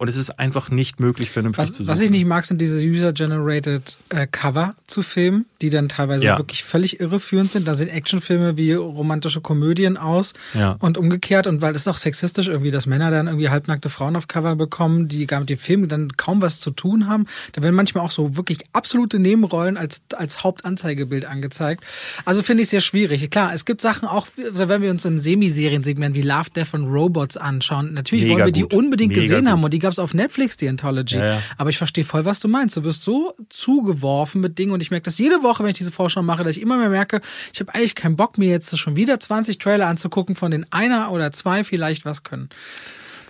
Und 0.00 0.08
es 0.08 0.16
ist 0.16 0.38
einfach 0.38 0.70
nicht 0.70 0.98
möglich, 0.98 1.30
vernünftig 1.30 1.66
zu 1.66 1.70
Was, 1.70 1.76
suchen. 1.76 1.88
was 1.88 2.00
ich 2.00 2.08
nicht 2.10 2.24
mag, 2.24 2.46
sind 2.46 2.58
diese 2.58 2.80
User-Generated 2.80 3.98
äh, 4.08 4.26
Cover 4.26 4.74
zu 4.86 5.02
Filmen, 5.02 5.44
die 5.60 5.68
dann 5.68 5.90
teilweise 5.90 6.24
Ja. 6.24 6.38
wirklich 6.38 6.64
völlig 6.64 7.00
irreführend 7.00 7.50
sind. 7.52 7.68
Da 7.68 7.74
sehen 7.74 7.88
Actionfilme 7.88 8.56
wie 8.56 8.72
romantische 8.72 9.42
Komödien 9.42 9.98
aus 9.98 10.32
Ja. 10.54 10.76
und 10.80 10.96
umgekehrt. 10.96 11.46
Und 11.46 11.60
weil 11.60 11.74
es 11.76 11.86
auch 11.86 11.98
sexistisch 11.98 12.48
irgendwie, 12.48 12.70
dass 12.70 12.86
Männer 12.86 13.10
dann 13.10 13.26
irgendwie 13.26 13.50
halbnackte 13.50 13.90
Frauen 13.90 14.16
auf 14.16 14.26
Cover 14.26 14.56
bekommen, 14.56 15.06
die 15.06 15.26
gar 15.26 15.40
mit 15.40 15.50
dem 15.50 15.58
Film 15.58 15.86
dann 15.86 16.08
kaum 16.16 16.40
was 16.40 16.60
zu 16.60 16.70
tun 16.70 17.06
haben. 17.06 17.26
Da 17.52 17.62
werden 17.62 17.74
manchmal 17.74 18.02
auch 18.02 18.10
so 18.10 18.38
wirklich 18.38 18.60
absolute 18.72 19.18
Nebenrollen 19.18 19.76
als, 19.76 20.00
als 20.16 20.42
Hauptanzeigebild 20.42 21.26
angezeigt. 21.26 21.84
Also 22.24 22.42
finde 22.42 22.62
ich 22.62 22.70
sehr 22.70 22.80
schwierig. 22.80 23.28
Klar, 23.30 23.52
es 23.52 23.66
gibt 23.66 23.82
Sachen 23.82 24.08
auch, 24.08 24.28
wenn 24.52 24.80
wir 24.80 24.90
uns 24.90 25.04
im 25.04 25.18
Semiserien-Segment 25.18 26.14
wie 26.14 26.22
Love, 26.22 26.48
Death 26.56 26.74
and 26.74 26.86
Robots 26.88 27.36
anschauen. 27.36 27.92
Natürlich 27.92 28.24
Mega 28.24 28.36
wollen 28.36 28.46
wir 28.46 28.52
die 28.52 28.62
gut. 28.62 28.72
unbedingt 28.72 29.10
Mega 29.10 29.20
gesehen 29.20 29.40
gut. 29.44 29.48
haben 29.50 29.62
und 29.64 29.74
die 29.74 29.78
glaube, 29.90 29.92
es 29.92 29.98
auf 29.98 30.14
Netflix, 30.14 30.56
die 30.56 30.68
Anthology. 30.68 31.16
Ja, 31.16 31.26
ja. 31.26 31.42
Aber 31.58 31.70
ich 31.70 31.78
verstehe 31.78 32.04
voll, 32.04 32.24
was 32.24 32.40
du 32.40 32.48
meinst. 32.48 32.76
Du 32.76 32.84
wirst 32.84 33.02
so 33.02 33.34
zugeworfen 33.48 34.40
mit 34.40 34.58
Dingen 34.58 34.72
und 34.72 34.82
ich 34.82 34.90
merke 34.90 35.04
das 35.04 35.18
jede 35.18 35.42
Woche, 35.42 35.62
wenn 35.62 35.70
ich 35.70 35.78
diese 35.78 35.92
Vorschau 35.92 36.22
mache, 36.22 36.44
dass 36.44 36.56
ich 36.56 36.62
immer 36.62 36.76
mehr 36.76 36.88
merke, 36.88 37.20
ich 37.52 37.60
habe 37.60 37.74
eigentlich 37.74 37.94
keinen 37.94 38.16
Bock, 38.16 38.38
mir 38.38 38.50
jetzt 38.50 38.76
schon 38.78 38.96
wieder 38.96 39.18
20 39.18 39.58
Trailer 39.58 39.86
anzugucken, 39.86 40.36
von 40.36 40.50
denen 40.50 40.66
einer 40.70 41.10
oder 41.12 41.32
zwei 41.32 41.64
vielleicht 41.64 42.04
was 42.04 42.22
können. 42.22 42.48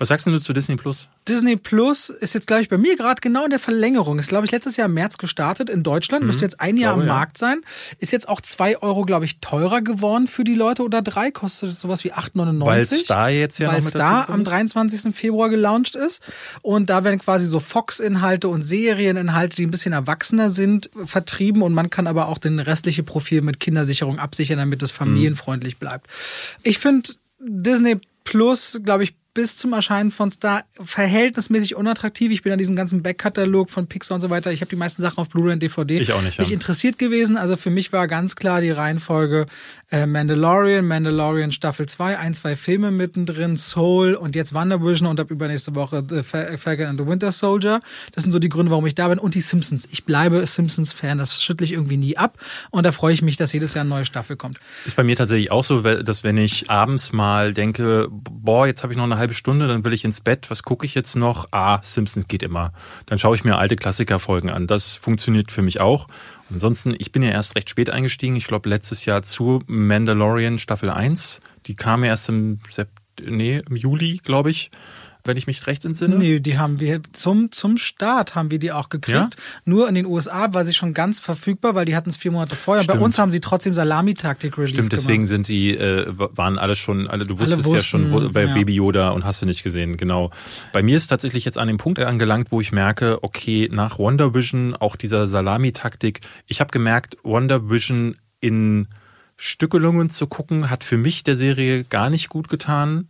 Was 0.00 0.08
sagst 0.08 0.26
du 0.26 0.38
zu 0.38 0.54
Disney 0.54 0.76
Plus? 0.76 1.10
Disney 1.28 1.56
Plus 1.56 2.08
ist 2.08 2.32
jetzt, 2.32 2.46
glaube 2.46 2.62
ich, 2.62 2.70
bei 2.70 2.78
mir 2.78 2.96
gerade 2.96 3.20
genau 3.20 3.44
in 3.44 3.50
der 3.50 3.58
Verlängerung. 3.58 4.18
Ist, 4.18 4.30
glaube 4.30 4.46
ich, 4.46 4.50
letztes 4.50 4.78
Jahr 4.78 4.86
im 4.86 4.94
März 4.94 5.18
gestartet 5.18 5.68
in 5.68 5.82
Deutschland. 5.82 6.24
Müsste 6.24 6.42
jetzt 6.46 6.58
ein 6.58 6.78
Jahr 6.78 6.96
Mhm. 6.96 7.00
Glaube, 7.00 7.02
am 7.02 7.06
ja. 7.08 7.14
Markt 7.14 7.36
sein. 7.36 7.60
Ist 7.98 8.10
jetzt 8.10 8.26
auch 8.26 8.40
zwei 8.40 8.78
Euro, 8.78 9.02
glaube 9.02 9.26
ich, 9.26 9.40
teurer 9.40 9.82
geworden 9.82 10.26
für 10.26 10.42
die 10.42 10.54
Leute 10.54 10.84
oder 10.84 11.02
drei. 11.02 11.30
Kostet 11.30 11.76
sowas 11.76 12.02
wie 12.02 12.14
8,99. 12.14 12.64
Weil 12.64 12.84
Star 12.86 13.28
jetzt 13.28 13.58
ja 13.58 13.70
Weil 13.70 13.82
Star 13.82 14.20
dazu 14.20 14.32
am 14.32 14.36
kommt. 14.36 14.46
23. 14.48 15.14
Februar 15.14 15.50
gelauncht 15.50 15.96
ist. 15.96 16.22
Und 16.62 16.88
da 16.88 17.04
werden 17.04 17.18
quasi 17.18 17.44
so 17.44 17.60
Fox-Inhalte 17.60 18.48
und 18.48 18.62
Serieninhalte, 18.62 19.56
die 19.56 19.66
ein 19.66 19.70
bisschen 19.70 19.92
erwachsener 19.92 20.48
sind, 20.48 20.88
vertrieben. 21.04 21.60
Und 21.60 21.74
man 21.74 21.90
kann 21.90 22.06
aber 22.06 22.28
auch 22.28 22.38
den 22.38 22.58
restliche 22.58 23.02
Profil 23.02 23.42
mit 23.42 23.60
Kindersicherung 23.60 24.18
absichern, 24.18 24.56
damit 24.56 24.82
es 24.82 24.92
familienfreundlich 24.92 25.76
bleibt. 25.76 26.06
Ich 26.62 26.78
finde 26.78 27.10
Disney 27.38 28.00
Plus, 28.24 28.80
glaube 28.84 29.04
ich, 29.04 29.14
bis 29.40 29.56
zum 29.56 29.72
Erscheinen 29.72 30.10
von 30.10 30.30
Star 30.30 30.64
verhältnismäßig 30.78 31.74
unattraktiv. 31.74 32.30
Ich 32.30 32.42
bin 32.42 32.52
an 32.52 32.58
diesem 32.58 32.76
ganzen 32.76 33.02
Backkatalog 33.02 33.70
von 33.70 33.86
Pixar 33.86 34.16
und 34.16 34.20
so 34.20 34.28
weiter. 34.28 34.52
Ich 34.52 34.60
habe 34.60 34.68
die 34.68 34.76
meisten 34.76 35.00
Sachen 35.00 35.16
auf 35.16 35.30
Blu-ray 35.30 35.54
und 35.54 35.62
DVD. 35.62 35.98
Ich 35.98 36.12
auch 36.12 36.20
nicht, 36.20 36.36
ja. 36.36 36.42
Nicht 36.42 36.52
interessiert 36.52 36.98
gewesen. 36.98 37.38
Also 37.38 37.56
für 37.56 37.70
mich 37.70 37.90
war 37.90 38.06
ganz 38.06 38.36
klar 38.36 38.60
die 38.60 38.70
Reihenfolge 38.70 39.46
äh, 39.90 40.06
Mandalorian, 40.06 40.84
Mandalorian 40.86 41.50
Staffel 41.52 41.86
2, 41.86 42.18
ein, 42.18 42.34
zwei 42.34 42.54
Filme 42.56 42.90
mittendrin, 42.90 43.56
Soul 43.56 44.14
und 44.14 44.36
jetzt 44.36 44.54
WandaVision 44.54 45.08
und 45.08 45.18
ab 45.18 45.30
übernächste 45.30 45.74
Woche 45.74 46.04
The 46.08 46.22
Fa- 46.22 46.56
Falcon 46.56 46.86
and 46.86 47.00
the 47.00 47.06
Winter 47.06 47.32
Soldier. 47.32 47.80
Das 48.12 48.22
sind 48.22 48.32
so 48.32 48.38
die 48.38 48.48
Gründe, 48.48 48.70
warum 48.70 48.86
ich 48.86 48.94
da 48.94 49.08
bin. 49.08 49.18
Und 49.18 49.34
die 49.34 49.40
Simpsons. 49.40 49.88
Ich 49.90 50.04
bleibe 50.04 50.46
Simpsons-Fan. 50.46 51.18
Das 51.18 51.42
schüttle 51.42 51.64
ich 51.64 51.72
irgendwie 51.72 51.96
nie 51.96 52.16
ab. 52.16 52.38
Und 52.70 52.84
da 52.84 52.92
freue 52.92 53.12
ich 53.12 53.22
mich, 53.22 53.36
dass 53.36 53.52
jedes 53.52 53.74
Jahr 53.74 53.80
eine 53.82 53.90
neue 53.90 54.04
Staffel 54.04 54.36
kommt. 54.36 54.60
Ist 54.86 54.96
bei 54.96 55.04
mir 55.04 55.16
tatsächlich 55.16 55.50
auch 55.50 55.64
so, 55.64 55.80
dass 55.80 56.22
wenn 56.22 56.36
ich 56.36 56.70
abends 56.70 57.12
mal 57.12 57.52
denke, 57.52 58.06
boah, 58.10 58.66
jetzt 58.66 58.82
habe 58.82 58.92
ich 58.92 58.96
noch 58.96 59.04
eine 59.04 59.18
halbe 59.18 59.34
Stunde, 59.34 59.66
dann 59.66 59.84
will 59.84 59.92
ich 59.92 60.04
ins 60.04 60.20
Bett, 60.20 60.50
was 60.50 60.62
gucke 60.62 60.86
ich 60.86 60.94
jetzt 60.94 61.16
noch? 61.16 61.48
Ah, 61.50 61.80
Simpsons 61.82 62.28
geht 62.28 62.42
immer. 62.42 62.72
Dann 63.06 63.18
schaue 63.18 63.34
ich 63.34 63.44
mir 63.44 63.58
alte 63.58 63.76
Klassikerfolgen 63.76 64.50
an. 64.50 64.66
Das 64.66 64.94
funktioniert 64.94 65.50
für 65.50 65.62
mich 65.62 65.80
auch. 65.80 66.06
Ansonsten, 66.52 66.94
ich 66.98 67.12
bin 67.12 67.22
ja 67.22 67.30
erst 67.30 67.56
recht 67.56 67.70
spät 67.70 67.90
eingestiegen. 67.90 68.36
Ich 68.36 68.46
glaube, 68.46 68.68
letztes 68.68 69.04
Jahr 69.04 69.22
zu 69.22 69.62
Mandalorian 69.66 70.58
Staffel 70.58 70.90
1. 70.90 71.40
Die 71.66 71.76
kam 71.76 72.02
ja 72.02 72.10
erst 72.10 72.28
im, 72.28 72.58
Sept 72.70 72.92
nee, 73.22 73.62
im 73.68 73.76
Juli, 73.76 74.20
glaube 74.22 74.50
ich, 74.50 74.70
wenn 75.24 75.36
ich 75.36 75.46
mich 75.46 75.66
recht 75.66 75.84
entsinne. 75.84 76.16
Nee, 76.16 76.40
die 76.40 76.58
haben 76.58 76.80
wir 76.80 77.00
zum, 77.12 77.52
zum 77.52 77.76
Start 77.76 78.34
haben 78.34 78.50
wir 78.50 78.58
die 78.58 78.72
auch 78.72 78.88
gekriegt. 78.88 79.16
Ja? 79.16 79.42
Nur 79.64 79.88
in 79.88 79.94
den 79.94 80.06
USA 80.06 80.52
war 80.52 80.64
sie 80.64 80.72
schon 80.72 80.94
ganz 80.94 81.20
verfügbar, 81.20 81.74
weil 81.74 81.84
die 81.84 81.96
hatten 81.96 82.10
es 82.10 82.16
vier 82.16 82.32
Monate 82.32 82.56
vorher. 82.56 82.84
Bei 82.84 82.94
Stimmt. 82.94 83.04
uns 83.04 83.18
haben 83.18 83.32
sie 83.32 83.40
trotzdem 83.40 83.74
Salamitaktik 83.74 84.56
release 84.56 84.74
Stimmt, 84.74 84.92
deswegen 84.92 85.26
gemacht. 85.26 85.28
sind 85.28 85.48
die, 85.48 85.76
äh, 85.76 86.06
waren 86.16 86.58
alle 86.58 86.74
schon, 86.74 87.06
alle, 87.08 87.26
du 87.26 87.38
wusstest 87.38 87.66
Alle 87.66 87.76
ja 87.76 87.82
schon, 87.82 88.10
wo, 88.10 88.16
wussten, 88.16 88.32
bei 88.32 88.44
ja. 88.44 88.54
Baby 88.54 88.74
Yoda 88.74 89.10
und 89.10 89.24
hast 89.24 89.42
du 89.42 89.46
nicht 89.46 89.62
gesehen, 89.62 89.96
genau. 89.96 90.30
Bei 90.72 90.82
mir 90.82 90.96
ist 90.96 91.08
tatsächlich 91.08 91.44
jetzt 91.44 91.58
an 91.58 91.68
dem 91.68 91.78
Punkt 91.78 91.98
angelangt, 92.00 92.52
wo 92.52 92.60
ich 92.60 92.72
merke, 92.72 93.22
okay, 93.22 93.68
nach 93.70 93.98
Wonder 93.98 94.34
Vision, 94.34 94.74
auch 94.76 94.96
dieser 94.96 95.28
Salami-Taktik, 95.28 96.20
ich 96.46 96.60
habe 96.60 96.70
gemerkt, 96.70 97.16
Wonder 97.22 97.70
Vision 97.70 98.16
in 98.40 98.88
Stückelungen 99.36 100.10
zu 100.10 100.26
gucken, 100.26 100.68
hat 100.68 100.84
für 100.84 100.98
mich 100.98 101.24
der 101.24 101.34
Serie 101.34 101.84
gar 101.84 102.10
nicht 102.10 102.28
gut 102.28 102.48
getan. 102.48 103.08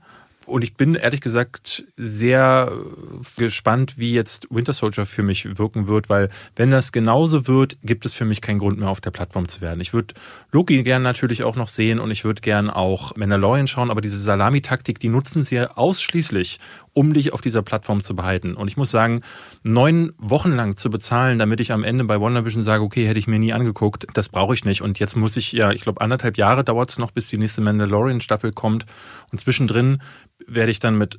Und 0.51 0.63
ich 0.63 0.75
bin 0.75 0.97
ehrlich 0.97 1.21
gesagt 1.21 1.85
sehr 1.97 2.71
äh, 2.71 3.41
gespannt, 3.41 3.95
wie 3.99 4.13
jetzt 4.13 4.49
Winter 4.51 4.73
Soldier 4.73 5.07
für 5.07 5.23
mich 5.23 5.59
wirken 5.59 5.87
wird, 5.87 6.09
weil 6.09 6.29
wenn 6.57 6.73
das 6.73 6.91
genauso 6.91 7.47
wird, 7.47 7.79
gibt 7.85 8.05
es 8.05 8.15
für 8.15 8.25
mich 8.25 8.41
keinen 8.41 8.59
Grund 8.59 8.79
mehr 8.79 8.89
auf 8.89 9.01
der 9.01 9.13
Plattform 9.13 9.47
zu 9.47 9.61
werden. 9.61 9.81
Ich 9.81 9.93
würde 9.93 10.15
Loki 10.51 10.83
gern 10.83 11.03
natürlich 11.03 11.45
auch 11.45 11.55
noch 11.55 11.69
sehen 11.69 12.01
und 12.01 12.11
ich 12.11 12.25
würde 12.25 12.41
gern 12.41 12.69
auch 12.69 13.15
Mandalorian 13.17 13.69
schauen, 13.69 13.91
aber 13.93 14.01
diese 14.01 14.19
Salami-Taktik, 14.19 14.99
die 14.99 15.09
nutzen 15.09 15.45
sie 15.45 15.55
ja 15.55 15.71
ausschließlich, 15.77 16.59
um 16.93 17.13
dich 17.13 17.33
auf 17.33 17.41
dieser 17.41 17.63
Plattform 17.63 18.03
zu 18.03 18.17
behalten. 18.17 18.55
Und 18.55 18.69
ich 18.69 18.77
muss 18.77 18.91
sagen, 18.91 19.23
neun 19.63 20.13
Wochen 20.19 20.53
lang 20.53 20.77
zu 20.77 20.91
bezahlen, 20.91 21.39
damit 21.39 21.61
ich 21.61 21.73
am 21.73 21.85
Ende 21.85 22.05
bei 22.05 22.21
WandaVision 22.21 22.63
sage, 22.63 22.83
okay, 22.83 23.07
hätte 23.07 23.19
ich 23.19 23.27
mir 23.27 23.39
nie 23.39 23.53
angeguckt, 23.53 24.07
das 24.15 24.29
brauche 24.29 24.55
ich 24.55 24.65
nicht. 24.65 24.83
Und 24.83 24.99
jetzt 24.99 25.17
muss 25.17 25.37
ich 25.37 25.53
ja, 25.53 25.71
ich 25.71 25.83
glaube, 25.83 26.01
anderthalb 26.01 26.37
Jahre 26.37 26.65
dauert 26.65 26.91
es 26.91 26.99
noch, 26.99 27.11
bis 27.11 27.29
die 27.29 27.39
nächste 27.39 27.61
Mandalorian-Staffel 27.61 28.53
kommt. 28.53 28.87
Und 29.31 29.39
zwischendrin 29.39 30.03
werde 30.47 30.71
ich 30.71 30.81
dann 30.81 30.99
mit 30.99 31.19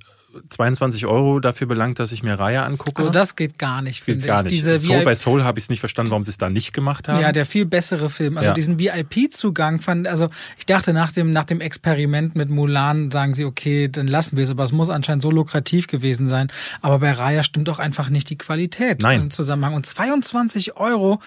22 0.50 1.06
Euro 1.06 1.40
dafür 1.40 1.68
belangt, 1.68 2.00
dass 2.00 2.12
ich 2.12 2.24
mir 2.24 2.40
Reihe 2.40 2.64
angucke. 2.64 3.00
Also 3.00 3.12
das 3.12 3.36
geht 3.36 3.58
gar 3.60 3.82
nicht, 3.82 4.06
geht 4.06 4.16
finde 4.16 4.28
gar 4.28 4.38
ich. 4.40 4.44
nicht. 4.46 4.54
Diese 4.54 4.80
Soul 4.80 5.04
bei 5.04 5.16
Soul 5.16 5.44
habe 5.44 5.60
ich 5.60 5.66
es 5.66 5.70
nicht 5.70 5.80
verstanden, 5.80 6.12
warum 6.12 6.24
sie 6.24 6.32
es 6.32 6.38
da 6.38 6.50
nicht 6.50 6.74
gemacht 6.74 7.08
haben. 7.08 7.22
Ja, 7.22 7.32
der 7.32 7.46
viel 7.46 7.66
bessere 7.66 8.10
Film. 8.10 8.38
Also 8.38 8.50
Ja. 8.50 8.54
diesen 8.54 8.80
VIP-Zugang 8.80 9.82
fand, 9.82 10.08
also 10.08 10.30
ich 10.58 10.66
dachte 10.66 10.94
nach 10.94 11.12
dem, 11.12 11.32
nach 11.32 11.44
dem 11.46 11.62
Experiment 11.62 12.36
mit 12.36 12.50
Mulan 12.50 13.12
sagen 13.12 13.34
sie, 13.34 13.46
okay, 13.46 13.88
dann 13.90 14.08
lassen 14.08 14.38
wir 14.38 14.44
es, 14.44 14.52
aber 14.52 14.64
es 14.64 14.72
muss 14.72 14.90
anscheinend 14.90 15.24
so 15.24 15.32
lukrativ 15.32 15.88
gewesen 15.88 16.28
sein. 16.28 16.52
Aber 16.82 17.00
bei 17.00 17.12
Raya 17.12 17.44
stimmt 17.44 17.68
doch 17.68 17.80
einfach 17.80 18.10
nicht 18.10 18.30
die 18.30 18.38
Qualität 18.38 19.02
Nein. 19.02 19.22
im 19.24 19.32
Zusammenhang. 19.32 19.74
Und 19.74 19.86
22 19.86 20.78
Euro, 20.78 21.20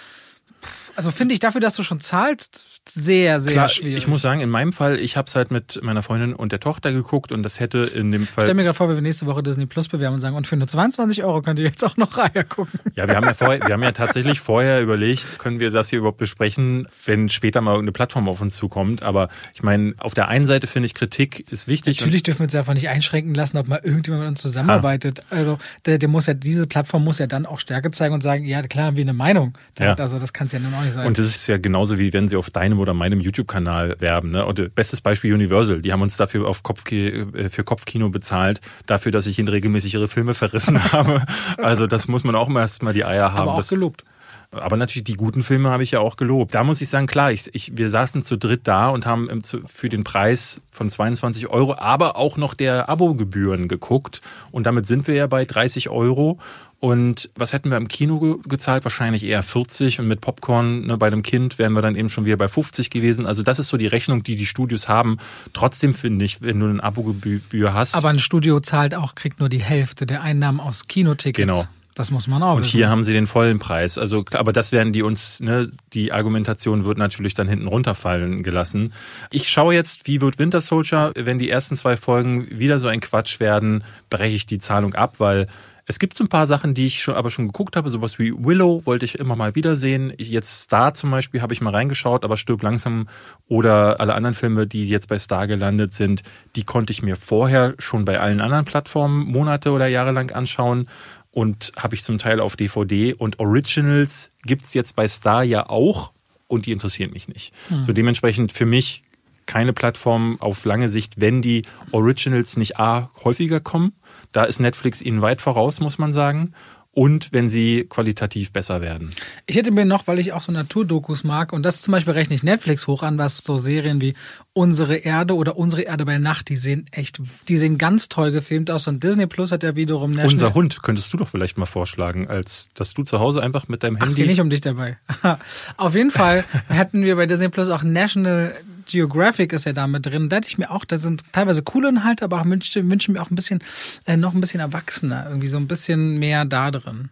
also 0.97 1.11
finde 1.11 1.35
ich 1.35 1.41
dafür, 1.41 1.61
dass 1.61 1.75
du 1.75 1.83
schon 1.83 2.01
zahlst, 2.01 2.65
sehr, 2.89 3.41
sehr 3.41 3.53
Klar, 3.53 3.69
schwierig. 3.69 3.97
ich 3.97 4.07
muss 4.07 4.21
sagen, 4.23 4.41
in 4.41 4.51
meinem 4.51 4.73
Fall, 4.73 4.99
ich 5.01 5.17
habe 5.17 5.27
es 5.27 5.35
halt 5.35 5.51
mit 5.51 5.81
meiner 5.83 6.03
Freundin 6.03 6.35
und 6.35 6.53
der 6.53 6.61
Tochter 6.61 6.93
geguckt 6.93 7.33
und 7.33 7.43
das 7.43 7.59
hätte 7.59 7.79
in 7.79 8.13
dem 8.13 8.25
Ich 8.25 8.31
Fall. 8.31 8.53
mir 8.55 8.63
gerade 8.63 8.75
vor, 8.75 8.91
wie 8.91 8.95
wir 8.95 9.03
nächste 9.03 9.27
Woche 9.27 9.43
Disney 9.43 9.67
Plus 9.67 9.89
bewerben 9.89 10.15
und 10.15 10.21
sagen, 10.21 10.37
und 10.37 10.47
für 10.47 10.57
nur 10.57 10.67
22 10.69 11.25
Euro 11.25 11.41
könnt 11.43 11.59
ihr 11.59 11.65
jetzt 11.65 11.83
auch 11.85 11.97
noch 11.97 12.17
Raya 12.17 12.43
gucken. 12.43 12.79
Ja, 12.95 13.09
wir 13.09 13.17
haben 13.17 13.25
ja 13.25 13.35
vorher, 13.35 13.61
wir 13.67 13.73
haben 13.73 13.83
ja 13.83 13.93
tatsächlich 13.93 14.41
vorher 14.41 14.83
überlegt, 14.83 15.39
können 15.39 15.61
wir 15.61 15.71
das 15.71 15.91
hier 15.91 16.01
überhaupt 16.01 16.19
besprechen, 16.19 16.87
wenn 17.07 17.29
später 17.29 17.61
mal 17.61 17.73
irgendeine 17.73 17.93
Plattform 17.93 18.29
auf 18.29 18.41
uns 18.41 18.55
zukommt. 18.57 19.03
Aber 19.03 19.29
ich 19.55 19.63
meine, 19.63 19.95
auf 19.99 20.15
der 20.15 20.29
einen 20.29 20.47
Seite 20.47 20.67
finde 20.67 20.87
ich, 20.87 20.95
Kritik 20.95 21.51
ist 21.51 21.67
wichtig. 21.69 22.01
Natürlich 22.01 22.23
dürfen 22.23 22.41
wir 22.41 22.45
uns 22.45 22.55
einfach 22.55 22.75
nicht 22.75 22.89
einschränken 22.89 23.35
lassen, 23.35 23.57
ob 23.57 23.67
mal 23.69 23.81
irgendjemand 23.83 24.23
mit 24.25 24.31
uns 24.31 24.43
zusammenarbeitet. 24.43 25.23
Also 25.31 25.59
der, 25.87 25.99
der 25.99 26.09
muss 26.09 26.27
ja, 26.27 26.35
diese 26.35 26.67
Plattform 26.67 27.05
muss 27.05 27.19
ja 27.19 27.27
dann 27.27 27.47
auch 27.47 27.61
Stärke 27.61 27.91
zeigen 27.91 28.15
und 28.15 28.23
sagen, 28.23 28.45
ja 28.45 28.63
klar, 28.63 28.87
haben 28.87 28.97
wir 28.97 29.05
eine 29.05 29.15
Meinung. 29.15 29.57
Ja. 29.79 29.95
Also 29.95 30.19
das 30.19 30.33
kann 30.33 30.47
es 30.47 30.53
ja 30.53 30.59
nun 30.59 30.75
auch 30.75 30.83
nicht 30.83 30.95
sein. 30.95 31.07
Und 31.07 31.19
das 31.19 31.27
ist 31.27 31.47
ja 31.47 31.57
genauso 31.57 31.99
wie 31.99 32.13
wenn 32.13 32.29
sie 32.29 32.37
auf 32.37 32.51
deinem 32.75 32.81
oder 32.81 32.95
meinem 32.95 33.21
YouTube-Kanal 33.21 33.97
werben. 34.01 34.31
Ne? 34.33 34.45
Und 34.45 34.59
äh, 34.59 34.69
bestes 34.75 35.01
Beispiel 35.01 35.33
Universal. 35.35 35.81
Die 35.83 35.93
haben 35.93 36.03
uns 36.03 36.17
dafür 36.17 36.49
auf 36.49 36.63
Kopfki 36.63 37.07
äh, 37.09 37.49
für 37.49 37.65
Kopfkino 37.65 38.09
bezahlt, 38.11 38.61
dafür, 38.87 39.13
dass 39.13 39.27
ich 39.27 39.39
ihnen 39.39 39.49
regelmäßig 39.49 39.95
ihre 39.95 40.09
Filme 40.09 40.35
verrissen 40.35 40.83
habe. 40.93 41.23
Also 41.59 41.87
das 41.87 42.09
muss 42.09 42.25
man 42.25 42.35
auch 42.35 42.49
mal 42.49 42.61
erst 42.61 42.83
mal 42.83 42.93
die 42.93 43.05
Eier 43.05 43.33
haben. 43.33 43.43
aber 43.43 43.53
auch 43.53 43.57
das, 43.59 43.69
gelobt. 43.69 44.05
aber 44.51 44.77
natürlich 44.77 45.05
die 45.05 45.15
guten 45.17 45.43
Filme 45.43 45.71
habe 45.71 45.83
ich 45.83 45.93
ja 45.93 46.01
auch 46.01 46.17
gelobt. 46.17 46.55
Da 46.55 46.65
muss 46.65 46.81
ich 46.81 46.89
sagen, 46.89 47.07
klar, 47.07 47.33
ich, 47.33 47.55
ich, 47.55 47.77
wir 47.77 47.91
saßen 47.91 48.23
zu 48.23 48.37
dritt 48.37 48.63
da 48.65 48.89
und 48.89 49.07
haben 49.07 49.43
zu- 49.43 49.63
für 49.67 49.89
den 49.89 50.05
Preis 50.05 50.61
von 50.71 50.89
22 50.91 51.49
Euro, 51.49 51.77
aber 51.79 52.17
auch 52.17 52.37
noch 52.37 52.55
der 52.55 52.89
Abogebühren 52.89 53.69
geguckt. 53.69 54.21
Und 54.51 54.65
damit 54.67 54.87
sind 54.87 55.07
wir 55.07 55.15
ja 55.15 55.27
bei 55.27 55.45
30 55.45 55.89
Euro. 55.91 56.39
Und 56.85 57.31
was 57.35 57.55
hätten 57.55 57.71
wir 57.71 57.79
im 57.79 57.89
Kino 57.89 58.21
ge 58.21 58.37
gezahlt? 58.47 58.85
Wahrscheinlich 58.85 59.25
eher 59.25 59.43
40. 59.43 60.01
Und 60.01 60.07
mit 60.07 60.21
Popcorn 60.21 60.87
ne, 60.87 60.99
bei 60.99 61.07
einem 61.07 61.23
Kind 61.23 61.59
wären 61.59 61.73
wir 61.73 61.81
dann 61.81 61.97
eben 61.97 62.11
schon 62.11 62.27
wieder 62.27 62.37
bei 62.37 62.47
50 62.47 62.91
gewesen. 62.91 63.25
Also 63.25 63.43
das 63.43 63.59
ist 63.59 63.69
so 63.69 63.79
die 63.79 63.87
Rechnung, 63.87 64.23
die 64.23 64.37
die 64.37 64.45
Studios 64.45 64.87
haben. 64.87 65.17
Trotzdem 65.55 65.95
finde 65.95 66.27
ich, 66.27 66.43
wenn 66.43 66.61
du 66.61 66.67
eine 66.67 66.85
Abogebühr 66.85 67.73
hast. 67.73 67.95
Aber 67.95 68.11
ein 68.11 68.19
Studio 68.19 68.61
zahlt 68.61 68.95
auch, 68.95 69.15
kriegt 69.15 69.41
nur 69.41 69.49
die 69.49 69.63
Hälfte 69.63 70.05
der 70.05 70.21
Einnahmen 70.21 70.61
aus 70.61 70.87
Kinotickets. 70.87 71.39
Genau. 71.49 71.65
Das 71.95 72.11
muss 72.11 72.27
man 72.27 72.43
auch 72.43 72.57
Und 72.57 72.63
wissen. 72.65 72.73
hier 72.73 72.91
haben 72.91 73.03
sie 73.03 73.15
den 73.15 73.29
vollen 73.29 73.61
Preis. 73.61 73.97
Also, 73.97 74.25
aber 74.33 74.53
das 74.53 74.71
werden 74.71 74.93
die 74.93 75.03
uns, 75.03 75.41
ne, 75.41 75.71
die 75.95 76.13
Argumentation 76.13 76.85
wird 76.85 76.99
natürlich 76.99 77.33
dann 77.33 77.49
hinten 77.49 77.69
runterfallen 77.69 78.43
gelassen. 78.43 78.93
Ich 79.31 79.49
schaue 79.49 79.73
jetzt, 79.73 80.07
wie 80.07 80.21
wird 80.21 80.39
Winter 80.39 80.61
Soldier, 80.61 81.13
wenn 81.17 81.39
die 81.39 81.49
ersten 81.49 81.77
zwei 81.77 81.97
Folgen 81.97 82.47
wieder 82.51 82.79
so 82.79 82.89
ein 82.89 83.01
Quatsch 83.01 83.41
werden, 83.41 83.85
breche 84.11 84.35
ich 84.35 84.45
die 84.45 84.59
Zahlung 84.59 84.93
ab, 84.95 85.15
weil 85.19 85.47
es 85.87 85.99
gibt 85.99 86.17
so 86.17 86.25
ein 86.25 86.29
paar 86.29 86.47
Sachen, 86.47 86.75
die 86.75 86.87
ich 86.87 87.03
schon, 87.03 87.15
aber 87.15 87.31
schon 87.31 87.47
geguckt 87.47 87.77
habe, 87.77 87.91
sowas 87.91 88.19
wie 88.19 88.33
Willow 88.33 88.87
wollte 88.87 89.05
ich 89.05 89.19
immer 89.19 89.37
mal 89.37 89.55
wiedersehen. 89.55 90.13
Jetzt 90.17 90.63
Star 90.63 90.95
zum 90.95 91.11
Beispiel 91.11 91.43
habe 91.43 91.53
ich 91.53 91.61
mal 91.61 91.75
reingeschaut, 91.75 92.25
aber 92.25 92.37
Stirb 92.37 92.63
langsam 92.63 93.09
oder 93.47 94.01
alle 94.01 94.15
anderen 94.15 94.35
Filme, 94.35 94.67
die 94.67 94.89
jetzt 94.89 95.09
bei 95.09 95.19
Star 95.19 95.47
gelandet 95.47 95.93
sind, 95.93 96.23
die 96.57 96.65
konnte 96.65 96.93
ich 96.93 97.03
mir 97.03 97.17
vorher 97.17 97.75
schon 97.79 98.05
bei 98.05 98.19
allen 98.19 98.41
anderen 98.41 98.65
Plattformen 98.65 99.27
Monate 99.27 99.71
oder 99.73 99.87
Jahre 99.87 100.13
lang 100.13 100.31
anschauen 100.33 100.89
und 101.31 101.73
habe 101.77 101.95
ich 101.95 102.03
zum 102.03 102.19
Teil 102.19 102.41
auf 102.41 102.57
DVD 102.57 103.13
und 103.13 103.39
Originals 103.39 104.31
gibt's 104.45 104.73
jetzt 104.73 104.97
bei 104.97 105.07
Star 105.09 105.43
ja 105.43 105.69
auch 105.69 106.13
und 106.47 106.67
die 106.67 106.73
interessieren 106.73 107.11
mich 107.11 107.29
nicht. 107.29 107.53
So 107.83 107.93
dementsprechend 107.93 108.53
für 108.53 108.67
mich 108.67 109.03
keine 109.47 109.73
Plattform 109.73 110.41
auf 110.41 110.65
lange 110.65 110.89
Sicht, 110.89 111.21
wenn 111.21 111.43
die 111.43 111.63
Originals 111.91 112.57
nicht 112.57 112.79
A 112.79 113.11
häufiger 113.23 113.61
kommen. 113.61 113.93
Da 114.35 114.45
ist 114.45 114.61
Netflix 114.61 115.01
ihnen 115.01 115.23
weit 115.23 115.41
voraus, 115.41 115.81
muss 115.81 115.97
man 115.97 116.13
sagen. 116.13 116.53
und 116.95 117.33
wenn 117.33 117.49
sie 117.49 117.87
qualitativ 117.89 118.53
besser 118.53 118.81
werden. 118.81 119.11
Ich 119.47 119.57
hätte 119.57 119.73
mir 119.73 119.85
noch, 119.85 120.07
weil 120.07 120.21
ich 120.21 120.33
auch 120.33 120.43
so 120.43 120.53
Naturdokus 120.53 121.25
mag, 121.25 121.53
und 121.53 121.65
das 121.65 121.83
zum 121.83 121.93
Beispiel 121.93 122.13
rechne 122.13 122.37
ich 122.37 122.43
Netflix 122.43 122.87
hoch 122.87 123.03
an, 123.03 123.19
was 123.19 123.39
so 123.39 123.57
Serien 123.57 124.01
wie 124.01 124.15
Unsere 124.53 124.97
Erde 124.97 125.35
oder 125.35 125.57
Unsere 125.57 125.83
Erde 125.83 126.05
bei 126.05 126.19
Nacht, 126.19 126.49
die 126.49 126.55
sehen 126.57 126.87
echt, 126.93 127.21
die 127.49 127.57
sehen 127.57 127.79
ganz 127.79 128.09
toll 128.09 128.31
gefilmt 128.31 128.71
aus. 128.71 128.87
Und 128.87 129.03
Disney 129.03 129.27
Plus 129.27 129.51
hat 129.51 129.65
ja 129.65 129.75
wiederum 129.75 130.11
National 130.11 130.33
Unser 130.33 130.55
Hund 130.55 130.83
könntest 130.83 131.13
du 131.13 131.17
doch 131.17 131.29
vielleicht 131.29 131.59
mal 131.59 131.67
vorschlagen, 131.67 132.29
als 132.29 132.69
dass 132.75 132.95
du 132.95 133.03
zu 133.03 133.19
Hause 133.19 133.43
einfach 133.43 133.67
mit 133.67 133.83
deinem 133.83 133.97
Handy. 133.97 134.05
Ach, 134.05 134.11
es 134.11 134.15
geht 134.15 134.29
nicht 134.29 134.41
um 134.41 134.51
dich 134.51 134.61
dabei. 134.61 134.97
Auf 135.77 135.97
jeden 135.97 136.13
Fall 136.13 136.45
hatten 136.69 137.03
wir 137.03 137.17
bei 137.17 137.27
Disney 137.27 137.49
Plus 137.49 137.69
auch 137.71 137.83
National 137.83 138.55
Geographic 138.87 139.53
ist 139.53 139.65
ja 139.65 139.73
da 139.73 139.87
mit 139.87 140.07
drin. 140.07 140.29
Da 140.29 140.37
hätte 140.37 140.49
ich 140.49 140.59
mir 140.59 140.71
auch, 140.71 140.85
da 140.85 140.99
sind 140.99 141.23
teilweise 141.33 141.63
coole 141.63 141.89
Inhalte, 141.89 142.25
aber 142.25 142.41
auch 142.41 142.45
wünsche, 142.45 142.89
wünsche 142.91 143.13
mir 143.13 143.23
auch 143.23 143.31
ein 143.31 143.35
bisschen, 143.35 143.63
äh, 144.07 144.17
noch 144.17 144.35
ein 144.35 144.41
bisschen 144.41 144.61
erwachsener, 144.61 145.27
irgendwie 145.29 145.49
so 145.49 145.57
ein 145.57 145.69
bisschen 145.69 146.19
mehr 146.19 146.45
da 146.45 146.71
drin. 146.71 147.11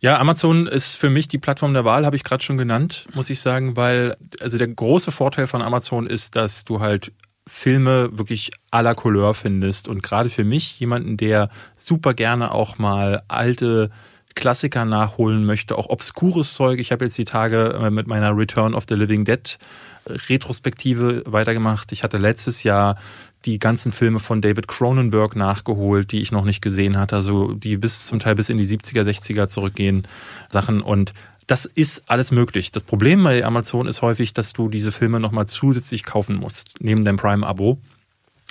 Ja, 0.00 0.18
Amazon 0.18 0.66
ist 0.66 0.96
für 0.96 1.10
mich 1.10 1.28
die 1.28 1.38
Plattform 1.38 1.74
der 1.74 1.84
Wahl, 1.84 2.04
habe 2.06 2.16
ich 2.16 2.24
gerade 2.24 2.42
schon 2.42 2.58
genannt, 2.58 3.06
muss 3.14 3.30
ich 3.30 3.40
sagen, 3.40 3.76
weil, 3.76 4.16
also 4.40 4.58
der 4.58 4.68
große 4.68 5.12
Vorteil 5.12 5.46
von 5.46 5.62
Amazon 5.62 6.06
ist, 6.06 6.36
dass 6.36 6.64
du 6.64 6.80
halt 6.80 7.12
Filme 7.46 8.16
wirklich 8.16 8.50
la 8.72 8.94
Couleur 8.94 9.34
findest. 9.34 9.88
Und 9.88 10.02
gerade 10.02 10.30
für 10.30 10.44
mich, 10.44 10.78
jemanden, 10.78 11.16
der 11.16 11.50
super 11.76 12.14
gerne 12.14 12.52
auch 12.52 12.78
mal 12.78 13.22
alte 13.28 13.90
Klassiker 14.34 14.84
nachholen 14.84 15.44
möchte, 15.44 15.76
auch 15.76 15.88
obskures 15.88 16.54
Zeug. 16.54 16.78
Ich 16.80 16.92
habe 16.92 17.04
jetzt 17.04 17.18
die 17.18 17.24
Tage 17.24 17.78
äh, 17.80 17.90
mit 17.90 18.06
meiner 18.06 18.36
Return 18.36 18.74
of 18.74 18.84
the 18.88 18.94
Living 18.94 19.24
Dead 19.24 19.58
Retrospektive 20.06 21.22
weitergemacht. 21.26 21.92
Ich 21.92 22.02
hatte 22.02 22.16
letztes 22.16 22.62
Jahr 22.62 22.96
die 23.44 23.58
ganzen 23.58 23.92
Filme 23.92 24.18
von 24.18 24.40
David 24.40 24.68
Cronenberg 24.68 25.34
nachgeholt, 25.36 26.12
die 26.12 26.20
ich 26.20 26.32
noch 26.32 26.44
nicht 26.44 26.62
gesehen 26.62 26.96
hatte, 26.96 27.16
also 27.16 27.52
die 27.54 27.76
bis 27.76 28.06
zum 28.06 28.20
Teil 28.20 28.36
bis 28.36 28.48
in 28.48 28.58
die 28.58 28.66
70er, 28.66 29.02
60er 29.02 29.48
zurückgehen 29.48 30.06
Sachen 30.50 30.80
und 30.80 31.12
das 31.48 31.64
ist 31.64 32.08
alles 32.08 32.30
möglich. 32.30 32.70
Das 32.70 32.84
Problem 32.84 33.24
bei 33.24 33.44
Amazon 33.44 33.88
ist 33.88 34.00
häufig, 34.00 34.32
dass 34.32 34.52
du 34.52 34.68
diese 34.68 34.92
Filme 34.92 35.18
nochmal 35.18 35.46
zusätzlich 35.46 36.04
kaufen 36.04 36.36
musst, 36.36 36.74
neben 36.78 37.04
deinem 37.04 37.16
Prime-Abo 37.16 37.78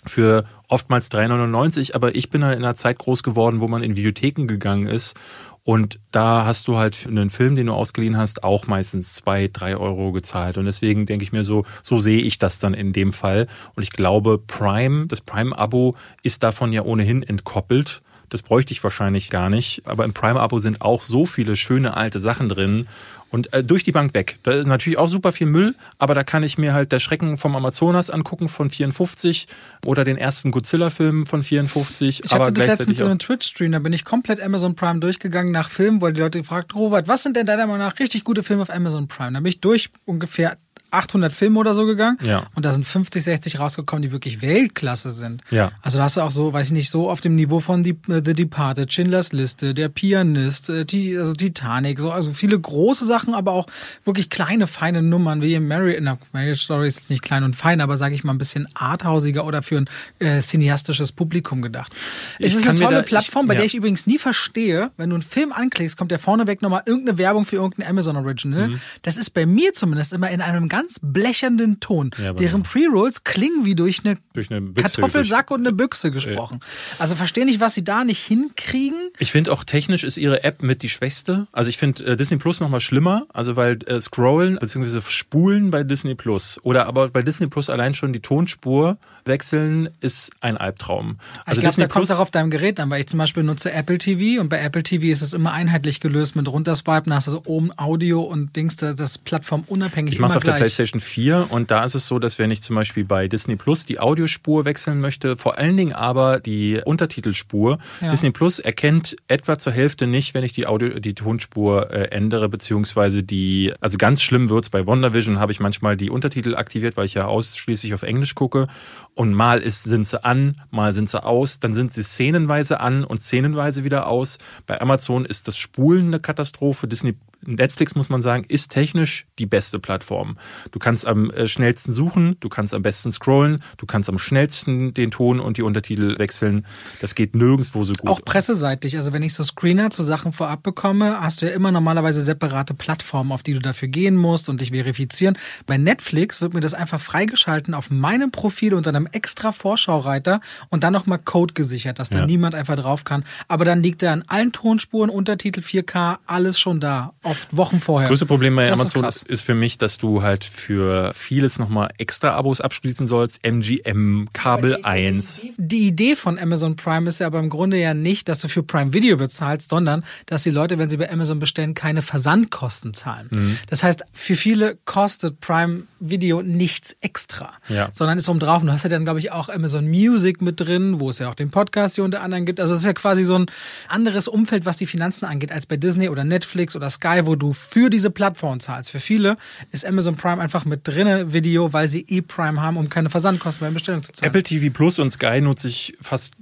für 0.06 0.45
oftmals 0.68 1.10
3,99. 1.12 1.95
Aber 1.95 2.16
ich 2.16 2.30
bin 2.30 2.43
halt 2.43 2.58
in 2.58 2.66
einer 2.66 2.76
Zeit 2.76 2.97
groß 2.97 3.23
geworden, 3.23 3.61
wo 3.61 3.68
man 3.68 3.82
in 3.82 3.95
Videotheken 3.95 4.45
gegangen 4.45 4.88
ist 4.88 5.15
und 5.63 5.99
da 6.11 6.45
hast 6.45 6.67
du 6.67 6.77
halt 6.77 7.05
einen 7.07 7.29
Film, 7.29 7.55
den 7.55 7.67
du 7.67 7.73
ausgeliehen 7.73 8.17
hast, 8.17 8.43
auch 8.43 8.65
meistens 8.65 9.13
zwei, 9.13 9.47
drei 9.47 9.77
Euro 9.77 10.11
gezahlt. 10.11 10.57
Und 10.57 10.65
deswegen 10.65 11.05
denke 11.05 11.23
ich 11.23 11.31
mir 11.31 11.43
so, 11.43 11.65
so 11.83 11.99
sehe 11.99 12.21
ich 12.21 12.39
das 12.39 12.57
dann 12.57 12.73
in 12.73 12.93
dem 12.93 13.13
Fall. 13.13 13.47
Und 13.75 13.83
ich 13.83 13.91
glaube, 13.91 14.39
Prime, 14.39 15.05
das 15.05 15.21
Prime-Abo 15.21 15.95
ist 16.23 16.41
davon 16.41 16.73
ja 16.73 16.81
ohnehin 16.81 17.21
entkoppelt. 17.21 18.01
Das 18.29 18.41
bräuchte 18.41 18.71
ich 18.71 18.83
wahrscheinlich 18.83 19.29
gar 19.29 19.49
nicht. 19.49 19.83
Aber 19.85 20.03
im 20.05 20.13
Prime-Abo 20.13 20.57
sind 20.57 20.81
auch 20.81 21.03
so 21.03 21.27
viele 21.27 21.55
schöne 21.55 21.95
alte 21.95 22.19
Sachen 22.19 22.49
drin. 22.49 22.88
Und 23.32 23.53
äh, 23.53 23.64
durch 23.64 23.84
die 23.84 23.94
Bank 23.94 24.14
weg. 24.14 24.40
Da 24.44 24.52
ist 24.52 24.68
natürlich 24.68 24.99
auch 24.99 25.08
super 25.08 25.32
viel 25.32 25.48
Müll, 25.48 25.74
aber 25.98 26.14
da 26.14 26.24
kann 26.24 26.44
ich 26.44 26.58
mir 26.58 26.74
halt 26.74 26.91
der 26.91 26.99
Schrecken 26.99 27.38
vom 27.38 27.56
Amazonas 27.56 28.10
angucken 28.10 28.49
von 28.49 28.70
54 28.70 29.48
oder 29.86 30.03
den 30.03 30.18
ersten 30.18 30.52
Godzilla-Film 30.52 31.26
von 31.26 31.41
54. 31.41 32.24
Ich 32.26 32.32
hatte 32.32 32.52
das 32.52 32.68
letztens 32.68 32.99
in 32.99 33.06
einem 33.06 33.20
Twitch-Stream, 33.20 33.72
da 33.72 33.80
bin 33.80 33.94
ich 33.94 34.03
komplett 34.03 34.41
Amazon 34.41 34.76
Prime 34.76 34.99
durchgegangen 34.99 35.52
nach 35.53 35.70
Filmen, 35.70 36.02
weil 36.02 36.12
die 36.12 36.20
Leute 36.20 36.40
gefragt, 36.40 36.76
Robert, 36.76 37.08
was 37.08 37.24
sind 37.24 37.38
denn 37.38 37.45
deiner 37.45 37.68
Meinung 37.68 37.80
nach 37.80 37.99
richtig 37.99 38.26
gute 38.26 38.44
Filme 38.44 38.64
auf 38.64 38.70
Amazon 38.70 39.08
Prime? 39.08 39.32
Da 39.32 39.40
bin 39.40 39.48
ich 39.48 39.62
durch 39.62 39.90
ungefähr 40.06 40.58
800 40.91 41.31
Filme 41.31 41.59
oder 41.59 41.73
so 41.73 41.85
gegangen. 41.85 42.18
Ja. 42.22 42.43
Und 42.53 42.65
da 42.65 42.72
sind 42.72 42.85
50, 42.85 43.23
60 43.23 43.59
rausgekommen, 43.59 44.01
die 44.01 44.11
wirklich 44.11 44.41
Weltklasse 44.41 45.11
sind. 45.11 45.41
Ja. 45.49 45.72
Also 45.81 45.97
da 45.97 46.03
hast 46.03 46.18
du 46.18 46.22
auch 46.22 46.31
so, 46.31 46.53
weiß 46.53 46.68
ich 46.68 46.73
nicht, 46.73 46.89
so 46.89 47.09
auf 47.09 47.22
dem 47.22 47.35
Niveau 47.35 47.59
von 47.59 47.84
The, 47.84 47.91
äh, 48.09 48.22
The 48.23 48.34
Departed, 48.34 48.91
Schindlers 48.91 49.31
Liste, 49.31 49.73
Der 49.73 49.89
Pianist, 49.89 50.69
äh, 50.69 50.85
also 51.18 51.34
Titanic, 51.34 51.99
so, 51.99 52.11
also 52.11 52.34
viele 52.34 52.59
große 52.59 53.05
Sachen, 53.05 53.34
aber 53.34 53.53
auch 53.53 53.68
wirklich 54.03 54.30
kleine, 54.30 54.68
feine 54.68 55.01
Nummern, 55.01 55.41
wie 55.41 55.53
in 55.53 55.68
Mary, 55.68 55.95
in 55.95 56.05
der 56.05 56.18
Marriage 56.34 56.61
Story 56.61 56.88
ist 56.88 57.09
nicht 57.09 57.22
klein 57.22 57.43
und 57.43 57.55
fein, 57.55 57.81
aber 57.81 57.97
sage 57.97 58.13
ich 58.15 58.23
mal 58.23 58.34
ein 58.34 58.38
bisschen 58.38 58.68
arthausiger 58.73 59.45
oder 59.45 59.61
für 59.61 59.77
ein 59.77 59.89
äh, 60.19 60.41
cineastisches 60.41 61.11
Publikum 61.11 61.61
gedacht. 61.61 61.93
Ich 62.38 62.47
es 62.47 62.55
ist 62.55 62.68
eine 62.68 62.80
tolle 62.80 62.97
da, 62.97 63.01
Plattform, 63.03 63.45
ich, 63.45 63.47
bei 63.47 63.53
ja. 63.53 63.59
der 63.59 63.65
ich 63.65 63.76
übrigens 63.76 64.07
nie 64.07 64.18
verstehe, 64.18 64.91
wenn 64.97 65.09
du 65.09 65.15
einen 65.15 65.23
Film 65.23 65.51
anklickst, 65.51 65.97
kommt 65.97 66.11
der 66.11 66.19
vorneweg 66.19 66.61
nochmal 66.61 66.84
irgendeine 66.85 67.18
Werbung 67.18 67.45
für 67.45 67.57
irgendein 67.57 67.88
Amazon 67.88 68.18
Original. 68.18 68.69
Mhm. 68.69 68.81
Das 69.03 69.18
ist 69.18 69.30
bei 69.31 69.45
mir 69.45 69.73
zumindest 69.73 70.13
immer 70.13 70.30
in 70.30 70.41
einem 70.41 70.68
ganz 70.68 70.81
ganz 70.82 70.99
blechernden 71.02 71.80
Ton. 71.80 72.12
Ja, 72.22 72.34
deren 72.34 72.64
Pre-Rolls 72.64 73.24
klingen 73.24 73.66
wie 73.66 73.76
durch 73.76 74.03
eine, 74.03 74.18
durch 74.34 74.49
eine 74.49 74.62
Büchse, 74.62 75.02
Kartoffelsack 75.02 75.48
durch, 75.48 75.60
und 75.60 75.68
eine 75.68 75.76
Büchse 75.76 76.12
gesprochen. 76.12 76.60
Ja. 76.62 76.95
Also 76.99 77.16
verstehe 77.16 77.45
nicht, 77.45 77.60
was 77.60 77.74
sie 77.76 77.84
da 77.84 78.03
nicht 78.03 78.26
hinkriegen. 78.26 78.98
Ich 79.20 79.32
finde 79.32 79.52
auch 79.52 79.64
technisch 79.64 80.03
ist 80.03 80.18
ihre 80.18 80.44
App 80.44 80.64
mit 80.64 80.82
die 80.82 80.90
schwächste. 80.90 81.48
Also 81.52 81.70
ich 81.70 81.78
finde 81.78 82.06
äh, 82.06 82.16
Disney 82.16 82.38
Plus 82.38 82.60
nochmal 82.60 82.80
schlimmer. 82.80 83.28
Also 83.34 83.56
weil 83.56 83.80
äh, 83.86 83.99
Scrollen 83.99 84.58
bzw. 84.60 85.02
Spulen 85.02 85.72
bei 85.72 85.84
Disney 85.84 86.16
Plus 86.16 86.60
oder 86.64 86.88
aber 86.88 87.10
bei 87.10 87.22
Disney 87.22 87.48
Plus 87.48 87.70
allein 87.70 87.94
schon 87.94 88.14
die 88.14 88.20
Tonspur 88.20 88.98
wechseln 89.26 89.90
ist 89.99 90.32
ein 90.41 90.58
Albtraum. 90.58 91.18
Also 91.45 91.62
ich 91.62 91.68
glaube, 91.68 91.80
da 91.80 91.88
kommt 91.88 92.06
es 92.06 92.12
auch 92.12 92.20
auf 92.20 92.32
deinem 92.32 92.49
Gerät 92.49 92.80
an, 92.80 92.90
weil 92.90 93.02
ich 93.02 93.08
zum 93.08 93.20
Beispiel 93.20 93.44
nutze 93.44 93.72
Apple 93.72 93.98
TV 93.98 94.41
und 94.41 94.49
bei 94.49 94.60
Apple 94.60 94.84
TV 94.84 95.06
ist 95.08 95.22
es 95.22 95.34
immer 95.34 95.53
einheitlich 95.53 95.99
gelöst 95.99 96.36
mit 96.36 96.48
runterswipen, 96.48 97.14
hast 97.14 97.28
du 97.28 97.32
so 97.32 97.44
oben 97.45 97.72
Audio 97.78 98.22
und 98.22 98.56
Dings, 98.56 98.78
das, 98.78 98.95
das 98.95 99.18
Plattform 99.20 99.64
unabhängig. 99.68 100.16
Ich 100.16 100.20
mache 100.20 100.38
auf 100.38 100.44
gleich. 100.44 100.58
der 100.58 100.66
PlayStation 100.72 101.02
4 101.02 101.48
und 101.49 101.69
da 101.69 101.84
ist 101.84 101.95
es 101.95 102.07
so, 102.07 102.18
dass 102.18 102.39
wenn 102.39 102.49
ich 102.49 102.61
zum 102.64 102.77
Beispiel 102.77 103.03
bei 103.03 103.27
Disney 103.27 103.57
Plus 103.57 103.85
die 103.85 103.99
Audiospur 103.99 104.64
wechseln 104.64 105.02
möchte, 105.02 105.35
vor 105.35 105.57
allen 105.57 105.76
Dingen 105.76 105.91
aber 105.91 106.39
die 106.39 106.80
Untertitelspur, 106.85 107.77
ja. 107.99 108.10
Disney 108.10 108.31
Plus 108.31 108.60
erkennt 108.60 109.18
etwa 109.27 109.57
zur 109.57 109.73
Hälfte 109.73 110.07
nicht, 110.07 110.34
wenn 110.34 110.45
ich 110.45 110.53
die 110.53 110.68
Audio, 110.68 110.99
die 110.99 111.14
Tonspur 111.14 111.91
äh, 111.91 112.11
ändere, 112.11 112.48
beziehungsweise 112.48 113.22
die, 113.22 113.73
also 113.81 113.98
ganz 113.98 114.22
schlimm 114.22 114.48
wird's 114.48 114.69
bei 114.69 114.88
WandaVision, 114.88 115.39
habe 115.39 115.52
ich 115.52 115.60
manchmal 115.60 115.98
die 115.98 116.10
Untertitel 116.10 116.56
aktiviert, 116.56 116.95
weil 116.95 117.06
ich 117.06 117.15
ja 117.15 117.26
ausschließlich 117.26 117.93
auf 117.93 118.03
Englisch 118.03 118.34
gucke 118.35 118.68
und 119.14 119.34
mal 119.34 119.60
ist, 119.60 119.84
sind 119.84 120.07
sie 120.07 120.23
an, 120.23 120.61
mal 120.69 120.93
sind 120.93 121.10
sie 121.10 121.22
aus, 121.22 121.60
dann 121.60 121.73
sind 121.73 121.91
sie 121.91 122.03
szenenweise 122.03 122.80
an 122.80 123.03
und 123.03 123.22
szenenweise 123.22 123.84
wieder 123.84 124.07
aus. 124.07 124.38
Bei 124.68 124.80
Amazon 124.80 125.26
ist 125.26 125.49
das 125.49 125.57
Spulen 125.57 126.07
eine 126.07 126.22
Katastrophe. 126.22 126.88
Disney 126.88 127.15
Netflix, 127.45 127.95
muss 127.95 128.09
man 128.09 128.22
sagen, 128.22 128.45
ist 128.47 128.72
technisch 128.72 129.26
die 129.39 129.45
beste 129.45 129.80
Plattform. 129.80 130.38
Du 130.72 130.80
kannst 130.80 131.07
am 131.07 131.31
äh, 131.31 131.47
schnellsten 131.47 131.93
suchen, 131.93 132.38
du 132.39 132.49
kannst 132.49 132.73
am 132.73 132.81
besten 132.81 133.11
scrollen, 133.11 133.63
du 133.77 133.85
kannst 133.85 134.09
am 134.09 134.18
schnellsten 134.18 134.93
den 134.93 135.11
Ton 135.11 135.39
und 135.39 135.57
die 135.57 135.63
Untertitel 135.63 136.18
wechseln. 136.19 136.65
Das 136.99 137.15
geht 137.15 137.35
nirgendwo 137.35 137.84
so 137.84 137.93
gut. 137.93 138.09
Auch 138.09 138.22
presseseitig. 138.23 138.97
Also 138.97 139.13
wenn 139.13 139.23
ich 139.23 139.34
so 139.34 139.43
Screener 139.43 139.89
zu 139.89 140.03
Sachen 140.03 140.34
vorab 140.34 140.63
bekomme, 140.63 141.22
hast 141.22 141.41
du 141.41 141.47
ja 141.47 141.53
immer 141.53 141.72
normalerweise 141.72 142.22
separate 142.22 142.73
Plattformen, 142.73 143.31
auf 143.31 143.43
die 143.43 143.53
du 143.53 143.59
dafür 143.59 143.88
gehen 143.88 144.15
musst 144.15 144.49
und 144.49 144.61
dich 144.61 144.72
verifizieren. 144.72 145.38
Bei 145.65 145.77
Netflix 145.77 146.41
wird 146.41 146.53
mir 146.53 146.59
das 146.59 146.73
einfach 146.73 146.99
freigeschalten 146.99 147.73
auf 147.73 147.89
meinem 147.89 148.31
Profil 148.31 148.73
unter 148.73 148.89
einem 148.89 149.07
extra 149.11 149.51
Vorschaureiter 149.51 150.41
und 150.69 150.84
dann 150.84 150.93
nochmal 150.93 151.19
Code 151.19 151.53
gesichert, 151.53 151.99
dass 151.99 152.09
da 152.09 152.19
ja. 152.19 152.26
niemand 152.26 152.55
einfach 152.55 152.76
drauf 152.76 153.03
kann. 153.03 153.23
Aber 153.47 153.65
dann 153.65 153.84
liegt 153.84 154.03
da 154.03 154.13
an 154.13 154.23
allen 154.27 154.51
Tonspuren, 154.51 155.09
Untertitel 155.09 155.61
4K, 155.61 156.18
alles 156.26 156.59
schon 156.59 156.80
da 156.80 157.13
oft 157.32 157.56
Wochen 157.56 157.80
vorher. 157.80 158.08
Das 158.08 158.10
größte 158.10 158.26
Problem 158.26 158.56
bei 158.56 158.68
das 158.68 158.80
Amazon 158.80 159.06
ist, 159.06 159.24
ist, 159.28 159.41
für 159.41 159.56
mich, 159.56 159.78
dass 159.78 159.98
du 159.98 160.22
halt 160.22 160.44
für 160.44 161.12
vieles 161.14 161.60
nochmal 161.60 161.90
extra 161.98 162.32
Abos 162.32 162.62
abschließen 162.62 163.08
sollst. 163.08 163.44
MGM, 163.45 164.30
Kabel 164.34 164.76
die, 164.78 164.86
1. 164.86 165.48
Die 165.58 165.88
Idee 165.88 166.16
von 166.16 166.38
Amazon 166.38 166.76
Prime 166.76 167.08
ist 167.08 167.20
ja 167.20 167.28
aber 167.28 167.40
im 167.40 167.49
Grunde 167.49 167.78
ja 167.78 167.94
nicht, 167.94 168.28
dass 168.28 168.40
du 168.40 168.48
für 168.48 168.64
Prime 168.64 168.94
Video 168.94 169.18
bezahlst, 169.18 169.70
sondern 169.70 170.03
dass 170.26 170.44
die 170.44 170.52
Leute, 170.52 170.78
wenn 170.78 170.90
sie 170.90 170.98
bei 170.98 171.12
Amazon 171.12 171.40
bestellen, 171.40 171.74
keine 171.74 172.02
Versandkosten 172.02 172.94
zahlen. 172.94 173.28
Mhm. 173.32 173.58
Das 173.68 173.84
heißt, 173.84 174.03
für 174.14 174.36
viele 174.36 174.78
kostet 174.86 175.40
Prime 175.40 175.84
Video 175.99 176.41
nichts 176.41 176.95
extra, 177.02 177.53
ja. 177.70 177.90
sondern 177.94 178.18
ist 178.18 178.28
oben 178.28 178.40
drauf. 178.40 178.62
Und 178.62 178.68
du 178.68 178.74
hast 178.74 178.84
ja 178.84 178.90
dann, 178.90 179.03
glaube 179.03 179.20
ich, 179.20 179.32
auch 179.32 179.49
Amazon 179.49 179.88
Music 179.88 180.41
mit 180.41 180.60
drin, 180.60 180.99
wo 180.99 181.10
es 181.10 181.20
ja 181.20 181.30
auch 181.30 181.36
den 181.36 181.52
Podcast 181.52 181.95
hier 181.95 182.03
unter 182.03 182.22
anderem 182.22 182.45
gibt. 182.45 182.60
Also 182.60 182.74
es 182.74 182.80
ist 182.80 182.86
ja 182.86 182.94
quasi 182.94 183.24
so 183.24 183.38
ein 183.38 183.45
anderes 183.88 184.28
Umfeld, 184.28 184.66
was 184.66 184.78
die 184.78 184.88
Finanzen 184.88 185.26
angeht, 185.26 185.52
als 185.52 185.66
bei 185.66 185.78
Disney 185.78 186.10
oder 186.10 186.24
Netflix 186.24 186.76
oder 186.76 186.90
Sky, 186.90 187.20
wo 187.26 187.35
du 187.35 187.53
für 187.53 187.89
diese 187.89 188.11
Plattform 188.11 188.60
zahlst. 188.60 188.89
Für 188.89 188.99
viele 188.99 189.38
ist 189.72 189.85
Amazon 189.85 190.15
Prime 190.15 190.41
einfach 190.41 190.65
mit 190.65 190.88
drinne 190.88 191.34
Video, 191.34 191.73
weil 191.73 191.88
sie 191.88 192.06
eh 192.07 192.22
Prime 192.22 192.61
haben, 192.61 192.77
um 192.77 192.89
keine 192.89 193.10
Versandkosten 193.10 193.68
bei 193.68 193.73
Bestellung 193.73 194.03
zu 194.03 194.11
zahlen. 194.11 194.30
Apple 194.30 194.43
TV 194.43 194.73
Plus 194.73 194.99
und 194.99 195.10
Sky 195.10 195.41
nutze 195.41 195.68
ich 195.68 195.98
fast 196.02 196.34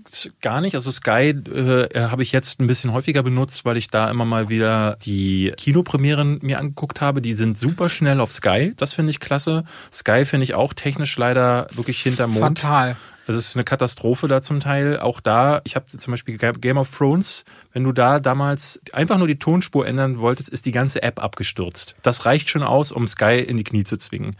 gar 0.41 0.61
nicht. 0.61 0.75
Also 0.75 0.91
Sky 0.91 1.29
äh, 1.31 2.01
habe 2.01 2.23
ich 2.23 2.31
jetzt 2.31 2.59
ein 2.59 2.67
bisschen 2.67 2.93
häufiger 2.93 3.23
benutzt, 3.23 3.65
weil 3.65 3.77
ich 3.77 3.89
da 3.89 4.09
immer 4.09 4.25
mal 4.25 4.49
wieder 4.49 4.95
die 5.03 5.53
Kinopremieren 5.57 6.39
mir 6.41 6.59
angeguckt 6.59 7.01
habe. 7.01 7.21
Die 7.21 7.33
sind 7.33 7.59
super 7.59 7.89
schnell 7.89 8.19
auf 8.19 8.31
Sky. 8.31 8.73
Das 8.77 8.93
finde 8.93 9.11
ich 9.11 9.19
klasse. 9.19 9.63
Sky 9.91 10.25
finde 10.25 10.43
ich 10.43 10.53
auch 10.53 10.73
technisch 10.73 11.17
leider 11.17 11.67
wirklich 11.73 12.01
hinterm 12.01 12.31
Mond. 12.31 12.59
Fatal. 12.59 12.95
Das 13.29 13.37
ist 13.37 13.55
eine 13.55 13.63
Katastrophe 13.63 14.27
da 14.27 14.41
zum 14.41 14.59
Teil. 14.59 14.99
Auch 14.99 15.19
da, 15.19 15.61
ich 15.63 15.75
habe 15.75 15.85
zum 15.85 16.09
Beispiel 16.09 16.35
Game 16.35 16.77
of 16.79 16.89
Thrones, 16.97 17.45
wenn 17.73 17.83
du 17.83 17.91
da 17.91 18.19
damals 18.19 18.81
einfach 18.91 19.19
nur 19.19 19.27
die 19.27 19.37
Tonspur 19.37 19.85
ändern 19.85 20.17
wolltest, 20.17 20.49
ist 20.49 20.65
die 20.65 20.71
ganze 20.71 21.03
App 21.03 21.23
abgestürzt. 21.23 21.95
Das 22.01 22.25
reicht 22.25 22.49
schon 22.49 22.63
aus, 22.63 22.91
um 22.91 23.07
Sky 23.07 23.37
in 23.39 23.57
die 23.57 23.63
Knie 23.63 23.83
zu 23.83 23.97
zwingen. 23.97 24.35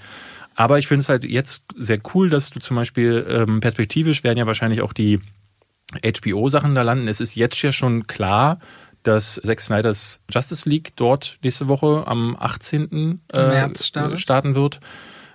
Aber 0.55 0.79
ich 0.79 0.87
finde 0.87 1.01
es 1.01 1.09
halt 1.09 1.23
jetzt 1.23 1.65
sehr 1.75 1.99
cool, 2.15 2.31
dass 2.31 2.49
du 2.49 2.59
zum 2.59 2.77
Beispiel 2.77 3.27
ähm, 3.29 3.59
perspektivisch 3.59 4.23
werden 4.23 4.39
ja 4.39 4.47
wahrscheinlich 4.47 4.81
auch 4.81 4.93
die 4.93 5.19
HBO-Sachen 6.03 6.73
da 6.73 6.81
landen. 6.81 7.07
Es 7.07 7.21
ist 7.21 7.35
jetzt 7.35 7.61
ja 7.61 7.71
schon 7.71 8.07
klar, 8.07 8.57
dass 9.03 9.35
Zack 9.35 9.61
Snyders 9.61 10.19
Justice 10.31 10.67
League 10.67 10.93
dort 10.95 11.37
nächste 11.43 11.67
Woche 11.67 12.05
am 12.07 12.35
18. 12.39 13.21
Äh, 13.31 13.47
März 13.49 13.85
startet. 13.85 14.19
starten 14.19 14.55
wird. 14.55 14.79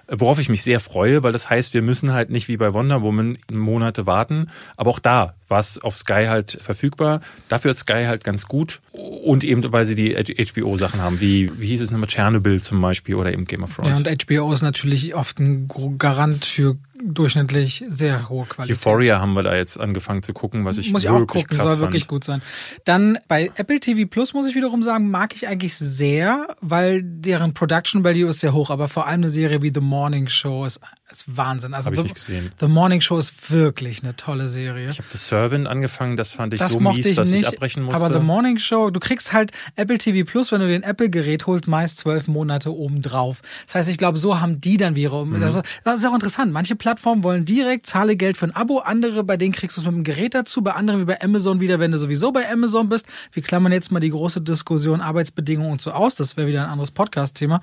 Worauf 0.09 0.39
ich 0.39 0.49
mich 0.49 0.63
sehr 0.63 0.81
freue, 0.81 1.23
weil 1.23 1.33
das 1.33 1.49
heißt, 1.49 1.75
wir 1.75 1.83
müssen 1.83 2.13
halt 2.13 2.31
nicht 2.31 2.49
wie 2.49 2.57
bei 2.57 2.73
Wonder 2.75 3.03
Woman 3.03 3.39
Monate 3.51 4.07
warten. 4.07 4.51
Aber 4.77 4.91
auch 4.91 4.99
da 4.99 5.35
war 5.49 5.61
es 5.61 5.79
auf 5.79 5.97
Sky 5.97 6.27
halt 6.27 6.59
verfügbar. 6.61 7.21
Dafür 7.49 7.71
ist 7.71 7.81
Sky 7.81 8.05
halt 8.07 8.25
ganz 8.25 8.47
gut. 8.47 8.81
Und 8.93 9.45
eben, 9.45 9.73
weil 9.73 9.87
sie 9.87 9.95
die 9.95 10.15
HBO-Sachen 10.15 11.01
haben, 11.01 11.21
wie, 11.21 11.51
wie 11.59 11.69
hieß 11.69 11.81
es 11.81 11.91
nochmal, 11.91 12.09
Chernobyl 12.09 12.63
zum 12.63 12.81
Beispiel 12.81 13.17
oder 13.17 13.33
eben 13.33 13.45
Game 13.45 13.63
of 13.63 13.75
Thrones. 13.75 14.01
Ja, 14.01 14.11
und 14.11 14.25
HBO 14.25 14.53
ist 14.53 14.63
natürlich 14.63 15.15
oft 15.15 15.39
ein 15.41 15.69
Garant 15.99 16.45
für 16.45 16.77
durchschnittlich 17.03 17.85
sehr 17.89 18.29
hohe 18.29 18.47
Qualität. 18.47 18.77
Euphoria 18.77 19.21
haben 19.21 19.35
wir 19.35 19.43
da 19.43 19.55
jetzt 19.55 19.79
angefangen 19.79 20.23
zu 20.23 20.33
gucken, 20.33 20.65
was 20.65 20.79
ich 20.79 20.93
muss 20.93 21.03
ich 21.03 21.11
wirklich 21.11 21.23
auch 21.23 21.27
gucken, 21.27 21.57
krass 21.57 21.67
soll 21.67 21.77
fand. 21.77 21.81
wirklich 21.83 22.07
gut 22.07 22.25
sein. 22.25 22.41
Dann 22.85 23.19
bei 23.29 23.51
Apple 23.57 23.81
TV 23.81 24.09
Plus 24.09 24.33
muss 24.33 24.47
ich 24.47 24.55
wiederum 24.55 24.83
sagen, 24.83 25.11
mag 25.11 25.35
ich 25.35 25.49
eigentlich 25.49 25.75
sehr, 25.75 26.57
weil 26.61 27.03
deren 27.03 27.53
Production 27.53 28.05
Value 28.05 28.31
ist 28.31 28.41
sehr 28.41 28.53
hoch, 28.53 28.71
aber 28.71 28.89
vor 28.89 29.07
allem 29.07 29.21
eine 29.21 29.29
Serie 29.29 29.61
wie 29.63 29.73
The 29.75 29.81
Morning 29.81 30.29
Show 30.29 30.65
ist, 30.65 30.81
ist 31.11 31.37
Wahnsinn. 31.37 31.75
Also 31.75 31.87
Hab 31.87 31.93
ich 31.95 31.99
The, 31.99 32.03
nicht 32.05 32.15
gesehen. 32.15 32.53
The 32.61 32.69
Morning 32.69 33.01
Show 33.01 33.19
ist 33.19 33.51
wirklich 33.51 34.03
eine 34.03 34.17
tolle 34.17 34.49
Serie. 34.49 34.91
Ich 34.91 34.99
habe 34.99 35.09
The 35.11 35.19
Servant 35.35 35.67
angefangen, 35.67 36.17
das 36.17 36.33
fand 36.33 36.55
ich 36.55 36.61
das 36.61 36.73
so 36.73 36.81
mies, 36.81 37.05
ich 37.07 37.17
dass 37.17 37.31
nicht, 37.31 37.41
ich 37.43 37.49
abbrechen 37.49 37.83
musste. 37.83 38.05
aber 38.05 38.15
The 38.15 38.21
Morning 38.25 38.59
Show, 38.59 38.91
du 38.91 39.01
kriegst 39.01 39.33
halt 39.33 39.51
Apple 39.77 39.99
TV 39.99 40.25
Plus, 40.31 40.53
wenn 40.53 40.61
du 40.61 40.69
den 40.69 40.83
Apple-Gerät 40.83 41.47
holst, 41.47 41.67
meist 41.69 41.99
zwölf 41.99 42.29
Monate 42.29 42.73
obendrauf. 42.75 43.43
Das 43.67 43.75
heißt, 43.75 43.89
ich 43.91 43.99
glaube, 43.99 44.19
so 44.19 44.41
haben 44.41 44.61
die 44.61 44.77
dann 44.77 44.95
wiederum, 44.95 45.31
Mhm. 45.31 45.41
das, 45.41 45.57
ist- 45.57 45.65
das 45.85 45.99
ist 46.01 46.07
auch 46.07 46.15
interessant. 46.15 46.53
Manche 46.53 46.77
Plattformen 46.77 47.25
wollen 47.25 47.45
direkt, 47.45 47.87
zahle 47.87 48.17
Geld 48.17 48.37
für 48.37 48.47
ein 48.47 48.55
Abo, 48.55 48.79
andere, 48.79 49.25
bei 49.25 49.37
denen 49.37 49.53
kriegst 49.53 49.77
du 49.77 49.81
es 49.81 49.87
mit 49.87 49.95
dem 49.97 50.05
Gerät 50.05 50.35
dazu, 50.35 50.63
bei 50.63 50.73
anderen 50.73 51.01
wie 51.01 51.05
bei 51.05 51.21
Amazon 51.21 51.61
wieder, 51.61 51.79
wenn 51.81 51.93
du 51.93 51.99
sowieso 51.99 52.31
bei 52.33 52.51
Amazon 52.51 52.89
bist. 52.89 53.07
Wir 53.33 53.43
klammern 53.43 53.73
jetzt 53.73 53.91
mal 53.93 54.01
die 54.01 54.11
große 54.11 54.41
Diskussion 54.41 55.01
Arbeitsbedingungen 55.01 55.73
und 55.73 55.83
so 55.83 55.93
aus, 55.93 56.15
das 56.15 56.37
wäre 56.37 56.47
wieder 56.49 56.65
ein 56.65 56.71
anderes 56.71 56.91
Podcast-Thema. 56.91 57.61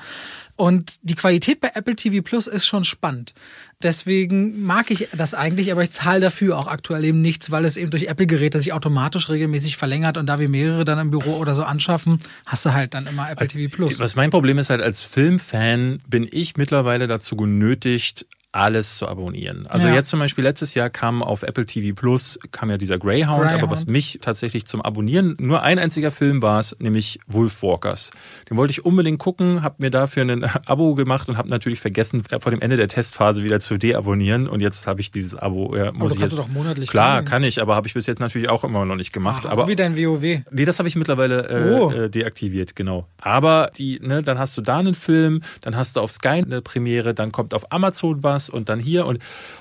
Und 0.61 0.99
die 1.01 1.15
Qualität 1.15 1.59
bei 1.59 1.71
Apple 1.73 1.95
TV 1.95 2.21
Plus 2.21 2.45
ist 2.45 2.67
schon 2.67 2.83
spannend. 2.83 3.33
Deswegen 3.81 4.63
mag 4.63 4.91
ich 4.91 5.07
das 5.11 5.33
eigentlich, 5.33 5.71
aber 5.71 5.81
ich 5.81 5.89
zahle 5.89 6.19
dafür 6.19 6.55
auch 6.55 6.67
aktuell 6.67 7.03
eben 7.03 7.19
nichts, 7.19 7.49
weil 7.49 7.65
es 7.65 7.77
eben 7.77 7.89
durch 7.89 8.03
Apple-Geräte 8.03 8.59
sich 8.59 8.71
automatisch 8.71 9.29
regelmäßig 9.29 9.75
verlängert 9.75 10.17
und 10.17 10.27
da 10.27 10.37
wir 10.37 10.49
mehrere 10.49 10.85
dann 10.85 10.99
im 10.99 11.09
Büro 11.09 11.37
oder 11.37 11.55
so 11.55 11.63
anschaffen, 11.63 12.19
hast 12.45 12.63
du 12.63 12.73
halt 12.73 12.93
dann 12.93 13.07
immer 13.07 13.31
Apple 13.31 13.47
TV 13.47 13.75
Plus. 13.75 13.99
Was 13.99 14.15
mein 14.15 14.29
Problem 14.29 14.59
ist 14.59 14.69
halt, 14.69 14.83
als 14.83 15.01
Filmfan 15.01 15.99
bin 16.07 16.29
ich 16.31 16.57
mittlerweile 16.57 17.07
dazu 17.07 17.35
genötigt, 17.35 18.27
alles 18.53 18.97
zu 18.97 19.07
abonnieren. 19.07 19.65
Also 19.67 19.87
Ja. 19.87 19.93
jetzt 19.93 20.09
zum 20.09 20.19
Beispiel 20.19 20.43
letztes 20.43 20.73
Jahr 20.73 20.89
kam 20.89 21.23
auf 21.23 21.43
Apple 21.43 21.65
TV 21.65 21.95
Plus 21.95 22.37
kam 22.51 22.69
ja 22.69 22.77
dieser 22.77 22.97
Greyhound, 22.97 23.43
Greyhound. 23.43 23.63
aber 23.63 23.71
was 23.71 23.85
mich 23.85 24.19
tatsächlich 24.21 24.65
zum 24.65 24.81
Abonnieren 24.81 25.37
nur 25.39 25.61
ein 25.63 25.79
einziger 25.79 26.11
Film 26.11 26.41
war 26.41 26.59
es, 26.59 26.75
nämlich 26.79 27.19
Wolfwalkers. 27.27 28.11
Den 28.49 28.57
wollte 28.57 28.71
ich 28.71 28.83
unbedingt 28.83 29.19
gucken, 29.19 29.63
habe 29.63 29.75
mir 29.77 29.89
dafür 29.89 30.23
ein 30.23 30.43
Abo 30.65 30.95
gemacht 30.95 31.29
und 31.29 31.37
habe 31.37 31.47
natürlich 31.49 31.79
vergessen 31.79 32.23
vor 32.41 32.51
dem 32.51 32.59
Ende 32.59 32.75
der 32.75 32.89
Testphase 32.89 33.43
wieder 33.43 33.61
zu 33.61 33.77
deabonnieren 33.77 34.47
und 34.49 34.59
jetzt 34.59 34.85
habe 34.85 34.99
ich 35.01 35.11
dieses 35.11 35.35
Abo. 35.35 35.75
Ja, 35.75 35.91
muss 35.93 36.09
du 36.11 36.15
ich 36.15 36.19
kannst 36.21 36.21
jetzt, 36.21 36.31
du 36.33 36.37
doch 36.37 36.49
monatlich 36.49 36.89
Klar, 36.89 37.17
kündigen. 37.19 37.31
kann 37.31 37.43
ich, 37.43 37.61
aber 37.61 37.75
habe 37.75 37.87
ich 37.87 37.93
bis 37.93 38.05
jetzt 38.05 38.19
natürlich 38.19 38.49
auch 38.49 38.63
immer 38.65 38.83
noch 38.83 38.95
nicht 38.97 39.13
gemacht. 39.13 39.43
Ach, 39.47 39.51
aber 39.53 39.61
so 39.63 39.67
wie 39.69 39.75
dein 39.77 39.97
WoW. 39.97 40.41
Nee, 40.51 40.65
das 40.65 40.77
habe 40.79 40.89
ich 40.89 40.95
mittlerweile 40.97 41.47
äh, 41.49 41.79
Oh. 41.79 41.91
äh, 41.91 42.09
deaktiviert, 42.09 42.75
genau. 42.75 43.05
Aber 43.21 43.71
die, 43.77 43.99
ne, 44.01 44.23
dann 44.23 44.37
hast 44.39 44.57
du 44.57 44.61
da 44.61 44.79
einen 44.79 44.93
Film, 44.95 45.41
dann 45.61 45.75
hast 45.77 45.95
du 45.95 46.01
auf 46.01 46.11
Sky 46.11 46.41
eine 46.45 46.61
Premiere, 46.61 47.13
dann 47.13 47.31
kommt 47.31 47.53
auf 47.53 47.71
Amazon 47.71 48.21
was 48.23 48.40
und 48.49 48.69
dann 48.69 48.79
hier 48.79 49.05
und 49.05 49.19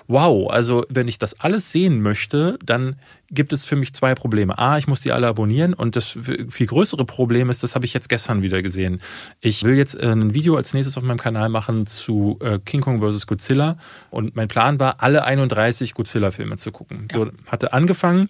wow, 0.09 0.51
also 0.51 0.85
wenn 0.89 1.09
ich 1.09 1.19
das 1.19 1.41
alles 1.41 1.73
sehen 1.73 2.03
möchte, 2.03 2.59
dann 2.65 2.97
gibt 3.31 3.53
es 3.53 3.65
für 3.65 3.77
mich 3.77 3.95
zwei 3.95 4.15
Probleme. 4.15 4.59
A, 4.59 4.79
ich 4.79 4.89
muss 4.89 5.01
die 5.01 5.13
alle 5.13 5.29
abonnieren 5.29 5.75
und 5.75 5.97
das 5.97 6.19
viel 6.49 6.67
größere 6.67 7.05
Problem 7.05 7.51
ist, 7.51 7.63
das 7.63 7.75
habe 7.75 7.85
ich 7.85 7.95
jetzt 7.95 8.09
gestern 8.09 8.43
wieder 8.43 8.63
gesehen. 8.63 9.01
Ich 9.41 9.63
will 9.63 9.77
jetzt 9.77 9.95
äh, 9.95 10.07
ein 10.07 10.35
Video 10.35 10.57
als 10.57 10.75
nächstes 10.75 10.97
auf 10.97 11.05
meinem 11.05 11.19
Kanal 11.19 11.49
machen 11.49 11.87
zu 11.87 12.39
äh, 12.41 12.59
King 12.59 12.81
Kong 12.81 13.01
vs. 13.01 13.27
Godzilla 13.27 13.79
und 14.11 14.37
mein 14.37 14.49
Plan 14.49 14.81
war, 14.81 14.97
alle 15.03 15.25
31 15.25 15.95
Godzilla-Filme 15.95 16.57
zu 16.57 16.73
gucken. 16.73 17.09
So 17.13 17.31
hatte 17.47 17.73
angefangen 17.73 18.29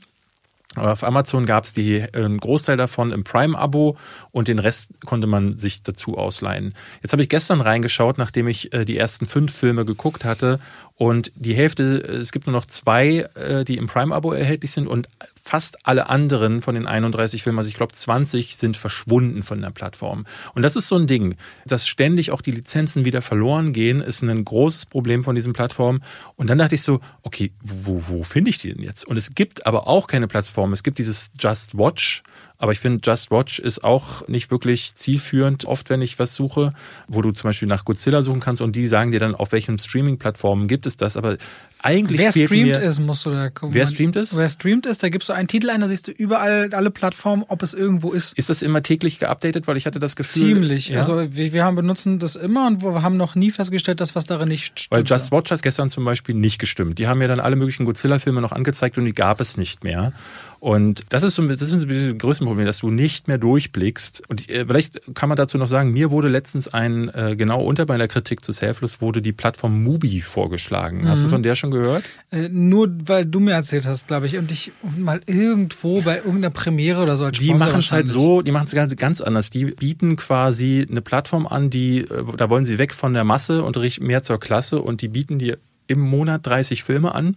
auf 0.76 1.02
Amazon 1.02 1.47
gab 1.47 1.64
es 1.64 1.72
die, 1.72 1.97
äh, 1.97 2.09
einen 2.14 2.38
Großteil 2.38 2.76
davon 2.76 3.10
im 3.10 3.24
Prime-Abo 3.24 3.97
und 4.30 4.48
den 4.48 4.60
Rest 4.60 4.92
konnte 5.05 5.26
man 5.26 5.56
sich 5.56 5.82
dazu 5.82 6.16
ausleihen. 6.16 6.74
Jetzt 7.02 7.12
habe 7.12 7.22
ich 7.22 7.28
gestern 7.28 7.60
reingeschaut, 7.60 8.18
nachdem 8.18 8.47
ich 8.47 8.72
äh, 8.72 8.84
die 8.84 8.97
ersten 8.97 9.26
fünf 9.26 9.52
Filme 9.52 9.84
geguckt 9.84 10.24
hatte 10.24 10.60
und 11.01 11.32
die 11.35 11.55
Hälfte, 11.55 12.05
äh, 12.06 12.16
es 12.16 12.31
gibt 12.31 12.47
nur 12.47 12.52
noch 12.52 12.66
zwei, 12.66 13.27
äh, 13.35 13.64
die 13.64 13.78
im 13.78 13.86
Prime-Abo 13.86 14.35
erhältlich 14.35 14.70
sind 14.70 14.86
und 14.86 15.09
fast 15.40 15.86
alle 15.86 16.10
anderen 16.10 16.60
von 16.60 16.74
den 16.74 16.86
31 16.86 17.43
Filmen, 17.43 17.59
also 17.59 17.68
ich 17.68 17.74
glaube 17.74 17.94
20, 17.94 18.59
sind 18.59 18.77
verschwunden 18.77 19.43
von 19.43 19.62
der 19.62 19.70
Plattform. 19.70 20.27
Und 20.55 20.60
das 20.60 20.77
ist 20.77 20.89
so 20.89 20.97
ein 20.97 21.06
Ding, 21.06 21.36
dass 21.64 21.89
ständig 21.89 22.32
auch 22.32 22.43
die 22.43 22.51
Lizenzen 22.51 23.06
wieder 23.06 23.22
verloren 23.22 23.72
gehen, 23.72 24.02
ist 24.02 24.20
ein 24.20 24.44
großes 24.44 24.85
Problem 24.85 25.24
von 25.24 25.35
diesen 25.35 25.55
Plattformen. 25.55 26.05
Und 26.36 26.51
dann 26.51 26.59
dachte 26.59 26.74
ich 26.74 26.82
so, 26.82 27.01
okay, 27.22 27.51
wo, 27.62 28.02
wo 28.06 28.22
finde 28.22 28.51
ich 28.51 28.59
die 28.59 28.74
denn 28.74 28.82
jetzt? 28.82 29.06
Und 29.06 29.16
es 29.16 29.35
gibt 29.35 29.66
aber 29.66 29.89
auch 29.89 30.06
keine 30.06 30.28
Plattform. 30.28 30.74
Es 30.74 30.82
gibt 30.82 30.98
dieses 30.98 31.32
Just 31.39 31.78
Watch, 31.78 32.22
aber 32.61 32.73
ich 32.73 32.78
finde, 32.78 33.01
Just 33.03 33.31
Watch 33.31 33.59
ist 33.59 33.82
auch 33.82 34.28
nicht 34.28 34.51
wirklich 34.51 34.95
zielführend. 34.95 35.65
Oft, 35.65 35.89
wenn 35.89 36.03
ich 36.03 36.19
was 36.19 36.35
suche, 36.35 36.74
wo 37.09 37.23
du 37.23 37.32
zum 37.32 37.49
Beispiel 37.49 37.66
nach 37.66 37.87
Godzilla 37.87 38.23
suchen 38.23 38.41
kannst 38.41 38.61
und 38.61 38.77
die 38.77 38.87
sagen 38.87 39.12
dir 39.12 39.19
dann, 39.19 39.35
auf 39.35 39.53
welchen 39.53 39.78
Streaming-Plattformen 39.78 40.69
gibt 40.69 40.85
es 40.85 40.99
das. 40.99 41.16
Aber 41.16 41.39
eigentlich 41.82 42.20
Wer 42.20 42.32
streamt 42.32 42.69
mir, 42.69 42.81
ist, 42.82 43.01
musst 43.01 43.24
du 43.24 43.31
da 43.31 43.49
gucken. 43.49 43.73
Wer 43.73 43.87
streamt 43.87 44.15
ist? 44.16 44.37
Wer 44.37 44.49
streamt 44.49 44.85
ist, 44.85 45.03
da 45.03 45.09
gibst 45.09 45.31
du 45.31 45.32
einen 45.32 45.49
Titel 45.49 45.70
ein, 45.70 45.81
da 45.81 45.89
siehst 45.89 46.09
du 46.09 46.12
überall 46.12 46.69
alle 46.74 46.91
Plattformen, 46.91 47.45
ob 47.49 47.62
es 47.62 47.73
irgendwo 47.73 48.12
ist. 48.12 48.37
Ist 48.37 48.51
das 48.51 48.61
immer 48.61 48.82
täglich 48.82 49.19
geupdatet? 49.19 49.66
Weil 49.66 49.78
ich 49.78 49.87
hatte 49.87 49.99
das 49.99 50.15
Gefühl. 50.15 50.43
Ziemlich. 50.43 50.89
Ja? 50.91 50.99
Also 50.99 51.35
wir, 51.35 51.55
wir 51.55 51.65
haben 51.65 51.77
benutzen 51.77 52.19
das 52.19 52.37
immer 52.37 52.66
und 52.66 52.82
wir 52.82 53.01
haben 53.01 53.16
noch 53.16 53.37
nie 53.37 53.51
festgestellt, 53.51 54.03
dass 54.03 54.15
was 54.15 54.27
darin 54.27 54.49
nicht 54.49 54.78
stimmt. 54.78 54.91
Weil 54.91 55.05
Just 55.07 55.32
Watch 55.32 55.51
hat 55.51 55.62
gestern 55.62 55.89
zum 55.89 56.05
Beispiel 56.05 56.35
nicht 56.35 56.59
gestimmt. 56.59 56.99
Die 56.99 57.09
haben 57.09 57.20
mir 57.20 57.28
dann 57.28 57.41
alle 57.41 57.57
möglichen 57.57 57.87
Godzilla-Filme 57.87 58.43
noch 58.43 58.53
angezeigt 58.53 58.99
und 58.99 59.07
die 59.07 59.15
gab 59.15 59.41
es 59.41 59.57
nicht 59.57 59.82
mehr. 59.82 60.12
Und 60.61 61.05
das 61.09 61.23
ist 61.23 61.37
so 61.37 61.47
das 61.49 61.62
ist 61.62 61.73
ein 61.73 61.87
bisschen 61.89 62.11
das 62.11 62.19
größte 62.19 62.45
Problem, 62.45 62.66
dass 62.66 62.78
du 62.78 62.91
nicht 62.91 63.28
mehr 63.28 63.39
durchblickst. 63.39 64.23
Und 64.28 64.49
äh, 64.51 64.66
vielleicht 64.66 65.15
kann 65.15 65.31
man 65.31 65.37
dazu 65.37 65.57
noch 65.57 65.66
sagen, 65.66 65.91
mir 65.93 66.11
wurde 66.11 66.28
letztens 66.28 66.69
ein, 66.69 67.09
äh, 67.09 67.35
genau 67.35 67.62
unter 67.65 67.87
meiner 67.87 68.09
Kritik 68.09 68.45
zu 68.45 68.53
Selfless 68.53 69.01
wurde 69.01 69.23
die 69.23 69.32
Plattform 69.32 69.82
Mubi 69.82 70.20
vorgeschlagen. 70.20 71.09
Hast 71.09 71.23
du 71.23 71.28
Mhm. 71.28 71.31
von 71.31 71.43
der 71.43 71.55
schon 71.55 71.70
gehört? 71.70 72.05
Äh, 72.31 72.51
nur 72.51 72.89
weil 73.07 73.24
du 73.24 73.41
mir 73.41 73.53
erzählt 73.53 73.87
hast, 73.87 74.07
glaube 74.09 74.27
ich, 74.27 74.37
und 74.37 74.53
ich 74.53 74.70
mal 74.99 75.23
irgendwo 75.27 76.03
bei 76.03 76.16
irgendeiner 76.19 76.51
Premiere 76.51 77.01
oder 77.03 77.16
so 77.16 77.24
als 77.24 77.39
Die 77.39 77.55
machen 77.55 77.81
es 77.81 77.91
halt 77.91 78.09
so, 78.09 78.43
die 78.43 78.53
machen 78.53 78.66
es 78.66 78.73
ganz, 78.73 78.95
ganz 78.97 79.20
anders. 79.23 79.49
Die 79.49 79.65
bieten 79.65 80.16
quasi 80.16 80.87
eine 80.89 81.01
Plattform 81.01 81.47
an, 81.47 81.70
die, 81.70 82.01
äh, 82.01 82.24
da 82.37 82.51
wollen 82.51 82.66
sie 82.66 82.77
weg 82.77 82.93
von 82.93 83.15
der 83.15 83.24
Masse 83.24 83.62
und 83.65 83.78
mehr 84.01 84.23
zur 84.23 84.39
Klasse 84.39 84.82
und 84.82 85.01
die 85.01 85.09
bieten 85.09 85.39
dir 85.39 85.57
im 85.87 86.01
Monat 86.01 86.47
30 86.47 86.85
Filme 86.85 87.15
an. 87.15 87.37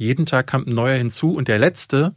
Jeden 0.00 0.24
Tag 0.24 0.50
kommt 0.50 0.66
ein 0.66 0.72
neuer 0.72 0.96
hinzu 0.96 1.34
und 1.34 1.46
der 1.46 1.58
letzte, 1.58 2.14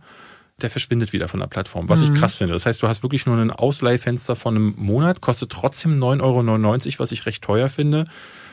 der 0.61 0.69
verschwindet 0.69 1.11
wieder 1.11 1.27
von 1.27 1.41
der 1.41 1.47
Plattform, 1.47 1.89
was 1.89 2.01
ich 2.01 2.13
krass 2.13 2.35
finde. 2.35 2.53
Das 2.53 2.65
heißt, 2.65 2.81
du 2.81 2.87
hast 2.87 3.03
wirklich 3.03 3.25
nur 3.25 3.37
ein 3.37 3.51
Ausleihfenster 3.51 4.37
von 4.37 4.55
einem 4.55 4.73
Monat, 4.77 5.19
kostet 5.19 5.51
trotzdem 5.51 5.99
9,99 6.01 6.21
Euro, 6.21 6.99
was 6.99 7.11
ich 7.11 7.25
recht 7.25 7.43
teuer 7.43 7.67
finde, 7.67 8.07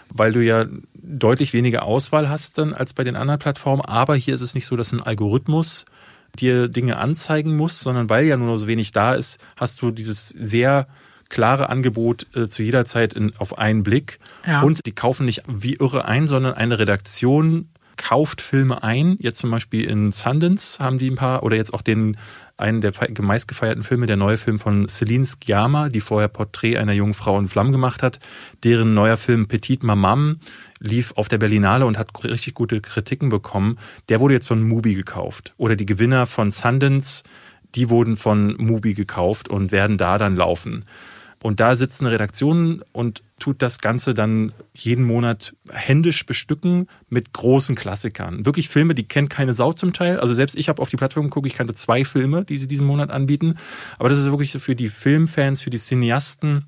weil 0.08 0.32
du 0.32 0.42
ja 0.42 0.66
deutlich 0.94 1.52
weniger 1.52 1.84
Auswahl 1.84 2.28
hast 2.28 2.58
dann 2.58 2.74
als 2.74 2.92
bei 2.92 3.04
den 3.04 3.14
anderen 3.14 3.38
Plattformen. 3.38 3.82
Aber 3.82 4.16
hier 4.16 4.34
ist 4.34 4.40
es 4.40 4.56
nicht 4.56 4.66
so, 4.66 4.74
dass 4.74 4.90
ein 4.90 5.00
Algorithmus 5.00 5.84
dir 6.40 6.66
Dinge 6.66 6.96
anzeigen 6.96 7.56
muss, 7.56 7.78
sondern 7.78 8.10
weil 8.10 8.24
ja 8.26 8.36
nur 8.36 8.58
so 8.58 8.66
wenig 8.66 8.90
da 8.90 9.14
ist, 9.14 9.38
hast 9.54 9.80
du 9.80 9.92
dieses 9.92 10.28
sehr 10.28 10.88
klare 11.28 11.68
Angebot 11.68 12.26
äh, 12.34 12.48
zu 12.48 12.64
jeder 12.64 12.84
Zeit 12.84 13.14
in, 13.14 13.32
auf 13.36 13.58
einen 13.58 13.84
Blick. 13.84 14.18
Ja. 14.44 14.62
Und 14.62 14.84
die 14.86 14.92
kaufen 14.92 15.24
nicht 15.24 15.44
wie 15.46 15.74
irre 15.74 16.04
ein, 16.04 16.26
sondern 16.26 16.54
eine 16.54 16.80
Redaktion 16.80 17.68
kauft 18.00 18.40
Filme 18.40 18.82
ein. 18.82 19.16
Jetzt 19.20 19.38
zum 19.38 19.50
Beispiel 19.50 19.84
in 19.84 20.10
Sundance 20.10 20.82
haben 20.82 20.98
die 20.98 21.10
ein 21.10 21.16
paar, 21.16 21.42
oder 21.42 21.56
jetzt 21.56 21.74
auch 21.74 21.82
den 21.82 22.16
einen 22.56 22.80
der 22.80 22.92
fe- 22.92 23.12
meistgefeierten 23.20 23.84
Filme, 23.84 24.06
der 24.06 24.16
neue 24.16 24.36
Film 24.36 24.58
von 24.58 24.88
Celine 24.88 25.24
Sciamma, 25.24 25.88
die 25.88 26.00
vorher 26.00 26.28
Porträt 26.28 26.76
einer 26.78 26.92
jungen 26.92 27.14
Frau 27.14 27.38
in 27.38 27.48
Flammen 27.48 27.72
gemacht 27.72 28.02
hat. 28.02 28.18
Deren 28.64 28.94
neuer 28.94 29.16
Film 29.16 29.48
Petite 29.48 29.86
Mamam 29.86 30.40
lief 30.78 31.12
auf 31.16 31.28
der 31.28 31.38
Berlinale 31.38 31.86
und 31.86 31.98
hat 31.98 32.10
richtig 32.24 32.54
gute 32.54 32.80
Kritiken 32.80 33.28
bekommen. 33.28 33.78
Der 34.08 34.20
wurde 34.20 34.34
jetzt 34.34 34.48
von 34.48 34.62
Mubi 34.62 34.94
gekauft. 34.94 35.52
Oder 35.56 35.76
die 35.76 35.86
Gewinner 35.86 36.26
von 36.26 36.50
Sundance, 36.50 37.22
die 37.74 37.88
wurden 37.90 38.16
von 38.16 38.56
Mubi 38.58 38.94
gekauft 38.94 39.48
und 39.48 39.72
werden 39.72 39.96
da 39.98 40.18
dann 40.18 40.36
laufen. 40.36 40.84
Und 41.42 41.58
da 41.58 41.74
sitzt 41.74 42.02
eine 42.02 42.10
Redaktion 42.10 42.84
und 42.92 43.22
tut 43.38 43.62
das 43.62 43.78
Ganze 43.78 44.12
dann 44.12 44.52
jeden 44.74 45.04
Monat 45.04 45.54
händisch 45.70 46.26
bestücken 46.26 46.86
mit 47.08 47.32
großen 47.32 47.74
Klassikern. 47.74 48.44
Wirklich 48.44 48.68
Filme, 48.68 48.94
die 48.94 49.08
kennt 49.08 49.30
keine 49.30 49.54
Sau 49.54 49.72
zum 49.72 49.94
Teil. 49.94 50.20
Also 50.20 50.34
selbst 50.34 50.56
ich 50.56 50.68
habe 50.68 50.82
auf 50.82 50.90
die 50.90 50.96
Plattform 50.96 51.24
geguckt, 51.24 51.46
ich 51.46 51.54
kannte 51.54 51.72
zwei 51.72 52.04
Filme, 52.04 52.44
die 52.44 52.58
sie 52.58 52.68
diesen 52.68 52.86
Monat 52.86 53.10
anbieten. 53.10 53.56
Aber 53.98 54.10
das 54.10 54.18
ist 54.18 54.26
wirklich 54.26 54.52
so 54.52 54.58
für 54.58 54.76
die 54.76 54.90
Filmfans, 54.90 55.62
für 55.62 55.70
die 55.70 55.78
Cineasten, 55.78 56.66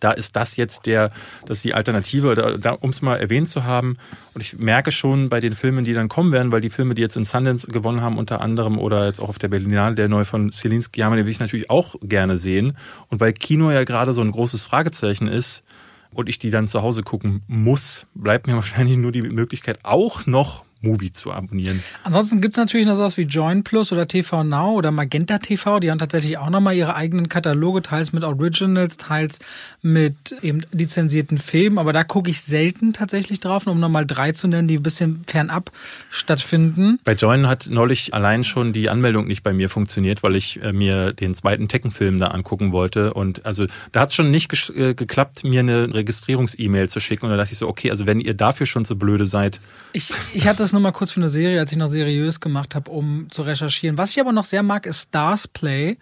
da 0.00 0.12
ist 0.12 0.36
das 0.36 0.56
jetzt 0.56 0.86
der, 0.86 1.10
das 1.46 1.58
ist 1.58 1.64
die 1.64 1.74
Alternative, 1.74 2.34
da, 2.34 2.56
da, 2.56 2.72
um 2.72 2.90
es 2.90 3.02
mal 3.02 3.16
erwähnt 3.16 3.48
zu 3.48 3.64
haben. 3.64 3.96
Und 4.34 4.42
ich 4.42 4.58
merke 4.58 4.92
schon 4.92 5.28
bei 5.28 5.40
den 5.40 5.54
Filmen, 5.54 5.84
die 5.84 5.94
dann 5.94 6.08
kommen 6.08 6.32
werden, 6.32 6.52
weil 6.52 6.60
die 6.60 6.70
Filme, 6.70 6.94
die 6.94 7.02
jetzt 7.02 7.16
in 7.16 7.24
Sundance 7.24 7.66
gewonnen 7.66 8.02
haben, 8.02 8.18
unter 8.18 8.40
anderem 8.40 8.78
oder 8.78 9.06
jetzt 9.06 9.20
auch 9.20 9.28
auf 9.28 9.38
der 9.38 9.48
Berlinale, 9.48 9.94
der 9.94 10.08
neu 10.08 10.24
von 10.24 10.52
Celine 10.52 10.82
Sciamma, 10.82 11.16
den 11.16 11.24
will 11.24 11.32
ich 11.32 11.40
natürlich 11.40 11.70
auch 11.70 11.96
gerne 12.02 12.38
sehen. 12.38 12.76
Und 13.08 13.20
weil 13.20 13.32
Kino 13.32 13.70
ja 13.70 13.84
gerade 13.84 14.14
so 14.14 14.20
ein 14.20 14.30
großes 14.30 14.62
Fragezeichen 14.62 15.26
ist 15.26 15.64
und 16.10 16.28
ich 16.28 16.38
die 16.38 16.50
dann 16.50 16.68
zu 16.68 16.82
Hause 16.82 17.02
gucken 17.02 17.42
muss, 17.46 18.06
bleibt 18.14 18.46
mir 18.46 18.54
wahrscheinlich 18.56 18.96
nur 18.98 19.12
die 19.12 19.22
Möglichkeit, 19.22 19.80
auch 19.84 20.26
noch 20.26 20.64
Movie 20.80 21.12
zu 21.12 21.32
abonnieren. 21.32 21.82
Ansonsten 22.04 22.40
gibt's 22.40 22.56
natürlich 22.56 22.86
noch 22.86 22.94
sowas 22.94 23.16
wie 23.16 23.22
Join 23.22 23.64
Plus 23.64 23.90
oder 23.90 24.06
TV 24.06 24.44
Now 24.44 24.74
oder 24.74 24.92
Magenta 24.92 25.38
TV. 25.38 25.80
Die 25.80 25.90
haben 25.90 25.98
tatsächlich 25.98 26.38
auch 26.38 26.50
nochmal 26.50 26.76
ihre 26.76 26.94
eigenen 26.94 27.28
Kataloge, 27.28 27.82
teils 27.82 28.12
mit 28.12 28.22
Originals, 28.22 28.96
teils 28.96 29.40
mit 29.82 30.36
eben 30.40 30.62
lizenzierten 30.72 31.38
Filmen. 31.38 31.78
Aber 31.78 31.92
da 31.92 32.04
gucke 32.04 32.30
ich 32.30 32.42
selten 32.42 32.92
tatsächlich 32.92 33.40
drauf, 33.40 33.66
um 33.66 33.80
nochmal 33.80 34.06
drei 34.06 34.30
zu 34.32 34.46
nennen, 34.46 34.68
die 34.68 34.76
ein 34.76 34.82
bisschen 34.82 35.24
fernab 35.26 35.72
stattfinden. 36.10 37.00
Bei 37.02 37.14
Join 37.14 37.48
hat 37.48 37.66
neulich 37.68 38.14
allein 38.14 38.44
schon 38.44 38.72
die 38.72 38.88
Anmeldung 38.88 39.26
nicht 39.26 39.42
bei 39.42 39.52
mir 39.52 39.68
funktioniert, 39.68 40.22
weil 40.22 40.36
ich 40.36 40.62
äh, 40.62 40.72
mir 40.72 41.12
den 41.12 41.34
zweiten 41.34 41.66
Tekken-Film 41.66 42.20
da 42.20 42.28
angucken 42.28 42.70
wollte. 42.70 43.14
Und 43.14 43.44
also 43.44 43.66
da 43.90 44.00
hat 44.00 44.14
schon 44.14 44.30
nicht 44.30 44.70
äh, 44.70 44.94
geklappt, 44.94 45.42
mir 45.42 45.60
eine 45.60 45.92
Registrierungs-E-Mail 45.92 46.88
zu 46.88 47.00
schicken. 47.00 47.26
Und 47.26 47.32
da 47.32 47.36
dachte 47.36 47.52
ich 47.52 47.58
so, 47.58 47.66
okay, 47.66 47.90
also 47.90 48.06
wenn 48.06 48.20
ihr 48.20 48.34
dafür 48.34 48.66
schon 48.66 48.84
so 48.84 48.94
blöde 48.94 49.26
seid. 49.26 49.58
Ich, 49.92 50.10
ich 50.34 50.46
hatte 50.46 50.67
das 50.68 50.74
nur 50.74 50.82
mal 50.82 50.92
kurz 50.92 51.12
für 51.12 51.20
eine 51.20 51.30
Serie, 51.30 51.60
als 51.60 51.72
ich 51.72 51.78
noch 51.78 51.88
seriös 51.88 52.40
gemacht 52.40 52.74
habe, 52.74 52.90
um 52.90 53.30
zu 53.30 53.40
recherchieren. 53.40 53.96
Was 53.96 54.10
ich 54.10 54.20
aber 54.20 54.32
noch 54.32 54.44
sehr 54.44 54.62
mag, 54.62 54.84
ist 54.84 55.08
Stars 55.08 55.48
Play. 55.48 55.96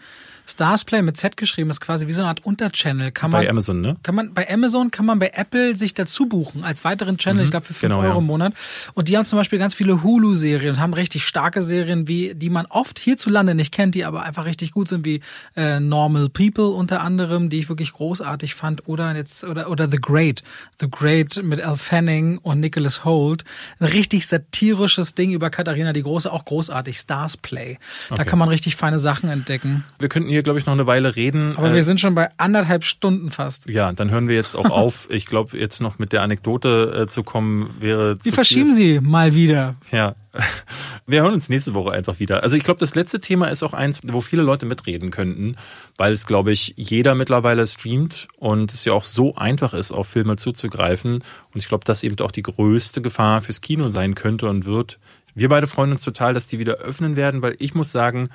Stars 0.47 0.85
Play 0.85 1.02
mit 1.02 1.16
Z 1.16 1.36
geschrieben 1.36 1.70
ist 1.70 1.81
quasi 1.81 2.06
wie 2.06 2.12
so 2.12 2.20
eine 2.20 2.28
Art 2.28 2.44
Unterchannel. 2.44 3.10
Kann 3.10 3.32
man, 3.32 3.43
bei 3.43 3.51
Amazon, 3.51 3.81
ne? 3.81 3.97
Kann 4.05 4.14
man, 4.14 4.32
bei 4.32 4.48
Amazon 4.48 4.93
kann 4.93 5.05
man 5.05 5.18
bei 5.18 5.32
Apple 5.35 5.77
sich 5.77 5.93
dazu 5.93 6.27
buchen 6.27 6.62
als 6.62 6.85
weiteren 6.85 7.18
Channel, 7.18 7.43
mhm, 7.43 7.44
ich 7.44 7.51
glaube 7.51 7.66
für 7.66 7.74
5 7.74 7.81
genau, 7.81 8.02
Euro 8.02 8.12
ja. 8.12 8.18
im 8.18 8.27
Monat. 8.27 8.55
Und 8.94 9.09
die 9.09 9.16
haben 9.16 9.24
zum 9.24 9.39
Beispiel 9.39 9.59
ganz 9.59 9.74
viele 9.74 10.05
Hulu-Serien 10.05 10.74
und 10.74 10.81
haben 10.81 10.94
richtig 10.94 11.24
starke 11.24 11.62
Serien, 11.62 12.06
wie 12.06 12.35
die 12.35 12.48
man 12.48 12.66
oft 12.66 12.98
hierzulande 12.98 13.55
nicht 13.55 13.73
kennt, 13.73 13.94
die 13.97 14.05
aber 14.05 14.23
einfach 14.23 14.44
richtig 14.44 14.70
gut 14.70 14.89
sind, 14.89 15.05
wie 15.05 15.20
äh, 15.56 15.81
Normal 15.81 16.28
People 16.28 16.68
unter 16.68 17.01
anderem, 17.01 17.48
die 17.48 17.59
ich 17.59 17.68
wirklich 17.68 17.93
großartig 17.93 18.55
fand. 18.55 18.86
Oder 18.86 19.14
jetzt, 19.16 19.43
oder, 19.43 19.68
oder 19.68 19.89
The 19.90 19.98
Great. 20.01 20.44
The 20.81 20.89
Great 20.89 21.43
mit 21.43 21.60
Al 21.60 21.77
Fanning 21.77 22.39
und 22.39 22.60
Nicholas 22.60 23.05
Holt. 23.05 23.44
Ein 23.81 23.86
richtig 23.86 24.27
satirisches 24.27 25.14
Ding 25.14 25.32
über 25.32 25.51
Katharina 25.51 25.93
die 25.93 26.02
Große, 26.02 26.32
auch 26.32 26.44
großartig. 26.44 26.97
Stars 26.98 27.36
Play. 27.36 27.78
Da 28.09 28.14
okay. 28.14 28.24
kann 28.24 28.39
man 28.39 28.48
richtig 28.48 28.77
feine 28.77 29.01
Sachen 29.01 29.28
entdecken. 29.28 29.85
Wir 29.98 30.09
könnten 30.09 30.36
hier, 30.37 30.43
glaube 30.43 30.59
ich, 30.59 30.67
noch 30.67 30.75
eine 30.75 30.87
Weile 30.87 31.17
reden. 31.17 31.57
Aber 31.57 31.71
äh, 31.71 31.75
wir 31.75 31.83
sind 31.83 31.99
schon 31.99 32.15
bei 32.15 32.29
anderthalb 32.37 32.85
Stunden 32.85 33.31
fast. 33.31 33.67
Ja, 33.71 33.91
dann 33.93 34.11
hören 34.11 34.29
wir 34.29 34.35
jetzt 34.35 34.55
auch 34.55 34.69
auf. 34.71 35.09
Ich 35.11 35.25
glaube, 35.25 35.57
jetzt 35.57 35.81
noch 35.81 35.99
mit 35.99 36.13
der 36.13 36.21
Anekdote 36.21 37.05
äh, 37.05 37.07
zu 37.07 37.23
kommen, 37.23 37.71
wäre 37.81 38.19
Sie 38.21 38.33
verschieben 38.33 38.75
viel. 38.75 39.01
Sie 39.01 39.07
mal 39.07 39.35
wieder. 39.35 39.77
Ja. 39.91 40.15
Wir 41.07 41.23
hören 41.23 41.33
uns 41.33 41.49
nächste 41.49 41.73
Woche 41.73 41.93
einfach 41.93 42.19
wieder. 42.19 42.43
Also 42.43 42.57
ich 42.57 42.65
glaube, 42.65 42.81
das 42.81 42.95
letzte 42.95 43.21
Thema 43.21 43.47
ist 43.47 43.63
auch 43.63 43.73
eins, 43.73 44.01
wo 44.05 44.21
viele 44.21 44.43
Leute 44.43 44.67
mitreden 44.67 45.11
könnten, 45.11 45.57
weil 45.97 46.13
es, 46.13 46.27
glaube 46.27 46.53
ich, 46.53 46.75
jeder 46.77 47.15
mittlerweile 47.15 47.67
streamt 47.67 48.29
und 48.37 48.75
es 48.75 48.85
ja 48.85 48.93
auch 48.93 49.05
so 49.05 49.37
einfach 49.37 49.73
ist, 49.73 49.93
auf 49.93 50.09
Filme 50.09 50.37
zuzugreifen. 50.37 51.15
Und 51.15 51.23
ich 51.55 51.69
glaube, 51.69 51.85
das 51.85 52.03
eben 52.03 52.19
auch 52.21 52.33
die 52.33 52.43
größte 52.43 53.01
Gefahr 53.01 53.41
fürs 53.41 53.63
Kino 53.63 53.89
sein 53.89 54.15
könnte 54.15 54.51
und 54.51 54.67
wird. 54.67 54.99
Wir 55.35 55.49
beide 55.49 55.67
freuen 55.67 55.93
uns 55.93 56.03
total, 56.03 56.35
dass 56.35 56.47
die 56.49 56.59
wieder 56.59 56.75
öffnen 56.75 57.17
werden, 57.17 57.41
weil 57.41 57.55
ich 57.59 57.75
muss 57.75 57.93
sagen, 57.93 58.29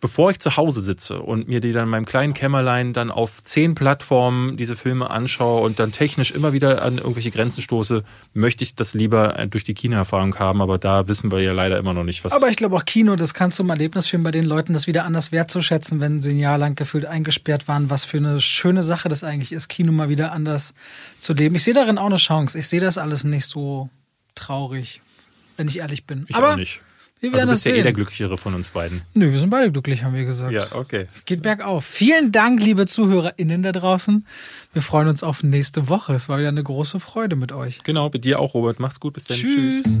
bevor 0.00 0.30
ich 0.30 0.38
zu 0.38 0.56
Hause 0.56 0.80
sitze 0.80 1.20
und 1.20 1.46
mir 1.46 1.60
die 1.60 1.72
dann 1.72 1.84
in 1.84 1.90
meinem 1.90 2.06
kleinen 2.06 2.32
Kämmerlein 2.32 2.92
dann 2.92 3.10
auf 3.10 3.44
zehn 3.44 3.74
Plattformen 3.74 4.56
diese 4.56 4.74
Filme 4.74 5.10
anschaue 5.10 5.60
und 5.60 5.78
dann 5.78 5.92
technisch 5.92 6.30
immer 6.30 6.52
wieder 6.52 6.82
an 6.82 6.98
irgendwelche 6.98 7.30
Grenzen 7.30 7.60
stoße, 7.62 8.02
möchte 8.32 8.64
ich 8.64 8.74
das 8.74 8.94
lieber 8.94 9.46
durch 9.50 9.64
die 9.64 9.74
Kinoerfahrung 9.74 10.38
haben, 10.38 10.62
aber 10.62 10.78
da 10.78 11.06
wissen 11.06 11.30
wir 11.30 11.40
ja 11.40 11.52
leider 11.52 11.78
immer 11.78 11.92
noch 11.92 12.04
nicht, 12.04 12.24
was. 12.24 12.32
Aber 12.32 12.48
ich 12.48 12.56
glaube 12.56 12.76
auch 12.76 12.84
Kino, 12.84 13.16
das 13.16 13.34
kann 13.34 13.52
zum 13.52 13.68
Erlebnis 13.68 14.06
führen 14.06 14.22
bei 14.22 14.30
den 14.30 14.44
Leuten, 14.44 14.72
das 14.72 14.86
wieder 14.86 15.04
anders 15.04 15.32
wertzuschätzen, 15.32 16.00
wenn 16.00 16.20
sie 16.20 16.30
ein 16.30 16.38
Jahr 16.38 16.56
lang 16.56 16.76
gefühlt 16.76 17.04
eingesperrt 17.04 17.68
waren, 17.68 17.90
was 17.90 18.06
für 18.06 18.16
eine 18.16 18.40
schöne 18.40 18.82
Sache 18.82 19.10
das 19.10 19.22
eigentlich 19.22 19.52
ist, 19.52 19.68
Kino 19.68 19.92
mal 19.92 20.08
wieder 20.08 20.32
anders 20.32 20.74
zu 21.20 21.34
leben. 21.34 21.54
Ich 21.54 21.64
sehe 21.64 21.74
darin 21.74 21.98
auch 21.98 22.06
eine 22.06 22.16
Chance. 22.16 22.58
Ich 22.58 22.68
sehe 22.68 22.80
das 22.80 22.96
alles 22.96 23.24
nicht 23.24 23.46
so 23.46 23.90
traurig, 24.34 25.02
wenn 25.58 25.68
ich 25.68 25.78
ehrlich 25.78 26.06
bin. 26.06 26.24
Ich 26.28 26.36
aber 26.36 26.52
auch 26.52 26.56
nicht. 26.56 26.80
Wir 27.20 27.32
werden 27.32 27.50
also 27.50 27.60
du 27.60 27.64
bist 27.64 27.66
ja 27.66 27.74
eh 27.74 27.82
der 27.82 27.92
Glücklichere 27.92 28.38
von 28.38 28.54
uns 28.54 28.70
beiden. 28.70 29.02
Nö, 29.12 29.30
wir 29.30 29.38
sind 29.38 29.50
beide 29.50 29.70
glücklich, 29.70 30.04
haben 30.04 30.14
wir 30.14 30.24
gesagt. 30.24 30.52
Ja, 30.52 30.66
okay. 30.72 31.06
Es 31.10 31.26
geht 31.26 31.42
bergauf. 31.42 31.84
Vielen 31.84 32.32
Dank, 32.32 32.62
liebe 32.62 32.86
ZuhörerInnen 32.86 33.62
da 33.62 33.72
draußen. 33.72 34.26
Wir 34.72 34.80
freuen 34.80 35.08
uns 35.08 35.22
auf 35.22 35.42
nächste 35.42 35.88
Woche. 35.88 36.14
Es 36.14 36.30
war 36.30 36.38
wieder 36.38 36.48
eine 36.48 36.62
große 36.64 36.98
Freude 36.98 37.36
mit 37.36 37.52
euch. 37.52 37.82
Genau, 37.82 38.08
mit 38.10 38.24
dir 38.24 38.40
auch, 38.40 38.54
Robert. 38.54 38.80
Macht's 38.80 39.00
gut. 39.00 39.12
Bis 39.12 39.24
dann. 39.24 39.36
Tschüss. 39.36 39.82
Tschüss. 39.82 40.00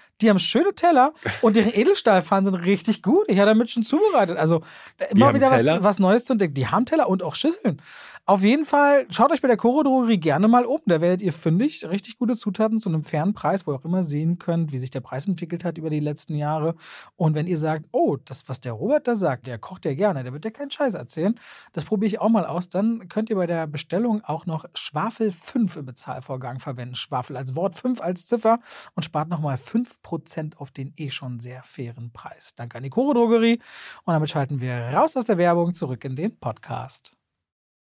Die 0.21 0.29
haben 0.29 0.39
schöne 0.39 0.73
Teller 0.73 1.13
und 1.41 1.57
ihre 1.57 1.69
Edelstahlpfannen 1.69 2.45
sind 2.45 2.55
richtig 2.65 3.01
gut. 3.01 3.25
Ich 3.27 3.37
habe 3.37 3.47
damit 3.47 3.69
schon 3.69 3.83
zubereitet. 3.83 4.37
Also 4.37 4.61
immer 5.09 5.33
wieder 5.33 5.51
was, 5.51 5.65
was, 5.65 5.99
Neues 5.99 6.25
zu 6.25 6.33
entdecken. 6.33 6.53
Die 6.53 6.67
haben 6.67 6.85
Teller 6.85 7.09
und 7.09 7.23
auch 7.23 7.35
Schüsseln. 7.35 7.81
Auf 8.25 8.43
jeden 8.43 8.65
Fall 8.65 9.07
schaut 9.09 9.31
euch 9.31 9.41
bei 9.41 9.47
der 9.47 9.57
Koro 9.57 9.81
Drogerie 9.81 10.19
gerne 10.19 10.47
mal 10.47 10.65
um. 10.65 10.79
Da 10.85 11.01
werdet 11.01 11.23
ihr 11.23 11.33
fündig. 11.33 11.85
Richtig 11.89 12.19
gute 12.19 12.37
Zutaten 12.37 12.77
zu 12.77 12.89
einem 12.89 13.03
fairen 13.03 13.33
Preis, 13.33 13.65
wo 13.65 13.71
ihr 13.71 13.75
auch 13.75 13.83
immer 13.83 14.03
sehen 14.03 14.37
könnt, 14.37 14.71
wie 14.71 14.77
sich 14.77 14.91
der 14.91 15.01
Preis 15.01 15.27
entwickelt 15.27 15.65
hat 15.65 15.79
über 15.79 15.89
die 15.89 15.99
letzten 15.99 16.35
Jahre. 16.35 16.75
Und 17.15 17.33
wenn 17.33 17.47
ihr 17.47 17.57
sagt, 17.57 17.85
oh, 17.91 18.17
das, 18.23 18.47
was 18.47 18.59
der 18.59 18.73
Robert 18.73 19.07
da 19.07 19.15
sagt, 19.15 19.47
der 19.47 19.57
kocht 19.57 19.85
ja 19.85 19.95
gerne, 19.95 20.23
der 20.23 20.33
wird 20.33 20.45
ja 20.45 20.51
keinen 20.51 20.69
Scheiß 20.69 20.93
erzählen, 20.93 21.39
das 21.73 21.83
probiere 21.83 22.07
ich 22.07 22.19
auch 22.21 22.29
mal 22.29 22.45
aus, 22.45 22.69
dann 22.69 23.07
könnt 23.09 23.31
ihr 23.31 23.35
bei 23.35 23.47
der 23.47 23.65
Bestellung 23.65 24.23
auch 24.23 24.45
noch 24.45 24.65
Schwafel 24.75 25.31
5 25.31 25.77
im 25.77 25.85
Bezahlvorgang 25.87 26.59
verwenden. 26.59 26.95
Schwafel 26.95 27.35
als 27.37 27.55
Wort, 27.55 27.75
5 27.75 28.01
als 28.01 28.27
Ziffer 28.27 28.59
und 28.95 29.03
spart 29.03 29.29
nochmal 29.29 29.55
5% 29.55 30.57
auf 30.57 30.69
den 30.69 30.93
eh 30.97 31.09
schon 31.09 31.39
sehr 31.39 31.63
fairen 31.63 32.11
Preis. 32.11 32.53
Danke 32.55 32.77
an 32.77 32.83
die 32.83 32.89
Koro 32.89 33.13
Drogerie. 33.13 33.59
Und 34.05 34.13
damit 34.13 34.29
schalten 34.29 34.61
wir 34.61 34.73
raus 34.93 35.17
aus 35.17 35.25
der 35.25 35.37
Werbung 35.37 35.73
zurück 35.73 36.05
in 36.05 36.15
den 36.15 36.37
Podcast. 36.39 37.20